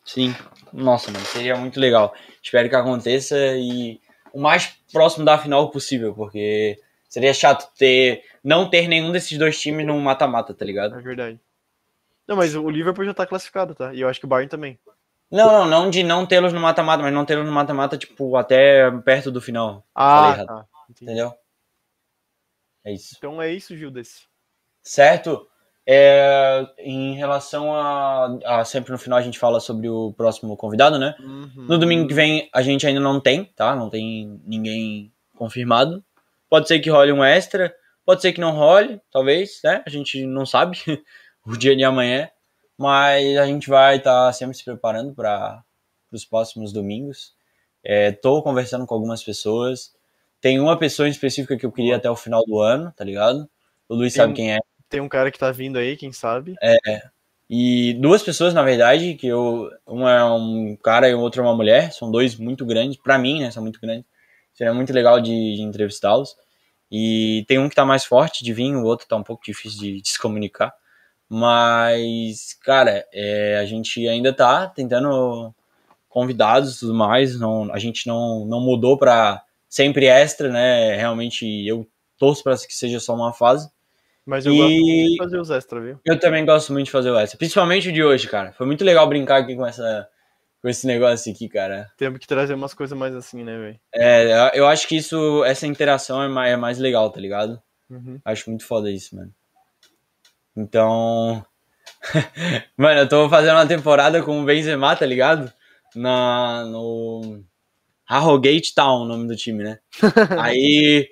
Sim. 0.06 0.36
Nossa, 0.72 1.10
mano, 1.12 1.26
seria 1.26 1.56
muito 1.58 1.80
legal. 1.80 2.14
Espero 2.44 2.70
que 2.70 2.76
aconteça 2.76 3.36
e 3.58 4.00
o 4.32 4.40
mais 4.40 4.76
próximo 4.94 5.26
da 5.26 5.40
final 5.40 5.72
possível, 5.72 6.14
porque 6.14 6.78
seria 7.08 7.34
chato 7.34 7.68
ter 7.80 8.22
não 8.44 8.70
ter 8.70 8.88
nenhum 8.88 9.12
desses 9.12 9.36
dois 9.40 9.60
times 9.60 9.88
no 9.88 10.00
mata-mata, 10.00 10.54
tá 10.54 10.64
ligado? 10.64 10.96
É 10.96 11.02
verdade. 11.02 11.40
Não, 12.30 12.36
mas 12.36 12.56
o 12.56 12.70
Liverpool 12.70 13.04
já 13.06 13.14
tá 13.14 13.26
classificado, 13.26 13.74
tá? 13.74 13.92
E 13.92 14.02
eu 14.02 14.08
acho 14.08 14.20
que 14.20 14.26
o 14.28 14.30
Bayern 14.30 14.48
também. 14.48 14.80
Não, 15.32 15.52
não, 15.52 15.66
não 15.66 15.90
de 15.90 16.04
não 16.04 16.28
tê-los 16.28 16.54
no 16.54 16.60
mata-mata, 16.60 17.02
mas 17.02 17.12
não 17.12 17.26
tê-los 17.26 17.44
no 17.44 17.52
mata-mata, 17.52 17.98
tipo, 17.98 18.36
até 18.36 18.92
perto 19.02 19.32
do 19.32 19.42
final. 19.42 19.84
Ah, 19.96 20.46
tá. 20.46 20.66
Entendi. 20.92 21.12
Entendeu? 21.12 21.34
É 22.86 22.94
isso. 22.94 23.16
Então 23.18 23.42
é 23.42 23.52
isso, 23.52 23.76
Gildes. 23.76 24.28
Certo? 24.84 25.48
É, 25.88 26.68
em 26.78 27.16
relação 27.16 27.74
a, 27.74 28.38
a. 28.46 28.64
Sempre 28.64 28.92
no 28.92 29.00
final 29.00 29.18
a 29.18 29.24
gente 29.24 29.40
fala 29.40 29.60
sobre 29.60 29.90
o 29.90 30.14
próximo 30.14 30.56
convidado, 30.56 31.00
né? 31.00 31.16
Uhum. 31.20 31.66
No 31.68 31.80
domingo 31.80 32.08
que 32.08 32.14
vem 32.14 32.48
a 32.54 32.62
gente 32.62 32.86
ainda 32.86 33.00
não 33.00 33.20
tem, 33.20 33.46
tá? 33.56 33.76
Não 33.76 33.90
tem 33.90 34.40
ninguém 34.46 35.12
confirmado. 35.36 36.06
Pode 36.48 36.68
ser 36.68 36.80
que 36.80 36.92
role 36.92 37.12
um 37.12 37.24
extra, 37.24 37.74
pode 38.06 38.22
ser 38.22 38.34
que 38.34 38.42
não 38.42 38.52
role, 38.52 39.02
talvez, 39.12 39.62
né? 39.64 39.82
A 39.84 39.90
gente 39.90 40.28
não 40.28 40.46
sabe 40.46 40.78
o 41.46 41.58
dia 41.58 41.76
de 41.76 41.84
amanhã, 41.84 42.30
mas 42.78 43.38
a 43.38 43.46
gente 43.46 43.70
vai 43.70 43.98
estar 43.98 44.32
sempre 44.34 44.56
se 44.56 44.64
preparando 44.64 45.14
para 45.14 45.64
os 46.12 46.26
próximos 46.26 46.72
domingos. 46.72 47.34
Estou 47.84 48.44
conversando 48.44 48.86
com 48.86 48.94
algumas 48.94 49.24
pessoas. 49.24 49.94
Tem 50.42 50.60
uma 50.60 50.78
pessoa 50.78 51.08
em 51.08 51.12
específica 51.12 51.58
que 51.58 51.66
eu 51.66 51.72
queria 51.72 51.98
até 51.98 52.10
o 52.10 52.16
final 52.16 52.46
do 52.46 52.60
ano, 52.60 52.94
tá 52.96 53.04
ligado? 53.04 53.50
O 53.88 53.96
Luiz 53.96 54.14
Tem 54.14 54.22
sabe 54.22 54.34
quem 54.34 54.54
é. 54.54 54.60
Tem 54.88 55.02
um 55.02 55.10
cara 55.10 55.32
que 55.32 55.40
tá 55.40 55.52
vindo 55.52 55.78
aí, 55.78 55.96
quem 55.98 56.12
sabe? 56.12 56.56
E 57.50 57.96
duas 57.96 58.22
pessoas, 58.22 58.54
na 58.54 58.62
verdade, 58.62 59.16
que 59.16 59.28
eu. 59.28 59.70
Um 59.88 60.08
é 60.08 60.24
um 60.24 60.76
cara 60.76 61.10
e 61.10 61.16
o 61.16 61.20
outro 61.20 61.42
é 61.42 61.44
uma 61.44 61.56
mulher. 61.56 61.92
São 61.92 62.12
dois 62.12 62.36
muito 62.36 62.66
grandes, 62.66 62.98
pra 62.98 63.18
mim, 63.18 63.40
né? 63.42 63.50
São 63.50 63.64
muito 63.64 63.82
grandes. 63.82 64.06
Seria 64.54 64.74
muito 64.74 64.94
legal 64.94 65.20
de, 65.20 65.56
de 65.56 65.62
entrevistá-los. 65.62 66.36
E 66.92 67.44
tem 67.48 67.60
um 67.60 67.70
que 67.70 67.76
tá 67.76 67.86
mais 67.86 68.06
forte 68.06 68.44
de 68.44 68.54
vir, 68.54 68.76
o 68.76 68.84
outro 68.84 69.08
tá 69.08 69.16
um 69.16 69.24
pouco 69.24 69.44
difícil 69.44 69.80
de, 69.80 70.02
de 70.02 70.10
se 70.10 70.20
comunicar. 70.20 70.74
Mas, 71.30 72.54
cara, 72.64 73.06
é, 73.14 73.58
a 73.60 73.66
gente 73.66 74.08
ainda 74.08 74.34
tá 74.34 74.68
tentando 74.68 75.54
convidados 76.10 76.78
e 76.78 76.80
tudo 76.80 76.94
mais. 76.94 77.40
Não, 77.40 77.72
a 77.74 77.80
gente 77.80 78.08
não, 78.08 78.46
não 78.46 78.60
mudou 78.60 78.98
para 78.98 79.44
sempre 79.68 80.08
extra, 80.08 80.50
né? 80.50 80.96
Realmente 80.96 81.46
eu 81.68 81.88
torço 82.18 82.44
para 82.44 82.58
que 82.58 82.74
seja 82.74 83.00
só 83.00 83.14
uma 83.14 83.32
fase. 83.32 83.70
Mas 84.26 84.46
eu 84.46 84.54
E- 84.54 84.58
gosto 84.58 84.76
muito 84.76 85.12
de 85.12 85.18
fazer 85.18 85.40
os 85.40 85.50
extras, 85.52 85.84
viu? 85.84 86.00
Eu 86.06 86.20
também 86.20 86.46
gosto 86.46 86.74
muito 86.74 86.86
de 86.86 86.92
fazer 86.92 87.12
o 87.12 87.20
extra, 87.20 87.38
principalmente 87.38 87.90
o 87.90 87.94
de 87.94 88.04
hoje, 88.04 88.28
cara. 88.28 88.52
Foi 88.54 88.66
muito 88.66 88.84
legal 88.84 89.08
brincar 89.08 89.42
aqui 89.42 89.56
com 89.56 89.66
essa 89.66 90.08
com 90.62 90.68
esse 90.68 90.86
negócio 90.86 91.32
aqui, 91.32 91.48
cara. 91.48 91.90
Temos 91.98 92.20
que 92.20 92.28
trazer 92.28 92.54
umas 92.54 92.74
coisas 92.74 92.98
mais 92.98 93.16
assim, 93.16 93.44
né, 93.46 93.58
velho? 93.58 93.80
É, 93.94 94.52
eu- 94.60 94.68
acho 94.68 94.88
que 94.90 94.98
isso, 94.98 95.44
essa 95.46 95.66
interação 95.66 96.22
é 96.22 96.28
mais, 96.28 96.52
é 96.52 96.58
mais 96.58 96.78
legal, 96.80 97.10
tá 97.10 97.20
ligado? 97.20 97.62
Uhum. 97.90 98.20
Acho 98.26 98.50
muito 98.50 98.66
foda 98.66 98.92
isso, 98.92 99.16
mano. 99.16 99.34
Então. 100.56 101.46
mano, 102.78 103.02
eu 103.02 103.10
tô 103.10 103.30
fazendo 103.30 103.56
uma 103.56 103.68
temporada 103.68 104.22
com 104.24 104.42
o 104.42 104.46
Benzema, 104.46 104.96
tá 104.96 105.06
ligado? 105.06 105.52
Na, 105.96 106.66
no. 106.66 107.44
Harrogate 108.06 108.74
Town, 108.74 109.04
o 109.04 109.06
nome 109.06 109.28
do 109.28 109.36
time, 109.36 109.64
né? 109.64 109.80
aí. 110.40 111.08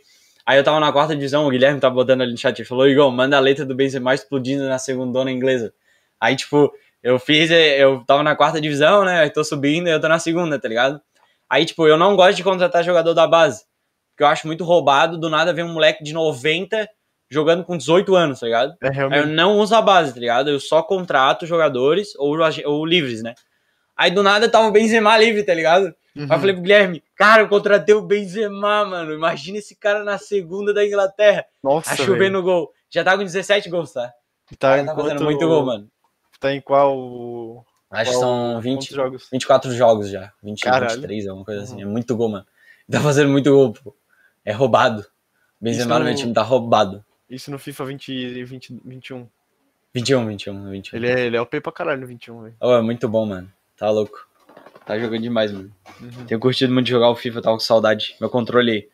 Aí 0.45 0.57
eu 0.57 0.63
tava 0.63 0.79
na 0.79 0.93
quarta 0.93 1.13
divisão, 1.13 1.45
o 1.45 1.49
Guilherme 1.49 1.79
tava 1.79 1.93
botando 1.93 2.21
ali 2.21 2.31
no 2.31 2.37
chat, 2.37 2.57
ele 2.57 2.67
falou, 2.67 2.87
Igor, 2.87 3.11
manda 3.11 3.35
a 3.35 3.39
letra 3.39 3.65
do 3.65 3.75
Benzema 3.75 4.15
explodindo 4.15 4.65
na 4.67 4.79
segundona 4.79 5.29
inglesa. 5.29 5.73
Aí, 6.21 6.37
tipo, 6.37 6.71
eu 7.03 7.19
fiz, 7.19 7.51
eu 7.51 8.03
tava 8.05 8.23
na 8.23 8.35
quarta 8.35 8.61
divisão, 8.61 9.03
né? 9.03 9.19
Aí 9.19 9.29
tô 9.29 9.43
subindo 9.43 9.87
e 9.87 9.91
eu 9.91 9.99
tô 9.99 10.07
na 10.07 10.19
segunda, 10.19 10.57
tá 10.57 10.67
ligado? 10.67 11.01
Aí, 11.49 11.65
tipo, 11.65 11.85
eu 11.87 11.97
não 11.97 12.15
gosto 12.15 12.37
de 12.37 12.43
contratar 12.43 12.83
jogador 12.83 13.13
da 13.13 13.27
base. 13.27 13.65
Porque 14.11 14.23
eu 14.23 14.27
acho 14.27 14.47
muito 14.47 14.63
roubado, 14.63 15.17
do 15.17 15.29
nada 15.29 15.53
vem 15.53 15.65
um 15.65 15.73
moleque 15.73 16.03
de 16.03 16.13
90 16.13 16.89
jogando 17.29 17.63
com 17.63 17.77
18 17.77 18.15
anos, 18.15 18.39
tá 18.39 18.45
ligado? 18.45 18.75
É 18.81 18.87
Aí 18.87 18.89
eu 18.89 19.09
realmente. 19.09 19.27
não 19.35 19.57
uso 19.59 19.75
a 19.75 19.81
base, 19.81 20.13
tá 20.13 20.19
ligado? 20.19 20.49
Eu 20.49 20.59
só 20.59 20.81
contrato 20.81 21.45
jogadores 21.45 22.15
ou, 22.17 22.35
ou 22.65 22.85
livres, 22.85 23.21
né? 23.21 23.33
Aí 23.95 24.11
do 24.11 24.21
nada 24.21 24.47
tava 24.49 24.67
o 24.67 24.71
Benzema 24.71 25.17
livre, 25.17 25.43
tá 25.43 25.53
ligado? 25.53 25.85
Uhum. 26.15 26.23
Aí 26.23 26.31
eu 26.31 26.39
falei 26.39 26.53
pro 26.53 26.61
Guilherme, 26.63 27.03
cara, 27.15 27.41
eu 27.43 27.47
contratei 27.47 27.95
o 27.95 28.01
Benzema, 28.01 28.85
mano. 28.85 29.13
Imagina 29.13 29.57
esse 29.57 29.75
cara 29.75 30.03
na 30.03 30.17
segunda 30.17 30.73
da 30.73 30.85
Inglaterra. 30.85 31.45
Nossa, 31.63 31.95
velho. 31.95 32.31
no 32.31 32.43
gol. 32.43 32.71
Já 32.89 33.03
tá 33.03 33.17
com 33.17 33.23
17 33.23 33.69
gols, 33.69 33.91
tá? 33.91 34.13
Tá, 34.57 34.83
tá 34.83 34.95
fazendo 34.95 35.23
muito 35.23 35.45
gol, 35.47 35.65
mano. 35.65 35.89
Tá 36.39 36.53
em 36.53 36.61
qual. 36.61 37.65
Acho 37.89 38.11
que 38.11 38.17
são 38.17 38.53
quantos 38.53 38.63
20, 38.63 38.93
jogos? 38.93 39.27
24 39.31 39.71
jogos 39.73 40.09
já. 40.09 40.31
20, 40.43 40.61
Caralho. 40.61 40.95
23, 40.95 41.27
alguma 41.27 41.45
coisa 41.45 41.63
assim. 41.63 41.75
Uhum. 41.75 41.81
É 41.81 41.85
muito 41.85 42.15
gol, 42.15 42.29
mano. 42.29 42.45
Tá 42.89 42.99
fazendo 43.01 43.29
muito 43.29 43.51
gol, 43.51 43.73
pô. 43.73 43.95
É 44.45 44.51
roubado. 44.53 45.05
Benzema 45.59 45.97
no 45.97 46.05
meu 46.05 46.13
no- 46.13 46.19
time 46.19 46.33
tá 46.33 46.43
roubado. 46.43 47.03
Isso 47.29 47.51
no 47.51 47.59
FIFA 47.59 47.85
20, 47.85 48.09
e 48.13 48.43
20, 48.43 48.81
21. 48.85 49.27
21, 49.93 50.27
21, 50.27 50.69
21. 50.71 50.97
Ele 50.97 51.07
é, 51.09 51.19
ele 51.25 51.37
é 51.37 51.41
OP 51.41 51.59
pra 51.61 51.71
caralho 51.71 52.01
no 52.01 52.07
21, 52.07 52.41
velho. 52.43 52.55
Oh, 52.61 52.73
é 52.73 52.81
muito 52.81 53.07
bom, 53.09 53.25
mano. 53.25 53.51
Tá 53.75 53.89
louco. 53.89 54.27
Tá 54.85 54.97
jogando 54.97 55.21
demais, 55.21 55.51
mano. 55.51 55.73
Uhum. 55.99 56.25
Tenho 56.25 56.39
curtido 56.39 56.73
muito 56.73 56.87
jogar 56.87 57.09
o 57.09 57.15
FIFA, 57.15 57.41
tava 57.41 57.55
com 57.57 57.61
saudade. 57.61 58.15
Meu 58.21 58.29
controle 58.29 58.89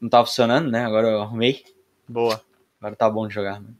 não 0.00 0.08
tava 0.08 0.26
funcionando, 0.26 0.70
né? 0.70 0.84
Agora 0.84 1.08
eu 1.08 1.20
arrumei. 1.20 1.62
Boa. 2.08 2.40
Agora 2.80 2.96
tá 2.96 3.10
bom 3.10 3.26
de 3.28 3.34
jogar, 3.34 3.60
mano. 3.60 3.76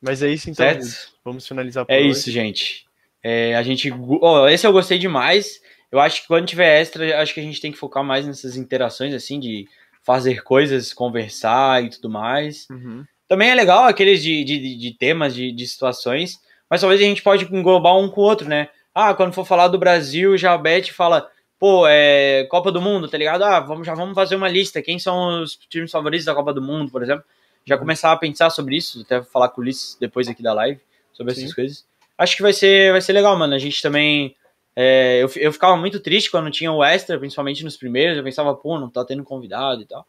Mas 0.00 0.22
é 0.22 0.28
isso 0.28 0.48
então. 0.48 0.64
Certo? 0.64 1.12
Vamos 1.24 1.46
finalizar 1.46 1.84
por 1.84 1.92
É 1.92 1.98
hoje. 1.98 2.10
isso, 2.10 2.30
gente. 2.30 2.86
É, 3.22 3.54
a 3.56 3.62
gente. 3.62 3.90
Oh, 3.92 4.46
esse 4.48 4.66
eu 4.66 4.72
gostei 4.72 4.98
demais. 4.98 5.60
Eu 5.90 6.00
acho 6.00 6.22
que 6.22 6.28
quando 6.28 6.46
tiver 6.46 6.80
extra, 6.80 7.20
acho 7.20 7.34
que 7.34 7.40
a 7.40 7.42
gente 7.42 7.60
tem 7.60 7.72
que 7.72 7.78
focar 7.78 8.04
mais 8.04 8.26
nessas 8.26 8.56
interações, 8.56 9.12
assim, 9.14 9.38
de 9.40 9.68
fazer 10.02 10.42
coisas, 10.42 10.92
conversar 10.92 11.82
e 11.84 11.90
tudo 11.90 12.08
mais. 12.08 12.66
Uhum. 12.70 13.04
Também 13.28 13.50
é 13.50 13.54
legal 13.54 13.84
aqueles 13.84 14.22
de, 14.22 14.44
de, 14.44 14.76
de 14.76 14.92
temas, 14.92 15.34
de, 15.34 15.50
de 15.50 15.66
situações, 15.66 16.40
mas 16.70 16.80
talvez 16.80 17.00
a 17.00 17.04
gente 17.04 17.22
pode 17.22 17.44
englobar 17.44 17.96
um 17.96 18.08
com 18.08 18.20
o 18.20 18.24
outro, 18.24 18.48
né? 18.48 18.68
Ah, 18.94 19.14
quando 19.14 19.32
for 19.32 19.44
falar 19.44 19.68
do 19.68 19.78
Brasil, 19.78 20.36
já 20.38 20.54
a 20.54 20.58
Beth 20.58 20.86
fala, 20.92 21.28
pô, 21.58 21.86
é 21.86 22.44
Copa 22.50 22.70
do 22.72 22.80
Mundo, 22.80 23.08
tá 23.08 23.18
ligado? 23.18 23.42
Ah, 23.42 23.60
vamos, 23.60 23.86
já 23.86 23.94
vamos 23.94 24.14
fazer 24.14 24.36
uma 24.36 24.48
lista. 24.48 24.80
Quem 24.80 24.98
são 24.98 25.42
os 25.42 25.56
times 25.68 25.90
favoritos 25.90 26.24
da 26.24 26.34
Copa 26.34 26.52
do 26.52 26.62
Mundo, 26.62 26.90
por 26.90 27.02
exemplo? 27.02 27.24
Já 27.64 27.76
começar 27.76 28.12
a 28.12 28.16
pensar 28.16 28.50
sobre 28.50 28.76
isso, 28.76 29.02
até 29.02 29.22
falar 29.22 29.48
com 29.48 29.60
o 29.60 29.64
Ulisses 29.64 29.96
depois 30.00 30.28
aqui 30.28 30.42
da 30.42 30.52
live, 30.52 30.80
sobre 31.12 31.32
essas 31.32 31.48
Sim. 31.48 31.54
coisas. 31.54 31.84
Acho 32.16 32.36
que 32.36 32.42
vai 32.42 32.52
ser, 32.52 32.92
vai 32.92 33.00
ser 33.00 33.12
legal, 33.12 33.36
mano. 33.36 33.54
A 33.54 33.58
gente 33.58 33.82
também. 33.82 34.34
é, 34.74 35.18
eu, 35.22 35.30
eu 35.36 35.52
ficava 35.52 35.76
muito 35.76 35.98
triste 36.00 36.30
quando 36.30 36.50
tinha 36.50 36.72
o 36.72 36.82
extra, 36.82 37.18
principalmente 37.18 37.64
nos 37.64 37.76
primeiros. 37.76 38.16
Eu 38.16 38.24
pensava, 38.24 38.54
pô, 38.54 38.78
não 38.78 38.88
tá 38.88 39.04
tendo 39.04 39.24
convidado 39.24 39.82
e 39.82 39.84
tal. 39.84 40.06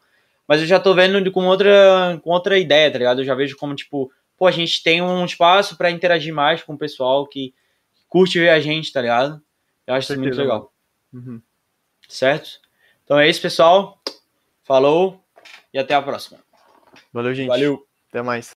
Mas 0.48 0.60
eu 0.62 0.66
já 0.66 0.80
tô 0.80 0.94
vendo 0.94 1.30
com 1.30 1.46
outra, 1.46 2.18
com 2.24 2.30
outra 2.30 2.58
ideia, 2.58 2.90
tá 2.90 2.96
ligado? 2.98 3.20
Eu 3.20 3.24
já 3.26 3.34
vejo 3.34 3.54
como, 3.58 3.74
tipo, 3.74 4.10
pô, 4.36 4.46
a 4.46 4.50
gente 4.50 4.82
tem 4.82 5.02
um 5.02 5.24
espaço 5.24 5.76
pra 5.76 5.90
interagir 5.90 6.32
mais 6.34 6.62
com 6.62 6.72
o 6.72 6.78
pessoal 6.78 7.26
que 7.26 7.54
curte 8.08 8.38
ver 8.38 8.48
a 8.48 8.58
gente, 8.58 8.90
tá 8.90 9.02
ligado? 9.02 9.42
Eu 9.86 9.94
acho 9.94 10.10
isso 10.12 10.20
muito 10.20 10.36
legal, 10.38 10.72
Uhum. 11.12 11.40
certo? 12.08 12.60
Então 13.04 13.18
é 13.18 13.28
isso, 13.28 13.42
pessoal. 13.42 14.00
Falou 14.64 15.22
e 15.72 15.78
até 15.78 15.94
a 15.94 16.02
próxima. 16.02 16.38
Valeu, 17.12 17.34
gente. 17.34 17.48
Valeu! 17.48 17.86
Até 18.08 18.22
mais. 18.22 18.46